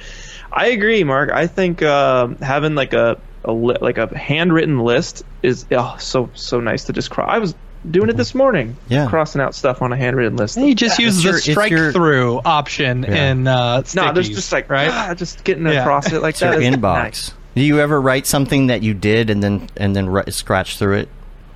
I 0.52 0.68
agree, 0.68 1.04
Mark. 1.04 1.32
I 1.32 1.48
think 1.48 1.82
um 1.84 2.36
having 2.38 2.76
like 2.76 2.94
a, 2.94 3.18
a 3.46 3.52
li- 3.52 3.78
like 3.82 3.98
a 3.98 4.16
handwritten 4.18 4.80
list 4.80 5.24
is 5.44 5.66
oh, 5.72 5.96
so 6.00 6.30
so 6.34 6.60
nice 6.60 6.84
to 6.86 6.94
just 6.94 7.10
cross. 7.10 7.30
I 7.32 7.40
was 7.40 7.56
doing 7.90 8.10
it 8.10 8.18
this 8.18 8.36
morning, 8.36 8.76
Yeah. 8.90 9.08
crossing 9.08 9.40
out 9.42 9.56
stuff 9.56 9.82
on 9.82 9.94
a 9.94 9.96
handwritten 9.96 10.36
list. 10.38 10.58
you 10.58 10.76
just 10.76 11.00
use 11.00 11.24
the 11.24 11.30
your- 11.30 11.40
strike 11.40 11.72
your- 11.72 11.92
through 11.94 12.42
option 12.44 13.04
Yeah. 13.04 13.32
in 13.32 13.48
uh 13.48 13.84
no, 13.96 14.12
there's 14.14 14.30
just 14.30 14.52
like 14.52 14.70
right 14.70 14.90
ah, 14.92 15.14
just 15.16 15.44
getting 15.46 15.66
Yeah. 15.66 15.82
across 15.82 16.12
it 16.12 16.22
like 16.22 16.34
It's 16.34 16.42
your 16.42 16.52
that. 16.52 16.62
is 16.62 16.76
inbox. 16.76 16.82
nice. 17.04 17.34
Do 17.56 17.62
you 17.64 17.80
ever 17.80 18.00
write 18.02 18.28
something 18.28 18.68
that 18.68 18.84
you 18.84 18.94
did 18.94 19.30
and 19.30 19.42
then 19.42 19.70
and 19.78 19.96
then 19.96 20.10
ri- 20.10 20.30
scratch 20.32 20.78
through 20.78 20.98
it 20.98 21.10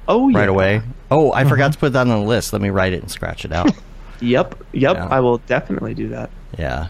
Oh 0.08 0.30
yeah. 0.30 0.40
right 0.40 0.50
away? 0.50 0.82
Oh, 1.12 1.32
I 1.34 1.44
forgot 1.46 1.74
to 1.74 1.78
put 1.80 1.94
that 1.94 2.02
on 2.02 2.08
the 2.10 2.18
list. 2.18 2.54
Let 2.54 2.62
me 2.62 2.70
write 2.70 2.94
it 2.94 3.02
and 3.02 3.12
scratch 3.12 3.44
it 3.46 3.52
out. 3.52 3.72
Yep, 4.22 4.56
yep. 4.72 4.96
Yeah. 4.96 5.08
I 5.12 5.20
will 5.20 5.40
definitely 5.40 5.94
do 5.94 6.08
that. 6.10 6.30
yeah. 6.58 6.88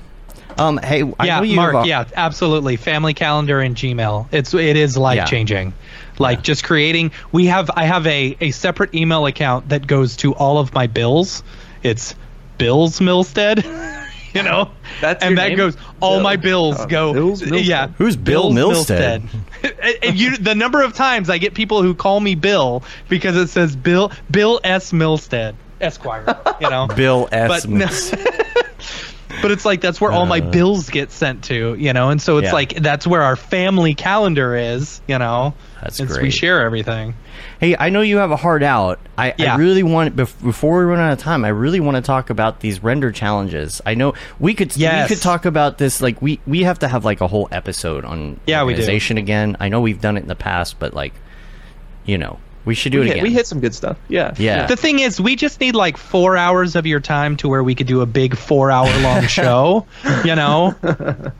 Um. 0.57 0.77
Hey, 0.77 1.03
I 1.19 1.25
yeah, 1.25 1.38
know 1.38 1.43
you 1.43 1.55
Mark. 1.55 1.75
have 1.75 1.85
a- 1.85 1.88
yeah, 1.88 2.05
absolutely. 2.15 2.75
Family 2.77 3.13
calendar 3.13 3.59
and 3.59 3.75
Gmail. 3.75 4.27
It's 4.31 4.53
it 4.53 4.75
is 4.75 4.97
life 4.97 5.27
changing. 5.27 5.73
Like 6.19 6.43
just 6.43 6.63
creating. 6.63 7.11
We 7.31 7.47
have 7.47 7.69
I 7.75 7.85
have 7.85 8.05
a 8.07 8.38
a 8.39 8.51
separate 8.51 8.93
email 8.95 9.25
account 9.25 9.69
that 9.69 9.88
goes 9.88 10.15
to 10.17 10.34
all 10.35 10.59
of 10.59 10.73
my 10.73 10.88
bills. 10.88 11.43
It's 11.81 12.15
Bills 12.57 12.99
Milstead. 12.99 13.63
you 14.34 14.43
know, 14.43 14.69
That's 15.01 15.23
and 15.23 15.38
that 15.38 15.49
name? 15.49 15.57
goes. 15.57 15.75
All 16.01 16.19
my 16.19 16.35
bills 16.35 16.80
uh, 16.80 16.85
go. 16.85 17.13
Bills 17.13 17.41
Yeah. 17.41 17.88
Who's 17.97 18.15
Bill 18.15 18.53
Bills 18.53 18.85
Milstead? 18.88 19.23
And- 19.63 20.03
and 20.03 20.17
you, 20.19 20.35
the 20.35 20.53
number 20.55 20.81
of 20.84 20.93
times 20.93 21.30
I 21.30 21.38
get 21.38 21.53
people 21.53 21.81
who 21.81 21.95
call 21.95 22.19
me 22.19 22.35
Bill 22.35 22.84
because 23.07 23.38
it 23.38 23.47
says 23.47 23.75
Bill 23.77 24.11
Bill 24.30 24.59
S 24.63 24.91
Milstead 24.91 25.55
Esquire. 25.80 26.25
You 26.59 26.69
know, 26.69 26.88
Bill 26.88 27.30
S. 27.31 27.65
but 27.65 27.69
no, 27.69 27.88
but 29.41 29.51
it's 29.51 29.65
like 29.65 29.81
that's 29.81 29.99
where 29.99 30.11
all 30.11 30.26
my 30.26 30.39
Uh. 30.39 30.49
bills 30.51 30.89
get 30.89 31.11
sent 31.11 31.43
to, 31.45 31.76
you 31.76 31.93
know, 31.93 32.10
and 32.10 32.22
so 32.22 32.38
it's 32.38 32.45
Yeah. 32.47 32.53
like 32.53 32.76
that's 32.76 33.05
where 33.07 33.22
our 33.22 33.35
family 33.35 33.93
calendar 33.95 34.55
is, 34.55 35.01
you 35.07 35.18
know. 35.18 35.53
That's 35.81 35.99
It's- 35.99 36.18
We 36.19 36.30
share 36.30 36.61
everything. 36.61 37.15
Hey, 37.60 37.76
I 37.77 37.89
know 37.89 38.01
you 38.01 38.18
have 38.18 38.31
a 38.31 38.35
heart 38.38 38.64
out. 38.64 38.99
I, 39.18 39.34
Yeah. 39.38 39.55
I 39.55 39.57
really 39.57 39.84
want 39.84 40.15
before 40.15 40.80
we 40.80 40.85
run 40.85 40.99
out 40.99 41.11
of 41.14 41.19
time. 41.19 41.43
I 41.45 41.49
really 41.49 41.80
want 41.80 41.95
to 41.95 42.01
talk 42.01 42.30
about 42.30 42.60
these 42.61 42.81
render 42.84 43.11
challenges. 43.11 43.81
I 43.85 43.95
know 43.95 44.14
we 44.39 44.53
could 44.53 44.76
Yes. 44.77 45.10
we 45.10 45.15
could 45.15 45.22
talk 45.23 45.45
about 45.45 45.77
this. 45.77 46.01
Like 46.01 46.22
we 46.22 46.39
we 46.47 46.64
have 46.64 46.80
to 46.80 46.88
have 46.88 47.03
like 47.03 47.22
a 47.22 47.27
whole 47.27 47.47
episode 47.51 48.05
on 48.05 48.39
Yeah, 48.45 48.61
organization 48.64 49.18
again. 49.18 49.57
I 49.60 49.68
know 49.69 49.81
we've 49.81 49.99
done 50.01 50.15
it 50.18 50.22
in 50.22 50.27
the 50.30 50.35
past, 50.35 50.77
but 50.80 50.93
like, 50.93 51.14
you 52.05 52.18
know, 52.18 52.38
we 52.65 52.76
should 52.76 52.91
do 52.91 52.99
We 52.99 53.06
it 53.06 53.07
hit, 53.07 53.14
again. 53.18 53.23
we 53.23 53.34
hit 53.34 53.48
some 53.48 53.60
good 53.60 53.73
stuff. 53.76 53.98
Yeah. 54.07 54.34
Yeah. 54.38 54.68
The 54.68 54.76
thing 54.77 54.99
is, 54.99 55.19
we 55.19 55.35
just 55.35 55.60
need 55.60 55.76
like 55.76 55.98
four 55.98 56.38
hours 56.38 56.76
of 56.76 56.85
your 56.85 56.99
time 56.99 57.35
to 57.38 57.49
where 57.49 57.64
we 57.64 57.76
could 57.76 57.88
do 57.88 58.02
a 58.02 58.06
big 58.06 58.35
four 58.38 58.72
hour 58.72 58.88
long 59.02 59.23
show, 59.27 59.85
you 60.23 60.35
know? 60.35 60.76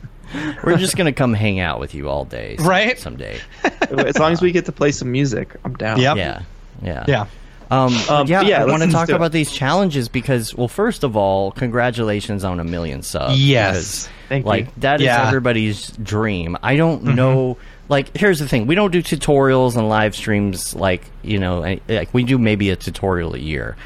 We're 0.64 0.76
just 0.78 0.96
gonna 0.96 1.12
come 1.12 1.32
hang 1.32 1.60
out 1.60 1.78
with 1.78 1.94
you 1.94 2.08
all 2.08 2.24
day, 2.24 2.56
some- 2.56 2.66
Right? 2.66 2.98
Someday. 2.98 3.38
as 3.90 4.18
long 4.18 4.32
as 4.32 4.42
we 4.42 4.50
get 4.52 4.64
to 4.66 4.72
play 4.72 4.90
some 4.90 5.12
music, 5.12 5.54
I'm 5.64 5.74
down. 5.74 6.00
Yep. 6.00 6.16
Yeah, 6.16 6.42
yeah, 6.82 7.04
Yeah. 7.06 7.26
Um, 7.70 7.94
Um, 8.10 8.26
yeah, 8.26 8.42
yeah, 8.42 8.56
I 8.56 8.64
let's- 8.64 8.70
want 8.70 8.80
to 8.82 8.86
let's 8.86 8.92
talk 8.92 9.06
do 9.06 9.12
it. 9.14 9.16
about 9.16 9.32
these 9.32 9.50
challenges 9.50 10.08
because, 10.08 10.54
well, 10.54 10.68
first 10.68 11.02
of 11.04 11.16
all, 11.16 11.50
congratulations 11.52 12.44
on 12.44 12.58
a 12.60 12.64
million 12.64 13.02
subs. 13.02 13.40
Yes. 13.40 13.74
because, 13.74 14.08
Thank 14.28 14.46
like 14.46 14.66
you. 14.66 14.72
that 14.78 15.00
is 15.00 15.06
Yeah. 15.06 15.18
Mm-hmm. 15.18 15.28
everybody's 15.28 15.86
dream. 15.92 16.56
I 16.62 16.76
don't 16.76 17.04
know. 17.04 17.56
Like, 17.88 18.16
here's 18.16 18.38
the 18.38 18.48
thing: 18.48 18.66
we 18.66 18.74
don't 18.74 18.90
do 18.90 19.02
tutorials 19.02 19.76
and 19.76 19.88
live 19.88 20.14
streams. 20.14 20.74
Like, 20.74 21.10
you 21.22 21.38
know, 21.38 21.78
like 21.88 22.12
we 22.14 22.24
do 22.24 22.38
maybe 22.38 22.70
a 22.70 22.76
tutorial 22.76 23.34
a 23.34 23.38
year. 23.38 23.76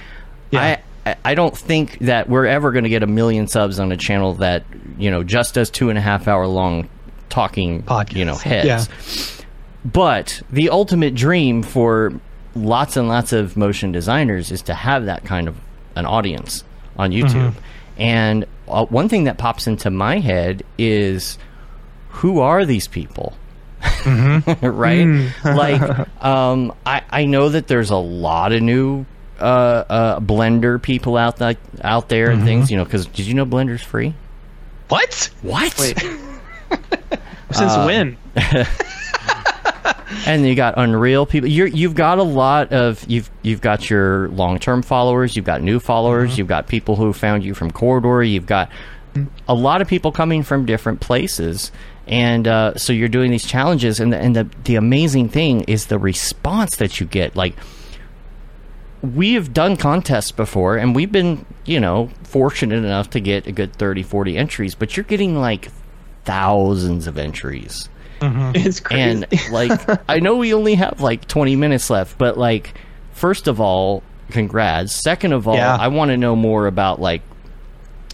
Yeah. 0.50 0.80
I, 1.06 1.16
I 1.24 1.34
don't 1.34 1.56
think 1.56 1.98
that 2.00 2.28
we're 2.28 2.46
ever 2.46 2.72
going 2.72 2.84
to 2.84 2.90
get 2.90 3.02
a 3.02 3.06
million 3.06 3.48
subs 3.48 3.78
on 3.78 3.92
a 3.92 3.96
channel 3.96 4.34
that 4.34 4.64
you 4.98 5.10
know 5.10 5.22
just 5.24 5.54
does 5.54 5.70
two 5.70 5.88
and 5.90 5.98
a 5.98 6.02
half 6.02 6.28
hour 6.28 6.46
long 6.46 6.88
talking 7.28 7.82
Podcasts. 7.82 8.14
you 8.14 8.24
know 8.24 8.34
heads. 8.36 8.66
Yeah. 8.66 9.44
But 9.84 10.42
the 10.50 10.70
ultimate 10.70 11.14
dream 11.14 11.62
for 11.62 12.12
lots 12.54 12.96
and 12.96 13.08
lots 13.08 13.32
of 13.32 13.56
motion 13.56 13.92
designers 13.92 14.50
is 14.50 14.62
to 14.62 14.74
have 14.74 15.06
that 15.06 15.24
kind 15.24 15.48
of 15.48 15.56
an 15.96 16.04
audience 16.04 16.64
on 16.96 17.10
YouTube. 17.10 17.54
And 17.96 18.44
uh, 18.68 18.86
one 18.86 19.08
thing 19.08 19.24
that 19.24 19.38
pops 19.38 19.66
into 19.66 19.90
my 19.90 20.18
head 20.18 20.62
is 20.76 21.38
who 22.08 22.40
are 22.40 22.64
these 22.64 22.88
people? 22.88 23.34
right? 24.62 25.30
like, 25.44 26.24
um, 26.24 26.74
I, 26.84 27.02
I 27.10 27.24
know 27.26 27.48
that 27.50 27.68
there's 27.68 27.90
a 27.90 27.96
lot 27.96 28.52
of 28.52 28.62
new 28.62 29.06
uh, 29.40 29.42
uh, 29.88 30.20
Blender 30.20 30.80
people 30.80 31.16
out, 31.16 31.38
th- 31.38 31.56
out 31.82 32.08
there 32.08 32.30
and 32.30 32.44
things, 32.44 32.70
you 32.70 32.76
know, 32.76 32.84
because 32.84 33.06
did 33.06 33.26
you 33.26 33.34
know 33.34 33.46
Blender's 33.46 33.82
free? 33.82 34.14
What? 34.88 35.30
What? 35.42 35.78
Wait. 35.78 35.98
Since 37.50 37.72
Uh, 37.72 37.84
when? 37.84 38.16
and 40.26 40.46
you 40.46 40.54
got 40.54 40.74
Unreal 40.76 41.26
people. 41.26 41.48
You're, 41.48 41.66
you've 41.66 41.94
got 41.94 42.18
a 42.18 42.22
lot 42.22 42.72
of 42.72 43.04
you've 43.08 43.30
you've 43.42 43.60
got 43.60 43.88
your 43.88 44.28
long 44.30 44.58
term 44.58 44.82
followers. 44.82 45.36
You've 45.36 45.44
got 45.44 45.62
new 45.62 45.80
followers. 45.80 46.36
You've 46.38 46.48
got 46.48 46.66
people 46.68 46.96
who 46.96 47.12
found 47.12 47.44
you 47.44 47.54
from 47.54 47.70
Corridor. 47.70 48.22
You've 48.22 48.46
got 48.46 48.70
a 49.48 49.54
lot 49.54 49.80
of 49.82 49.88
people 49.88 50.12
coming 50.12 50.42
from 50.42 50.66
different 50.66 51.00
places, 51.00 51.72
and 52.08 52.48
uh, 52.48 52.74
so 52.76 52.92
you're 52.92 53.08
doing 53.08 53.30
these 53.30 53.46
challenges. 53.46 54.00
And 54.00 54.12
the, 54.12 54.18
and 54.18 54.34
the 54.34 54.48
the 54.64 54.76
amazing 54.76 55.28
thing 55.28 55.62
is 55.62 55.86
the 55.86 55.98
response 55.98 56.76
that 56.76 56.98
you 57.00 57.06
get. 57.06 57.36
Like 57.36 57.54
we 59.02 59.34
have 59.34 59.52
done 59.54 59.76
contests 59.76 60.32
before, 60.32 60.76
and 60.76 60.94
we've 60.94 61.12
been 61.12 61.44
you 61.64 61.78
know 61.80 62.10
fortunate 62.24 62.78
enough 62.78 63.10
to 63.10 63.20
get 63.20 63.46
a 63.46 63.52
good 63.52 63.74
30, 63.74 64.02
40 64.02 64.36
entries. 64.36 64.74
But 64.74 64.96
you're 64.96 65.04
getting 65.04 65.36
like 65.36 65.68
thousands 66.24 67.06
of 67.06 67.16
entries 67.16 67.88
It's 68.20 68.80
crazy. 68.80 69.00
and 69.00 69.26
like 69.52 69.80
I 70.10 70.18
know 70.20 70.36
we 70.36 70.52
only 70.52 70.74
have 70.74 71.00
like 71.00 71.26
20 71.28 71.56
minutes 71.56 71.88
left, 71.90 72.18
but 72.18 72.36
like 72.36 72.74
first 73.12 73.46
of 73.48 73.60
all, 73.60 74.02
congrats. 74.30 74.94
Second 74.94 75.32
of 75.32 75.46
all, 75.48 75.54
Yeah. 75.56 75.76
I 75.76 75.88
want 75.88 76.10
to 76.10 76.16
know 76.16 76.34
more 76.36 76.66
about 76.66 77.00
like 77.00 77.22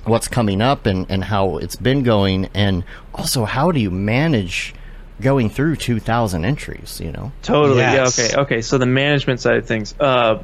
what's 0.07 0.29
coming 0.29 0.61
up 0.61 0.87
and 0.87 1.07
and 1.09 1.25
how 1.25 1.57
it's 1.59 1.77
been 1.77 2.03
going 2.03 2.49
and 2.55 2.85
also 3.15 3.45
how 3.45 3.73
do 3.73 3.81
you 3.81 3.91
manage 3.91 4.75
going 5.21 5.49
through 5.49 5.77
2000 5.77 6.45
entries, 6.45 7.01
you 7.01 7.13
know? 7.13 7.33
Totally. 7.43 7.79
Yes. 7.79 8.19
Yeah. 8.19 8.25
Okay. 8.25 8.41
Okay. 8.41 8.63
So 8.63 8.79
the 8.79 8.87
management 8.87 9.41
side 9.41 9.57
of 9.57 9.67
things. 9.67 9.95
Uh, 9.99 10.43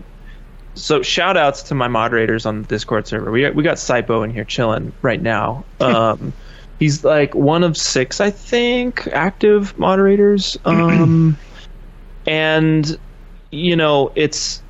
so 0.75 1.03
shout 1.03 1.37
outs 1.37 1.65
to 1.65 1.75
my 1.75 1.89
moderators 1.89 2.47
on 2.47 2.63
the 2.63 2.69
Discord 2.69 3.07
server. 3.07 3.31
We 3.31 3.49
we 3.51 3.63
got 3.63 3.77
Saipo 3.77 4.25
in 4.25 4.31
here 4.31 4.45
chilling 4.45 4.93
right 5.03 5.21
now. 5.21 5.65
Um, 5.81 6.33
he's 6.79 7.05
like 7.05 7.35
one 7.35 7.65
of 7.65 7.77
six, 7.77 8.21
I 8.21 8.31
think, 8.31 9.07
active 9.09 9.79
moderators. 9.79 10.59
Um, 10.65 11.37
and 12.27 12.99
you 13.51 13.77
know, 13.77 14.13
it's 14.15 14.63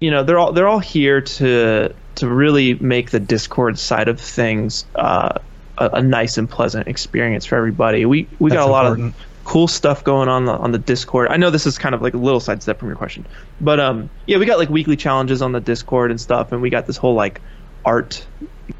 you 0.00 0.10
know 0.10 0.22
they're 0.24 0.38
all 0.38 0.52
they're 0.52 0.68
all 0.68 0.78
here 0.78 1.20
to 1.20 1.94
to 2.16 2.28
really 2.28 2.74
make 2.74 3.10
the 3.10 3.20
Discord 3.20 3.78
side 3.78 4.08
of 4.08 4.20
things 4.20 4.84
uh, 4.96 5.30
a, 5.78 5.90
a 5.94 6.02
nice 6.02 6.36
and 6.38 6.48
pleasant 6.48 6.88
experience 6.88 7.46
for 7.46 7.56
everybody. 7.56 8.04
We 8.06 8.28
we 8.38 8.50
got 8.50 8.66
a 8.66 8.70
lot 8.70 8.86
important. 8.86 9.14
of 9.16 9.26
cool 9.44 9.66
stuff 9.66 10.04
going 10.04 10.28
on 10.28 10.44
the, 10.44 10.52
on 10.52 10.70
the 10.70 10.78
Discord. 10.78 11.28
I 11.30 11.36
know 11.36 11.50
this 11.50 11.66
is 11.66 11.78
kind 11.78 11.94
of 11.94 12.02
like 12.02 12.14
a 12.14 12.18
little 12.18 12.40
sidestep 12.40 12.78
from 12.78 12.88
your 12.88 12.96
question, 12.96 13.26
but 13.60 13.80
um, 13.80 14.10
yeah, 14.26 14.38
we 14.38 14.46
got 14.46 14.58
like 14.58 14.68
weekly 14.68 14.96
challenges 14.96 15.42
on 15.42 15.52
the 15.52 15.60
Discord 15.60 16.10
and 16.10 16.20
stuff, 16.20 16.52
and 16.52 16.62
we 16.62 16.70
got 16.70 16.86
this 16.86 16.96
whole 16.96 17.14
like 17.14 17.42
art 17.84 18.28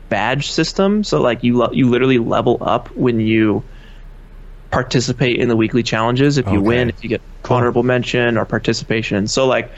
badge 0.08 0.50
system. 0.50 1.02
So 1.04 1.20
like 1.20 1.42
you 1.42 1.56
lo- 1.56 1.70
you 1.72 1.88
literally 1.88 2.18
level 2.18 2.58
up 2.60 2.88
when 2.94 3.20
you 3.20 3.68
participate 4.70 5.38
in 5.38 5.48
the 5.48 5.56
weekly 5.56 5.82
challenges. 5.82 6.38
If 6.38 6.50
you 6.50 6.60
Okay. 6.60 6.62
win, 6.62 6.88
if 6.88 7.02
you 7.02 7.08
get 7.08 7.22
honorable 7.48 7.82
mention 7.82 8.38
or 8.38 8.46
participation. 8.46 9.26
So 9.26 9.46
like 9.46 9.72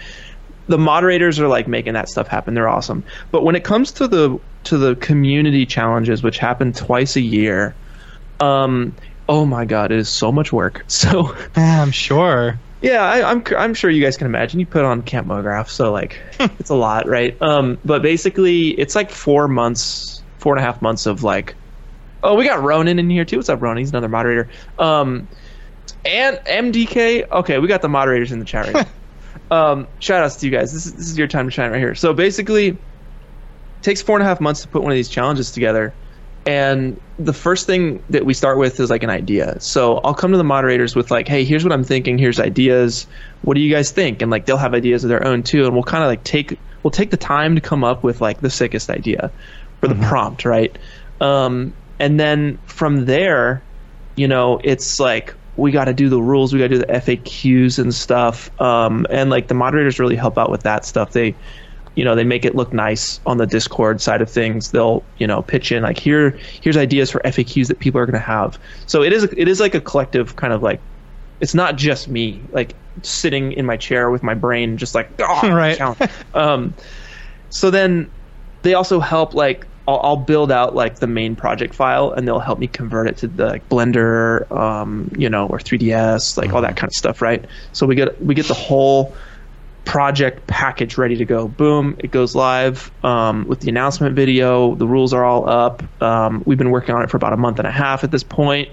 the 0.68 0.78
moderators 0.78 1.38
are 1.40 1.48
like 1.48 1.68
making 1.68 1.92
that 1.94 2.08
stuff 2.08 2.26
happen. 2.28 2.54
They're 2.54 2.68
awesome. 2.68 3.04
But 3.30 3.44
when 3.44 3.54
it 3.56 3.64
comes 3.64 3.92
to 3.92 4.08
the 4.08 4.38
to 4.64 4.78
the 4.78 4.94
community 4.96 5.66
challenges, 5.66 6.22
which 6.22 6.38
happen 6.38 6.72
twice 6.72 7.16
a 7.16 7.20
year, 7.20 7.74
um, 8.40 8.94
oh 9.28 9.44
my 9.44 9.64
god, 9.64 9.92
it 9.92 9.98
is 9.98 10.08
so 10.08 10.32
much 10.32 10.52
work. 10.52 10.84
So 10.88 11.34
Yeah, 11.56 11.82
I'm 11.82 11.90
sure. 11.90 12.58
yeah, 12.80 13.02
I, 13.04 13.30
I'm 13.30 13.42
I'm 13.56 13.74
sure 13.74 13.90
you 13.90 14.02
guys 14.02 14.16
can 14.16 14.26
imagine. 14.26 14.60
You 14.60 14.66
put 14.66 14.84
on 14.84 15.02
Camp 15.02 15.26
Mograph, 15.28 15.68
so 15.68 15.92
like 15.92 16.20
it's 16.40 16.70
a 16.70 16.74
lot, 16.74 17.06
right? 17.06 17.40
Um, 17.42 17.78
but 17.84 18.02
basically, 18.02 18.70
it's 18.70 18.94
like 18.94 19.10
four 19.10 19.48
months, 19.48 20.22
four 20.38 20.54
and 20.54 20.62
a 20.62 20.66
half 20.66 20.80
months 20.82 21.06
of 21.06 21.22
like, 21.22 21.54
oh, 22.22 22.34
we 22.34 22.44
got 22.44 22.62
Ronan 22.62 22.98
in 22.98 23.10
here 23.10 23.24
too. 23.24 23.36
What's 23.36 23.48
up, 23.48 23.60
Ronan? 23.60 23.78
He's 23.78 23.90
another 23.90 24.08
moderator. 24.08 24.48
Um, 24.78 25.28
and 26.06 26.38
MDK. 26.46 27.30
Okay, 27.30 27.58
we 27.58 27.68
got 27.68 27.82
the 27.82 27.88
moderators 27.88 28.32
in 28.32 28.38
the 28.38 28.44
chat 28.44 28.66
right 28.66 28.74
now. 28.74 28.90
Um, 29.50 29.86
shout 29.98 30.22
outs 30.22 30.36
to 30.36 30.46
you 30.46 30.52
guys. 30.52 30.72
This 30.72 30.86
is 30.86 30.94
this 30.94 31.08
is 31.08 31.18
your 31.18 31.26
time 31.26 31.46
to 31.46 31.50
shine 31.50 31.70
right 31.70 31.78
here. 31.78 31.94
So 31.94 32.12
basically, 32.12 32.68
it 32.68 32.78
takes 33.82 34.02
four 34.02 34.16
and 34.16 34.22
a 34.22 34.26
half 34.26 34.40
months 34.40 34.62
to 34.62 34.68
put 34.68 34.82
one 34.82 34.90
of 34.90 34.96
these 34.96 35.08
challenges 35.08 35.50
together. 35.50 35.94
And 36.46 37.00
the 37.18 37.32
first 37.32 37.66
thing 37.66 38.02
that 38.10 38.26
we 38.26 38.34
start 38.34 38.58
with 38.58 38.78
is 38.78 38.90
like 38.90 39.02
an 39.02 39.08
idea. 39.08 39.58
So 39.60 39.98
I'll 39.98 40.14
come 40.14 40.30
to 40.32 40.36
the 40.36 40.44
moderators 40.44 40.94
with 40.94 41.10
like, 41.10 41.26
"Hey, 41.26 41.44
here's 41.44 41.64
what 41.64 41.72
I'm 41.72 41.84
thinking. 41.84 42.18
Here's 42.18 42.38
ideas. 42.38 43.06
What 43.42 43.54
do 43.54 43.60
you 43.60 43.72
guys 43.72 43.90
think?" 43.90 44.20
And 44.20 44.30
like 44.30 44.46
they'll 44.46 44.58
have 44.58 44.74
ideas 44.74 45.04
of 45.04 45.08
their 45.08 45.26
own 45.26 45.42
too. 45.42 45.64
And 45.64 45.74
we'll 45.74 45.84
kind 45.84 46.02
of 46.02 46.08
like 46.08 46.24
take 46.24 46.58
we'll 46.82 46.90
take 46.90 47.10
the 47.10 47.16
time 47.16 47.54
to 47.54 47.60
come 47.60 47.82
up 47.82 48.02
with 48.02 48.20
like 48.20 48.40
the 48.40 48.50
sickest 48.50 48.90
idea 48.90 49.30
for 49.80 49.88
the 49.88 49.94
prompt, 50.08 50.44
right? 50.44 50.76
Um, 51.20 51.72
and 51.98 52.20
then 52.20 52.58
from 52.66 53.06
there, 53.06 53.62
you 54.16 54.28
know, 54.28 54.60
it's 54.62 55.00
like 55.00 55.34
we 55.56 55.70
got 55.70 55.84
to 55.84 55.94
do 55.94 56.08
the 56.08 56.20
rules, 56.22 56.52
we 56.52 56.58
got 56.58 56.68
to 56.68 56.74
do 56.74 56.78
the 56.78 56.92
FAQs 56.92 57.78
and 57.78 57.94
stuff. 57.94 58.50
Um, 58.60 59.06
and 59.10 59.30
like 59.30 59.48
the 59.48 59.54
moderators 59.54 59.98
really 60.00 60.16
help 60.16 60.36
out 60.38 60.50
with 60.50 60.62
that 60.64 60.84
stuff. 60.84 61.12
They, 61.12 61.36
you 61.94 62.04
know, 62.04 62.16
they 62.16 62.24
make 62.24 62.44
it 62.44 62.56
look 62.56 62.72
nice 62.72 63.20
on 63.24 63.36
the 63.36 63.46
Discord 63.46 64.00
side 64.00 64.20
of 64.20 64.30
things. 64.30 64.70
They'll, 64.72 65.06
you 65.16 65.26
know, 65.26 65.42
pitch 65.42 65.70
in 65.70 65.82
like 65.84 65.98
here, 65.98 66.38
here's 66.60 66.76
ideas 66.76 67.10
for 67.10 67.20
FAQs 67.24 67.68
that 67.68 67.78
people 67.78 68.00
are 68.00 68.06
going 68.06 68.14
to 68.20 68.26
have. 68.26 68.58
So 68.86 69.02
it 69.02 69.12
is, 69.12 69.24
it 69.36 69.46
is 69.46 69.60
like 69.60 69.74
a 69.74 69.80
collective 69.80 70.36
kind 70.36 70.52
of 70.52 70.62
like, 70.62 70.82
it's 71.40 71.54
not 71.54 71.76
just 71.76 72.08
me 72.08 72.48
like 72.52 72.76
sitting 73.02 73.52
in 73.52 73.66
my 73.66 73.76
chair 73.76 74.10
with 74.10 74.22
my 74.22 74.34
brain 74.34 74.76
just 74.76 74.94
like 74.94 75.10
"Ah, 75.20 75.46
Right. 75.52 75.78
um, 76.34 76.74
so 77.48 77.70
then 77.70 78.10
they 78.62 78.74
also 78.74 78.98
help 79.00 79.34
like 79.34 79.68
I'll, 79.86 80.00
I'll 80.02 80.16
build 80.16 80.50
out 80.50 80.74
like 80.74 80.96
the 80.96 81.06
main 81.06 81.36
project 81.36 81.74
file 81.74 82.10
and 82.12 82.26
they'll 82.26 82.38
help 82.40 82.58
me 82.58 82.66
convert 82.66 83.06
it 83.08 83.16
to 83.18 83.28
the 83.28 83.46
like, 83.46 83.68
blender 83.68 84.50
um, 84.50 85.10
you 85.16 85.28
know 85.28 85.46
or 85.46 85.58
3ds 85.58 86.36
like 86.36 86.52
all 86.52 86.62
that 86.62 86.76
kind 86.76 86.88
of 86.88 86.94
stuff 86.94 87.20
right? 87.20 87.44
So 87.72 87.86
we 87.86 87.94
get 87.94 88.22
we 88.24 88.34
get 88.34 88.46
the 88.46 88.54
whole 88.54 89.14
project 89.84 90.46
package 90.46 90.96
ready 90.96 91.16
to 91.16 91.24
go. 91.26 91.46
Boom 91.46 91.96
it 91.98 92.10
goes 92.10 92.34
live 92.34 92.90
um, 93.04 93.46
with 93.46 93.60
the 93.60 93.68
announcement 93.68 94.16
video. 94.16 94.74
The 94.74 94.86
rules 94.86 95.12
are 95.12 95.24
all 95.24 95.48
up. 95.48 95.82
Um, 96.02 96.42
we've 96.46 96.56
been 96.58 96.70
working 96.70 96.94
on 96.94 97.02
it 97.02 97.10
for 97.10 97.18
about 97.18 97.34
a 97.34 97.36
month 97.36 97.58
and 97.58 97.68
a 97.68 97.72
half 97.72 98.04
at 98.04 98.10
this 98.10 98.22
point. 98.22 98.70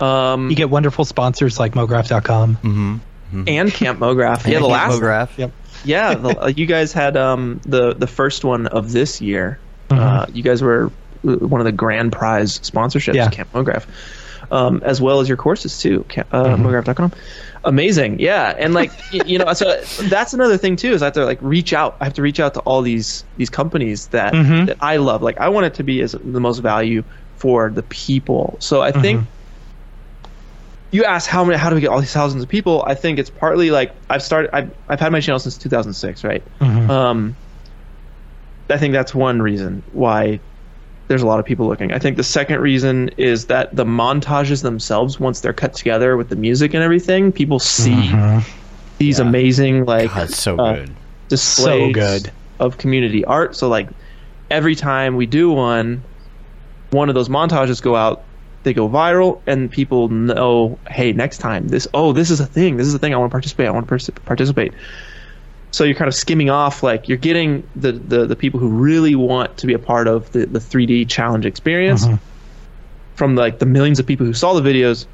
Um, 0.00 0.50
You 0.50 0.56
get 0.56 0.68
wonderful 0.70 1.04
sponsors 1.04 1.58
like 1.58 1.72
Mograph.com. 1.72 3.00
and 3.32 3.72
camp 3.72 3.98
mograph. 3.98 4.46
Yeah 4.46 4.60
the 4.60 4.66
Camp 4.68 4.68
last 4.68 5.00
Mograph. 5.00 5.38
Yep. 5.38 5.52
yeah, 5.84 6.14
the, 6.14 6.54
you 6.56 6.66
guys 6.66 6.92
had 6.92 7.16
um, 7.16 7.60
the 7.64 7.94
the 7.94 8.06
first 8.06 8.44
one 8.44 8.66
of 8.66 8.92
this 8.92 9.20
year. 9.20 9.58
Uh, 9.90 10.26
you 10.32 10.42
guys 10.42 10.62
were 10.62 10.90
uh, 11.26 11.36
one 11.36 11.60
of 11.60 11.64
the 11.64 11.72
grand 11.72 12.12
prize 12.12 12.58
sponsorships, 12.60 13.14
Yeah. 13.14 13.28
Camp 13.30 13.52
Mograph, 13.52 13.84
um, 14.50 14.82
as 14.84 15.00
well 15.00 15.20
as 15.20 15.28
your 15.28 15.36
courses 15.36 15.78
too, 15.78 16.04
uh, 16.32 16.56
Mograph.com. 16.56 17.12
Amazing, 17.66 18.18
yeah, 18.20 18.54
and 18.58 18.74
like 18.74 18.90
y- 19.12 19.20
you 19.26 19.38
know, 19.38 19.52
so 19.54 19.80
that's 20.02 20.34
another 20.34 20.58
thing 20.58 20.76
too 20.76 20.92
is 20.92 21.00
I 21.02 21.06
have 21.06 21.14
to 21.14 21.24
like 21.24 21.38
reach 21.40 21.72
out. 21.72 21.96
I 22.00 22.04
have 22.04 22.14
to 22.14 22.22
reach 22.22 22.40
out 22.40 22.54
to 22.54 22.60
all 22.60 22.82
these 22.82 23.24
these 23.38 23.48
companies 23.50 24.08
that 24.08 24.34
that 24.66 24.76
I 24.80 24.96
love. 24.98 25.22
Like 25.22 25.38
I 25.38 25.48
want 25.48 25.66
it 25.66 25.74
to 25.74 25.82
be 25.82 26.02
as 26.02 26.12
the 26.12 26.40
most 26.40 26.58
value 26.58 27.04
for 27.36 27.70
the 27.70 27.82
people. 27.84 28.56
So 28.60 28.82
I 28.82 28.92
think 28.92 29.26
you 30.90 31.04
ask 31.04 31.28
how 31.28 31.44
many 31.44 31.58
how 31.58 31.70
do 31.70 31.74
we 31.74 31.80
get 31.80 31.88
all 31.90 32.00
these 32.00 32.12
thousands 32.12 32.42
of 32.42 32.48
people 32.48 32.84
i 32.86 32.94
think 32.94 33.18
it's 33.18 33.28
partly 33.30 33.70
like 33.72 33.92
i've 34.08 34.22
started 34.22 34.54
i've, 34.54 34.70
I've 34.88 35.00
had 35.00 35.10
my 35.10 35.18
channel 35.20 35.40
since 35.40 35.58
2006 35.58 36.22
right 36.22 36.42
um 36.60 37.34
i 38.70 38.78
think 38.78 38.92
that's 38.92 39.14
one 39.14 39.40
reason 39.42 39.82
why 39.92 40.38
there's 41.08 41.22
a 41.22 41.26
lot 41.26 41.38
of 41.38 41.44
people 41.44 41.66
looking 41.66 41.92
i 41.92 41.98
think 41.98 42.16
the 42.16 42.24
second 42.24 42.60
reason 42.60 43.10
is 43.16 43.46
that 43.46 43.74
the 43.74 43.84
montages 43.84 44.62
themselves 44.62 45.20
once 45.20 45.40
they're 45.40 45.52
cut 45.52 45.74
together 45.74 46.16
with 46.16 46.28
the 46.28 46.36
music 46.36 46.74
and 46.74 46.82
everything 46.82 47.30
people 47.30 47.58
see 47.58 48.12
these 48.98 49.18
amazing 49.18 49.84
like 49.84 50.12
God, 50.12 50.30
so 50.30 50.58
uh, 50.58 50.76
good. 50.76 50.94
displays 51.28 51.88
So 51.88 51.92
good. 51.92 52.32
of 52.60 52.78
community 52.78 53.24
art. 53.24 53.56
So 53.56 53.68
like 53.68 53.88
every 54.50 54.74
time 54.74 55.16
we 55.16 55.26
do 55.26 55.50
one, 55.50 56.02
one 56.90 57.08
of 57.08 57.14
those 57.14 57.28
montages 57.28 57.82
go 57.82 57.96
out, 57.96 58.22
they 58.62 58.72
go 58.72 58.88
viral, 58.88 59.40
and 59.46 59.70
people 59.70 60.08
know, 60.08 60.78
hey, 60.88 61.12
next 61.12 61.38
time 61.38 61.68
this, 61.68 61.86
oh, 61.92 62.12
this 62.12 62.30
is 62.30 62.40
a 62.40 62.46
thing. 62.46 62.76
This 62.76 62.86
is 62.86 62.94
a 62.94 62.98
thing. 62.98 63.12
I 63.12 63.16
want 63.18 63.30
to 63.30 63.34
participate. 63.34 63.66
I 63.66 63.70
want 63.70 63.86
to 63.88 64.12
participate. 64.22 64.72
So 65.74 65.82
you're 65.82 65.96
kind 65.96 66.06
of 66.06 66.14
skimming 66.14 66.50
off, 66.50 66.84
like 66.84 67.08
you're 67.08 67.18
getting 67.18 67.68
the, 67.74 67.90
the, 67.90 68.26
the 68.26 68.36
people 68.36 68.60
who 68.60 68.68
really 68.68 69.16
want 69.16 69.56
to 69.56 69.66
be 69.66 69.74
a 69.74 69.78
part 69.78 70.06
of 70.06 70.30
the, 70.30 70.46
the 70.46 70.60
3D 70.60 71.08
challenge 71.08 71.44
experience 71.44 72.06
from 73.16 73.34
like 73.34 73.58
the 73.58 73.66
millions 73.66 73.98
of 73.98 74.06
people 74.06 74.24
who 74.24 74.34
saw 74.34 74.54
the 74.54 74.60
videos. 74.60 75.06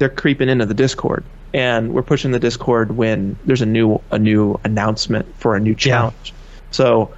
They're 0.00 0.08
creeping 0.08 0.48
into 0.48 0.66
the 0.66 0.74
Discord, 0.74 1.22
and 1.54 1.94
we're 1.94 2.02
pushing 2.02 2.32
the 2.32 2.40
Discord 2.40 2.96
when 2.96 3.38
there's 3.44 3.62
a 3.62 3.66
new 3.66 4.00
a 4.10 4.18
new 4.18 4.58
announcement 4.64 5.32
for 5.36 5.54
a 5.54 5.60
new 5.60 5.76
challenge. 5.76 6.34
So 6.72 7.14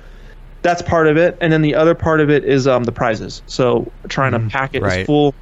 that's 0.61 0.83
part 0.83 1.07
of 1.07 1.17
it, 1.17 1.39
and 1.41 1.51
then 1.51 1.63
the 1.63 1.75
other 1.75 1.95
part 1.95 2.21
of 2.21 2.29
it 2.29 2.45
is 2.45 2.67
um, 2.67 2.85
the 2.85 2.93
prizes. 2.93 3.41
So 3.47 3.91
trying 4.09 4.33
to 4.33 4.41
pack 4.51 4.75
it 4.75 4.83
right. 4.83 5.01
as 5.01 5.07
full. 5.07 5.35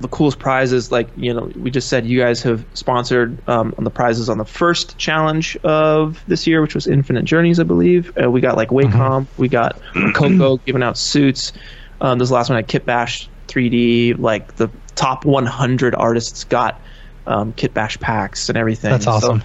The 0.00 0.08
coolest 0.08 0.38
prizes, 0.38 0.92
like 0.92 1.08
you 1.16 1.34
know, 1.34 1.50
we 1.56 1.70
just 1.70 1.88
said 1.88 2.06
you 2.06 2.20
guys 2.20 2.40
have 2.42 2.64
sponsored 2.74 3.36
um, 3.48 3.74
on 3.78 3.84
the 3.84 3.90
prizes 3.90 4.28
on 4.28 4.38
the 4.38 4.44
first 4.44 4.96
challenge 4.96 5.56
of 5.64 6.22
this 6.28 6.46
year, 6.46 6.60
which 6.62 6.74
was 6.74 6.86
Infinite 6.86 7.24
Journeys, 7.24 7.58
I 7.58 7.64
believe. 7.64 8.16
Uh, 8.16 8.30
we 8.30 8.40
got 8.40 8.56
like 8.56 8.68
Wacom, 8.68 9.26
we 9.38 9.48
got 9.48 9.80
Rokoko 9.94 10.64
giving 10.64 10.82
out 10.84 10.96
suits. 10.96 11.52
Um, 12.00 12.18
this 12.20 12.30
last 12.30 12.48
one 12.48 12.56
had 12.56 12.68
Kit 12.68 12.86
Bash 12.86 13.28
3D, 13.48 14.18
like 14.20 14.54
the 14.54 14.70
top 14.94 15.24
100 15.24 15.94
artists 15.96 16.44
got 16.44 16.80
um, 17.26 17.52
Kit 17.54 17.74
Bash 17.74 17.98
packs 17.98 18.48
and 18.48 18.56
everything. 18.56 18.92
That's 18.92 19.04
So 19.04 19.10
awesome. 19.10 19.42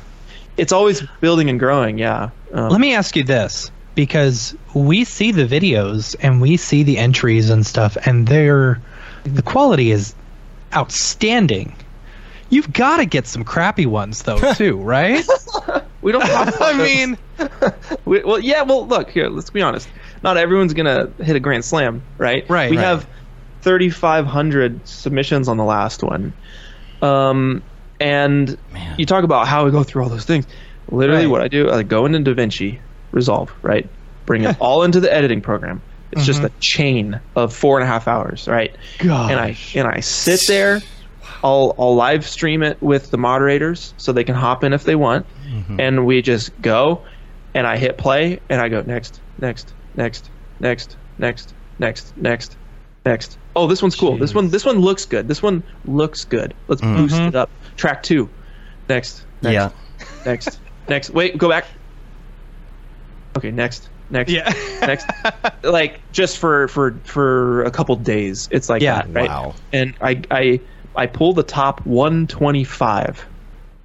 it's 0.58 0.72
always 0.72 1.02
building 1.20 1.50
and 1.50 1.60
growing, 1.60 1.98
yeah. 1.98 2.30
Um, 2.52 2.70
Let 2.70 2.80
me 2.80 2.94
ask 2.94 3.16
you 3.16 3.24
this 3.24 3.72
because 3.96 4.56
we 4.76 5.04
see 5.04 5.32
the 5.32 5.46
videos 5.48 6.16
and 6.22 6.40
we 6.42 6.58
see 6.58 6.84
the 6.84 7.00
entries 7.00 7.50
and 7.50 7.66
stuff, 7.66 7.98
and 8.06 8.28
they're 8.28 8.80
the 9.24 9.42
quality 9.42 9.90
is 9.92 10.14
outstanding. 10.76 11.76
You've 12.50 12.72
got 12.72 12.98
to 12.98 13.06
get 13.06 13.26
some 13.26 13.44
crappy 13.44 13.86
ones 13.86 14.24
though, 14.24 14.54
too, 14.54 14.78
right? 14.78 15.26
we 16.02 16.12
don't 16.12 16.24
have 16.24 16.56
I 16.62 16.74
mean, 16.78 17.18
we, 18.06 18.24
well, 18.24 18.40
yeah. 18.40 18.62
Well, 18.64 18.88
look 18.88 19.10
here. 19.10 19.30
Let's 19.30 19.50
be 19.50 19.62
honest. 19.62 19.88
Not 20.24 20.38
everyone's 20.38 20.74
gonna 20.74 21.12
hit 21.20 21.36
a 21.36 21.40
grand 21.40 21.66
slam, 21.66 22.04
right? 22.18 22.48
Right, 22.50 22.70
We 22.70 22.78
right. 22.78 22.84
have 22.84 23.08
3,500 23.62 24.88
submissions 24.88 25.48
on 25.48 25.58
the 25.58 25.64
last 25.64 26.04
one, 26.04 26.34
um, 27.02 27.64
and 28.00 28.58
Man. 28.72 28.96
you 28.98 29.06
talk 29.06 29.24
about 29.24 29.48
how 29.48 29.66
we 29.66 29.72
go 29.72 29.84
through 29.84 30.04
all 30.04 30.10
those 30.10 30.26
things. 30.26 30.46
Literally, 30.90 31.24
Right. 31.26 31.32
what 31.32 31.42
I 31.42 31.48
do, 31.48 31.70
I 31.72 31.82
go 31.84 32.06
into 32.06 32.20
DaVinci 32.20 32.80
Resolve, 33.12 33.52
right? 33.62 33.90
Bring 34.26 34.44
it 34.44 34.56
all 34.60 34.84
into 34.84 35.00
the 35.00 35.14
editing 35.14 35.42
program. 35.42 35.82
It's 36.14 36.26
just 36.26 36.40
mm-hmm. 36.40 36.58
a 36.58 36.60
chain 36.60 37.20
of 37.36 37.54
four 37.54 37.78
and 37.80 37.84
a 37.84 37.88
half 37.88 38.08
hours, 38.08 38.48
right? 38.48 38.76
Gosh. 39.00 39.32
And 39.32 39.40
I 39.40 39.58
and 39.76 39.88
I 39.88 40.00
sit 40.00 40.42
there. 40.48 40.82
I'll 41.44 41.76
I'll 41.78 41.96
live 41.96 42.26
stream 42.26 42.64
it 42.64 42.82
with 42.82 43.12
the 43.12 43.18
moderators 43.18 43.94
so 43.98 44.14
they 44.14 44.24
can 44.24 44.36
hop 44.36 44.64
in 44.64 44.72
if 44.72 44.86
they 44.86 44.96
want, 44.96 45.26
mm-hmm. 45.46 45.80
and 45.80 46.06
we 46.06 46.22
just 46.22 46.60
go, 46.62 47.04
and 47.54 47.68
I 47.68 47.78
hit 47.78 47.98
play 47.98 48.40
and 48.50 48.62
I 48.62 48.70
go 48.70 48.82
next, 48.82 49.20
next, 49.40 49.74
next, 49.96 50.30
next, 50.60 50.96
next, 51.18 51.54
next, 51.80 52.16
next, 52.18 52.58
next. 53.06 53.38
Oh, 53.56 53.68
this 53.68 53.82
one's 53.82 53.96
cool. 53.96 54.18
This 54.18 54.34
one 54.34 54.50
this 54.50 54.66
one 54.66 54.80
looks 54.80 55.06
good. 55.06 55.28
This 55.28 55.44
one 55.44 55.64
looks 55.86 56.24
good. 56.24 56.54
Let's 56.68 56.82
mm-hmm. 56.82 56.96
boost 56.96 57.16
it 57.16 57.36
up. 57.36 57.50
Track 57.76 58.04
two, 58.04 58.30
next, 58.88 59.26
next, 59.42 59.54
Yeah. 59.54 59.72
next, 60.26 60.60
next. 60.88 61.10
Wait, 61.10 61.38
go 61.38 61.50
back. 61.50 61.66
Okay, 63.36 63.52
next, 63.52 63.90
next, 64.14 64.32
Yeah. 64.32 64.54
next. 64.82 65.08
Like 65.64 66.00
just 66.12 66.38
for 66.40 66.68
for 66.68 66.92
for 67.06 67.64
a 67.64 67.72
couple 67.72 67.96
days, 67.96 68.48
it's 68.52 68.68
like 68.70 68.82
Yeah. 68.82 68.96
that, 69.04 69.14
right? 69.14 69.30
Wow. 69.30 69.56
And 69.72 69.94
I 70.02 70.22
I 70.30 70.60
I 70.96 71.06
pull 71.08 71.34
the 71.34 71.44
top 71.44 71.86
125 71.86 73.26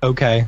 okay. 0.02 0.46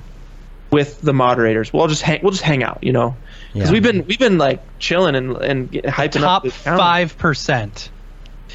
with 0.70 1.01
the 1.01 1.12
moderators. 1.12 1.73
We'll 1.73 1.86
just 1.86 2.02
hang. 2.02 2.20
We'll 2.23 2.32
just 2.32 2.43
hang 2.43 2.62
out, 2.65 2.78
you 2.82 2.93
know, 2.93 3.16
because 3.52 3.69
Yeah. 3.69 3.73
we've 3.73 3.82
been 3.82 4.05
we've 4.07 4.19
been 4.19 4.39
like 4.39 4.61
chilling 4.81 5.15
and 5.15 5.36
and 5.36 5.70
get- 5.70 5.85
hyping 5.85 6.20
Top 6.20 6.39
up. 6.39 6.43
this 6.44 6.62
challenge. 6.65 6.81
five 6.81 7.19
percent. 7.19 7.90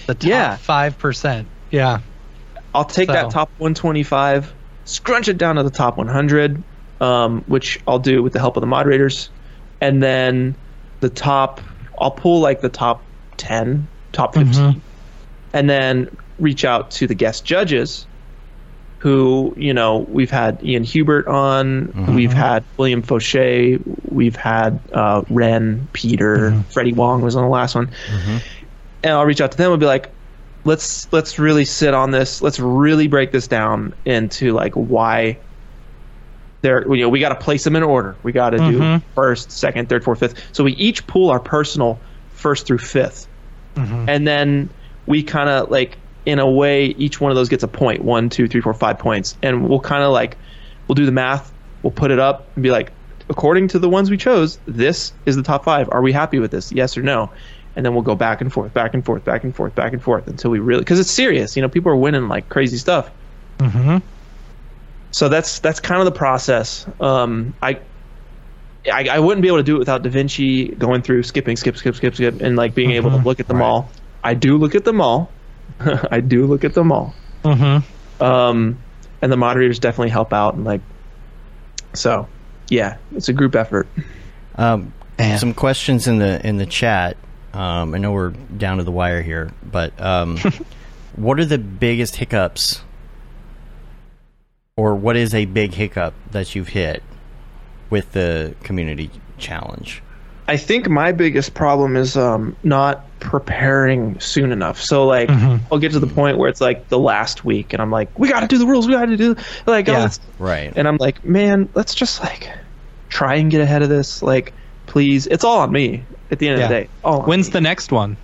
The 0.07 0.13
top 0.15 0.23
Yeah. 0.29 0.55
five 0.57 0.97
percent. 0.97 1.47
Yeah. 1.71 1.99
I'll 2.73 2.83
take 2.85 3.07
So- 3.07 3.13
that 3.13 3.29
top 3.31 3.49
125, 3.57 4.53
scrunch 4.83 5.29
it 5.29 5.37
down 5.37 5.55
to 5.55 5.63
the 5.63 5.69
top 5.69 5.97
100, 5.97 6.61
um, 6.99 7.43
which 7.47 7.79
I'll 7.87 7.99
do 7.99 8.21
with 8.21 8.33
the 8.33 8.39
help 8.39 8.57
of 8.57 8.61
the 8.61 8.67
moderators, 8.67 9.29
and 9.79 10.03
then 10.03 10.55
the 11.05 11.13
top. 11.13 11.61
I'll 11.99 12.11
pull 12.11 12.39
like 12.39 12.61
the 12.61 12.69
top 12.69 13.03
10, 13.37 13.87
top 14.11 14.33
15, 14.33 14.53
mm-hmm. 14.53 14.79
and 15.53 15.69
then 15.69 16.17
reach 16.39 16.65
out 16.65 16.89
to 16.91 17.05
the 17.05 17.13
guest 17.13 17.45
judges, 17.45 18.07
who 18.97 19.53
you 19.55 19.73
know 19.73 19.99
we've 20.09 20.31
had 20.31 20.63
Ian 20.63 20.83
Hubert 20.83 21.27
on, 21.27 21.87
mm-hmm. 21.87 22.15
we've 22.15 22.33
had 22.33 22.63
William 22.77 23.03
Faucher, 23.03 23.79
we've 24.09 24.35
had 24.35 24.79
uh, 24.93 25.21
Ren, 25.29 25.87
Peter, 25.93 26.49
mm-hmm. 26.49 26.61
Freddie 26.71 26.93
Wong 26.93 27.21
was 27.21 27.35
on 27.35 27.43
the 27.43 27.49
last 27.49 27.75
one, 27.75 27.91
and 29.03 29.13
I'll 29.13 29.25
reach 29.25 29.41
out 29.41 29.51
to 29.51 29.57
them 29.57 29.71
and 29.71 29.79
be 29.79 29.85
like, 29.85 30.09
let's 30.63 31.11
let's 31.13 31.37
really 31.37 31.65
sit 31.65 31.93
on 31.93 32.09
this. 32.09 32.41
Let's 32.41 32.59
really 32.59 33.07
break 33.07 33.31
this 33.31 33.47
down 33.47 33.93
into 34.05 34.53
like 34.53 34.73
why 34.73 35.37
they're 36.65 36.93
you 36.93 37.03
know 37.03 37.09
we 37.09 37.19
got 37.19 37.29
to 37.29 37.35
place 37.35 37.63
them 37.63 37.75
in 37.75 37.83
order. 37.83 38.15
We 38.23 38.31
got 38.31 38.49
to 38.49 38.57
do 38.57 39.01
first, 39.13 39.51
second, 39.51 39.87
third, 39.87 40.03
fourth, 40.03 40.19
fifth. 40.19 40.53
So 40.53 40.63
we 40.63 40.73
each 40.73 41.05
pull 41.07 41.29
our 41.29 41.39
personal 41.39 41.99
first 42.33 42.67
through 42.67 42.79
5th 42.79 43.27
and 44.07 44.27
then 44.27 44.69
we 45.05 45.23
kind 45.23 45.49
of 45.49 45.69
like 45.69 45.97
in 46.25 46.39
a 46.39 46.49
way 46.49 46.85
each 46.85 47.21
one 47.21 47.31
of 47.31 47.35
those 47.35 47.49
gets 47.49 47.63
a 47.63 47.67
point 47.67 48.03
one, 48.03 48.29
two, 48.29 48.47
three, 48.47 48.61
four, 48.61 48.73
five 48.73 48.97
points, 48.97 49.37
and 49.43 49.67
we'll 49.67 49.79
kind 49.79 50.03
of 50.03 50.11
like 50.11 50.37
we'll 50.87 50.95
do 50.95 51.05
the 51.05 51.11
math. 51.11 51.51
We'll 51.83 51.91
put 51.91 52.11
it 52.11 52.19
up 52.19 52.47
and 52.55 52.63
be 52.63 52.71
like, 52.71 52.91
according 53.29 53.67
to 53.69 53.79
the 53.79 53.89
ones 53.89 54.09
we 54.09 54.17
chose, 54.17 54.57
this 54.65 55.13
is 55.25 55.35
the 55.35 55.43
top 55.43 55.63
five. 55.63 55.87
Are 55.91 56.01
we 56.01 56.11
happy 56.11 56.39
with 56.39 56.51
this? 56.51 56.71
Yes 56.71 56.97
or 56.97 57.03
no? 57.03 57.31
And 57.75 57.85
then 57.85 57.93
we'll 57.93 58.03
go 58.03 58.15
back 58.15 58.41
and 58.41 58.51
forth, 58.51 58.73
back 58.73 58.93
and 58.93 59.05
forth, 59.05 59.25
back 59.25 59.43
and 59.43 59.53
forth, 59.53 59.75
back 59.75 59.93
and 59.93 60.01
forth 60.01 60.27
until 60.27 60.49
we 60.49 60.59
really 60.59 60.81
because 60.81 60.99
it's 60.99 61.11
serious. 61.11 61.55
You 61.55 61.61
know, 61.61 61.69
people 61.69 61.91
are 61.91 61.95
winning 61.95 62.27
like 62.27 62.49
crazy 62.49 62.77
stuff. 62.77 63.11
Mm-hmm. 63.59 63.97
So 65.15 65.29
that's 65.29 65.59
that's 65.59 65.79
kind 65.79 66.01
of 66.01 66.05
the 66.05 66.11
process. 66.11 66.85
Um, 66.99 67.53
I, 67.61 67.79
I 68.91 69.07
I 69.07 69.19
wouldn't 69.19 69.43
be 69.43 69.47
able 69.47 69.59
to 69.59 69.63
do 69.63 69.77
it 69.77 69.79
without 69.79 70.03
Da 70.03 70.09
Vinci 70.09 70.67
going 70.67 71.03
through 71.03 71.23
skipping, 71.23 71.55
skip, 71.55 71.77
skip, 71.77 71.95
skip, 71.95 72.15
skip, 72.15 72.41
and 72.41 72.57
like 72.57 72.75
being 72.75 72.91
able 72.91 73.11
to 73.11 73.15
look 73.15 73.39
at 73.39 73.47
them 73.47 73.61
all. 73.61 73.89
I 74.25 74.33
do 74.33 74.57
look 74.57 74.75
at 74.75 74.83
them 74.83 74.99
all. 74.99 75.31
I 75.79 76.19
do 76.19 76.45
look 76.45 76.65
at 76.65 76.73
them 76.73 76.91
all. 76.91 77.15
Mm-hmm. 77.45 78.21
Um, 78.21 78.77
and 79.21 79.31
the 79.31 79.37
moderators 79.37 79.79
definitely 79.79 80.09
help 80.09 80.33
out 80.33 80.55
and 80.55 80.65
like. 80.65 80.81
So, 81.93 82.27
yeah, 82.67 82.97
it's 83.13 83.29
a 83.29 83.33
group 83.33 83.55
effort. 83.55 83.87
Um, 84.55 84.91
Man. 85.17 85.39
some 85.39 85.53
questions 85.53 86.09
in 86.09 86.17
the 86.17 86.45
in 86.45 86.57
the 86.57 86.65
chat. 86.65 87.15
Um, 87.53 87.95
I 87.95 87.99
know 87.99 88.11
we're 88.11 88.31
down 88.31 88.79
to 88.79 88.83
the 88.83 88.91
wire 88.91 89.21
here, 89.21 89.53
but 89.63 89.97
um, 89.97 90.37
what 91.15 91.39
are 91.39 91.45
the 91.45 91.57
biggest 91.57 92.17
hiccups, 92.17 92.81
or 94.77 94.93
what 94.93 95.15
is 95.15 95.33
a 95.33 95.45
big 95.45 95.73
hiccup 95.73 96.13
that 96.31 96.53
you've 96.53 96.67
hit 96.67 97.01
with 97.89 98.11
the 98.11 98.53
community 98.63 99.09
challenge? 99.37 100.03
I 100.49 100.57
think 100.57 100.89
my 100.89 101.13
biggest 101.13 101.53
problem 101.53 101.95
is 101.95 102.17
um, 102.17 102.57
not 102.61 103.05
preparing 103.21 104.19
soon 104.19 104.51
enough. 104.51 104.81
So 104.81 105.05
like, 105.07 105.29
I'll 105.29 105.79
get 105.79 105.93
to 105.93 105.99
the 105.99 106.07
point 106.07 106.37
where 106.37 106.49
it's 106.49 106.59
like 106.59 106.89
the 106.89 106.99
last 106.99 107.45
week, 107.45 107.71
and 107.71 107.81
I'm 107.81 107.89
like, 107.89 108.19
we 108.19 108.27
got 108.27 108.41
to 108.41 108.47
do 108.47 108.57
the 108.57 108.67
rules. 108.67 108.85
We 108.85 108.93
got 108.93 109.05
to 109.05 109.15
do 109.17 109.35
like, 109.65 109.87
oh, 109.87 109.93
Yeah. 109.93 109.99
let's- 110.01 110.19
Right. 110.39 110.73
and 110.75 110.89
I'm 110.89 110.97
like, 110.97 111.23
man, 111.23 111.69
let's 111.73 111.95
just 111.95 112.21
like 112.21 112.49
try 113.07 113.35
and 113.35 113.49
get 113.49 113.61
ahead 113.61 113.81
of 113.81 113.87
this. 113.87 114.21
Like, 114.21 114.51
please, 114.87 115.25
it's 115.25 115.45
all 115.45 115.59
on 115.59 115.71
me 115.71 116.03
at 116.31 116.39
the 116.39 116.49
end 116.49 116.61
of 116.61 116.67
the 116.69 116.75
day. 116.81 116.89
All 117.01 117.21
on 117.21 117.29
When's 117.29 117.47
me. 117.47 117.53
the 117.53 117.61
next 117.61 117.93
one? 117.93 118.17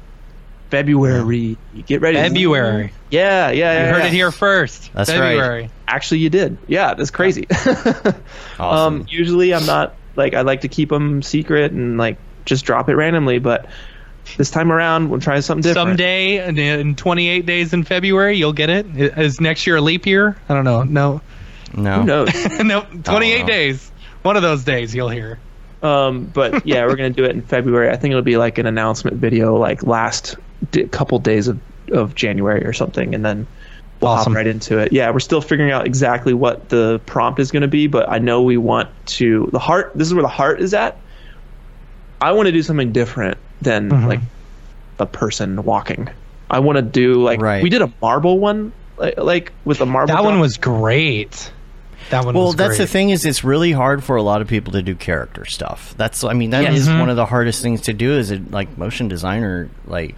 February? 0.71 1.57
Get 1.85 2.01
ready. 2.01 2.17
February. 2.17 2.93
Yeah, 3.09 3.51
yeah, 3.51 3.73
yeah. 3.73 3.79
You 3.87 3.93
heard 3.93 3.99
yeah. 3.99 4.07
it 4.07 4.13
here 4.13 4.31
first. 4.31 4.91
That's 4.93 5.11
right. 5.11 5.69
Actually, 5.87 6.19
you 6.19 6.29
did. 6.29 6.57
Yeah, 6.67 6.93
that's 6.93 7.11
crazy. 7.11 7.47
Awesome. 8.59 9.01
Um, 9.01 9.05
usually, 9.09 9.55
I'm 9.55 9.65
not 9.65 9.95
like 10.15 10.35
I 10.35 10.41
like 10.41 10.61
to 10.61 10.67
keep 10.67 10.89
them 10.89 11.23
secret 11.23 11.71
and 11.71 11.97
like 11.97 12.17
just 12.45 12.63
drop 12.63 12.89
it 12.89 12.95
randomly, 12.95 13.39
but 13.39 13.67
this 14.37 14.51
time 14.51 14.71
around, 14.71 15.09
we'll 15.09 15.19
try 15.19 15.39
something 15.39 15.63
different. 15.63 15.89
Someday 15.89 16.47
in- 16.47 16.59
in 16.59 16.95
28 16.95 17.45
days 17.45 17.73
in 17.73 17.83
February, 17.83 18.37
you'll 18.37 18.53
get 18.53 18.69
it. 18.69 18.85
Is 18.95 19.41
next 19.41 19.65
year 19.65 19.77
a 19.77 19.81
leap 19.81 20.05
year? 20.05 20.37
I 20.47 20.53
don't 20.53 20.63
know. 20.63 20.83
No, 20.83 21.21
no. 21.75 22.01
Who 22.01 22.03
knows? 22.05 22.59
no. 22.63 22.81
28 23.03 23.39
know. 23.41 23.47
days. 23.47 23.91
One 24.21 24.35
of 24.35 24.43
those 24.43 24.63
days 24.63 24.93
you'll 24.93 25.09
hear. 25.09 25.39
Um, 25.83 26.25
but 26.25 26.65
yeah, 26.65 26.85
we're 26.85 26.95
gonna 26.95 27.09
do 27.09 27.23
it 27.23 27.31
in 27.31 27.41
February. 27.41 27.89
I 27.89 27.95
think 27.97 28.11
it'll 28.11 28.21
be 28.21 28.37
like 28.37 28.57
an 28.57 28.65
announcement 28.67 29.17
video, 29.17 29.55
like 29.57 29.83
last 29.83 30.35
d- 30.71 30.83
couple 30.87 31.17
days 31.19 31.47
of, 31.47 31.59
of 31.91 32.13
January 32.15 32.63
or 32.65 32.73
something, 32.73 33.15
and 33.15 33.25
then 33.25 33.47
we'll 33.99 34.11
Awesome. 34.11 34.33
hop 34.33 34.37
right 34.37 34.47
into 34.47 34.77
it. 34.77 34.93
Yeah, 34.93 35.09
we're 35.11 35.19
still 35.19 35.41
figuring 35.41 35.71
out 35.71 35.85
exactly 35.87 36.33
what 36.33 36.69
the 36.69 36.99
prompt 37.05 37.39
is 37.39 37.51
gonna 37.51 37.67
be, 37.67 37.87
but 37.87 38.09
I 38.09 38.19
know 38.19 38.43
we 38.43 38.57
want 38.57 38.89
to 39.17 39.49
the 39.51 39.59
heart. 39.59 39.91
This 39.95 40.07
is 40.07 40.13
where 40.13 40.21
the 40.23 40.27
heart 40.27 40.61
is 40.61 40.73
at. 40.73 40.97
I 42.21 42.33
want 42.33 42.45
to 42.47 42.51
do 42.51 42.61
something 42.61 42.91
different 42.91 43.37
than 43.61 43.89
Mm-hmm. 43.89 44.07
like 44.07 44.19
a 44.99 45.05
person 45.07 45.63
walking. 45.63 46.09
I 46.49 46.59
want 46.59 46.75
to 46.75 46.81
do 46.83 47.23
like 47.23 47.41
Right. 47.41 47.63
we 47.63 47.69
did 47.69 47.81
a 47.81 47.91
marble 48.01 48.37
one, 48.37 48.71
like, 48.97 49.17
like 49.17 49.51
with 49.65 49.81
a 49.81 49.85
marble. 49.87 50.13
That 50.13 50.23
one 50.23 50.39
was 50.39 50.57
great. 50.57 51.51
That 52.09 52.25
one 52.25 52.35
Well, 52.35 52.47
was 52.47 52.55
that's 52.55 52.77
the 52.77 52.87
thing 52.87 53.09
is 53.11 53.25
it's 53.25 53.43
really 53.43 53.71
hard 53.71 54.03
for 54.03 54.15
a 54.17 54.21
lot 54.23 54.41
of 54.41 54.47
people 54.47 54.73
to 54.73 54.81
do 54.81 54.95
character 54.95 55.45
stuff. 55.45 55.93
That's 55.97 56.23
I 56.23 56.33
mean 56.33 56.49
that 56.49 56.65
is 56.73 56.79
Yes. 56.85 56.87
Mm-hmm. 56.89 56.99
one 56.99 57.09
of 57.09 57.15
the 57.15 57.25
hardest 57.25 57.61
things 57.61 57.81
to 57.81 57.93
do 57.93 58.13
is 58.17 58.31
it 58.31 58.51
like 58.51 58.77
motion 58.77 59.07
designer 59.07 59.69
like 59.85 60.15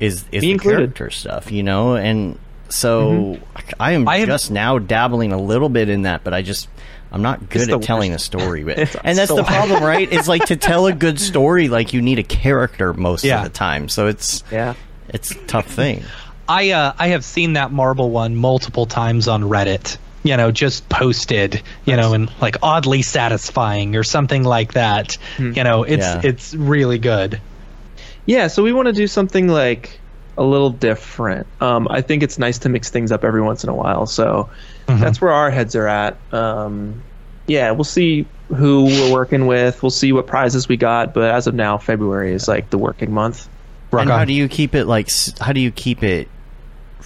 is 0.00 0.24
is 0.30 0.42
Me 0.42 0.48
the 0.48 0.50
included. 0.52 0.76
character 0.94 1.10
stuff, 1.10 1.50
you 1.50 1.62
know? 1.62 1.96
And 1.96 2.38
so 2.68 3.38
I 3.80 3.92
am 3.92 4.02
Mm-hmm. 4.02 4.08
I 4.08 4.18
have- 4.18 4.28
just 4.28 4.50
now 4.50 4.78
dabbling 4.78 5.32
a 5.32 5.38
little 5.40 5.68
bit 5.68 5.88
in 5.88 6.02
that, 6.02 6.22
but 6.24 6.34
I 6.34 6.42
just 6.42 6.68
I'm 7.10 7.22
not 7.22 7.48
good 7.48 7.70
at 7.70 7.82
telling 7.82 8.12
worst. 8.12 8.34
a 8.34 8.38
story. 8.38 8.64
But, 8.64 8.78
It's 8.80 8.94
and 9.02 9.16
that's 9.18 9.28
so 9.30 9.36
the 9.36 9.42
problem, 9.44 9.82
right? 9.82 10.12
It's 10.12 10.28
like 10.28 10.44
to 10.46 10.56
tell 10.56 10.86
a 10.86 10.92
good 10.92 11.18
story, 11.30 11.68
like 11.68 11.92
you 11.94 12.02
need 12.02 12.18
a 12.18 12.22
character 12.22 12.92
most 12.92 13.24
Yeah. 13.24 13.38
of 13.38 13.44
the 13.44 13.50
time. 13.50 13.88
So 13.88 14.06
it's 14.08 14.44
yeah. 14.52 14.74
it's 15.08 15.30
a 15.30 15.34
tough 15.46 15.66
thing. 15.66 16.04
I 16.48 16.70
uh, 16.70 16.92
I 16.98 17.08
have 17.08 17.24
seen 17.24 17.54
that 17.54 17.72
marble 17.72 18.10
one 18.10 18.36
multiple 18.36 18.86
times 18.86 19.26
on 19.26 19.42
Reddit. 19.42 19.96
You 20.24 20.36
know, 20.36 20.50
just 20.50 20.88
posted. 20.88 21.62
You 21.84 21.96
know, 21.96 22.12
and 22.14 22.30
like 22.40 22.56
oddly 22.62 23.02
satisfying 23.02 23.96
or 23.96 24.02
something 24.02 24.42
like 24.44 24.74
that. 24.74 25.16
You 25.38 25.64
know, 25.64 25.84
it's 25.84 26.04
Yeah. 26.04 26.20
it's 26.24 26.54
really 26.54 26.98
good. 26.98 27.40
Yeah, 28.26 28.48
so 28.48 28.62
we 28.62 28.72
want 28.72 28.86
to 28.88 28.92
do 28.92 29.06
something 29.06 29.48
like 29.48 29.98
a 30.36 30.42
little 30.42 30.70
different. 30.70 31.46
Um, 31.60 31.88
I 31.90 32.02
think 32.02 32.22
it's 32.22 32.38
nice 32.38 32.58
to 32.58 32.68
mix 32.68 32.90
things 32.90 33.10
up 33.10 33.24
every 33.24 33.40
once 33.42 33.64
in 33.64 33.70
a 33.70 33.74
while. 33.74 34.06
So 34.06 34.50
that's 34.86 35.20
where 35.20 35.32
our 35.32 35.50
heads 35.50 35.74
are 35.76 35.88
at. 35.88 36.16
Um, 36.32 37.02
yeah, 37.46 37.70
we'll 37.70 37.84
see 37.84 38.26
who 38.48 38.84
we're 38.84 39.12
working 39.12 39.46
with. 39.46 39.82
We'll 39.82 39.90
see 39.90 40.12
what 40.12 40.26
prizes 40.26 40.68
we 40.68 40.76
got. 40.76 41.14
But 41.14 41.30
as 41.30 41.46
of 41.46 41.54
now, 41.54 41.78
February 41.78 42.34
is 42.34 42.46
like 42.48 42.68
the 42.70 42.78
working 42.78 43.12
month. 43.12 43.48
Rock 43.90 44.02
and 44.02 44.10
on. 44.10 44.18
how 44.18 44.24
do 44.26 44.34
you 44.34 44.48
keep 44.48 44.74
it 44.74 44.84
like? 44.84 45.10
How 45.40 45.52
do 45.52 45.60
you 45.60 45.70
keep 45.70 46.02
it 46.02 46.28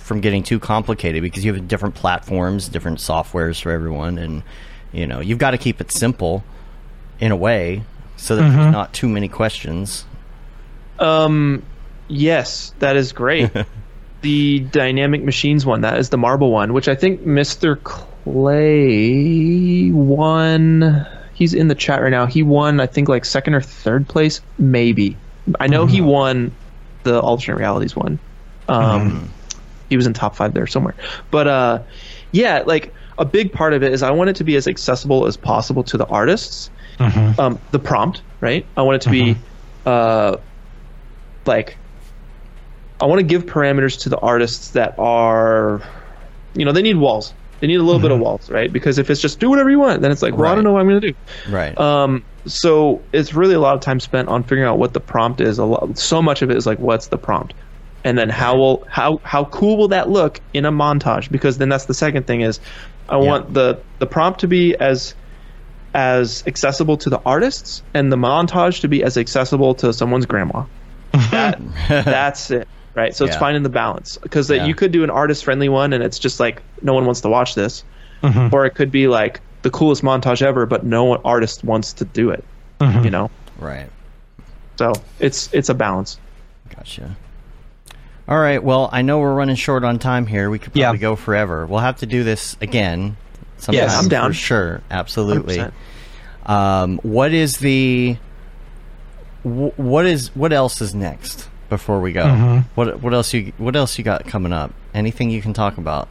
from 0.02 0.20
getting 0.20 0.42
too 0.42 0.58
complicated? 0.58 1.22
Because 1.22 1.44
you 1.44 1.54
have 1.54 1.68
different 1.68 1.94
platforms, 1.94 2.68
different 2.68 2.98
softwares 2.98 3.60
for 3.60 3.70
everyone, 3.70 4.18
and 4.18 4.42
you 4.92 5.06
know 5.06 5.20
you've 5.20 5.38
got 5.38 5.52
to 5.52 5.58
keep 5.58 5.80
it 5.80 5.90
simple 5.90 6.44
in 7.20 7.32
a 7.32 7.36
way 7.36 7.82
so 8.16 8.36
that 8.36 8.42
there's 8.42 8.72
not 8.72 8.92
too 8.92 9.08
many 9.08 9.28
questions. 9.28 10.04
Um, 10.98 11.62
yes, 12.08 12.74
that 12.78 12.96
is 12.96 13.12
great. 13.12 13.50
the 14.22 14.60
dynamic 14.60 15.22
machines 15.22 15.66
one, 15.66 15.82
that 15.82 15.98
is 15.98 16.10
the 16.10 16.18
marble 16.18 16.50
one, 16.50 16.72
which 16.72 16.88
I 16.88 16.94
think 16.94 17.22
Mr. 17.22 17.82
Clay 17.82 19.90
won. 19.90 21.06
He's 21.34 21.54
in 21.54 21.68
the 21.68 21.74
chat 21.74 22.00
right 22.00 22.10
now. 22.10 22.26
He 22.26 22.42
won, 22.42 22.80
I 22.80 22.86
think, 22.86 23.08
like 23.08 23.24
second 23.24 23.54
or 23.54 23.60
third 23.60 24.08
place, 24.08 24.40
maybe. 24.58 25.16
I 25.58 25.66
know 25.66 25.86
he 25.86 26.00
won 26.00 26.52
the 27.02 27.20
alternate 27.20 27.58
realities 27.58 27.96
one. 27.96 28.18
Um, 28.68 29.28
he 29.92 29.96
was 29.96 30.06
in 30.06 30.14
top 30.14 30.34
five 30.34 30.54
there 30.54 30.66
somewhere. 30.66 30.94
But 31.30 31.46
uh, 31.46 31.82
yeah, 32.32 32.62
like 32.64 32.94
a 33.18 33.24
big 33.26 33.52
part 33.52 33.74
of 33.74 33.82
it 33.82 33.92
is 33.92 34.02
I 34.02 34.10
want 34.10 34.30
it 34.30 34.36
to 34.36 34.44
be 34.44 34.56
as 34.56 34.66
accessible 34.66 35.26
as 35.26 35.36
possible 35.36 35.84
to 35.84 35.98
the 35.98 36.06
artists. 36.06 36.70
Um, 37.38 37.58
the 37.72 37.78
prompt, 37.78 38.22
right? 38.40 38.64
I 38.76 38.82
want 38.82 38.96
it 38.96 39.02
to 39.02 39.10
be 39.10 39.36
uh, 39.86 40.36
like 41.46 41.76
I 43.00 43.06
want 43.06 43.18
to 43.18 43.26
give 43.26 43.46
parameters 43.46 44.00
to 44.02 44.08
the 44.08 44.18
artists 44.18 44.70
that 44.70 44.94
are, 44.98 45.82
you 46.54 46.64
know, 46.64 46.72
they 46.72 46.82
need 46.82 46.96
walls. 46.96 47.34
They 47.60 47.66
need 47.66 47.80
a 47.80 47.82
little 47.82 48.00
bit 48.00 48.10
of 48.10 48.18
walls, 48.20 48.50
right? 48.50 48.72
Because 48.72 48.98
if 48.98 49.10
it's 49.10 49.20
just 49.20 49.40
do 49.40 49.50
whatever 49.50 49.70
you 49.70 49.78
want, 49.78 50.02
then 50.02 50.10
it's 50.10 50.22
like, 50.22 50.36
well, 50.36 50.50
I 50.50 50.54
don't 50.54 50.64
know 50.64 50.72
what 50.72 50.80
I'm 50.80 50.88
going 50.88 51.00
to 51.00 51.10
do. 51.12 51.16
Right. 51.48 51.76
Um, 51.78 52.24
so 52.46 53.00
it's 53.12 53.34
really 53.34 53.54
a 53.54 53.60
lot 53.60 53.74
of 53.74 53.80
time 53.80 54.00
spent 54.00 54.28
on 54.28 54.42
figuring 54.42 54.64
out 54.64 54.78
what 54.78 54.94
the 54.94 55.00
prompt 55.00 55.40
is. 55.40 55.58
A 55.58 55.64
lot, 55.64 55.96
so 55.98 56.20
much 56.22 56.42
of 56.42 56.50
it 56.50 56.56
is 56.56 56.66
like, 56.66 56.78
what's 56.78 57.08
the 57.08 57.18
prompt, 57.18 57.54
and 58.04 58.16
then 58.18 58.28
how 58.28 58.56
will 58.56 58.84
how 58.88 59.20
how 59.22 59.44
cool 59.46 59.76
will 59.76 59.88
that 59.88 60.08
look 60.10 60.40
in 60.52 60.64
a 60.64 60.72
montage? 60.72 61.30
Because 61.30 61.58
then 61.58 61.68
that's 61.68 61.84
the 61.86 61.94
second 61.94 62.26
thing 62.26 62.40
is, 62.40 62.60
I 63.08 63.16
want 63.16 63.52
the 63.54 63.78
the 63.98 64.06
prompt 64.06 64.40
to 64.40 64.48
be 64.48 64.74
as 64.76 65.14
as 65.94 66.42
accessible 66.46 66.96
to 66.98 67.10
the 67.10 67.20
artists, 67.26 67.82
and 67.94 68.10
the 68.10 68.16
montage 68.16 68.80
to 68.80 68.88
be 68.88 69.02
as 69.04 69.16
accessible 69.18 69.74
to 69.76 69.92
someone's 69.92 70.26
grandma. 70.26 70.64
That 71.30 71.60
that's 71.88 72.50
it. 72.50 72.66
right? 72.94 73.14
So 73.14 73.26
it's 73.26 73.36
finding 73.36 73.62
the 73.62 73.68
balance 73.68 74.16
because 74.18 74.48
Yeah. 74.50 74.64
you 74.64 74.74
could 74.74 74.92
do 74.92 75.04
an 75.04 75.10
artist 75.10 75.44
friendly 75.44 75.68
one 75.68 75.92
and 75.92 76.02
it's 76.02 76.18
just 76.18 76.40
like 76.40 76.62
no 76.80 76.94
one 76.94 77.04
wants 77.04 77.20
to 77.22 77.28
watch 77.28 77.54
this, 77.54 77.84
Mm-hmm. 78.22 78.54
or 78.54 78.64
it 78.66 78.70
could 78.74 78.90
be 78.90 79.08
like 79.08 79.40
the 79.62 79.70
coolest 79.70 80.02
montage 80.02 80.42
ever, 80.42 80.64
but 80.64 80.84
no 80.84 81.16
artist 81.16 81.62
wants 81.64 81.92
to 81.94 82.04
do 82.06 82.30
it. 82.30 82.42
Mm-hmm. 82.80 83.04
You 83.04 83.10
know, 83.10 83.30
Right. 83.58 83.90
so 84.78 84.92
it's 85.20 85.50
it's 85.52 85.68
a 85.68 85.74
balance. 85.74 86.18
Gotcha. 86.74 87.14
All 88.28 88.38
right. 88.38 88.62
Well, 88.62 88.88
I 88.92 89.02
know 89.02 89.18
we're 89.18 89.34
running 89.34 89.56
short 89.56 89.84
on 89.84 89.98
time 89.98 90.26
here. 90.26 90.48
We 90.48 90.58
could 90.58 90.72
probably 90.72 90.80
Yeah. 90.82 90.94
go 90.96 91.16
forever. 91.16 91.66
We'll 91.66 91.80
have 91.80 91.96
to 91.98 92.06
do 92.06 92.22
this 92.24 92.56
again. 92.60 93.16
Sometime 93.56 93.82
Yes. 93.84 94.00
I'm 94.02 94.08
down. 94.08 94.30
for 94.30 94.34
sure. 94.34 94.80
Absolutely. 94.90 95.64
Um, 96.46 96.98
what 97.02 97.32
is 97.32 97.58
the 97.58 98.16
wh- 99.44 99.78
what 99.78 100.06
is 100.06 100.30
what 100.34 100.52
else 100.52 100.80
is 100.80 100.94
next 100.94 101.48
before 101.68 102.00
we 102.00 102.12
go? 102.12 102.24
Mm-hmm. 102.24 102.58
What 102.74 103.00
what 103.02 103.14
else 103.14 103.32
you 103.32 103.52
what 103.58 103.76
else 103.76 103.98
you 103.98 104.04
got 104.04 104.26
coming 104.26 104.52
up? 104.52 104.72
Anything 104.94 105.30
you 105.30 105.40
can 105.42 105.52
talk 105.52 105.78
about? 105.78 106.08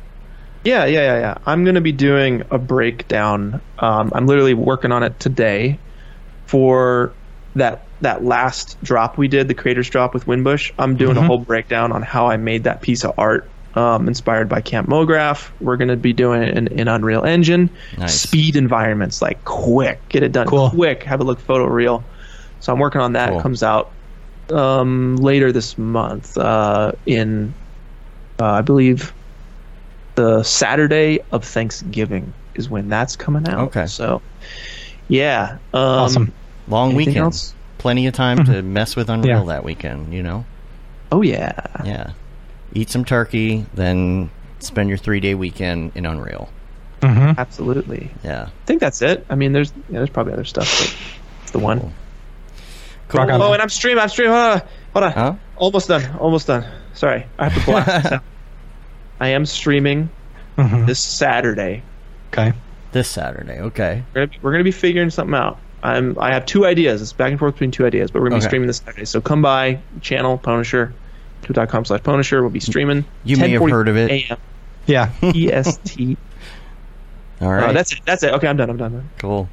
Yeah, 0.64 0.86
yeah, 0.86 1.02
yeah, 1.02 1.20
yeah. 1.20 1.38
I'm 1.46 1.64
going 1.64 1.76
to 1.76 1.82
be 1.82 1.92
doing 1.92 2.44
a 2.52 2.58
breakdown. 2.60 3.62
Um, 3.80 4.12
I'm 4.14 4.28
literally 4.28 4.54
working 4.54 4.92
on 4.92 5.02
it 5.04 5.20
today 5.20 5.80
for 6.46 7.12
that 7.56 7.84
that 8.02 8.24
last 8.24 8.82
drop 8.84 9.18
we 9.18 9.28
did, 9.28 9.48
the 9.48 9.54
creators 9.54 9.90
drop 9.90 10.14
with 10.14 10.26
Winbush. 10.26 10.72
I'm 10.80 10.96
doing 10.96 11.16
Mm-hmm. 11.16 11.24
a 11.24 11.28
whole 11.28 11.38
breakdown 11.40 11.92
on 11.92 12.02
how 12.02 12.28
I 12.28 12.38
made 12.38 12.64
that 12.64 12.82
piece 12.82 13.04
of 13.04 13.14
art 13.18 13.48
um, 13.76 14.08
inspired 14.08 14.50
by 14.50 14.62
Camp 14.62 14.88
MoGraph. 14.90 15.50
We're 15.62 15.78
going 15.78 15.88
to 15.90 15.96
be 15.98 16.12
doing 16.14 16.42
it 16.44 16.58
in, 16.58 16.68
in 16.68 16.88
Unreal 16.88 17.24
Engine. 17.24 17.70
Nice. 17.98 18.20
Speed 18.20 18.56
environments, 18.56 19.22
like 19.22 19.44
quick, 19.46 20.00
get 20.10 20.24
it 20.24 20.32
done 20.32 20.48
Cool. 20.48 20.70
quick, 20.72 21.04
have 21.04 21.22
it 21.22 21.26
look 21.26 21.40
photo 21.40 21.66
real. 21.66 22.04
So 22.60 22.74
I'm 22.74 22.80
working 22.80 23.02
on 23.02 23.14
that. 23.14 23.30
Cool. 23.30 23.40
It 23.40 23.42
comes 23.44 23.64
out 23.64 23.92
um, 24.52 25.16
later 25.18 25.52
this 25.52 25.78
month 25.78 26.38
uh, 26.38 26.92
in, 27.06 27.54
uh, 28.40 28.46
I 28.46 28.62
believe, 28.62 29.14
the 30.16 30.44
Saturday 30.44 31.20
of 31.32 31.44
Thanksgiving 31.46 32.34
is 32.56 32.70
when 32.70 32.90
that's 32.90 33.16
coming 33.16 33.48
out. 33.48 33.60
Okay. 33.70 33.86
So, 33.88 34.22
yeah. 35.08 35.58
Um, 35.74 35.82
Awesome. 35.84 36.34
Long 36.68 36.92
Anything 36.92 37.08
weekend. 37.08 37.26
else? 37.26 37.54
Plenty 37.78 38.08
of 38.08 38.14
time 38.14 38.38
to 38.46 38.52
mm-hmm. 38.52 38.74
mess 38.74 38.96
with 38.96 39.10
Unreal 39.10 39.40
Yeah. 39.40 39.44
that 39.46 39.64
weekend. 39.64 40.14
You 40.14 40.24
know. 40.24 40.46
Oh 41.12 41.22
yeah. 41.22 41.54
Yeah. 41.84 42.12
Eat 42.74 42.90
some 42.90 43.04
turkey, 43.04 43.66
then 43.74 44.30
spend 44.60 44.90
your 44.90 44.98
three 44.98 45.20
day 45.20 45.36
weekend 45.36 45.92
in 45.96 46.06
Unreal. 46.06 46.50
Mm-hmm. 47.02 47.40
Absolutely. 47.40 48.12
Yeah. 48.24 48.44
I 48.44 48.66
think 48.66 48.80
that's 48.80 49.02
it. 49.02 49.26
I 49.30 49.36
mean, 49.36 49.52
there's 49.54 49.74
yeah, 49.90 49.98
there's 50.00 50.10
probably 50.10 50.34
other 50.34 50.46
stuff, 50.46 50.80
but 50.80 50.96
it's 51.44 51.52
the 51.52 51.60
one. 51.60 51.94
Cool. 53.08 53.26
Rock. 53.26 53.30
Oh, 53.42 53.54
and 53.54 53.62
I'm 53.62 53.70
streaming. 53.70 54.02
I'm 54.02 54.10
streaming. 54.10 54.34
Hold 54.34 54.46
ah, 54.46 54.54
on. 54.54 54.62
Hold 54.94 55.04
on. 55.04 55.12
Huh? 55.12 55.36
Almost 55.58 55.88
done. 55.90 56.18
Almost 56.18 56.48
done. 56.48 56.66
Sorry, 56.94 57.26
I 57.40 57.50
have 57.50 57.60
to 57.60 57.66
blast 57.66 58.10
this. 58.10 58.20
I 59.20 59.28
am 59.30 59.46
streaming 59.46 60.10
Mhm. 60.58 60.86
this 60.88 61.00
Saturday. 61.00 61.84
Okay. 62.32 62.54
This 62.92 63.10
Saturday. 63.10 63.60
Okay. 63.60 64.04
We're 64.14 64.22
gonna, 64.22 64.28
be, 64.28 64.38
we're 64.42 64.52
gonna 64.52 64.64
be 64.64 64.72
figuring 64.72 65.10
something 65.10 65.36
out. 65.36 65.60
I'm 65.84 66.18
I 66.20 66.34
have 66.34 66.46
two 66.46 66.66
ideas. 66.66 67.02
It's 67.02 67.14
back 67.14 67.32
and 67.32 67.40
forth 67.40 67.56
between 67.56 67.72
two 67.72 67.86
ideas, 67.86 68.12
but 68.12 68.22
we're 68.22 68.30
gonna 68.30 68.38
Okay. 68.38 68.46
be 68.46 68.50
streaming 68.50 68.68
this 68.68 68.78
Saturday. 68.78 69.06
So 69.06 69.22
come 69.22 69.42
by 69.42 69.80
channel 70.02 70.38
Pwnisher, 70.38 70.92
twitter.com 71.44 71.86
slash 71.86 72.02
Pwnisher. 72.02 72.42
We'll 72.42 72.50
be 72.50 72.60
streaming. 72.60 73.06
You 73.24 73.38
may 73.38 73.50
have 73.50 73.62
10:40 73.62 73.72
heard 73.72 73.88
of 73.90 73.98
it. 73.98 74.12
AM 74.12 74.38
Yeah. 74.86 75.10
EST. 75.22 76.18
All 77.42 77.52
right. 77.52 77.70
Uh, 77.70 77.74
that's 77.74 77.94
it. 77.94 78.00
That's 78.06 78.22
it. 78.24 78.34
Okay, 78.34 78.48
I'm 78.48 78.58
done. 78.58 78.70
I'm 78.70 78.78
done. 78.78 79.10
cool. 79.18 79.50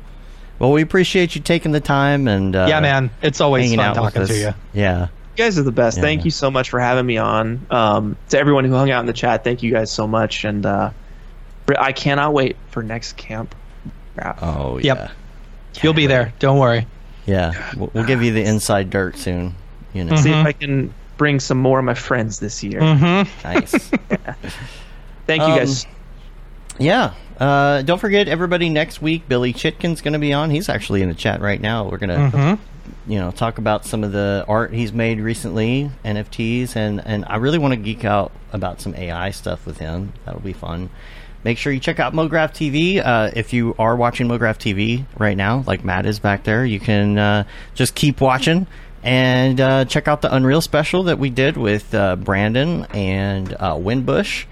Well, 0.58 0.72
we 0.72 0.82
appreciate 0.82 1.34
you 1.36 1.40
taking 1.40 1.70
the 1.72 1.80
time 1.80 2.26
and 2.28 2.54
uh, 2.56 2.66
yeah, 2.68 2.80
man. 2.80 3.10
It's 3.22 3.40
always 3.40 3.64
hanging 3.64 3.78
fun 3.78 3.86
out 3.86 3.94
talking 3.94 4.26
to 4.26 4.36
you. 4.36 4.54
Yeah. 4.74 5.06
You 5.36 5.44
guys 5.44 5.56
are 5.58 5.62
the 5.62 5.70
best. 5.72 5.96
Yeah. 5.98 6.02
Thank 6.02 6.24
you 6.24 6.32
so 6.32 6.50
much 6.50 6.68
for 6.70 6.80
having 6.80 7.06
me 7.06 7.16
on. 7.16 7.64
Um, 7.70 8.16
to 8.30 8.38
everyone 8.40 8.64
who 8.64 8.72
hung 8.74 8.90
out 8.90 8.98
in 9.00 9.06
the 9.06 9.12
chat, 9.12 9.44
thank 9.44 9.62
you 9.62 9.70
guys 9.72 9.88
so 9.90 10.08
much. 10.08 10.44
And 10.44 10.66
uh, 10.66 10.90
I 11.78 11.92
cannot 11.92 12.32
wait 12.34 12.56
for 12.70 12.82
next 12.82 13.16
camp. 13.16 13.54
Wrap. 14.16 14.40
Oh 14.42 14.78
Yep. 14.78 15.10
Yeah. 15.78 15.84
You'll 15.84 15.94
be 15.94 16.06
there. 16.06 16.32
Don't 16.38 16.58
worry. 16.58 16.86
Yeah. 17.26 17.72
We'll, 17.76 17.90
we'll 17.94 18.04
give 18.06 18.22
you 18.22 18.32
the 18.32 18.42
inside 18.44 18.90
dirt 18.90 19.16
soon. 19.16 19.54
You 19.94 20.04
know. 20.04 20.16
See 20.16 20.30
if 20.30 20.46
I 20.46 20.52
can 20.52 20.92
bring 21.16 21.40
some 21.40 21.58
more 21.58 21.78
of 21.78 21.84
my 21.84 21.94
friends 21.94 22.38
this 22.38 22.62
year. 22.62 22.80
Mm-hmm. 22.80 23.48
Nice. 23.48 23.72
Thank 25.26 25.42
you 25.42 25.48
Um, 25.48 25.58
guys. 25.58 25.86
Yeah. 26.78 27.14
Uh, 27.38 27.82
don't 27.82 27.98
forget, 27.98 28.28
everybody. 28.28 28.68
Next 28.68 29.00
week, 29.02 29.28
Billy 29.28 29.52
Chitkin's 29.52 30.00
going 30.00 30.12
to 30.12 30.18
be 30.18 30.32
on. 30.32 30.50
He's 30.50 30.68
actually 30.68 31.02
in 31.02 31.08
the 31.08 31.14
chat 31.14 31.40
right 31.40 31.60
now. 31.60 31.88
We're 31.88 31.98
going 31.98 32.10
to, 32.10 32.36
Mm-hmm. 32.36 33.10
you 33.12 33.18
know, 33.18 33.30
talk 33.30 33.58
about 33.58 33.84
some 33.84 34.04
of 34.04 34.12
the 34.12 34.44
art 34.48 34.72
he's 34.72 34.92
made 34.92 35.20
recently, 35.20 35.90
NFTs, 36.04 36.76
and 36.76 37.00
and 37.04 37.24
I 37.28 37.36
really 37.36 37.58
want 37.58 37.72
to 37.72 37.76
geek 37.76 38.04
out 38.04 38.32
about 38.52 38.80
some 38.80 38.94
AI 38.94 39.30
stuff 39.30 39.66
with 39.66 39.78
him. 39.78 40.12
That'll 40.24 40.40
be 40.40 40.52
fun. 40.52 40.90
Make 41.48 41.56
sure 41.56 41.72
you 41.72 41.80
check 41.80 41.98
out 41.98 42.12
MoGraph 42.12 42.50
TV. 42.52 43.02
Uh, 43.02 43.30
if 43.34 43.54
you 43.54 43.74
are 43.78 43.96
watching 43.96 44.28
MoGraph 44.28 44.58
TV 44.58 45.06
right 45.16 45.34
now, 45.34 45.64
like 45.66 45.82
Matt 45.82 46.04
is 46.04 46.18
back 46.18 46.44
there, 46.44 46.62
you 46.62 46.78
can 46.78 47.16
uh, 47.16 47.44
just 47.74 47.94
keep 47.94 48.20
watching 48.20 48.66
and 49.02 49.58
uh, 49.58 49.86
check 49.86 50.08
out 50.08 50.20
the 50.20 50.30
Unreal 50.34 50.60
special 50.60 51.04
that 51.04 51.18
we 51.18 51.30
did 51.30 51.56
with 51.56 51.94
uh, 51.94 52.16
Brandon 52.16 52.84
and 52.92 53.54
uh, 53.54 53.76
Winbush. 53.76 54.44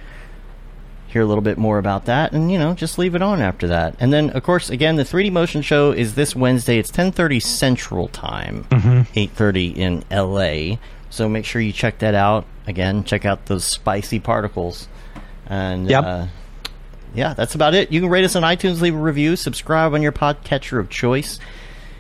Hear 1.09 1.21
a 1.21 1.27
little 1.27 1.43
bit 1.43 1.59
more 1.59 1.77
about 1.77 2.07
that 2.07 2.33
and 2.33 2.51
you 2.51 2.59
know 2.59 2.73
just 2.73 2.97
leave 2.99 3.15
it 3.15 3.21
on 3.21 3.43
after 3.43 3.69
that. 3.69 3.97
And 4.01 4.11
then 4.11 4.31
of 4.31 4.43
course 4.43 4.71
again 4.71 4.97
the 4.97 5.03
3d 5.05 5.31
motion 5.33 5.61
show 5.61 5.93
is 5.93 6.15
this 6.15 6.35
wednesday. 6.35 6.79
It's 6.79 6.91
10.30 6.91 7.43
central 7.43 8.09
time 8.09 8.65
8.30 8.71 9.77
in 9.77 10.05
la 10.11 10.79
so 11.11 11.29
make 11.29 11.45
sure 11.45 11.61
you 11.61 11.73
check 11.73 11.99
that 11.99 12.15
out. 12.15 12.47
Again 12.67 13.05
check 13.05 13.27
out 13.27 13.45
those 13.45 13.65
spicy 13.65 14.19
particles. 14.19 14.89
And 15.47 15.91
Yep. 15.91 16.05
uh, 16.05 16.27
yeah 17.17 17.35
that's 17.35 17.55
about 17.55 17.75
it 17.75 17.91
you 17.91 18.01
can 18.01 18.09
rate 18.09 18.25
us 18.25 18.37
on 18.37 18.43
itunes 18.43 18.81
leave 18.81 18.95
a 18.95 18.99
review 18.99 19.35
subscribe 19.35 19.95
on 19.95 20.03
your 20.03 20.13
podcatcher 20.13 20.79
of 20.79 20.89
choice 20.89 21.41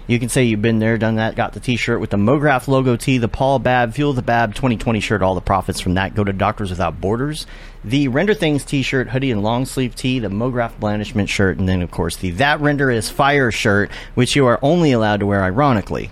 you 0.08 0.20
can 0.20 0.28
say 0.28 0.44
you've 0.44 0.62
been 0.62 0.78
there, 0.78 0.98
done 0.98 1.16
that, 1.16 1.34
got 1.34 1.52
the 1.52 1.58
t-shirt 1.58 2.00
with 2.00 2.10
the 2.10 2.16
MoGraph 2.16 2.68
logo 2.68 2.94
tee, 2.94 3.18
the 3.18 3.26
Paul 3.26 3.58
Babb, 3.58 3.94
Fuel 3.94 4.12
the 4.12 4.22
Babb 4.22 4.54
2020 4.54 5.00
shirt, 5.00 5.20
all 5.20 5.34
the 5.34 5.40
profits 5.40 5.80
from 5.80 5.94
that 5.94 6.14
go 6.14 6.22
to 6.22 6.32
Doctors 6.32 6.70
Without 6.70 7.00
Borders, 7.00 7.44
the 7.82 8.06
Render 8.06 8.32
Things 8.32 8.64
t-shirt, 8.64 9.08
hoodie 9.08 9.32
and 9.32 9.42
long 9.42 9.66
sleeve 9.66 9.96
tee, 9.96 10.20
the 10.20 10.28
MoGraph 10.28 10.78
blandishment 10.78 11.28
shirt, 11.28 11.58
and 11.58 11.68
then 11.68 11.82
of 11.82 11.90
course 11.90 12.16
the 12.16 12.30
That 12.32 12.60
Render 12.60 12.88
is 12.88 13.10
Fire 13.10 13.50
shirt, 13.50 13.90
which 14.14 14.36
you 14.36 14.46
are 14.46 14.60
only 14.62 14.92
allowed 14.92 15.20
to 15.20 15.26
wear 15.26 15.42
ironically, 15.42 16.10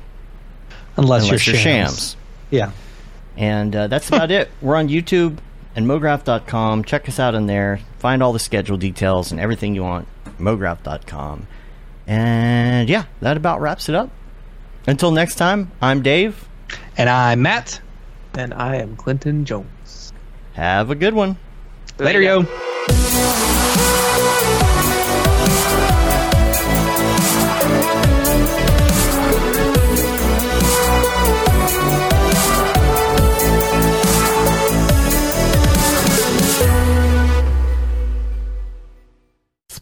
Unless, 0.97 1.27
unless 1.27 1.47
you're 1.47 1.55
you're 1.55 1.63
shams. 1.63 1.91
shams. 1.91 2.17
Yeah. 2.51 2.73
And 3.37 3.77
uh, 3.77 3.87
that's 3.87 4.09
about 4.09 4.33
it. 4.33 4.51
We're 4.61 4.77
on 4.77 4.89
YouTube 4.89 5.39
and 5.75 5.87
MoGraph.com. 5.87 6.85
Check 6.85 7.09
us 7.09 7.19
out 7.19 7.35
in 7.35 7.47
there. 7.47 7.81
Find 7.99 8.23
all 8.23 8.33
the 8.33 8.39
schedule 8.39 8.77
details 8.77 9.31
and 9.31 9.41
everything 9.41 9.75
you 9.75 9.83
want. 9.83 10.09
MoGraph.com. 10.39 11.47
And 12.07 12.89
yeah, 12.89 13.05
that 13.21 13.37
about 13.37 13.61
wraps 13.61 13.89
it 13.89 13.95
up. 13.95 14.11
Until 14.87 15.11
next 15.11 15.37
time, 15.37 15.71
I'm 15.81 16.03
Dave. 16.03 16.47
And 16.97 17.09
I'm 17.09 17.43
Matt. 17.43 17.81
And 18.35 18.53
I 18.53 18.77
am 18.77 18.97
Clinton 18.97 19.45
Jones. 19.45 20.13
Have 20.55 20.91
a 20.91 20.95
good 20.95 21.15
one. 21.15 21.37
Later, 21.99 22.21
yo. 22.21 22.45